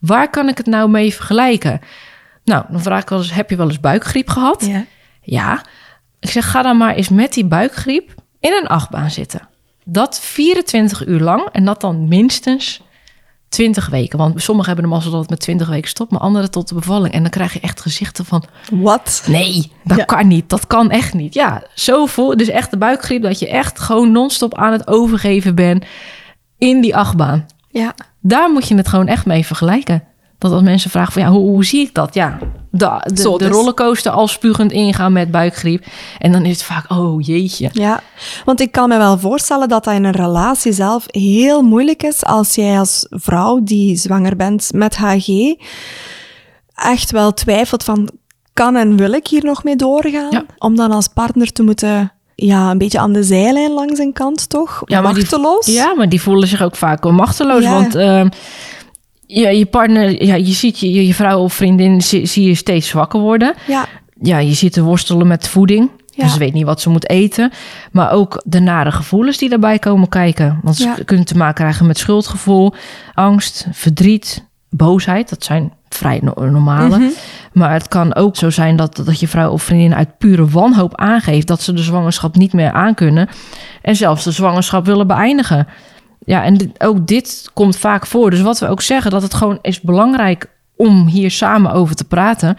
waar 0.00 0.30
kan 0.30 0.48
ik 0.48 0.56
het 0.56 0.66
nou 0.66 0.90
mee 0.90 1.14
vergelijken? 1.14 1.80
Nou, 2.44 2.64
dan 2.68 2.82
vraag 2.82 3.02
ik 3.02 3.08
wel 3.08 3.18
eens, 3.18 3.32
heb 3.32 3.50
je 3.50 3.56
wel 3.56 3.68
eens 3.68 3.80
buikgriep 3.80 4.28
gehad? 4.28 4.66
Ja. 4.66 4.84
Ja. 5.22 5.64
Ik 6.20 6.30
zeg, 6.30 6.50
ga 6.50 6.62
dan 6.62 6.76
maar 6.76 6.94
eens 6.94 7.08
met 7.08 7.32
die 7.32 7.44
buikgriep 7.44 8.14
in 8.40 8.52
een 8.52 8.66
achtbaan 8.66 9.10
zitten. 9.10 9.48
Dat 9.84 10.20
24 10.20 11.06
uur 11.06 11.20
lang 11.20 11.48
en 11.52 11.64
dat 11.64 11.80
dan 11.80 12.08
minstens 12.08 12.82
20 13.48 13.88
weken. 13.88 14.18
Want 14.18 14.42
sommigen 14.42 14.72
hebben 14.72 14.88
de 14.90 14.94
mazzel 14.94 15.10
dat 15.12 15.20
het 15.20 15.30
met 15.30 15.40
20 15.40 15.68
weken 15.68 15.88
stopt, 15.88 16.10
maar 16.10 16.20
anderen 16.20 16.50
tot 16.50 16.68
de 16.68 16.74
bevalling. 16.74 17.14
En 17.14 17.20
dan 17.22 17.30
krijg 17.30 17.52
je 17.52 17.60
echt 17.60 17.80
gezichten 17.80 18.24
van... 18.24 18.44
Wat? 18.70 19.22
Nee, 19.26 19.72
dat 19.84 19.96
Ja. 19.98 20.04
kan 20.04 20.28
niet. 20.28 20.48
Dat 20.48 20.66
kan 20.66 20.90
echt 20.90 21.14
niet. 21.14 21.34
Ja, 21.34 21.62
zo 21.74 22.06
vol. 22.06 22.36
Dus 22.36 22.48
echt 22.48 22.70
de 22.70 22.76
buikgriep 22.76 23.22
dat 23.22 23.38
je 23.38 23.48
echt 23.48 23.78
gewoon 23.78 24.12
non-stop 24.12 24.54
aan 24.54 24.72
het 24.72 24.86
overgeven 24.88 25.54
bent 25.54 25.84
in 26.58 26.80
die 26.80 26.96
achtbaan. 26.96 27.46
Ja. 27.70 27.94
Daar 28.20 28.50
moet 28.50 28.68
je 28.68 28.74
het 28.76 28.88
gewoon 28.88 29.06
echt 29.06 29.26
mee 29.26 29.46
vergelijken. 29.46 30.04
Dat 30.38 30.52
als 30.52 30.62
mensen 30.62 30.90
vragen 30.90 31.12
van 31.12 31.22
ja, 31.22 31.28
hoe, 31.28 31.48
hoe 31.50 31.64
zie 31.64 31.80
ik 31.86 31.94
dat? 31.94 32.14
Ja, 32.14 32.38
de, 32.70 33.00
de, 33.14 33.20
Zo 33.20 33.38
de 33.38 33.44
dus. 33.44 33.54
rollercoaster 33.54 34.12
al 34.12 34.28
spugend 34.28 34.72
ingaan 34.72 35.12
met 35.12 35.30
buikgriep. 35.30 35.84
En 36.18 36.32
dan 36.32 36.44
is 36.44 36.52
het 36.52 36.62
vaak, 36.62 36.90
oh 36.90 37.20
jeetje. 37.26 37.68
Ja, 37.72 38.00
want 38.44 38.60
ik 38.60 38.72
kan 38.72 38.88
me 38.88 38.96
wel 38.98 39.18
voorstellen 39.18 39.68
dat 39.68 39.84
dat 39.84 39.94
in 39.94 40.04
een 40.04 40.12
relatie 40.12 40.72
zelf 40.72 41.04
heel 41.06 41.62
moeilijk 41.62 42.02
is 42.02 42.24
als 42.24 42.54
jij 42.54 42.78
als 42.78 43.06
vrouw 43.10 43.60
die 43.62 43.96
zwanger 43.96 44.36
bent 44.36 44.70
met 44.74 44.96
HG 44.96 45.28
echt 46.74 47.10
wel 47.10 47.34
twijfelt 47.34 47.84
van 47.84 48.10
kan 48.52 48.76
en 48.76 48.96
wil 48.96 49.12
ik 49.12 49.26
hier 49.26 49.44
nog 49.44 49.64
mee 49.64 49.76
doorgaan? 49.76 50.30
Ja. 50.30 50.44
Om 50.58 50.76
dan 50.76 50.92
als 50.92 51.08
partner 51.08 51.52
te 51.52 51.62
moeten 51.62 52.12
ja, 52.34 52.70
een 52.70 52.78
beetje 52.78 52.98
aan 52.98 53.12
de 53.12 53.22
zijlijn 53.22 53.70
langs 53.72 53.98
een 53.98 54.12
kant 54.12 54.48
toch? 54.48 54.82
Ja, 54.84 55.00
maar 55.00 55.12
die- 55.14 55.22
Machteloos? 55.22 55.66
Ja, 55.66 55.94
maar 55.94 56.08
die 56.08 56.22
voelen 56.22 56.48
zich 56.48 56.62
ook 56.62 56.76
vaak 56.76 57.02
wel 57.02 57.12
machteloos. 57.12 57.62
Ja. 57.62 57.72
Want 57.72 57.94
ehm, 57.94 58.28
ja, 59.32 59.48
je 59.48 59.66
partner, 59.66 60.24
ja, 60.24 60.34
je 60.34 60.52
ziet 60.52 60.78
je, 60.78 61.06
je 61.06 61.14
vrouw 61.14 61.38
of 61.42 61.52
vriendin 61.54 62.02
zie, 62.02 62.26
zie 62.26 62.46
je 62.48 62.54
steeds 62.54 62.88
zwakker 62.88 63.20
worden. 63.20 63.54
ja, 63.66 63.86
Ja, 64.22 64.38
je 64.38 64.52
ziet 64.54 64.72
te 64.72 64.82
worstelen 64.82 65.26
met 65.26 65.48
voeding. 65.48 65.90
Ja. 66.06 66.22
Dus 66.24 66.32
ze 66.32 66.38
weet 66.38 66.52
niet 66.52 66.64
wat 66.64 66.80
ze 66.80 66.90
moet 66.90 67.08
eten. 67.08 67.50
Maar 67.92 68.10
ook 68.10 68.42
de 68.44 68.60
nare 68.60 68.92
gevoelens 68.92 69.38
die 69.38 69.48
daarbij 69.48 69.78
komen 69.78 70.08
kijken. 70.08 70.60
Want 70.62 70.76
ze 70.76 70.84
Ja. 70.84 70.96
kunnen 71.04 71.24
te 71.26 71.36
maken 71.36 71.54
krijgen 71.54 71.86
met 71.86 71.98
schuldgevoel, 71.98 72.74
angst, 73.14 73.66
verdriet, 73.72 74.44
boosheid. 74.70 75.28
Dat 75.28 75.44
zijn 75.44 75.72
vrij 75.88 76.20
no- 76.22 76.46
normale. 76.50 76.98
Mhm. 76.98 77.08
Maar 77.52 77.72
het 77.72 77.88
kan 77.88 78.14
ook 78.14 78.36
zo 78.36 78.50
zijn 78.50 78.76
dat, 78.76 78.96
dat 79.04 79.20
je 79.20 79.28
vrouw 79.28 79.50
of 79.50 79.62
vriendin 79.62 79.94
uit 79.94 80.18
pure 80.18 80.48
wanhoop 80.48 80.96
aangeeft... 80.96 81.46
dat 81.46 81.62
ze 81.62 81.72
de 81.72 81.82
zwangerschap 81.82 82.36
niet 82.36 82.52
meer 82.52 82.72
aankunnen. 82.72 83.28
En 83.82 83.96
zelfs 83.96 84.24
de 84.24 84.30
zwangerschap 84.30 84.86
willen 84.86 85.06
beëindigen. 85.06 85.66
Ja, 86.24 86.42
en 86.44 86.54
dit- 86.56 86.80
ook 86.82 87.06
dit 87.06 87.50
komt 87.54 87.76
vaak 87.76 88.06
voor. 88.06 88.30
Dus 88.30 88.40
wat 88.40 88.58
we 88.58 88.68
ook 88.68 88.82
zeggen, 88.82 89.10
dat 89.10 89.22
het 89.22 89.34
gewoon 89.34 89.58
is 89.62 89.80
belangrijk 89.80 90.46
om 90.76 91.06
hier 91.06 91.30
samen 91.30 91.72
over 91.72 91.94
te 91.96 92.04
praten. 92.04 92.56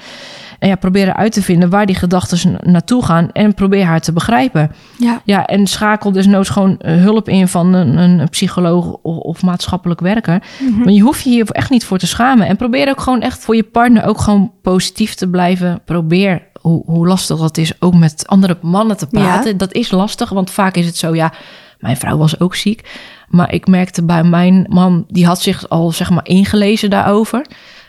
En 0.59 0.67
ja, 0.69 0.75
proberen 0.75 1.15
uit 1.15 1.31
te 1.31 1.41
vinden 1.41 1.69
waar 1.69 1.85
die 1.85 1.95
gedachten 1.95 2.57
naartoe 2.63 3.05
gaan. 3.05 3.31
En 3.31 3.53
probeer 3.53 3.85
haar 3.85 3.99
te 4.01 4.11
begrijpen. 4.13 4.71
ja, 4.97 5.21
Ja, 5.25 5.45
en 5.45 5.67
schakel 5.67 6.11
dus 6.11 6.25
noods 6.27 6.49
gewoon 6.49 6.77
eh, 6.79 6.95
hulp 6.95 7.29
in 7.29 7.47
van 7.47 7.73
een, 7.73 7.97
een 7.97 8.29
psycholoog 8.29 8.85
of, 9.01 9.17
of 9.17 9.41
maatschappelijk 9.43 9.99
werker. 9.99 10.43
Maar 10.83 10.93
je 10.93 11.01
hoeft 11.01 11.23
je 11.23 11.29
hier 11.29 11.49
echt 11.49 11.69
niet 11.69 11.85
voor 11.85 11.97
te 11.97 12.07
schamen. 12.07 12.47
En 12.47 12.55
probeer 12.57 12.89
ook 12.89 13.01
gewoon 13.01 13.21
echt 13.21 13.39
voor 13.43 13.55
je 13.55 13.63
partner 13.63 14.05
ook 14.05 14.19
gewoon 14.21 14.51
positief 14.61 15.13
te 15.15 15.27
blijven. 15.29 15.81
Probeer, 15.85 16.41
hoe, 16.61 16.83
hoe 16.85 17.07
lastig 17.07 17.37
dat 17.39 17.57
is, 17.57 17.73
ook 17.81 17.95
met 17.95 18.23
andere 18.27 18.57
mannen 18.61 18.97
te 18.97 19.07
praten. 19.07 19.51
Ja. 19.51 19.57
Dat 19.57 19.73
is 19.73 19.91
lastig, 19.91 20.29
want 20.29 20.51
vaak 20.51 20.75
is 20.75 20.85
het 20.85 20.97
zo, 20.97 21.15
ja, 21.15 21.33
mijn 21.81 21.97
vrouw 21.97 22.17
was 22.17 22.39
ook 22.39 22.55
ziek. 22.55 22.89
Maar 23.27 23.53
ik 23.53 23.67
merkte 23.67 24.03
bij 24.03 24.23
mijn 24.23 24.65
man, 24.69 25.05
die 25.07 25.25
had 25.25 25.41
zich 25.41 25.69
al 25.69 25.91
zeg 25.91 26.09
maar 26.09 26.27
ingelezen 26.27 26.89
daarover. 26.89 27.45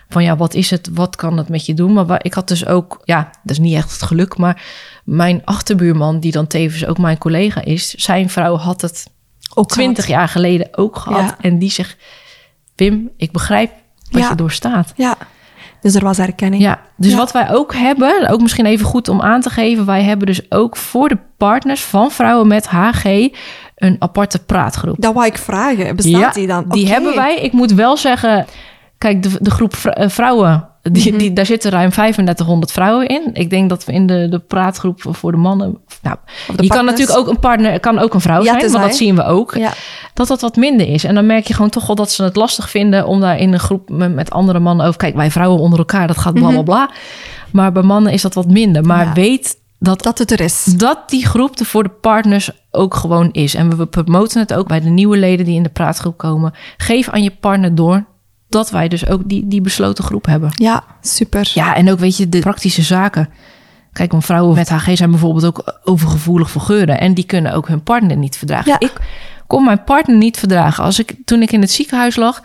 Van 0.08 0.22
ja, 0.24 0.36
wat 0.36 0.54
is 0.54 0.70
het? 0.70 0.88
Wat 0.92 1.16
kan 1.16 1.36
het 1.36 1.48
met 1.48 1.66
je 1.66 1.74
doen? 1.74 1.92
Maar 1.92 2.24
ik 2.24 2.34
had 2.34 2.48
dus 2.48 2.66
ook, 2.66 3.00
ja, 3.04 3.30
dat 3.42 3.50
is 3.50 3.58
niet 3.58 3.74
echt 3.74 3.92
het 3.92 4.02
geluk, 4.02 4.36
maar 4.36 4.62
mijn 5.04 5.42
achterbuurman, 5.44 6.20
die 6.20 6.32
dan 6.32 6.46
tevens 6.46 6.86
ook 6.86 6.98
mijn 6.98 7.18
collega 7.18 7.62
is, 7.64 7.90
zijn 7.90 8.30
vrouw 8.30 8.56
had 8.56 8.80
het 8.80 9.06
ook 9.54 9.68
twintig 9.68 10.06
jaar 10.06 10.28
geleden 10.28 10.68
ook 10.76 10.96
gehad. 10.96 11.20
Ja. 11.28 11.36
En 11.40 11.58
die 11.58 11.70
zegt, 11.70 11.96
Wim, 12.76 13.10
ik 13.16 13.32
begrijp 13.32 13.70
wat 14.10 14.22
Ja. 14.22 14.28
je 14.28 14.34
doorstaat. 14.34 14.92
Ja, 14.96 15.16
dus 15.82 15.94
er 15.94 16.04
was 16.04 16.18
erkenning. 16.18 16.62
Ja, 16.62 16.80
dus 16.96 17.10
Ja. 17.10 17.16
wat 17.16 17.32
wij 17.32 17.50
ook 17.50 17.74
hebben, 17.74 18.28
ook 18.28 18.40
misschien 18.40 18.66
even 18.66 18.86
goed 18.86 19.08
om 19.08 19.20
aan 19.20 19.40
te 19.40 19.50
geven, 19.50 19.86
wij 19.86 20.02
hebben 20.02 20.26
dus 20.26 20.50
ook 20.50 20.76
voor 20.76 21.08
de 21.08 21.18
partners 21.36 21.82
van 21.82 22.10
vrouwen 22.10 22.46
met 22.46 22.66
HG 22.66 23.04
een 23.76 23.96
aparte 23.98 24.38
praatgroep. 24.38 24.96
Dat 24.98 25.14
wou 25.14 25.26
ik 25.26 25.38
vragen. 25.38 25.96
Bestaat 25.96 26.34
die 26.34 26.46
dan? 26.46 26.64
Die 26.68 26.88
hebben 26.88 27.14
wij. 27.14 27.36
Ik 27.36 27.52
moet 27.52 27.72
wel 27.72 27.96
zeggen, 27.96 28.46
kijk, 28.98 29.22
de, 29.22 29.30
de 29.40 29.50
groep 29.50 29.74
eh, 29.74 30.08
vrouwen, 30.08 30.68
die, 30.82 31.08
Mhm. 31.10 31.18
die, 31.18 31.32
daar 31.32 31.46
zitten 31.46 31.70
ruim 31.70 31.90
3500 31.90 32.72
vrouwen 32.72 33.06
in. 33.08 33.30
Ik 33.32 33.50
denk 33.50 33.68
dat 33.68 33.84
we 33.84 33.92
in 33.92 34.06
de, 34.06 34.26
de 34.30 34.38
praatgroep 34.38 35.02
voor 35.08 35.30
de 35.32 35.38
mannen. 35.38 35.78
Nou, 36.02 36.16
de 36.56 36.62
je 36.62 36.68
kan 36.68 36.84
natuurlijk 36.84 37.18
ook 37.18 37.28
een 37.28 37.38
partner, 37.38 37.80
kan 37.80 37.98
ook 37.98 38.14
een 38.14 38.20
vrouw 38.20 38.38
Ja, 38.42 38.44
zijn, 38.44 38.60
want 38.60 38.72
waar. 38.72 38.82
dat 38.82 38.96
zien 38.96 39.14
we 39.16 39.24
ook. 39.24 39.54
Ja. 39.54 39.72
Dat 40.14 40.28
dat 40.28 40.40
wat 40.40 40.56
minder 40.56 40.88
is. 40.88 41.04
En 41.04 41.14
dan 41.14 41.26
merk 41.26 41.46
je 41.46 41.54
gewoon 41.54 41.70
toch 41.70 41.86
wel 41.86 41.96
dat 41.96 42.10
ze 42.12 42.22
het 42.22 42.36
lastig 42.36 42.70
vinden 42.70 43.06
om 43.06 43.20
daar 43.20 43.38
in 43.38 43.52
een 43.52 43.60
groep 43.60 43.88
met, 43.88 44.30
andere 44.30 44.58
mannen 44.58 44.86
over. 44.86 44.98
Kijk, 44.98 45.14
wij 45.14 45.30
vrouwen 45.30 45.60
onder 45.60 45.78
elkaar, 45.78 46.06
dat 46.06 46.18
gaat 46.18 46.34
bla 46.34 46.48
bla 46.50 46.62
bla. 46.62 46.90
Maar 47.50 47.72
bij 47.72 47.82
mannen 47.82 48.12
is 48.12 48.22
dat 48.22 48.34
wat 48.34 48.46
minder. 48.48 48.84
Maar. 48.84 49.04
Ja. 49.06 49.12
weet 49.12 49.60
dat 49.78 50.02
Dat 50.02 50.18
het 50.18 50.30
er 50.30 50.40
is. 50.40 50.64
dat 50.64 50.98
die 51.10 51.26
groep 51.26 51.58
er 51.58 51.64
voor 51.66 51.82
de 51.82 51.88
partners 52.00 52.50
ook 52.70 52.94
gewoon 52.94 53.28
is. 53.32 53.54
En 53.54 53.76
we 53.76 53.86
promoten 53.86 54.40
het 54.40 54.54
ook 54.54 54.68
bij 54.68 54.80
de 54.80 54.88
nieuwe 54.88 55.16
leden 55.16 55.44
die 55.46 55.54
in 55.56 55.62
de 55.62 55.68
praatgroep 55.68 56.16
komen. 56.18 56.52
Geef 56.76 57.08
aan 57.08 57.22
je 57.22 57.30
partner 57.40 57.74
door 57.74 58.04
dat 58.52 58.70
wij 58.70 58.88
dus 58.88 59.06
ook 59.06 59.28
die, 59.28 59.48
die 59.48 59.60
besloten 59.60 60.04
groep 60.04 60.26
hebben. 60.26 60.50
Ja, 60.54 60.84
super. 61.00 61.50
Ja, 61.54 61.74
en 61.74 61.90
ook 61.90 61.98
weet 61.98 62.16
je, 62.16 62.28
de 62.28 62.38
praktische 62.38 62.82
zaken. 62.82 63.28
Kijk, 63.92 64.12
want 64.12 64.24
vrouwen 64.24 64.54
met 64.54 64.68
HG 64.68 64.96
zijn 64.96 65.10
bijvoorbeeld 65.10 65.44
ook 65.44 65.80
overgevoelig 65.84 66.50
voor 66.50 66.60
geuren. 66.60 67.00
En 67.00 67.14
die 67.14 67.24
kunnen 67.24 67.52
ook 67.52 67.68
hun 67.68 67.82
partner 67.82 68.16
niet 68.16 68.36
verdragen. 68.36 68.70
Ja. 68.70 68.80
Ik 68.80 68.92
kon 69.46 69.64
mijn 69.64 69.84
partner 69.84 70.16
niet 70.16 70.38
verdragen. 70.38 70.84
Als 70.84 70.98
ik, 70.98 71.14
toen 71.24 71.42
ik 71.42 71.52
in 71.52 71.60
het 71.60 71.70
ziekenhuis 71.70 72.16
lag, 72.16 72.42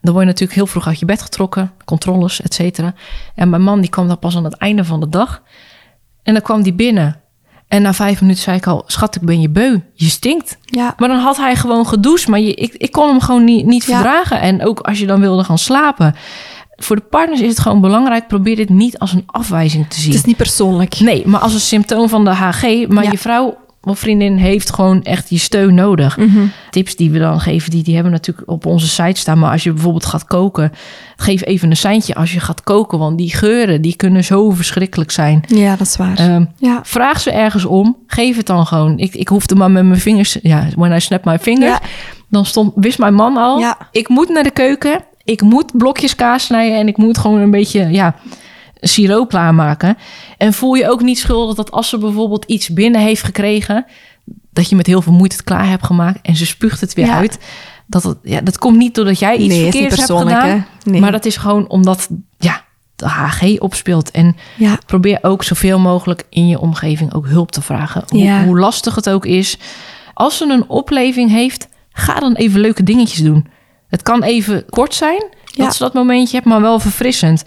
dan 0.00 0.12
word 0.12 0.24
je 0.24 0.30
natuurlijk 0.30 0.58
heel 0.58 0.66
vroeg 0.66 0.86
uit 0.86 0.98
je 0.98 1.06
bed 1.06 1.22
getrokken. 1.22 1.72
Controles, 1.84 2.40
et 2.40 2.54
cetera. 2.54 2.94
En 3.34 3.50
mijn 3.50 3.62
man 3.62 3.80
die 3.80 3.90
kwam 3.90 4.08
dan 4.08 4.18
pas 4.18 4.36
aan 4.36 4.44
het 4.44 4.56
einde 4.56 4.84
van 4.84 5.00
de 5.00 5.08
dag. 5.08 5.42
En 6.22 6.32
dan 6.32 6.42
kwam 6.42 6.62
die 6.62 6.74
binnen. 6.74 7.20
En 7.68 7.82
na 7.82 7.92
vijf 7.92 8.20
minuten 8.20 8.42
zei 8.42 8.56
ik 8.56 8.66
al, 8.66 8.82
schat, 8.86 9.16
ik 9.16 9.22
ben 9.22 9.40
je 9.40 9.48
beu. 9.48 9.78
Je 9.94 10.08
stinkt. 10.08 10.58
Ja. 10.64 10.94
Maar 10.98 11.08
dan 11.08 11.18
had 11.18 11.36
hij 11.36 11.56
gewoon 11.56 11.86
gedoucht. 11.86 12.28
Maar 12.28 12.40
je, 12.40 12.54
ik, 12.54 12.74
ik 12.74 12.92
kon 12.92 13.08
hem 13.08 13.20
gewoon 13.20 13.44
niet, 13.44 13.66
niet 13.66 13.84
Ja. 13.84 13.94
verdragen. 13.94 14.40
En 14.40 14.64
ook 14.66 14.80
als 14.80 14.98
je 14.98 15.06
dan 15.06 15.20
wilde 15.20 15.44
gaan 15.44 15.58
slapen. 15.58 16.14
Voor 16.76 16.96
de 16.96 17.02
partners 17.02 17.40
is 17.40 17.48
het 17.48 17.58
gewoon 17.60 17.80
belangrijk. 17.80 18.26
Probeer 18.28 18.56
dit 18.56 18.68
niet 18.68 18.98
als 18.98 19.12
een 19.12 19.22
afwijzing 19.26 19.88
te 19.88 19.96
zien. 20.00 20.10
Het 20.10 20.18
is 20.18 20.24
niet 20.24 20.36
persoonlijk. 20.36 21.00
Nee, 21.00 21.26
maar 21.26 21.40
als 21.40 21.54
een 21.54 21.60
symptoom 21.60 22.08
van 22.08 22.24
de 22.24 22.30
HG. 22.30 22.88
Maar 22.88 23.04
Ja. 23.04 23.10
je 23.10 23.18
vrouw 23.18 23.56
of 23.90 23.98
vriendin 23.98 24.36
heeft 24.36 24.72
gewoon 24.72 25.02
echt 25.02 25.30
je 25.30 25.38
steun 25.38 25.74
nodig. 25.74 26.16
Mhm. 26.16 26.46
Tips 26.70 26.96
die 26.96 27.10
we 27.10 27.18
dan 27.18 27.40
geven, 27.40 27.70
die, 27.70 27.82
die 27.82 27.94
hebben 27.94 28.12
natuurlijk 28.12 28.50
op 28.50 28.66
onze 28.66 28.88
site 28.88 29.20
staan. 29.20 29.38
Maar 29.38 29.50
als 29.50 29.62
je 29.62 29.72
bijvoorbeeld 29.72 30.06
gaat 30.06 30.24
koken, 30.24 30.72
geef 31.16 31.44
even 31.44 31.70
een 31.70 31.76
seintje 31.76 32.14
als 32.14 32.32
je 32.32 32.40
gaat 32.40 32.62
koken. 32.62 32.98
Want 32.98 33.18
die 33.18 33.34
geuren, 33.34 33.82
die 33.82 33.96
kunnen 33.96 34.24
zo 34.24 34.50
verschrikkelijk 34.50 35.10
zijn. 35.10 35.44
Ja, 35.46 35.76
dat 35.76 35.86
is 35.86 35.96
waar. 35.96 36.18
Ehm, 36.18 36.44
ja. 36.56 36.80
vraag 36.82 37.20
ze 37.20 37.30
ergens 37.30 37.64
om. 37.64 37.96
Geef 38.06 38.36
het 38.36 38.46
dan 38.46 38.66
gewoon. 38.66 38.98
Ik, 38.98 39.14
ik 39.14 39.28
hoefde 39.28 39.54
maar 39.54 39.70
met 39.70 39.84
mijn 39.84 40.00
vingers. 40.00 40.38
Ja, 40.42 40.66
when 40.76 40.92
I 40.92 41.00
snap 41.00 41.24
my 41.24 41.38
fingers. 41.38 41.72
Ja. 41.72 41.80
Dan 42.28 42.46
stond, 42.46 42.72
wist 42.74 42.98
mijn 42.98 43.14
man 43.14 43.36
al. 43.36 43.58
Ja. 43.58 43.78
Ik 43.92 44.08
moet 44.08 44.28
naar 44.28 44.42
de 44.42 44.50
keuken. 44.50 45.04
Ik 45.24 45.42
moet 45.42 45.76
blokjes 45.76 46.14
kaas 46.14 46.44
snijden. 46.44 46.78
En 46.78 46.88
ik 46.88 46.96
moet 46.96 47.18
gewoon 47.18 47.40
een 47.40 47.50
beetje 47.50 47.88
ja, 47.90 48.14
siroop 48.80 49.28
klaarmaken. 49.28 49.96
En 50.38 50.52
voel 50.52 50.74
je 50.74 50.90
ook 50.90 51.02
niet 51.02 51.18
schuldig 51.18 51.54
dat 51.56 51.70
als 51.70 51.88
ze 51.88 51.98
bijvoorbeeld 51.98 52.44
iets 52.44 52.68
binnen 52.72 53.00
heeft 53.00 53.22
gekregen. 53.22 53.84
Dat 54.52 54.68
je 54.68 54.76
met 54.76 54.86
heel 54.86 55.02
veel 55.02 55.12
moeite 55.12 55.36
het 55.36 55.44
klaar 55.44 55.68
hebt 55.68 55.86
gemaakt. 55.86 56.18
En 56.22 56.36
ze 56.36 56.46
spuugt 56.46 56.80
het 56.80 56.94
weer 56.94 57.06
Ja. 57.06 57.14
uit. 57.16 57.38
Dat, 57.86 58.02
het, 58.02 58.18
ja, 58.22 58.40
dat 58.40 58.58
komt 58.58 58.76
niet 58.76 58.94
doordat 58.94 59.18
jij 59.18 59.36
iets 59.36 59.54
Nee, 59.54 59.62
verkeerds 59.62 59.96
hebt 59.96 60.18
gedaan. 60.20 60.66
Nee. 60.84 61.00
Maar 61.00 61.12
dat 61.12 61.24
is 61.24 61.36
gewoon 61.36 61.68
omdat 61.68 62.08
ja, 62.38 62.64
de 62.96 63.06
HG 63.08 63.58
opspeelt. 63.60 64.10
En 64.10 64.36
Ja. 64.56 64.78
probeer 64.86 65.18
ook 65.22 65.44
zoveel 65.44 65.78
mogelijk 65.78 66.22
in 66.30 66.48
je 66.48 66.60
omgeving 66.60 67.14
ook 67.14 67.26
hulp 67.26 67.52
te 67.52 67.62
vragen. 67.62 68.02
Hoe, 68.08 68.18
Ja. 68.20 68.44
hoe 68.44 68.58
lastig 68.58 68.94
het 68.94 69.08
ook 69.10 69.26
is. 69.26 69.58
Als 70.14 70.36
ze 70.36 70.44
een 70.44 70.68
opleving 70.68 71.30
heeft, 71.30 71.68
ga 71.92 72.20
dan 72.20 72.34
even 72.34 72.60
leuke 72.60 72.82
dingetjes 72.82 73.20
doen. 73.22 73.46
Het 73.88 74.02
kan 74.02 74.22
even 74.22 74.64
kort 74.70 74.94
zijn, 74.94 75.24
dat 75.54 75.74
ze 75.76 75.82
dat 75.82 75.94
momentje 75.94 76.36
hebt, 76.36 76.48
maar 76.48 76.60
wel 76.60 76.78
verfrissend. 76.80 77.44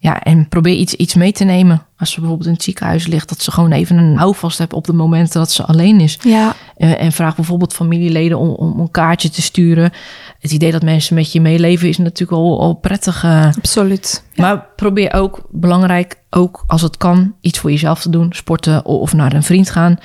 Ja, 0.00 0.22
en 0.22 0.48
probeer 0.48 0.74
iets, 0.74 0.94
iets 0.94 1.14
mee 1.14 1.32
te 1.32 1.44
nemen. 1.44 1.82
Als 1.96 2.10
ze 2.10 2.18
bijvoorbeeld 2.20 2.48
in 2.48 2.54
het 2.54 2.62
ziekenhuis 2.62 3.06
ligt, 3.06 3.28
dat 3.28 3.42
ze 3.42 3.50
gewoon 3.50 3.72
even 3.72 3.96
een 3.96 4.16
houvast 4.16 4.58
hebben 4.58 4.76
op 4.76 4.84
de 4.84 4.92
momenten 4.92 5.40
dat 5.40 5.50
ze 5.50 5.64
alleen 5.64 6.00
is. 6.00 6.18
Ja. 6.22 6.54
Eh, 6.76 7.02
en 7.02 7.12
vraag 7.12 7.34
bijvoorbeeld 7.36 7.72
familieleden 7.74 8.38
om, 8.38 8.48
om 8.48 8.80
een 8.80 8.90
kaartje 8.90 9.30
te 9.30 9.42
sturen. 9.42 9.90
Het 10.38 10.52
idee 10.52 10.70
dat 10.72 10.82
mensen 10.82 11.14
met 11.14 11.32
je 11.32 11.40
meeleven 11.40 11.88
is 11.88 11.98
natuurlijk 11.98 12.38
al, 12.38 12.60
al 12.60 12.74
prettig. 12.74 13.24
eh, 13.24 13.46
Absoluut. 13.56 14.24
Ja. 14.32 14.42
maar 14.42 14.66
probeer 14.76 15.12
ook, 15.14 15.42
belangrijk, 15.50 16.16
ook 16.30 16.64
als 16.66 16.82
het 16.82 16.96
kan, 16.96 17.34
iets 17.40 17.58
voor 17.58 17.70
jezelf 17.70 18.00
te 18.00 18.10
doen. 18.10 18.32
Sporten 18.32 18.84
of 18.84 19.12
naar 19.12 19.32
een 19.32 19.42
vriend 19.42 19.70
gaan. 19.70 19.96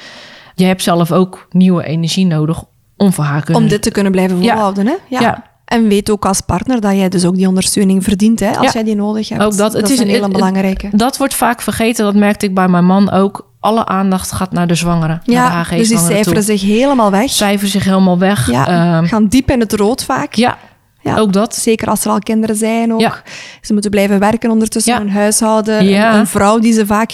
Je 0.56 0.66
hebt 0.66 0.82
zelf 0.84 1.12
ook 1.12 1.48
nieuwe 1.52 1.84
energie 1.86 2.26
nodig 2.26 2.64
om 2.98 3.14
voor 3.14 3.24
haar 3.24 3.44
kunnen... 3.44 3.62
Om 3.64 3.70
dit 3.70 3.82
te 3.82 3.92
kunnen 3.92 4.12
blijven 4.12 4.42
Ja. 4.42 4.52
volhouden, 4.54 4.86
hè? 4.88 4.94
Ja. 5.10 5.52
En 5.66 5.88
weet 5.88 6.10
ook 6.10 6.26
als 6.26 6.42
partner 6.42 6.82
dat 6.82 6.92
jij 6.96 7.10
dus 7.10 7.26
ook 7.26 7.36
die 7.36 7.48
ondersteuning 7.48 8.04
verdient 8.04 8.40
hè, 8.40 8.48
als 8.58 8.66
Ja. 8.66 8.72
jij 8.74 8.84
die 8.84 8.96
nodig 8.96 9.30
hebt. 9.30 9.42
Ook 9.44 9.58
dat. 9.58 9.74
Het 9.74 9.90
is 9.90 10.00
een 10.00 10.08
hele 10.08 10.28
belangrijke. 10.30 10.90
Dat 10.92 11.18
wordt 11.18 11.34
vaak 11.34 11.62
vergeten. 11.62 12.06
Dat 12.06 12.16
merkte 12.16 12.46
ik 12.46 12.54
bij 12.54 12.68
mijn 12.68 12.86
man 12.86 13.12
ook. 13.12 13.52
Alle 13.60 13.86
aandacht 13.86 14.32
gaat 14.32 14.52
naar 14.52 14.68
de 14.68 14.76
zwangere. 14.76 15.20
de 15.24 15.32
ja, 15.32 15.64
dus 15.70 15.88
die 15.88 15.98
toe. 15.98 16.06
cijferen 16.08 16.44
zich 16.44 16.62
helemaal 16.62 17.12
weg. 17.12 17.30
Cijferen 17.30 17.70
zich 17.72 17.84
helemaal 17.84 18.18
weg. 18.20 18.52
Ja, 18.52 18.68
Ehm, 18.68 19.06
gaan 19.06 19.28
diep 19.28 19.52
in 19.52 19.60
het 19.60 19.74
rood 19.74 20.04
vaak. 20.04 20.34
ja, 20.34 20.58
Ja. 21.02 21.18
ook 21.18 21.34
dat. 21.34 21.56
Zeker 21.56 21.88
als 21.88 22.06
er 22.06 22.12
al 22.12 22.20
kinderen 22.20 22.56
zijn 22.56 22.94
ook. 22.94 23.00
Ja. 23.00 23.22
Ze 23.62 23.74
moeten 23.74 23.92
blijven 23.92 24.20
werken 24.20 24.52
ondertussen 24.52 24.94
Ja. 24.94 25.00
hun 25.00 25.12
huishouden. 25.12 25.86
Ja. 25.86 26.14
Een, 26.14 26.20
een 26.20 26.28
vrouw 26.28 26.60
die 26.60 26.74
ze 26.74 26.86
vaak 26.86 27.12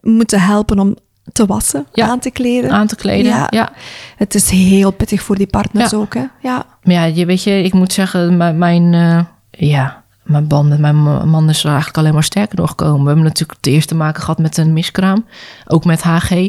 moeten 0.00 0.40
helpen 0.40 0.78
om 0.78 0.96
te 1.32 1.46
wassen, 1.46 1.86
Ja. 1.92 2.06
aan 2.08 2.18
te 2.18 2.30
kleden. 2.30 2.70
Aan 2.70 2.86
te 2.86 2.96
kleden. 2.96 3.30
Ja. 3.32 3.46
ja. 3.50 3.72
Het 4.16 4.34
is 4.34 4.50
heel 4.50 4.90
pittig 4.90 5.22
voor 5.22 5.36
die 5.36 5.46
partners 5.46 5.90
Ja. 5.90 5.96
ook. 5.96 6.14
Hè? 6.14 6.24
Ja. 6.42 6.64
Maar 6.82 6.94
ja, 6.94 7.04
je, 7.04 7.26
weet 7.26 7.42
je, 7.42 7.62
ik 7.62 7.72
moet 7.72 7.92
zeggen, 7.92 8.36
mijn, 8.36 8.58
mijn, 8.58 8.94
eh, 8.94 9.24
ja, 9.68 10.02
mijn 10.22 10.46
band 10.46 10.68
met 10.68 10.78
mijn 10.78 11.02
ma- 11.02 11.24
man 11.24 11.48
is 11.48 11.60
er 11.60 11.66
eigenlijk 11.68 11.98
alleen 11.98 12.12
maar 12.14 12.22
sterker 12.24 12.56
doorgekomen. 12.56 13.00
We 13.00 13.06
hebben 13.06 13.24
natuurlijk 13.24 13.58
het 13.62 13.72
eerst 13.72 13.88
te 13.88 13.94
maken 13.94 14.20
gehad 14.22 14.38
met 14.38 14.56
een 14.56 14.72
miskraam, 14.72 15.24
ook 15.66 15.84
met 15.84 16.02
HG. 16.02 16.48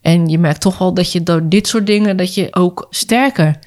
En 0.00 0.28
je 0.28 0.38
merkt 0.38 0.60
toch 0.60 0.78
wel 0.78 0.94
dat 0.94 1.12
je 1.12 1.22
door 1.22 1.48
dit 1.48 1.66
soort 1.68 1.86
dingen, 1.86 2.16
dat 2.16 2.34
je 2.34 2.48
ook 2.54 2.86
sterker... 2.90 3.58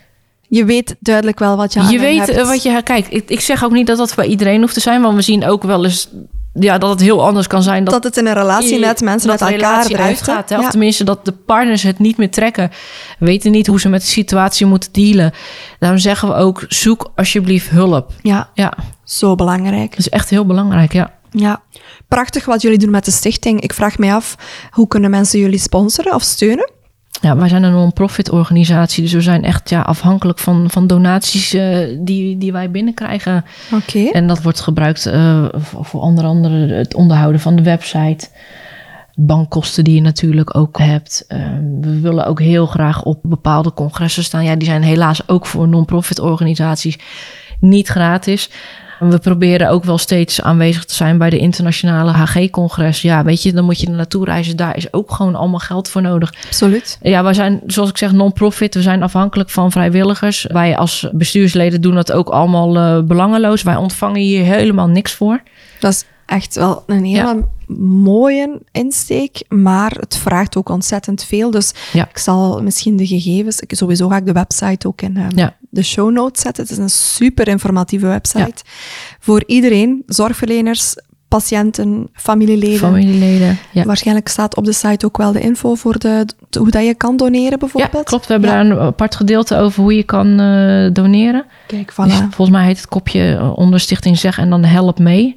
Je 0.48 0.66
weet 0.66 0.96
duidelijk 1.00 1.40
wel 1.40 1.58
wat 1.58 1.74
je 1.74 1.80
aan 1.80 1.90
je 1.90 2.00
weet 2.00 2.18
hebt. 2.18 2.30
eh, 2.32 2.48
wat 2.48 2.64
je... 2.64 2.82
Kijk, 2.84 3.08
ik, 3.08 3.30
ik 3.30 3.40
zeg 3.40 3.64
ook 3.64 3.72
niet 3.72 3.88
dat 3.88 3.98
dat 3.98 4.16
bij 4.16 4.26
iedereen 4.26 4.62
hoeft 4.62 4.74
te 4.74 4.80
zijn, 4.80 5.02
want 5.02 5.16
we 5.16 5.22
zien 5.22 5.46
ook 5.46 5.64
wel 5.64 5.84
eens 5.86 6.10
ja, 6.60 6.78
dat 6.78 6.90
het 6.90 7.02
heel 7.02 7.26
anders 7.26 7.48
kan 7.48 7.64
zijn. 7.64 7.84
Dat 7.84 8.04
het 8.04 8.18
in 8.18 8.26
een 8.28 8.34
relatie 8.34 8.80
net 8.80 9.02
mensen 9.02 9.30
dat 9.30 9.40
met 9.40 9.50
elkaar 9.52 9.84
drijft. 9.86 9.98
hè? 10.02 10.04
uitgaat. 10.08 10.50
Hè? 10.50 10.58
Of 10.58 10.64
Ja. 10.64 10.70
tenminste 10.70 11.04
dat 11.04 11.26
de 11.26 11.32
partners 11.32 11.84
het 11.84 12.00
niet 12.00 12.18
meer 12.18 12.32
trekken. 12.32 12.72
Weten 13.20 13.52
niet 13.52 13.68
hoe 13.68 13.80
ze 13.80 13.90
met 13.90 14.02
de 14.02 14.08
situatie 14.08 14.66
moeten 14.66 14.92
dealen. 14.92 15.34
Daarom 15.80 16.00
zeggen 16.00 16.28
we 16.28 16.34
ook, 16.34 16.66
zoek 16.68 17.12
alsjeblieft 17.16 17.70
hulp. 17.70 18.12
ja, 18.22 18.50
Ja, 18.54 18.74
zo 19.04 19.36
belangrijk. 19.36 19.90
dat 19.90 20.00
is 20.00 20.10
echt 20.10 20.30
heel 20.30 20.46
belangrijk, 20.46 20.94
ja. 20.94 21.14
Ja, 21.32 21.62
prachtig 22.08 22.46
wat 22.46 22.62
jullie 22.62 22.78
doen 22.78 22.90
met 22.90 23.06
de 23.06 23.12
stichting. 23.12 23.62
Ik 23.62 23.74
vraag 23.74 23.98
mij 23.98 24.14
af, 24.14 24.36
hoe 24.72 24.88
kunnen 24.88 25.10
mensen 25.10 25.40
jullie 25.40 25.60
sponsoren 25.60 26.14
of 26.14 26.22
steunen? 26.22 26.70
Ja, 27.22 27.38
wij 27.38 27.50
zijn 27.50 27.64
een 27.64 27.72
non-profit 27.72 28.32
organisatie, 28.32 29.04
dus 29.04 29.14
we 29.14 29.22
zijn 29.22 29.44
echt 29.44 29.70
ja, 29.70 29.82
afhankelijk 29.82 30.40
van, 30.40 30.70
van 30.70 30.88
donaties 30.88 31.54
eh, 31.54 31.78
die, 32.00 32.38
die 32.38 32.52
wij 32.52 32.72
binnenkrijgen. 32.72 33.46
Oké. 33.74 34.10
En 34.12 34.28
dat 34.28 34.42
wordt 34.42 34.60
gebruikt 34.60 35.06
eh, 35.06 35.46
voor, 35.52 35.86
voor 35.86 36.02
onder 36.02 36.26
andere 36.26 36.74
het 36.74 36.96
onderhouden 36.96 37.42
van 37.42 37.56
de 37.56 37.64
website. 37.64 38.28
Bankkosten 39.16 39.84
die 39.84 39.96
je 39.96 40.02
natuurlijk 40.02 40.58
ook 40.58 40.78
hebt. 40.78 41.26
Eh, 41.28 41.40
we 41.82 42.00
willen 42.00 42.26
ook 42.26 42.40
heel 42.40 42.66
graag 42.66 43.04
op 43.04 43.20
bepaalde 43.22 43.74
congressen 43.74 44.24
staan. 44.24 44.44
Ja, 44.44 44.56
die 44.56 44.68
zijn 44.68 44.84
helaas 44.84 45.28
ook 45.28 45.46
voor 45.46 45.68
non-profit 45.68 46.20
organisaties 46.20 46.98
niet 47.60 47.88
gratis. 47.88 48.50
We 49.00 49.20
proberen 49.20 49.70
ook 49.70 49.84
wel 49.84 49.98
steeds 49.98 50.42
aanwezig 50.42 50.86
te 50.86 50.94
zijn 50.94 51.18
bij 51.18 51.30
de 51.30 51.38
internationale 51.38 52.12
HG-congres. 52.12 53.02
Ja, 53.02 53.24
weet 53.24 53.44
je, 53.44 53.54
dan 53.54 53.66
moet 53.66 53.80
je 53.80 53.88
er 53.88 53.94
naartoe 53.94 54.26
reizen. 54.26 54.58
Daar 54.58 54.78
is 54.78 54.94
ook 54.94 55.12
gewoon 55.12 55.36
allemaal 55.36 55.60
geld 55.60 55.90
voor 55.90 56.02
nodig. 56.02 56.34
Absoluut. 56.46 56.98
Ja, 57.02 57.24
wij 57.24 57.34
zijn, 57.34 57.62
zoals 57.68 57.90
ik 57.90 57.98
zeg, 57.98 58.12
non-profit. 58.12 58.74
We 58.74 58.82
zijn 58.82 59.04
afhankelijk 59.04 59.50
van 59.50 59.72
vrijwilligers. 59.72 60.46
Wij 60.52 60.78
als 60.78 61.08
bestuursleden 61.12 61.82
doen 61.82 61.96
dat 61.96 62.12
ook 62.12 62.30
allemaal 62.30 62.76
eh, 62.78 63.02
belangeloos. 63.04 63.62
Wij 63.64 63.76
ontvangen 63.76 64.22
hier 64.22 64.44
helemaal 64.44 64.88
niks 64.88 65.14
voor. 65.14 65.42
Dat 65.80 65.92
is 65.92 66.04
echt 66.26 66.56
wel 66.56 66.84
een 66.88 67.04
hele 67.06 67.46
mooie 67.78 68.62
insteek, 68.72 69.44
maar 69.50 69.92
het 70.00 70.18
vraagt 70.18 70.58
ook 70.58 70.70
ontzettend 70.70 71.24
veel. 71.24 71.52
Dus 71.52 71.74
Ja. 71.94 72.08
ik 72.10 72.18
zal 72.18 72.62
misschien 72.62 72.96
de 72.98 73.08
gegevens, 73.08 73.60
ik, 73.60 73.76
sowieso 73.76 74.08
ga 74.10 74.18
ik 74.18 74.26
de 74.26 74.32
website 74.32 74.88
ook 74.88 75.02
in 75.02 75.18
eh, 75.18 75.26
Ja. 75.36 75.56
De 75.76 75.84
show 75.84 76.12
notes 76.12 76.42
zetten. 76.42 76.64
Het 76.64 76.72
is 76.72 76.78
een 76.78 76.90
super 76.90 77.48
informatieve 77.48 78.08
website 78.08 78.64
voor 79.20 79.44
iedereen, 79.48 80.04
zorgverleners, 80.06 80.96
patiënten, 81.28 82.08
familieleden. 82.14 82.78
Familieleden. 82.78 83.58
Ja. 83.72 83.84
Waarschijnlijk 83.84 84.28
staat 84.28 84.56
op 84.56 84.66
de 84.66 84.74
site 84.74 85.06
ook 85.06 85.18
wel 85.18 85.32
de 85.32 85.40
info 85.40 85.76
voor 85.76 86.00
de, 86.00 86.26
de- 86.50 86.60
hoe 86.60 86.70
dat 86.70 86.86
je 86.86 86.94
kan 86.94 87.18
doneren 87.18 87.50
ja, 87.52 87.58
bijvoorbeeld. 87.58 88.04
klopt. 88.06 88.26
We 88.28 88.32
hebben 88.32 88.50
Ja. 88.52 88.56
daar 88.64 88.66
een 88.72 88.80
apart 88.80 89.16
gedeelte 89.16 89.58
over 89.58 89.82
hoe 89.82 89.96
je 89.96 90.04
kan 90.04 90.40
eh, 90.40 90.90
doneren. 90.94 91.46
Kijk, 91.68 91.94
Dus 91.96 92.14
volgens 92.18 92.50
mij 92.50 92.66
heet 92.66 92.78
het 92.78 92.88
kopje 92.88 93.36
eh, 93.36 93.58
onder 93.58 93.80
Stichting 93.80 94.18
Zeg 94.18 94.38
en 94.38 94.50
dan 94.50 94.64
help 94.64 95.00
mee. 95.00 95.36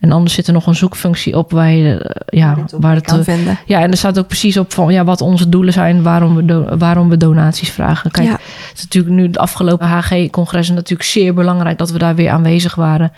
En 0.00 0.12
anders 0.12 0.34
zit 0.34 0.46
er 0.46 0.52
nog 0.52 0.66
een 0.66 0.74
zoekfunctie 0.74 1.36
op 1.36 1.50
waar 1.50 1.70
je, 1.70 1.98
eh, 1.98 2.38
ja, 2.38 2.56
waar 2.78 2.94
het, 2.94 3.04
kan 3.04 3.18
eh, 3.18 3.24
vinden. 3.24 3.58
ja, 3.66 3.80
en 3.80 3.90
er 3.90 3.96
staat 3.96 4.18
ook 4.18 4.26
precies 4.26 4.56
op 4.56 4.72
van 4.72 4.92
ja, 4.92 5.04
wat 5.04 5.20
onze 5.20 5.48
doelen 5.48 5.72
zijn, 5.72 6.02
waarom 6.02 6.34
we, 6.36 6.44
do- 6.44 6.76
waarom 6.78 7.08
we 7.08 7.16
donaties 7.16 7.70
vragen. 7.70 8.10
Kijk, 8.10 8.26
Ja. 8.26 8.32
het 8.68 8.76
is 8.76 8.82
natuurlijk 8.82 9.14
nu 9.14 9.30
de 9.30 9.38
afgelopen 9.38 9.86
HG-congressen 9.88 10.74
natuurlijk 10.74 11.08
zeer 11.08 11.34
belangrijk 11.34 11.78
dat 11.78 11.90
we 11.90 11.98
daar 11.98 12.14
weer 12.14 12.30
aanwezig 12.30 12.74
waren. 12.74 13.12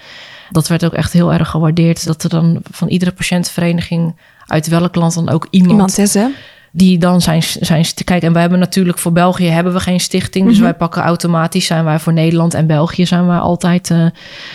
Dat 0.51 0.69
werd 0.69 0.85
ook 0.85 0.93
echt 0.93 1.12
heel 1.12 1.32
erg 1.32 1.48
gewaardeerd. 1.48 2.07
Dat 2.07 2.23
er 2.23 2.28
dan 2.28 2.61
van 2.70 2.89
iedere 2.89 3.12
patiëntenvereniging 3.12 4.16
uit 4.47 4.69
welk 4.69 4.94
land 4.94 5.15
dan 5.15 5.28
ook 5.31 5.47
iemand, 5.51 5.73
Iemand 5.73 5.98
is, 5.98 6.15
hè? 6.15 6.27
Die 6.73 6.99
dan 6.99 7.21
zijn, 7.21 7.43
zijn 7.43 7.85
kijk 8.05 8.23
en 8.23 8.33
wij 8.33 8.41
hebben 8.41 8.59
natuurlijk 8.59 8.99
voor 8.99 9.13
België 9.13 9.47
hebben 9.47 9.73
we 9.73 9.81
geen 9.81 10.01
stichting 10.01 10.45
dus 10.47 10.55
Mhm. 10.55 10.63
wij 10.65 10.75
pakken 10.75 11.03
automatisch 11.03 11.67
zijn 11.67 11.85
wij 11.85 11.99
voor 11.99 12.13
Nederland 12.13 12.55
en 12.55 12.67
België 12.67 13.07
zijn 13.07 13.27
wij 13.27 13.39
altijd 13.39 13.91
eh, 13.91 14.07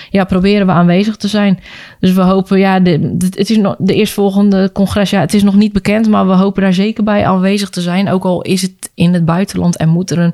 ja 0.10 0.24
proberen 0.24 0.66
we 0.68 0.72
aanwezig 0.74 1.16
te 1.16 1.28
zijn 1.28 1.60
dus 2.00 2.12
we 2.12 2.22
hopen 2.22 2.60
ja 2.60 2.80
de, 2.80 3.18
de- 3.18 3.26
het 3.26 3.50
is 3.50 3.58
nog 3.58 3.76
de 3.80 3.94
eerstvolgende 3.94 4.72
congres 4.74 5.10
ja 5.10 5.20
het 5.20 5.34
is 5.34 5.44
nog 5.44 5.56
niet 5.56 5.74
bekend 5.74 6.08
maar 6.10 6.28
we 6.28 6.34
hopen 6.34 6.62
daar 6.62 6.74
zeker 6.74 7.04
bij 7.04 7.26
aanwezig 7.28 7.70
te 7.70 7.82
zijn 7.82 8.10
ook 8.10 8.24
al 8.26 8.42
is 8.42 8.62
het 8.62 8.92
in 8.94 9.14
het 9.14 9.26
buitenland 9.26 9.78
en 9.78 9.90
moet 9.90 10.12
er 10.12 10.20
een 10.20 10.34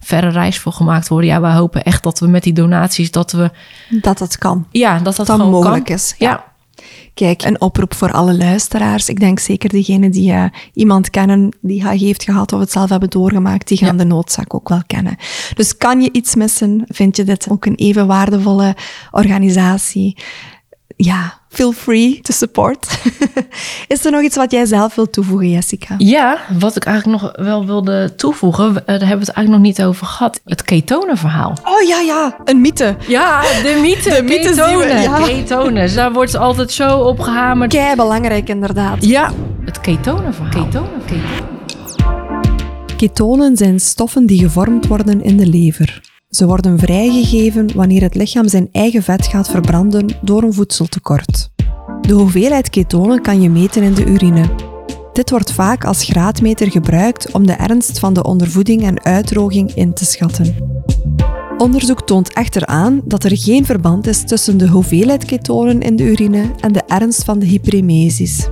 verre 0.00 0.28
reis 0.30 0.58
voor 0.58 0.72
gemaakt 0.72 1.08
worden 1.08 1.28
ja 1.30 1.40
wij 1.40 1.52
hopen 1.52 1.82
echt 1.84 2.02
dat 2.02 2.18
we 2.20 2.26
met 2.26 2.42
die 2.42 2.52
donaties 2.52 3.10
dat 3.10 3.32
we 3.32 3.50
Dat 3.88 4.18
het 4.18 4.38
kan. 4.38 4.66
ja 4.70 4.94
dat 4.98 5.04
dat, 5.16 5.26
Dat 5.26 5.36
gewoon 5.36 5.50
mogelijk 5.50 5.84
kan. 5.84 5.94
is. 5.94 6.14
ja 6.18 6.44
Kijk, 7.14 7.42
een 7.42 7.60
oproep 7.60 7.94
voor 7.94 8.12
alle 8.12 8.36
luisteraars. 8.36 9.08
Ik 9.08 9.20
denk 9.20 9.38
zeker 9.38 9.68
degenen 9.68 10.10
die 10.10 10.32
eh, 10.32 10.44
iemand 10.72 11.10
kennen 11.10 11.56
die 11.60 11.82
HG 11.82 12.00
heeft 12.00 12.22
gehad 12.22 12.52
of 12.52 12.60
het 12.60 12.70
zelf 12.72 12.90
hebben 12.90 13.10
doorgemaakt, 13.10 13.68
die 13.68 13.78
gaan 13.78 13.96
Ja. 13.96 14.02
de 14.02 14.04
noodzaak 14.04 14.54
ook 14.54 14.68
wel 14.68 14.82
kennen. 14.86 15.16
Dus 15.54 15.76
kan 15.76 16.00
je 16.00 16.08
iets 16.12 16.34
missen, 16.34 16.84
vind 16.88 17.16
je 17.16 17.24
dit 17.24 17.50
ook 17.50 17.64
een 17.66 17.74
even 17.74 18.06
waardevolle 18.06 18.76
organisatie? 19.10 20.16
Ja, 21.04 21.38
feel 21.48 21.72
free 21.72 22.20
to 22.20 22.32
support. 22.32 22.86
Is 23.88 24.04
er 24.04 24.10
nog 24.10 24.22
iets 24.22 24.36
wat 24.36 24.50
jij 24.52 24.64
zelf 24.64 24.94
wilt 24.94 25.12
toevoegen, 25.12 25.50
Jessica? 25.50 25.94
Ja, 25.98 26.38
wat 26.58 26.76
ik 26.76 26.84
eigenlijk 26.84 27.22
nog 27.22 27.32
wel 27.36 27.66
wilde 27.66 28.14
toevoegen, 28.14 28.66
eh, 28.66 28.74
daar 28.74 28.86
hebben 28.86 29.08
we 29.18 29.24
het 29.24 29.28
eigenlijk 29.34 29.48
nog 29.48 29.60
niet 29.60 29.82
over 29.82 30.06
gehad. 30.06 30.40
Het 30.44 30.62
ketonenverhaal. 30.62 31.50
Oh 31.64 31.88
ja, 31.88 32.00
ja, 32.00 32.36
een 32.44 32.60
mythe. 32.60 32.96
Ja, 33.06 33.40
de 33.40 33.78
mythe. 33.82 34.10
De 34.10 34.22
we- 34.22 34.40
ketonen. 34.40 35.00
ja. 35.02 35.22
Ketonen. 35.26 35.94
Daar 35.94 36.12
wordt 36.12 36.36
altijd 36.36 36.72
zo 36.72 36.98
op 36.98 37.20
gehamerd. 37.20 37.70
Kei 37.72 37.96
belangrijk 37.96 38.48
inderdaad. 38.48 39.04
Ja, 39.04 39.32
het 39.64 39.80
ketonenverhaal. 39.80 40.64
Ketonen, 40.64 40.90
ketonen. 41.06 41.50
Ketonen 42.96 43.56
zijn 43.56 43.80
stoffen 43.80 44.26
die 44.26 44.38
gevormd 44.42 44.86
worden 44.86 45.22
in 45.22 45.36
de 45.36 45.46
lever. 45.46 46.00
Ze 46.32 46.46
worden 46.46 46.78
vrijgegeven 46.78 47.74
wanneer 47.74 48.02
het 48.02 48.14
lichaam 48.14 48.48
zijn 48.48 48.68
eigen 48.72 49.02
vet 49.02 49.26
gaat 49.26 49.48
verbranden 49.48 50.06
door 50.22 50.42
een 50.42 50.52
voedseltekort. 50.52 51.50
De 52.00 52.12
hoeveelheid 52.12 52.70
ketonen 52.70 53.22
kan 53.22 53.40
je 53.42 53.50
meten 53.50 53.82
in 53.82 53.94
de 53.94 54.04
urine. 54.04 54.50
Dit 55.12 55.30
wordt 55.30 55.52
vaak 55.52 55.84
als 55.84 56.04
graadmeter 56.04 56.70
gebruikt 56.70 57.32
om 57.32 57.46
de 57.46 57.52
ernst 57.52 57.98
van 57.98 58.14
de 58.14 58.22
ondervoeding 58.22 58.82
en 58.82 59.04
uitdroging 59.04 59.74
in 59.74 59.94
te 59.94 60.04
schatten. 60.04 60.54
Onderzoek 61.58 62.02
toont 62.06 62.32
echter 62.32 62.66
aan 62.66 63.00
dat 63.04 63.24
er 63.24 63.38
geen 63.38 63.64
verband 63.64 64.06
is 64.06 64.24
tussen 64.24 64.58
de 64.58 64.68
hoeveelheid 64.68 65.24
ketonen 65.24 65.80
in 65.80 65.96
de 65.96 66.04
urine 66.04 66.50
en 66.60 66.72
de 66.72 66.82
ernst 66.86 67.24
van 67.24 67.38
de 67.38 67.46
hyperemesis. 67.46 68.48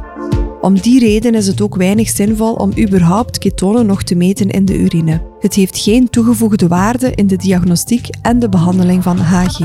Om 0.60 0.80
die 0.80 1.00
reden 1.00 1.34
is 1.34 1.46
het 1.46 1.60
ook 1.60 1.76
weinig 1.76 2.08
zinvol 2.08 2.54
om 2.54 2.72
überhaupt 2.78 3.38
ketonen 3.38 3.86
nog 3.86 4.02
te 4.02 4.14
meten 4.14 4.50
in 4.50 4.64
de 4.64 4.78
urine. 4.78 5.22
Het 5.38 5.54
heeft 5.54 5.78
geen 5.78 6.10
toegevoegde 6.10 6.68
waarde 6.68 7.12
in 7.14 7.26
de 7.26 7.36
diagnostiek 7.36 8.08
en 8.22 8.38
de 8.38 8.48
behandeling 8.48 9.02
van 9.02 9.18
HG. 9.18 9.58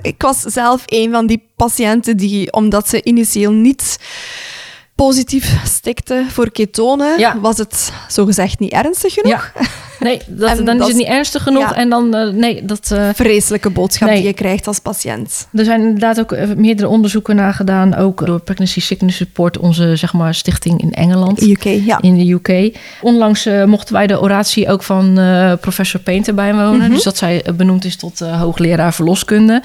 Ik 0.00 0.22
was 0.22 0.40
zelf 0.40 0.82
een 0.86 1.10
van 1.10 1.26
die 1.26 1.50
patiënten 1.56 2.16
die, 2.16 2.52
omdat 2.52 2.88
ze 2.88 3.04
initieel 3.04 3.52
niet 3.52 3.98
positief 5.06 5.60
stikte 5.64 6.24
voor 6.28 6.50
ketonen, 6.50 7.18
Ja. 7.18 7.40
was 7.40 7.58
het 7.58 7.92
zogezegd 8.08 8.58
niet 8.58 8.72
ernstig 8.72 9.14
genoeg. 9.14 9.52
Ja. 9.54 9.62
Nee, 10.00 10.20
dat, 10.26 10.66
dan 10.66 10.80
is 10.80 10.86
het 10.86 10.96
niet 10.96 11.06
ernstig 11.06 11.42
genoeg. 11.42 11.62
ja. 11.62 11.74
En 11.74 11.88
dan, 11.88 12.14
eh, 12.14 12.32
nee, 12.32 12.64
dat... 12.64 12.90
eh, 12.90 13.08
Vreselijke 13.14 13.70
boodschap 13.70 14.08
Nee. 14.08 14.16
die 14.18 14.26
je 14.26 14.32
krijgt 14.32 14.66
als 14.66 14.78
patiënt. 14.78 15.48
er 15.52 15.64
zijn 15.64 15.80
inderdaad 15.80 16.20
ook 16.20 16.32
eh, 16.32 16.48
meerdere 16.56 16.88
onderzoeken 16.88 17.36
naar 17.36 17.54
gedaan. 17.54 17.94
Ook 17.94 18.26
door 18.26 18.40
Pregnancy 18.40 18.80
Sickness 18.80 19.16
Support, 19.16 19.58
onze 19.58 19.96
zeg 19.96 20.12
maar, 20.12 20.34
stichting 20.34 20.80
in 20.82 20.92
Engeland. 20.92 21.42
UK, 21.42 21.62
ja. 21.64 21.98
in 22.00 22.16
de 22.18 22.32
UK. 22.32 22.78
Onlangs 23.02 23.48
mochten 23.66 23.94
wij 23.94 24.06
de 24.06 24.20
oratie 24.20 24.68
ook 24.68 24.82
van 24.82 25.14
professor 25.60 26.00
Painter 26.00 26.34
bijwonen. 26.34 26.90
Dus 26.90 27.02
dat 27.02 27.16
zij 27.16 27.44
benoemd 27.56 27.84
is 27.84 27.96
tot 27.96 28.18
hoogleraar 28.18 28.94
verloskunde. 28.94 29.62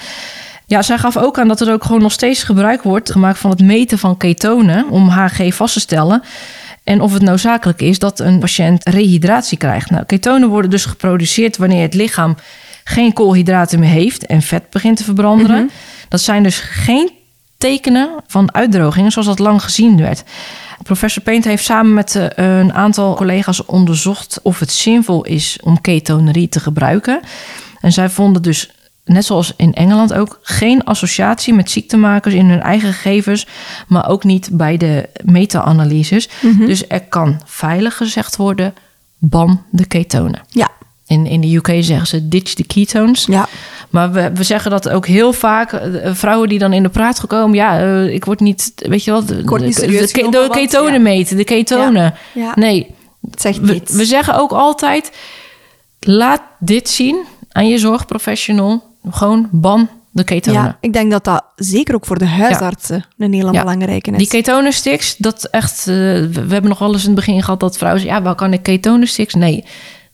Ja, 0.65 0.81
zij 0.81 0.97
gaf 0.97 1.17
ook 1.17 1.39
aan 1.39 1.47
dat 1.47 1.61
er 1.61 1.73
ook 1.73 1.83
gewoon 1.83 2.01
nog 2.01 2.11
steeds 2.11 2.43
gebruik 2.43 2.83
wordt 2.83 3.11
gemaakt 3.11 3.39
van 3.39 3.49
het 3.49 3.61
meten 3.61 3.97
van 3.97 4.17
ketonen 4.17 4.89
om 4.89 5.07
HG 5.07 5.53
vast 5.53 5.73
te 5.73 5.79
stellen. 5.79 6.23
En 6.83 7.01
of 7.01 7.13
het 7.13 7.21
noodzakelijk 7.21 7.81
is 7.81 7.99
dat 7.99 8.19
een 8.19 8.39
patiënt 8.39 8.89
rehydratie 8.89 9.57
krijgt. 9.57 9.89
Nou, 9.89 10.05
ketonen 10.05 10.49
worden 10.49 10.69
dus 10.69 10.85
geproduceerd 10.85 11.57
wanneer 11.57 11.81
het 11.81 11.93
lichaam 11.93 12.35
geen 12.83 13.13
koolhydraten 13.13 13.79
meer 13.79 13.89
heeft 13.89 14.25
en 14.25 14.41
vet 14.41 14.69
begint 14.69 14.97
te 14.97 15.03
verbranden. 15.03 15.69
Dat 16.09 16.21
zijn 16.21 16.43
dus 16.43 16.59
geen 16.59 17.11
tekenen 17.57 18.09
van 18.27 18.53
uitdrogingen 18.53 19.11
zoals 19.11 19.27
dat 19.27 19.39
lang 19.39 19.63
gezien 19.63 19.97
werd. 19.97 20.23
Professor 20.83 21.23
Paint 21.23 21.45
heeft 21.45 21.63
samen 21.63 21.93
met 21.93 22.15
uh, 22.15 22.25
een 22.35 22.73
aantal 22.73 23.15
collega's 23.15 23.65
onderzocht 23.65 24.39
of 24.43 24.59
het 24.59 24.71
zinvol 24.71 25.23
is 25.23 25.59
om 25.63 25.81
ketonerie 25.81 26.49
te 26.49 26.59
gebruiken. 26.59 27.19
En 27.81 27.91
zij 27.91 28.09
vonden 28.09 28.41
dus, 28.41 28.71
net 29.05 29.25
zoals 29.25 29.53
in 29.57 29.73
Engeland 29.73 30.13
ook, 30.13 30.39
geen 30.41 30.83
associatie 30.83 31.53
met 31.53 31.71
ziektemakers 31.71 32.33
in 32.33 32.45
hun 32.49 32.61
eigen 32.61 32.93
gegevens, 32.93 33.47
maar 33.87 34.09
ook 34.09 34.23
niet 34.23 34.49
bij 34.51 34.77
de 34.77 35.09
meta-analyses. 35.23 36.29
Mhm. 36.41 36.65
Dus 36.65 36.83
er 36.87 37.01
kan 37.01 37.41
veilig 37.45 37.97
gezegd 37.97 38.35
worden: 38.35 38.73
ban 39.17 39.63
de 39.69 39.85
ketonen. 39.85 40.41
Ja, 40.49 40.69
In, 41.07 41.25
in 41.25 41.41
de 41.41 41.55
UK 41.55 41.67
zeggen 41.79 42.07
ze 42.07 42.27
ditch 42.27 42.53
the 42.53 42.63
ketones. 42.63 43.25
ja. 43.25 43.47
Maar 43.89 44.11
we, 44.11 44.31
we 44.33 44.43
zeggen 44.43 44.71
dat 44.71 44.89
ook 44.89 45.07
heel 45.07 45.33
vaak. 45.33 45.73
eh, 45.73 46.13
Vrouwen 46.13 46.49
die 46.49 46.59
dan 46.59 46.73
in 46.73 46.83
de 46.83 46.89
praat 46.89 47.19
gekomen. 47.19 47.55
Ja, 47.55 47.79
eh, 47.79 48.13
ik 48.13 48.25
word 48.25 48.39
niet. 48.39 48.71
Weet 48.75 49.03
je 49.03 49.11
wel. 49.11 49.25
De, 49.25 49.43
word 49.43 49.61
niet 49.61 49.75
de- 49.79 49.87
de, 49.87 50.29
de, 50.29 50.47
ketonen 50.51 50.93
ja. 50.93 50.99
meten. 50.99 51.37
De 51.37 51.43
ketonen. 51.43 52.13
Ja. 52.33 52.51
Nee. 52.55 52.95
Het 53.31 53.41
zegt 53.41 53.59
We, 53.59 53.81
we 53.85 54.05
zeggen 54.05 54.35
ook 54.35 54.51
altijd. 54.51 55.11
Laat 55.99 56.41
dit 56.59 56.89
zien 56.89 57.23
aan 57.51 57.67
je 57.67 57.77
zorgprofessional. 57.77 58.83
Gewoon 59.09 59.47
ban 59.51 59.89
de 60.11 60.23
ketonen. 60.23 60.61
Ja, 60.63 60.77
ik 60.81 60.93
denk 60.93 61.11
dat 61.11 61.23
dat 61.23 61.43
zeker 61.55 61.95
ook 61.95 62.05
voor 62.05 62.17
de 62.17 62.25
huisartsen 62.27 63.05
een 63.17 63.33
hele 63.33 63.51
Ja. 63.51 63.59
belangrijke 63.59 64.11
is. 64.11 64.17
Die 64.17 64.27
ketonensticks, 64.27 65.15
dat 65.17 65.43
echt. 65.45 65.79
eh, 65.79 65.85
we, 65.95 66.29
we 66.31 66.53
hebben 66.53 66.69
nog 66.69 66.79
wel 66.79 66.93
eens 66.93 67.01
in 67.01 67.07
het 67.07 67.15
begin 67.25 67.43
gehad 67.43 67.59
dat 67.59 67.77
vrouwen 67.77 68.01
zeggen: 68.01 68.19
ja, 68.19 68.25
waar 68.25 68.35
kan 68.35 68.53
ik 68.53 68.63
ketonensticks? 68.63 69.33
Nee, 69.33 69.63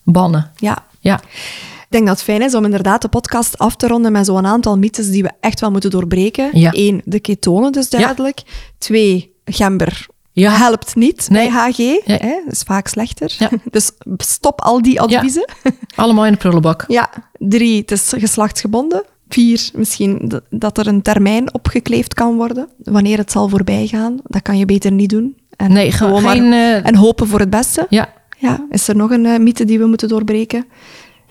bannen. 0.04 0.52
ja. 0.56 0.90
Ja, 1.04 1.20
Ik 1.24 1.88
denk 1.90 2.06
dat 2.06 2.16
het 2.16 2.24
fijn 2.24 2.42
is 2.42 2.56
om 2.56 2.66
inderdaad 2.66 3.02
de 3.02 3.08
podcast 3.08 3.58
af 3.58 3.76
te 3.76 3.88
ronden 3.88 4.12
met 4.12 4.26
zo'n 4.26 4.46
aantal 4.46 4.78
mythes 4.78 5.10
die 5.10 5.24
we 5.24 5.32
echt 5.40 5.60
wel 5.60 5.72
moeten 5.72 5.90
doorbreken. 5.90 6.50
Ja. 6.54 6.70
Eén, 6.74 7.02
de 7.06 7.20
ketonen 7.20 7.72
dus 7.72 7.90
duidelijk. 7.90 8.42
Twee, 8.78 9.34
gember 9.46 10.08
Ja. 10.34 10.52
helpt 10.52 10.96
niet 10.96 11.30
Nee. 11.30 11.50
bij 11.52 11.60
HG. 11.62 11.78
Nee. 11.78 12.02
Hè, 12.06 12.42
is 12.48 12.62
vaak 12.62 12.88
slechter. 12.88 13.36
Ja. 13.40 13.50
Dus 13.72 13.92
stop 14.18 14.62
al 14.62 14.82
die 14.82 15.02
adviezen. 15.02 15.50
allemaal 15.96 16.26
in 16.26 16.32
de 16.32 16.38
prullenbak. 16.38 16.86
Ja. 16.88 17.10
Drie, 17.40 17.82
het 17.82 17.92
is 17.92 18.14
geslachtsgebonden. 18.18 19.04
Vier, 19.30 19.70
misschien 19.74 20.42
dat 20.50 20.78
er 20.78 20.88
een 20.88 21.02
termijn 21.02 21.54
opgekleefd 21.54 22.14
kan 22.14 22.36
worden. 22.36 22.70
Wanneer 22.78 23.18
het 23.18 23.32
zal 23.32 23.50
voorbij 23.50 23.88
gaan. 23.88 24.18
Dat 24.24 24.42
kan 24.42 24.58
je 24.58 24.66
beter 24.66 24.92
niet 24.92 25.10
doen. 25.10 25.36
En 25.56 25.72
Nee, 25.74 25.92
ge- 25.92 25.98
gewoon 25.98 26.24
maar- 26.24 26.36
geen. 26.36 26.54
eh, 26.54 26.86
En 26.88 26.96
hopen 26.96 27.28
voor 27.28 27.40
het 27.40 27.50
beste. 27.50 27.86
ja. 27.90 28.10
Ja. 28.40 28.66
Is 28.70 28.88
er 28.88 28.96
nog 28.96 29.12
een 29.12 29.26
eh, 29.26 29.40
mythe 29.40 29.66
die 29.66 29.80
we 29.80 29.86
moeten 29.86 30.08
doorbreken? 30.08 30.66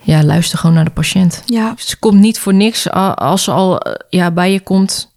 ja, 0.03 0.23
luister 0.23 0.57
gewoon 0.59 0.75
naar 0.75 0.85
de 0.85 0.91
patiënt. 0.91 1.43
Ja. 1.45 1.73
Ze 1.77 1.99
komt 1.99 2.19
niet 2.19 2.39
voor 2.39 2.53
niks. 2.53 2.89
Als 3.15 3.43
ze 3.43 3.51
al 3.51 3.79
eh, 3.79 3.93
ja, 4.09 4.31
bij 4.31 4.51
je 4.51 4.59
komt, 4.59 5.13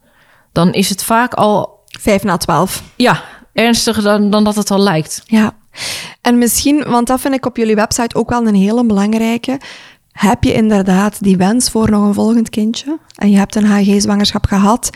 dan 0.52 0.72
is 0.72 0.88
het 0.88 1.04
vaak 1.04 1.34
al 1.34 1.82
Vijf 2.00 2.22
na 2.24 2.36
twaalf. 2.36 2.82
ja, 2.96 3.22
ernstiger 3.54 4.02
dan, 4.02 4.30
dan 4.30 4.44
dat 4.44 4.54
het 4.54 4.70
al 4.70 4.80
lijkt. 4.80 5.22
Ja, 5.24 5.52
en 6.20 6.38
misschien, 6.38 6.84
want 6.88 7.06
dat 7.06 7.20
vind 7.20 7.34
ik 7.34 7.46
op 7.46 7.56
jullie 7.56 7.74
website 7.74 8.16
ook 8.16 8.30
wel 8.30 8.46
een 8.46 8.54
hele 8.54 8.84
belangrijke. 8.84 9.60
Heb 10.12 10.44
je 10.44 10.52
inderdaad 10.52 11.22
die 11.22 11.36
wens 11.36 11.70
voor 11.70 11.90
nog 11.90 12.06
een 12.06 12.14
volgend 12.14 12.50
kindje 12.50 12.98
en 13.14 13.30
je 13.30 13.36
hebt 13.36 13.54
een 13.54 13.66
HG-zwangerschap 13.66 14.46
gehad, 14.46 14.90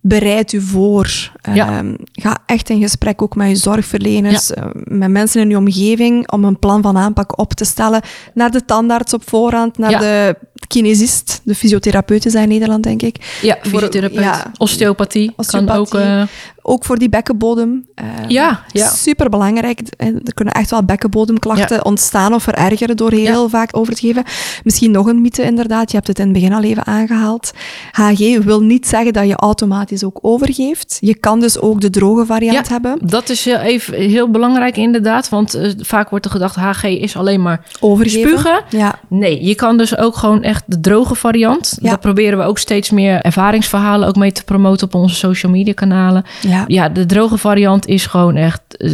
bereid 0.00 0.52
u 0.52 0.60
voor. 0.60 1.32
Ja. 1.54 1.68
Ehm, 1.68 1.94
ga 2.12 2.36
echt 2.46 2.70
in 2.70 2.80
gesprek 2.80 3.22
ook 3.22 3.34
met 3.34 3.48
je 3.48 3.56
zorgverleners, 3.56 4.52
eh, 4.52 4.64
met 4.74 5.10
mensen 5.10 5.40
in 5.40 5.50
je 5.50 5.56
omgeving, 5.56 6.30
om 6.30 6.44
een 6.44 6.58
plan 6.58 6.82
van 6.82 6.96
aanpak 6.96 7.38
op 7.38 7.52
te 7.52 7.64
stellen. 7.64 8.02
Naar 8.34 8.50
de 8.50 8.64
tandarts 8.64 9.14
op 9.14 9.28
voorhand, 9.28 9.78
naar 9.78 9.90
Ja. 9.90 9.98
de 9.98 10.36
kinesist, 10.66 11.40
de 11.44 11.54
fysiotherapeuten 11.54 12.30
zijn 12.30 12.42
in 12.44 12.48
Nederland, 12.48 12.82
denk 12.82 13.02
ik. 13.02 13.38
Ja, 13.42 13.58
fysiotherapeut, 13.62 14.22
ja. 14.24 14.52
osteopathie, 14.56 15.32
kan 15.46 15.70
ook. 15.70 15.94
Eh, 15.94 16.22
Ook 16.62 16.84
voor 16.84 16.98
die 16.98 17.08
bekkenbodem. 17.08 17.86
eh, 17.94 18.04
Ja, 18.26 18.64
ja. 18.72 18.88
Super 18.88 19.28
belangrijk. 19.30 19.80
Er 19.96 20.34
kunnen 20.34 20.54
echt 20.54 20.70
wel 20.70 20.84
bekkenbodemklachten 20.84 21.76
Ja. 21.76 21.82
ontstaan 21.82 22.34
of 22.34 22.42
verergeren 22.42 22.96
door 22.96 23.10
heel 23.12 23.48
vaak 23.48 23.76
over 23.76 23.94
te 23.94 24.00
geven. 24.06 24.22
Misschien 24.64 24.90
nog 24.90 25.06
een 25.06 25.20
mythe 25.20 25.42
inderdaad. 25.42 25.90
Je 25.90 25.96
hebt 25.96 26.08
het 26.08 26.18
in 26.18 26.24
het 26.24 26.32
begin 26.32 26.52
al 26.52 26.62
even 26.62 26.86
aangehaald. 26.86 27.50
HG 27.92 28.38
wil 28.44 28.60
niet 28.60 28.86
zeggen 28.88 29.12
dat 29.12 29.26
je 29.26 29.36
automatisch 29.36 30.04
ook 30.04 30.18
overgeeft. 30.22 30.96
Je 31.00 31.14
kan 31.14 31.40
dus 31.40 31.58
ook 31.58 31.80
de 31.80 31.90
droge 31.90 32.26
variant 32.26 32.68
hebben. 32.68 32.98
dat 33.02 33.28
is 33.28 33.44
heel, 33.44 33.56
even, 33.58 33.94
heel 33.94 34.30
belangrijk 34.30 34.76
inderdaad, 34.76 35.28
want 35.28 35.54
eh, 35.54 35.70
vaak 35.78 36.10
wordt 36.10 36.24
er 36.24 36.30
gedacht 36.30 36.56
HG 36.56 36.84
is 36.84 37.16
alleen 37.16 37.42
maar 37.42 37.64
Overgeven. 37.80 38.30
spugen. 38.30 38.64
Ja. 38.70 38.98
Nee, 39.08 39.44
je 39.44 39.54
kan 39.54 39.76
dus 39.76 39.96
ook 39.96 40.16
gewoon 40.16 40.42
echt 40.48 40.62
de 40.66 40.80
droge 40.80 41.14
variant. 41.14 41.78
Ja. 41.80 41.88
Daar 41.88 41.98
proberen 41.98 42.38
we 42.38 42.44
ook 42.44 42.58
steeds 42.58 42.90
meer 42.90 43.20
ervaringsverhalen 43.20 44.08
ook 44.08 44.16
mee 44.16 44.32
te 44.32 44.44
promoten 44.44 44.86
op 44.86 44.94
onze 44.94 45.14
social 45.14 45.52
media 45.52 45.72
kanalen. 45.72 46.24
Ja. 46.40 46.64
Ja, 46.66 46.88
de 46.88 47.06
droge 47.06 47.38
variant 47.38 47.86
is 47.86 48.06
gewoon 48.06 48.36
echt 48.36 48.60
eh, 48.76 48.92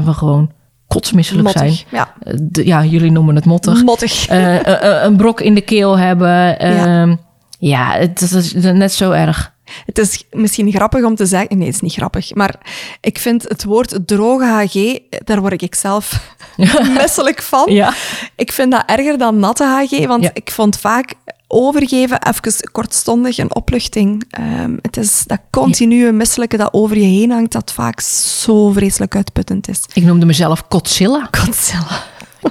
24/7 0.00 0.14
gewoon 0.14 0.50
kotsmisselijk 0.86 1.48
zijn. 1.50 1.64
Mottig. 1.68 1.84
Ja. 1.90 2.12
Eh, 2.22 2.34
de- 2.42 2.66
ja, 2.66 2.84
jullie 2.84 3.10
noemen 3.12 3.34
het 3.34 3.44
mottig. 3.44 3.82
Mottig. 3.82 4.26
Eh, 4.28 4.54
eh, 4.66 4.96
eh, 4.98 5.02
een 5.04 5.16
brok 5.16 5.40
in 5.40 5.54
de 5.54 5.60
keel 5.60 5.98
hebben. 5.98 6.58
ehm, 6.58 7.16
ja, 7.58 7.90
het, 7.92 8.20
het 8.20 8.32
is 8.32 8.52
net 8.54 8.92
zo 8.92 9.10
erg. 9.10 9.52
Het 9.86 9.98
is 9.98 10.24
misschien 10.30 10.72
grappig 10.72 11.04
om 11.04 11.14
te 11.14 11.26
zeggen. 11.26 11.58
Nee, 11.58 11.66
het 11.66 11.74
is 11.74 11.80
niet 11.80 11.92
grappig. 11.92 12.34
Maar 12.34 12.54
ik 13.00 13.18
vind 13.18 13.42
het 13.48 13.64
woord 13.64 13.98
droge 14.06 14.44
HG, 14.44 14.98
daar 15.24 15.40
word 15.40 15.62
ik 15.62 15.74
zelf 15.74 16.34
misselijk 16.98 17.42
van. 17.42 17.72
Ja. 17.72 17.94
Ik 18.36 18.52
vind 18.52 18.70
dat 18.72 18.82
erger 18.86 19.18
dan 19.18 19.38
natte 19.38 19.64
HG, 19.64 20.06
want 20.06 20.22
Ja. 20.22 20.30
ik 20.32 20.50
vond 20.50 20.78
vaak 20.78 21.14
overgeven 21.48 22.18
even 22.28 22.70
kortstondig 22.72 23.38
een 23.38 23.54
opluchting. 23.54 24.24
Ehm, 24.30 24.76
het 24.82 24.96
is 24.96 25.22
dat 25.26 25.38
continue 25.50 26.12
misselijke 26.12 26.56
dat 26.56 26.72
over 26.72 26.96
je 26.98 27.04
heen 27.20 27.30
hangt, 27.30 27.52
dat 27.52 27.72
vaak 27.72 28.00
zo 28.00 28.70
vreselijk 28.72 29.16
uitputtend 29.16 29.68
is. 29.68 29.80
Ik 29.92 30.02
noemde 30.02 30.26
mezelf 30.26 30.64
Godzilla. 30.68 31.28
Godzilla. 31.38 32.02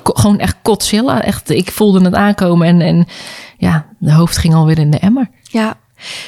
Ko- 0.04 0.14
gewoon 0.14 0.40
echt 0.40 0.56
Godzilla. 0.64 1.22
Echt, 1.24 1.50
ik 1.50 1.72
voelde 1.72 2.04
het 2.06 2.14
aankomen 2.14 2.68
en, 2.68 2.82
en 2.82 3.08
ja, 3.58 3.86
de 4.00 4.14
hoofd 4.14 4.38
ging 4.38 4.54
alweer 4.54 4.80
in 4.80 4.92
de 4.92 5.00
emmer. 5.00 5.30
Ja. 5.42 5.78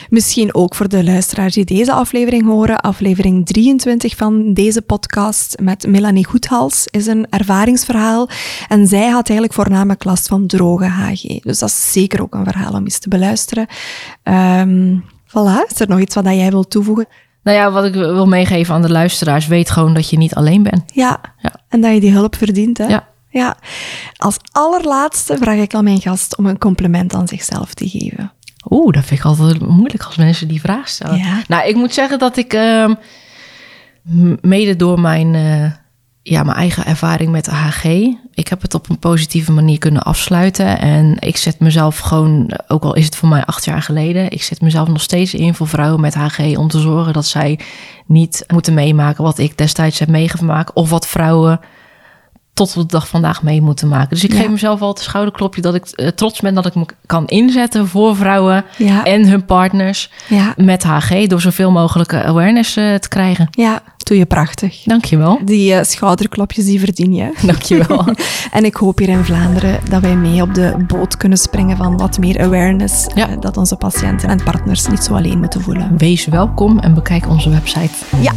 Misschien 0.09 0.55
ook 0.55 0.75
voor 0.75 0.87
de 0.89 1.03
luisteraars 1.03 1.53
die 1.53 1.65
deze 1.65 1.91
aflevering 1.93 2.45
horen. 2.45 2.79
Aflevering 2.79 3.45
23 3.45 4.15
van 4.15 4.53
deze 4.53 4.81
podcast 4.81 5.55
met 5.61 5.87
Melanie 5.87 6.25
Goedhals 6.25 6.87
is 6.91 7.07
een 7.07 7.27
ervaringsverhaal. 7.29 8.29
En 8.67 8.87
zij 8.87 9.07
had 9.09 9.29
eigenlijk 9.29 9.53
voornamelijk 9.53 10.03
last 10.03 10.27
van 10.27 10.47
droge 10.47 10.85
HG. 10.85 11.41
Dus 11.41 11.59
dat 11.59 11.69
is 11.69 11.91
zeker 11.91 12.21
ook 12.21 12.33
een 12.33 12.43
verhaal 12.45 12.73
om 12.73 12.83
eens 12.83 12.99
te 12.99 13.09
beluisteren. 13.09 13.67
Voilà, 15.27 15.67
is 15.71 15.79
er 15.79 15.87
nog 15.87 15.99
iets 15.99 16.15
wat 16.15 16.25
jij 16.25 16.49
wilt 16.49 16.69
toevoegen? 16.69 17.05
Nou 17.43 17.57
ja, 17.57 17.71
wat 17.71 17.85
ik 17.85 17.93
wil 17.93 18.25
meegeven 18.27 18.73
aan 18.75 18.81
de 18.81 18.91
luisteraars, 18.91 19.47
weet 19.47 19.69
gewoon 19.69 19.93
dat 19.93 20.09
je 20.09 20.17
niet 20.17 20.35
alleen 20.35 20.63
bent. 20.63 20.83
Ja, 20.93 21.21
Ja. 21.41 21.55
en 21.69 21.81
dat 21.81 21.93
je 21.93 21.99
die 21.99 22.11
hulp 22.11 22.35
verdient. 22.35 22.77
Hè? 22.77 22.85
Ja. 22.85 23.07
ja. 23.29 23.57
Als 24.15 24.37
allerlaatste 24.51 25.37
vraag 25.37 25.57
ik 25.57 25.73
aan 25.73 25.83
mijn 25.83 26.01
gast 26.01 26.37
om 26.37 26.45
een 26.45 26.57
compliment 26.57 27.13
aan 27.13 27.27
zichzelf 27.27 27.73
te 27.73 27.89
geven. 27.89 28.31
Oeh, 28.69 28.93
dat 28.93 29.05
vind 29.05 29.19
ik 29.19 29.25
altijd 29.25 29.67
moeilijk 29.67 30.03
als 30.03 30.15
mensen 30.15 30.47
die 30.47 30.61
vraag 30.61 30.87
stellen. 30.87 31.17
Ja. 31.17 31.41
Nou, 31.47 31.67
ik 31.67 31.75
moet 31.75 31.93
zeggen 31.93 32.19
dat 32.19 32.37
ik 32.37 32.53
ehm, 32.53 32.93
mede 34.41 34.75
door 34.75 34.99
mijn, 34.99 35.35
eh, 35.35 35.71
ja, 36.21 36.43
mijn 36.43 36.57
eigen 36.57 36.85
ervaring 36.85 37.31
met 37.31 37.45
de 37.45 37.51
HG, 37.51 37.83
ik 38.33 38.47
heb 38.47 38.61
het 38.61 38.73
op 38.73 38.89
een 38.89 38.99
positieve 38.99 39.51
manier 39.51 39.77
kunnen 39.77 40.01
afsluiten. 40.01 40.79
En 40.79 41.15
ik 41.19 41.37
zet 41.37 41.59
mezelf 41.59 41.99
gewoon, 41.99 42.51
ook 42.67 42.83
al 42.83 42.95
is 42.95 43.05
het 43.05 43.15
voor 43.15 43.29
mij 43.29 43.45
acht 43.45 43.65
jaar 43.65 43.81
geleden, 43.81 44.31
ik 44.31 44.43
zet 44.43 44.61
mezelf 44.61 44.87
nog 44.87 45.01
steeds 45.01 45.33
in 45.33 45.53
voor 45.53 45.67
vrouwen 45.67 46.01
met 46.01 46.13
HG 46.13 46.57
om 46.57 46.67
te 46.67 46.79
zorgen 46.79 47.13
dat 47.13 47.25
zij 47.25 47.59
niet 48.05 48.43
moeten 48.47 48.73
meemaken 48.73 49.23
wat 49.23 49.37
ik 49.37 49.57
destijds 49.57 49.99
heb 49.99 50.09
meegemaakt. 50.09 50.73
Of 50.73 50.89
wat 50.89 51.07
vrouwen 51.07 51.59
tot 52.55 52.77
op 52.77 52.81
de 52.81 52.87
dag 52.97 53.07
vandaag 53.07 53.43
mee 53.43 53.61
moeten 53.61 53.87
maken. 53.87 54.09
Dus 54.09 54.23
ik 54.23 54.33
Ja. 54.33 54.39
geef 54.39 54.49
mezelf 54.49 54.81
altijd 54.81 54.97
een 55.05 55.11
schouderklopje 55.11 55.61
dat 55.61 55.75
ik 55.75 55.85
eh, 55.87 56.07
trots 56.07 56.39
ben 56.41 56.53
dat 56.53 56.65
ik 56.65 56.75
me 56.75 56.85
kan 57.05 57.27
inzetten 57.27 57.87
voor 57.87 58.15
vrouwen 58.15 58.65
Ja. 58.77 59.03
en 59.03 59.27
hun 59.27 59.45
partners 59.45 60.09
Ja, 60.27 60.53
met 60.57 60.83
HG 60.83 61.27
door 61.27 61.41
zoveel 61.41 61.71
mogelijke 61.71 62.23
awareness 62.23 62.75
eh, 62.75 62.93
te 62.95 63.07
krijgen. 63.09 63.47
ja 63.51 63.81
doe 63.97 64.17
je 64.17 64.25
prachtig. 64.25 64.83
Dankjewel. 64.83 65.39
Die 65.45 65.73
eh, 65.73 65.83
schouderklopjes, 65.83 66.65
die 66.65 66.79
verdien 66.79 67.13
je. 67.13 67.31
Dankjewel. 67.45 68.05
En 68.51 68.65
ik 68.65 68.75
hoop 68.75 68.97
hier 68.97 69.09
in 69.09 69.23
Vlaanderen 69.23 69.79
dat 69.89 70.01
wij 70.01 70.15
mee 70.15 70.41
op 70.41 70.53
de 70.53 70.73
boot 70.87 71.17
kunnen 71.17 71.37
springen 71.37 71.77
van 71.77 71.97
wat 71.97 72.17
meer 72.19 72.41
awareness. 72.41 73.05
Eh, 73.07 73.23
dat 73.39 73.57
onze 73.57 73.75
patiënten 73.75 74.29
en 74.29 74.43
partners 74.43 74.87
niet 74.87 75.03
zo 75.03 75.13
alleen 75.15 75.39
moeten 75.39 75.61
voelen. 75.61 75.97
Wees 75.97 76.25
welkom 76.25 76.79
en 76.79 76.93
bekijk 76.93 77.29
onze 77.29 77.49
website. 77.49 77.93
Ja. 78.21 78.33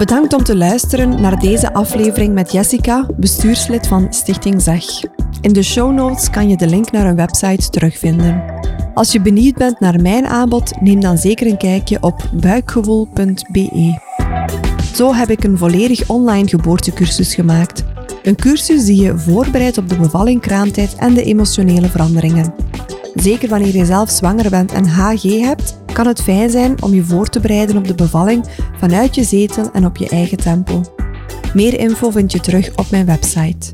Bedankt 0.00 0.32
om 0.32 0.44
te 0.44 0.56
luisteren 0.56 1.20
naar 1.20 1.40
deze 1.40 1.72
aflevering 1.72 2.34
met 2.34 2.52
Jessica, 2.52 3.06
bestuurslid 3.16 3.86
van 3.86 4.06
Stichting 4.10 4.62
Zeg. 4.62 4.84
In 5.40 5.52
de 5.52 5.62
show 5.62 5.92
notes 5.92 6.30
kan 6.30 6.48
je 6.48 6.56
de 6.56 6.66
link 6.66 6.90
naar 6.90 7.06
hun 7.06 7.16
website 7.16 7.70
terugvinden. 7.70 8.42
Als 8.94 9.12
je 9.12 9.20
benieuwd 9.20 9.54
bent 9.54 9.80
naar 9.80 10.00
mijn 10.00 10.26
aanbod, 10.26 10.80
neem 10.80 11.00
dan 11.00 11.18
zeker 11.18 11.46
een 11.46 11.56
kijkje 11.56 11.98
op 12.00 12.30
buikgewoel.be. 12.32 13.98
Zo 14.94 15.14
heb 15.14 15.30
ik 15.30 15.44
een 15.44 15.58
volledig 15.58 16.08
online 16.08 16.48
geboortecursus 16.48 17.34
gemaakt. 17.34 17.84
Een 18.22 18.36
cursus 18.36 18.84
die 18.84 19.02
je 19.02 19.18
voorbereidt 19.18 19.78
op 19.78 19.88
de 19.88 19.96
bevalling, 19.96 20.40
kraamtijd 20.40 20.94
en 20.94 21.14
de 21.14 21.22
emotionele 21.22 21.88
veranderingen. 21.88 22.54
Zeker 23.14 23.48
wanneer 23.48 23.76
je 23.76 23.84
zelf 23.84 24.10
zwanger 24.10 24.50
bent 24.50 24.72
en 24.72 24.86
HG 24.86 25.22
hebt, 25.22 25.78
kan 25.92 26.06
het 26.06 26.22
fijn 26.22 26.50
zijn 26.50 26.82
om 26.82 26.94
je 26.94 27.04
voor 27.04 27.28
te 27.28 27.40
bereiden 27.40 27.76
op 27.76 27.86
de 27.86 27.94
bevalling 27.94 28.44
vanuit 28.78 29.14
je 29.14 29.24
zetel 29.24 29.70
en 29.72 29.86
op 29.86 29.96
je 29.96 30.08
eigen 30.08 30.38
tempo. 30.38 30.80
Meer 31.54 31.78
info 31.78 32.10
vind 32.10 32.32
je 32.32 32.40
terug 32.40 32.70
op 32.76 32.90
mijn 32.90 33.06
website. 33.06 33.72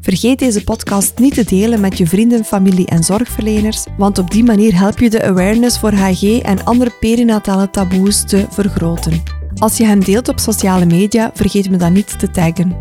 Vergeet 0.00 0.38
deze 0.38 0.64
podcast 0.64 1.18
niet 1.18 1.34
te 1.34 1.44
delen 1.44 1.80
met 1.80 1.98
je 1.98 2.06
vrienden, 2.06 2.44
familie 2.44 2.86
en 2.86 3.04
zorgverleners, 3.04 3.86
want 3.96 4.18
op 4.18 4.30
die 4.30 4.44
manier 4.44 4.78
help 4.78 4.98
je 4.98 5.10
de 5.10 5.22
awareness 5.22 5.78
voor 5.78 5.92
HG 5.92 6.22
en 6.22 6.64
andere 6.64 6.90
perinatale 7.00 7.70
taboes 7.70 8.24
te 8.24 8.46
vergroten. 8.50 9.37
Als 9.58 9.76
je 9.76 9.86
hem 9.86 10.00
deelt 10.00 10.28
op 10.28 10.38
sociale 10.38 10.86
media, 10.86 11.30
vergeet 11.34 11.70
me 11.70 11.76
dan 11.76 11.92
niet 11.92 12.18
te 12.18 12.30
taggen. 12.30 12.76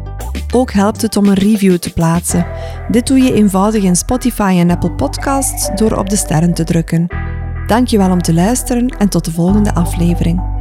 Ook 0.53 0.71
helpt 0.71 1.01
het 1.01 1.17
om 1.17 1.25
een 1.25 1.33
review 1.33 1.77
te 1.77 1.93
plaatsen. 1.93 2.45
Dit 2.91 3.07
doe 3.07 3.19
je 3.19 3.33
eenvoudig 3.33 3.83
in 3.83 3.95
Spotify 3.95 4.55
en 4.59 4.69
Apple 4.69 4.91
Podcasts 4.91 5.69
door 5.75 5.91
op 5.91 6.09
de 6.09 6.15
sterren 6.15 6.53
te 6.53 6.63
drukken. 6.63 7.07
Dankjewel 7.67 8.11
om 8.11 8.21
te 8.21 8.33
luisteren 8.33 8.87
en 8.87 9.09
tot 9.09 9.25
de 9.25 9.31
volgende 9.31 9.73
aflevering. 9.73 10.56